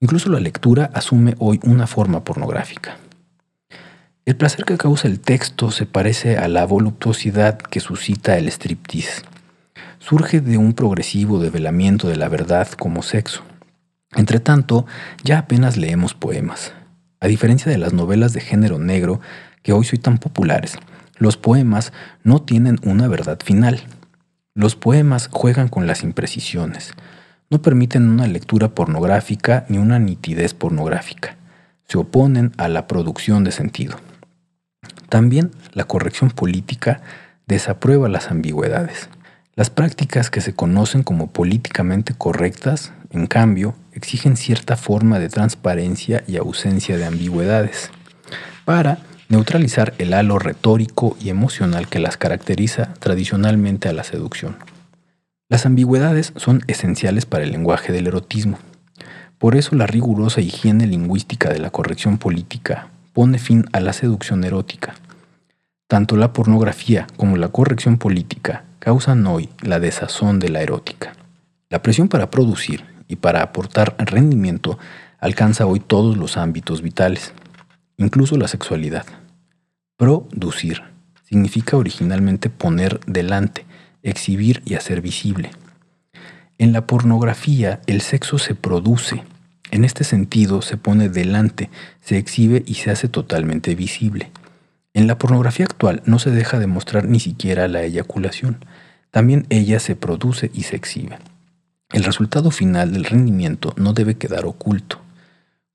Incluso 0.00 0.28
la 0.30 0.40
lectura 0.40 0.90
asume 0.92 1.34
hoy 1.38 1.58
una 1.62 1.86
forma 1.86 2.22
pornográfica. 2.24 2.98
El 4.26 4.36
placer 4.36 4.64
que 4.64 4.76
causa 4.76 5.08
el 5.08 5.20
texto 5.20 5.70
se 5.70 5.86
parece 5.86 6.36
a 6.36 6.48
la 6.48 6.66
voluptuosidad 6.66 7.58
que 7.58 7.80
suscita 7.80 8.36
el 8.36 8.48
striptease. 8.48 9.22
Surge 9.98 10.40
de 10.40 10.58
un 10.58 10.74
progresivo 10.74 11.38
develamiento 11.38 12.08
de 12.08 12.16
la 12.16 12.28
verdad 12.28 12.68
como 12.72 13.02
sexo. 13.02 13.42
Entre 14.14 14.40
tanto, 14.40 14.86
ya 15.24 15.38
apenas 15.38 15.76
leemos 15.76 16.14
poemas. 16.14 16.72
A 17.20 17.28
diferencia 17.28 17.70
de 17.70 17.78
las 17.78 17.92
novelas 17.92 18.32
de 18.32 18.40
género 18.40 18.78
negro 18.78 19.20
que 19.62 19.72
hoy 19.72 19.84
soy 19.84 19.98
tan 19.98 20.18
populares, 20.18 20.76
los 21.18 21.36
poemas 21.36 21.92
no 22.24 22.42
tienen 22.42 22.78
una 22.82 23.08
verdad 23.08 23.38
final. 23.42 23.80
Los 24.54 24.76
poemas 24.76 25.28
juegan 25.32 25.68
con 25.68 25.86
las 25.86 26.02
imprecisiones. 26.02 26.92
No 27.48 27.62
permiten 27.62 28.08
una 28.08 28.26
lectura 28.26 28.68
pornográfica 28.68 29.66
ni 29.68 29.78
una 29.78 29.98
nitidez 29.98 30.52
pornográfica. 30.52 31.36
Se 31.88 31.96
oponen 31.96 32.52
a 32.56 32.68
la 32.68 32.88
producción 32.88 33.44
de 33.44 33.52
sentido. 33.52 33.96
También 35.08 35.52
la 35.72 35.84
corrección 35.84 36.30
política 36.30 37.00
desaprueba 37.46 38.08
las 38.08 38.32
ambigüedades. 38.32 39.08
Las 39.54 39.70
prácticas 39.70 40.28
que 40.28 40.40
se 40.40 40.54
conocen 40.54 41.04
como 41.04 41.28
políticamente 41.28 42.14
correctas, 42.14 42.92
en 43.10 43.26
cambio, 43.26 43.76
exigen 43.92 44.36
cierta 44.36 44.76
forma 44.76 45.18
de 45.20 45.28
transparencia 45.28 46.24
y 46.26 46.36
ausencia 46.36 46.98
de 46.98 47.06
ambigüedades 47.06 47.90
para 48.64 48.98
neutralizar 49.28 49.94
el 49.98 50.12
halo 50.12 50.38
retórico 50.38 51.16
y 51.20 51.30
emocional 51.30 51.88
que 51.88 52.00
las 52.00 52.16
caracteriza 52.16 52.92
tradicionalmente 52.94 53.88
a 53.88 53.92
la 53.92 54.04
seducción. 54.04 54.56
Las 55.48 55.64
ambigüedades 55.64 56.32
son 56.34 56.62
esenciales 56.66 57.24
para 57.24 57.44
el 57.44 57.52
lenguaje 57.52 57.92
del 57.92 58.08
erotismo. 58.08 58.58
Por 59.38 59.54
eso 59.54 59.76
la 59.76 59.86
rigurosa 59.86 60.40
higiene 60.40 60.88
lingüística 60.88 61.50
de 61.50 61.60
la 61.60 61.70
corrección 61.70 62.18
política 62.18 62.88
pone 63.12 63.38
fin 63.38 63.64
a 63.72 63.78
la 63.78 63.92
seducción 63.92 64.42
erótica. 64.42 64.94
Tanto 65.86 66.16
la 66.16 66.32
pornografía 66.32 67.06
como 67.16 67.36
la 67.36 67.48
corrección 67.48 67.96
política 67.96 68.64
causan 68.80 69.24
hoy 69.28 69.48
la 69.62 69.78
desazón 69.78 70.40
de 70.40 70.48
la 70.48 70.62
erótica. 70.62 71.12
La 71.70 71.80
presión 71.80 72.08
para 72.08 72.28
producir 72.28 72.84
y 73.06 73.14
para 73.16 73.42
aportar 73.42 73.94
rendimiento 73.98 74.80
alcanza 75.20 75.66
hoy 75.66 75.78
todos 75.78 76.16
los 76.16 76.36
ámbitos 76.36 76.82
vitales, 76.82 77.32
incluso 77.98 78.36
la 78.36 78.48
sexualidad. 78.48 79.06
Producir 79.96 80.82
significa 81.22 81.76
originalmente 81.76 82.50
poner 82.50 82.98
delante, 83.06 83.64
exhibir 84.08 84.62
y 84.64 84.74
hacer 84.74 85.00
visible. 85.00 85.50
En 86.58 86.72
la 86.72 86.86
pornografía 86.86 87.80
el 87.86 88.00
sexo 88.00 88.38
se 88.38 88.54
produce, 88.54 89.22
en 89.70 89.84
este 89.84 90.04
sentido, 90.04 90.62
se 90.62 90.76
pone 90.76 91.08
delante, 91.08 91.70
se 92.00 92.18
exhibe 92.18 92.62
y 92.66 92.74
se 92.74 92.90
hace 92.90 93.08
totalmente 93.08 93.74
visible. 93.74 94.30
En 94.94 95.06
la 95.06 95.18
pornografía 95.18 95.66
actual 95.66 96.02
no 96.06 96.18
se 96.18 96.30
deja 96.30 96.58
de 96.58 96.66
mostrar 96.66 97.04
ni 97.04 97.20
siquiera 97.20 97.68
la 97.68 97.82
eyaculación. 97.82 98.64
También 99.10 99.46
ella 99.50 99.80
se 99.80 99.96
produce 99.96 100.50
y 100.54 100.62
se 100.62 100.76
exhibe. 100.76 101.18
El 101.92 102.04
resultado 102.04 102.50
final 102.50 102.92
del 102.92 103.04
rendimiento 103.04 103.74
no 103.76 103.92
debe 103.92 104.16
quedar 104.16 104.46
oculto. 104.46 105.00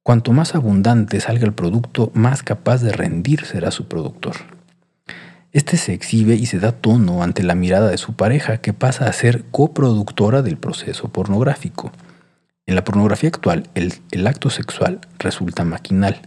Cuanto 0.03 0.31
más 0.31 0.55
abundante 0.55 1.19
salga 1.19 1.45
el 1.45 1.53
producto, 1.53 2.11
más 2.15 2.43
capaz 2.43 2.81
de 2.81 2.91
rendir 2.91 3.45
será 3.45 3.71
su 3.71 3.87
productor. 3.87 4.35
Este 5.53 5.75
se 5.75 5.93
exhibe 5.93 6.35
y 6.35 6.45
se 6.45 6.59
da 6.59 6.71
tono 6.71 7.23
ante 7.23 7.43
la 7.43 7.55
mirada 7.55 7.89
de 7.89 7.97
su 7.97 8.13
pareja, 8.13 8.59
que 8.59 8.71
pasa 8.71 9.07
a 9.07 9.13
ser 9.13 9.43
coproductora 9.51 10.41
del 10.41 10.57
proceso 10.57 11.09
pornográfico. 11.09 11.91
En 12.65 12.75
la 12.75 12.85
pornografía 12.85 13.27
actual, 13.27 13.69
el, 13.75 14.27
acto 14.27 14.49
sexual 14.49 15.01
resulta 15.19 15.65
maquinal. 15.65 16.21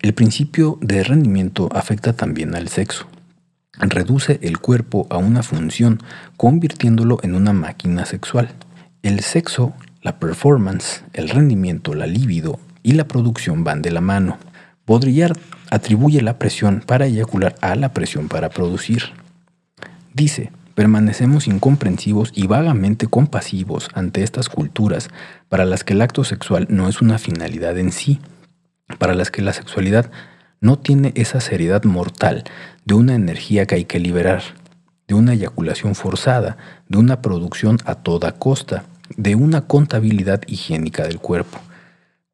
El 0.00 0.12
principio 0.12 0.76
de 0.80 1.04
rendimiento 1.04 1.68
afecta 1.72 2.14
también 2.14 2.56
al 2.56 2.66
sexo. 2.66 3.06
Reduce 3.78 4.40
el 4.42 4.58
cuerpo 4.58 5.06
a 5.08 5.18
una 5.18 5.44
función, 5.44 6.02
convirtiéndolo 6.36 7.20
en 7.22 7.36
una 7.36 7.52
máquina 7.52 8.06
sexual. 8.06 8.48
El 9.04 9.20
sexo, 9.20 9.72
la 10.00 10.18
performance, 10.18 11.04
el 11.12 11.28
rendimiento, 11.28 11.94
la 11.94 12.06
libido 12.06 12.58
y 12.82 12.92
la 12.92 13.06
producción 13.06 13.62
van 13.62 13.82
de 13.82 13.92
la 13.92 14.00
mano. 14.00 14.38
Baudrillard 14.84 15.38
atribuye 15.72 16.20
la 16.20 16.38
presión 16.38 16.82
para 16.86 17.06
eyacular 17.06 17.54
a 17.62 17.74
la 17.76 17.94
presión 17.94 18.28
para 18.28 18.50
producir. 18.50 19.04
Dice, 20.12 20.52
permanecemos 20.74 21.48
incomprensivos 21.48 22.30
y 22.34 22.46
vagamente 22.46 23.06
compasivos 23.06 23.88
ante 23.94 24.22
estas 24.22 24.50
culturas 24.50 25.08
para 25.48 25.64
las 25.64 25.82
que 25.82 25.94
el 25.94 26.02
acto 26.02 26.24
sexual 26.24 26.66
no 26.68 26.90
es 26.90 27.00
una 27.00 27.18
finalidad 27.18 27.78
en 27.78 27.90
sí, 27.90 28.20
para 28.98 29.14
las 29.14 29.30
que 29.30 29.40
la 29.40 29.54
sexualidad 29.54 30.10
no 30.60 30.78
tiene 30.78 31.14
esa 31.16 31.40
seriedad 31.40 31.84
mortal 31.84 32.44
de 32.84 32.92
una 32.92 33.14
energía 33.14 33.64
que 33.64 33.76
hay 33.76 33.86
que 33.86 33.98
liberar, 33.98 34.42
de 35.08 35.14
una 35.14 35.32
eyaculación 35.32 35.94
forzada, 35.94 36.58
de 36.88 36.98
una 36.98 37.22
producción 37.22 37.78
a 37.86 37.94
toda 37.94 38.32
costa, 38.32 38.84
de 39.16 39.36
una 39.36 39.62
contabilidad 39.62 40.42
higiénica 40.46 41.04
del 41.04 41.18
cuerpo. 41.18 41.58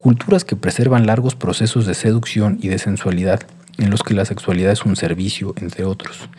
Culturas 0.01 0.45
que 0.45 0.55
preservan 0.55 1.05
largos 1.05 1.35
procesos 1.35 1.85
de 1.85 1.93
seducción 1.93 2.57
y 2.61 2.69
de 2.69 2.79
sensualidad, 2.79 3.41
en 3.77 3.89
los 3.89 4.01
que 4.01 4.13
la 4.13 4.23
sexualidad 4.23 4.71
es 4.71 4.85
un 4.85 4.95
servicio, 4.95 5.53
entre 5.57 5.83
otros. 5.83 6.29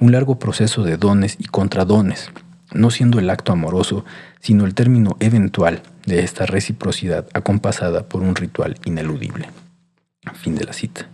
Un 0.00 0.10
largo 0.10 0.40
proceso 0.40 0.82
de 0.82 0.96
dones 0.96 1.36
y 1.38 1.44
contradones, 1.44 2.32
no 2.72 2.90
siendo 2.90 3.20
el 3.20 3.30
acto 3.30 3.52
amoroso, 3.52 4.04
sino 4.40 4.64
el 4.64 4.74
término 4.74 5.16
eventual 5.20 5.80
de 6.06 6.24
esta 6.24 6.44
reciprocidad 6.44 7.28
acompasada 7.34 8.08
por 8.08 8.22
un 8.22 8.34
ritual 8.34 8.76
ineludible. 8.84 9.48
Fin 10.34 10.56
de 10.56 10.64
la 10.64 10.72
cita. 10.72 11.08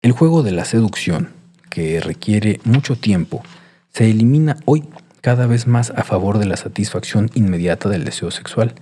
El 0.00 0.12
juego 0.12 0.42
de 0.42 0.52
la 0.52 0.64
seducción, 0.64 1.32
que 1.68 2.00
requiere 2.00 2.60
mucho 2.64 2.96
tiempo, 2.96 3.42
se 3.92 4.08
elimina 4.08 4.56
hoy 4.64 4.84
cada 5.20 5.46
vez 5.46 5.66
más 5.66 5.90
a 5.90 6.02
favor 6.02 6.38
de 6.38 6.46
la 6.46 6.56
satisfacción 6.56 7.30
inmediata 7.34 7.90
del 7.90 8.04
deseo 8.04 8.30
sexual. 8.30 8.74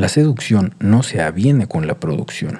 La 0.00 0.08
seducción 0.08 0.74
no 0.80 1.02
se 1.02 1.20
aviene 1.20 1.66
con 1.66 1.86
la 1.86 2.00
producción. 2.00 2.58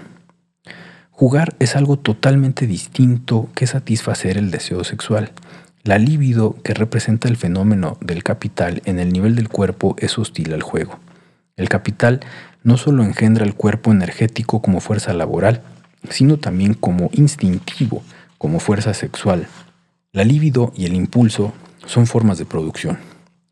Jugar 1.10 1.57
es 1.59 1.75
algo 1.75 1.99
totalmente 1.99 2.67
distinto 2.67 3.49
que 3.55 3.67
satisfacer 3.67 4.36
el 4.36 4.51
deseo 4.51 4.85
sexual. 4.85 5.33
La 5.83 5.97
libido 5.97 6.57
que 6.62 6.75
representa 6.75 7.28
el 7.28 7.39
fenómeno 7.39 7.97
del 8.02 8.23
capital 8.25 8.83
en 8.85 8.99
el 8.99 9.10
nivel 9.10 9.36
del 9.36 9.49
cuerpo 9.49 9.97
es 9.99 10.19
hostil 10.19 10.52
al 10.52 10.62
juego. 10.62 10.99
El 11.57 11.70
capital 11.70 12.20
no 12.62 12.77
solo 12.77 13.05
engendra 13.05 13.47
el 13.47 13.55
cuerpo 13.55 13.91
energético 13.91 14.60
como 14.60 14.81
fuerza 14.81 15.15
laboral, 15.15 15.62
sino 16.10 16.36
también 16.36 16.75
como 16.75 17.09
instintivo, 17.15 18.02
como 18.36 18.60
fuerza 18.60 18.93
sexual. 18.93 19.47
La 20.12 20.25
libido 20.25 20.75
y 20.77 20.85
el 20.85 20.93
impulso 20.93 21.55
son 21.86 22.07
formas 22.07 22.36
de 22.36 22.44
producción. 22.44 22.99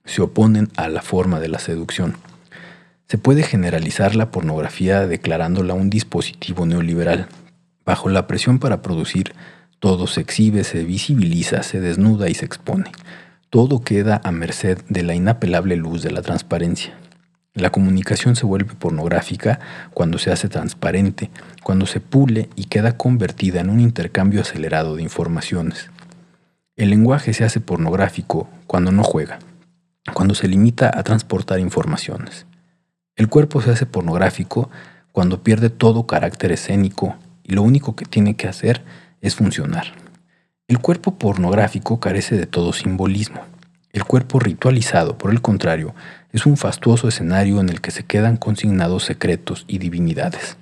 Se 0.05 0.21
oponen 0.21 0.69
a 0.77 0.91
la 0.91 1.01
forma 1.01 1.41
de 1.41 1.49
la 1.49 1.59
seducción. 1.59 2.28
Se 3.09 3.17
puede 3.17 3.43
generalizar 3.43 4.15
la 4.15 4.31
pornografía 4.31 5.07
declarándola 5.07 5.73
un 5.73 5.89
dispositivo 5.89 6.67
neoliberal. 6.67 7.27
Bajo 7.87 8.11
la 8.11 8.27
presión 8.27 8.59
para 8.59 8.83
producir, 8.83 9.33
todo 9.79 10.07
se 10.07 10.21
exhibe, 10.21 10.63
se 10.63 10.85
visibiliza, 10.85 11.63
se 11.63 11.81
desnuda 11.81 12.29
y 12.29 12.35
se 12.35 12.45
expone. 12.45 12.93
Todo 13.49 13.81
queda 13.81 14.21
a 14.25 14.31
merced 14.31 14.83
de 14.91 15.03
la 15.03 15.15
inapelable 15.15 15.77
luz 15.77 16.03
de 16.03 16.11
la 16.11 16.21
transparencia. 16.21 16.99
La 17.55 17.71
comunicación 17.71 18.37
se 18.37 18.45
vuelve 18.45 18.75
pornográfica 18.75 19.59
cuando 19.95 20.19
se 20.19 20.31
hace 20.31 20.51
transparente, 20.51 21.31
cuando 21.63 21.87
se 21.87 22.01
pule 22.01 22.51
y 22.57 22.65
queda 22.65 22.99
convertida 22.99 23.61
en 23.61 23.71
un 23.71 23.81
intercambio 23.81 24.43
acelerado 24.43 24.97
de 24.97 25.03
informaciones. 25.03 25.91
El 26.77 26.91
lenguaje 26.91 27.33
se 27.33 27.45
hace 27.45 27.61
pornográfico 27.61 28.51
cuando 28.67 28.93
no 28.93 29.03
juega, 29.03 29.39
cuando 30.13 30.35
se 30.35 30.47
limita 30.47 30.91
a 30.95 31.03
transportar 31.05 31.59
informaciones. 31.59 32.45
El 33.19 33.29
cuerpo 33.29 33.61
se 33.61 33.73
hace 33.73 33.85
pornográfico 33.85 34.71
cuando 35.11 35.43
pierde 35.43 35.71
todo 35.71 36.07
carácter 36.07 36.53
escénico 36.53 37.17
y 37.43 37.55
lo 37.55 37.63
único 37.63 37.97
que 37.97 38.05
tiene 38.05 38.37
que 38.37 38.47
hacer 38.47 38.85
es 39.21 39.35
funcionar. 39.35 39.87
El 40.69 40.79
cuerpo 40.79 41.19
pornográfico 41.19 41.99
carece 41.99 42.37
de 42.37 42.47
todo 42.47 42.73
simbolismo. 42.73 43.41
El 43.93 44.05
cuerpo 44.05 44.39
ritualizado, 44.39 45.19
por 45.19 45.33
el 45.33 45.43
contrario, 45.43 45.97
es 46.33 46.47
un 46.47 46.57
fastuoso 46.57 47.09
escenario 47.09 47.59
en 47.59 47.71
el 47.71 47.81
que 47.81 47.91
se 47.91 48.05
quedan 48.05 48.37
consignados 48.37 49.03
secretos 49.03 49.65
y 49.67 49.79
divinidades. 49.79 50.57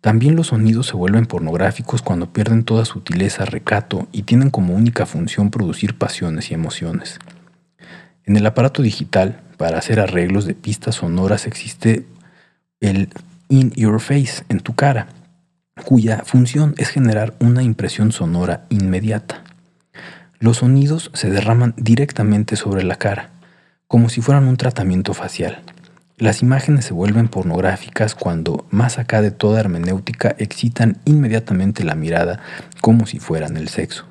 También 0.00 0.34
los 0.34 0.48
sonidos 0.48 0.88
se 0.88 0.96
vuelven 0.96 1.26
pornográficos 1.26 2.02
cuando 2.02 2.32
pierden 2.32 2.64
toda 2.64 2.84
sutileza, 2.84 3.44
recato 3.44 4.08
y 4.10 4.24
tienen 4.24 4.50
como 4.50 4.74
única 4.74 5.06
función 5.06 5.52
producir 5.52 5.96
pasiones 5.96 6.50
y 6.50 6.54
emociones. 6.54 7.20
En 8.24 8.36
el 8.36 8.44
aparato 8.46 8.82
digital, 8.82 9.42
para 9.62 9.78
hacer 9.78 10.00
arreglos 10.00 10.44
de 10.44 10.54
pistas 10.54 10.96
sonoras 10.96 11.46
existe 11.46 12.04
el 12.80 13.10
in 13.48 13.70
your 13.76 14.00
face, 14.00 14.42
en 14.48 14.58
tu 14.58 14.74
cara, 14.74 15.06
cuya 15.84 16.24
función 16.24 16.74
es 16.78 16.88
generar 16.88 17.34
una 17.38 17.62
impresión 17.62 18.10
sonora 18.10 18.64
inmediata. 18.70 19.44
Los 20.40 20.56
sonidos 20.56 21.12
se 21.14 21.30
derraman 21.30 21.74
directamente 21.76 22.56
sobre 22.56 22.82
la 22.82 22.96
cara, 22.96 23.30
como 23.86 24.08
si 24.08 24.20
fueran 24.20 24.48
un 24.48 24.56
tratamiento 24.56 25.14
facial. 25.14 25.62
Las 26.18 26.42
imágenes 26.42 26.86
se 26.86 26.92
vuelven 26.92 27.28
pornográficas 27.28 28.16
cuando, 28.16 28.66
más 28.70 28.98
acá 28.98 29.22
de 29.22 29.30
toda 29.30 29.60
hermenéutica, 29.60 30.34
excitan 30.38 30.98
inmediatamente 31.04 31.84
la 31.84 31.94
mirada 31.94 32.40
como 32.80 33.06
si 33.06 33.20
fueran 33.20 33.56
el 33.56 33.68
sexo. 33.68 34.06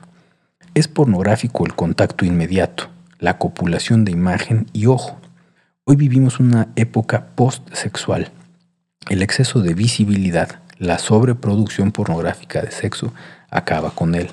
Es 0.76 0.88
pornográfico 0.88 1.66
el 1.66 1.76
contacto 1.76 2.24
inmediato, 2.24 2.90
la 3.20 3.38
copulación 3.38 4.06
de 4.06 4.14
imagen 4.14 4.68
y 4.72 4.86
ojo. 4.86 5.21
Hoy 5.84 5.96
vivimos 5.96 6.40
una 6.40 6.68
época 6.76 7.30
post-sexual. 7.34 8.30
El 9.10 9.24
exceso 9.24 9.62
de 9.62 9.74
visibilidad, 9.74 10.60
la 10.78 11.00
sobreproducción 11.00 11.92
pornográfica 11.92 12.62
de 12.62 12.70
sexo, 12.70 13.16
acaba 13.50 13.90
con 13.90 14.14
él. 14.14 14.30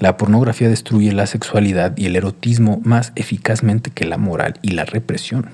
La 0.00 0.16
pornografía 0.16 0.68
destruye 0.68 1.12
la 1.12 1.26
sexualidad 1.26 1.96
y 1.96 2.06
el 2.06 2.16
erotismo 2.16 2.80
más 2.82 3.12
eficazmente 3.14 3.92
que 3.92 4.04
la 4.04 4.18
moral 4.18 4.54
y 4.62 4.72
la 4.72 4.84
represión. 4.84 5.50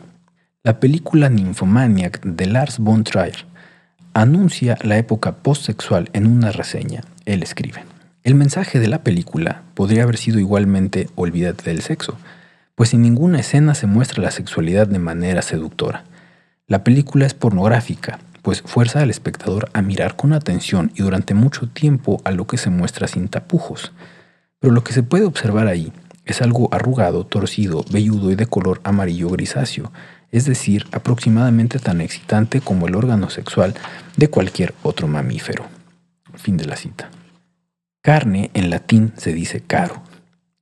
La 0.63 0.81
película 0.81 1.29
Nymphomaniac 1.29 2.23
de 2.25 2.47
Lars 2.47 2.79
von 2.79 3.05
Trier 3.05 3.45
anuncia 4.15 4.79
la 4.81 4.97
época 4.97 5.37
postsexual 5.37 6.09
en 6.15 6.29
una 6.29 6.51
reseña. 6.51 7.03
Él 7.27 7.43
escribe, 7.43 7.85
el 8.25 8.37
mensaje 8.37 8.81
de 8.81 8.89
la 8.89 9.05
película 9.05 9.65
podría 9.75 10.05
haber 10.05 10.17
sido 10.17 10.39
igualmente 10.39 11.11
olvídate 11.15 11.65
del 11.65 11.83
sexo, 11.83 12.17
pues 12.81 12.95
en 12.95 13.03
ninguna 13.03 13.41
escena 13.41 13.75
se 13.75 13.87
muestra 13.87 14.23
la 14.23 14.31
sexualidad 14.31 14.87
de 14.87 14.99
manera 14.99 15.43
seductora. 15.43 16.05
La 16.67 16.83
película 16.83 17.27
es 17.27 17.35
pornográfica, 17.35 18.21
pues 18.41 18.63
fuerza 18.63 19.03
al 19.03 19.11
espectador 19.11 19.69
a 19.75 19.83
mirar 19.83 20.17
con 20.17 20.33
atención 20.33 20.91
y 20.95 21.03
durante 21.03 21.35
mucho 21.35 21.69
tiempo 21.69 22.23
a 22.25 22.31
lo 22.31 22.47
que 22.47 22.57
se 22.57 22.71
muestra 22.71 23.07
sin 23.07 23.29
tapujos. 23.29 23.93
Pero 24.61 24.73
lo 24.73 24.83
que 24.83 24.95
se 24.95 25.03
puede 25.03 25.27
observar 25.27 25.67
ahí 25.67 25.93
es 26.25 26.41
algo 26.41 26.73
arrugado, 26.73 27.27
torcido, 27.27 27.85
velludo 27.93 28.31
y 28.31 28.35
de 28.35 28.47
color 28.47 28.81
amarillo 28.83 29.29
grisáceo, 29.29 29.93
es 30.33 30.47
decir, 30.47 30.87
aproximadamente 30.91 31.81
tan 31.81 32.01
excitante 32.01 32.63
como 32.63 32.89
el 32.89 32.95
órgano 32.95 33.29
sexual 33.29 33.75
de 34.17 34.31
cualquier 34.31 34.75
otro 34.83 35.07
mamífero. 35.07 35.67
Fin 36.37 36.57
de 36.57 36.65
la 36.65 36.77
cita. 36.77 37.11
Carne 38.01 38.51
en 38.55 38.71
latín 38.71 39.13
se 39.19 39.35
dice 39.35 39.61
caro. 39.61 40.03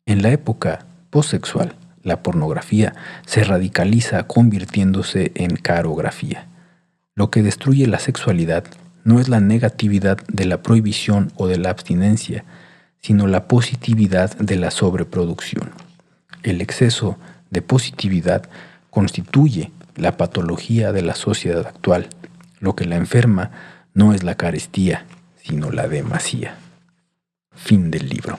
En 0.05 0.23
la 0.23 0.31
época 0.31 0.85
postsexual, 1.11 1.77
la 2.03 2.23
pornografía 2.23 2.95
se 3.27 3.45
radicaliza 3.45 4.27
convirtiéndose 4.27 5.33
en 5.35 5.57
carografía. 5.57 6.47
Lo 7.15 7.31
que 7.31 7.43
destruye 7.43 7.87
la 7.87 7.99
sexualidad 7.99 8.65
no 9.05 9.21
es 9.21 9.29
la 9.29 9.41
negatividad 9.41 10.19
de 10.29 10.45
la 10.45 10.63
prohibición 10.63 11.33
o 11.37 11.47
de 11.47 11.59
la 11.59 11.71
abstinencia, 11.71 12.45
sino 13.01 13.27
la 13.27 13.49
positividad 13.49 14.37
de 14.37 14.57
la 14.57 14.71
sobreproducción. 14.71 15.71
El 16.43 16.61
exceso 16.61 17.19
de 17.51 17.63
positividad 17.63 18.49
constituye 18.91 19.73
la 19.97 20.17
patología 20.17 20.93
de 20.93 21.03
la 21.03 21.15
sociedad 21.15 21.67
actual. 21.67 22.09
Lo 22.61 22.77
que 22.77 22.85
la 22.85 22.97
enferma 22.97 23.51
no 23.95 24.13
es 24.13 24.23
la 24.23 24.37
carestía, 24.37 25.07
sino 25.43 25.71
la 25.71 25.89
demasía. 25.89 26.57
Fin 27.55 27.91
del 27.91 28.09
libro. 28.09 28.39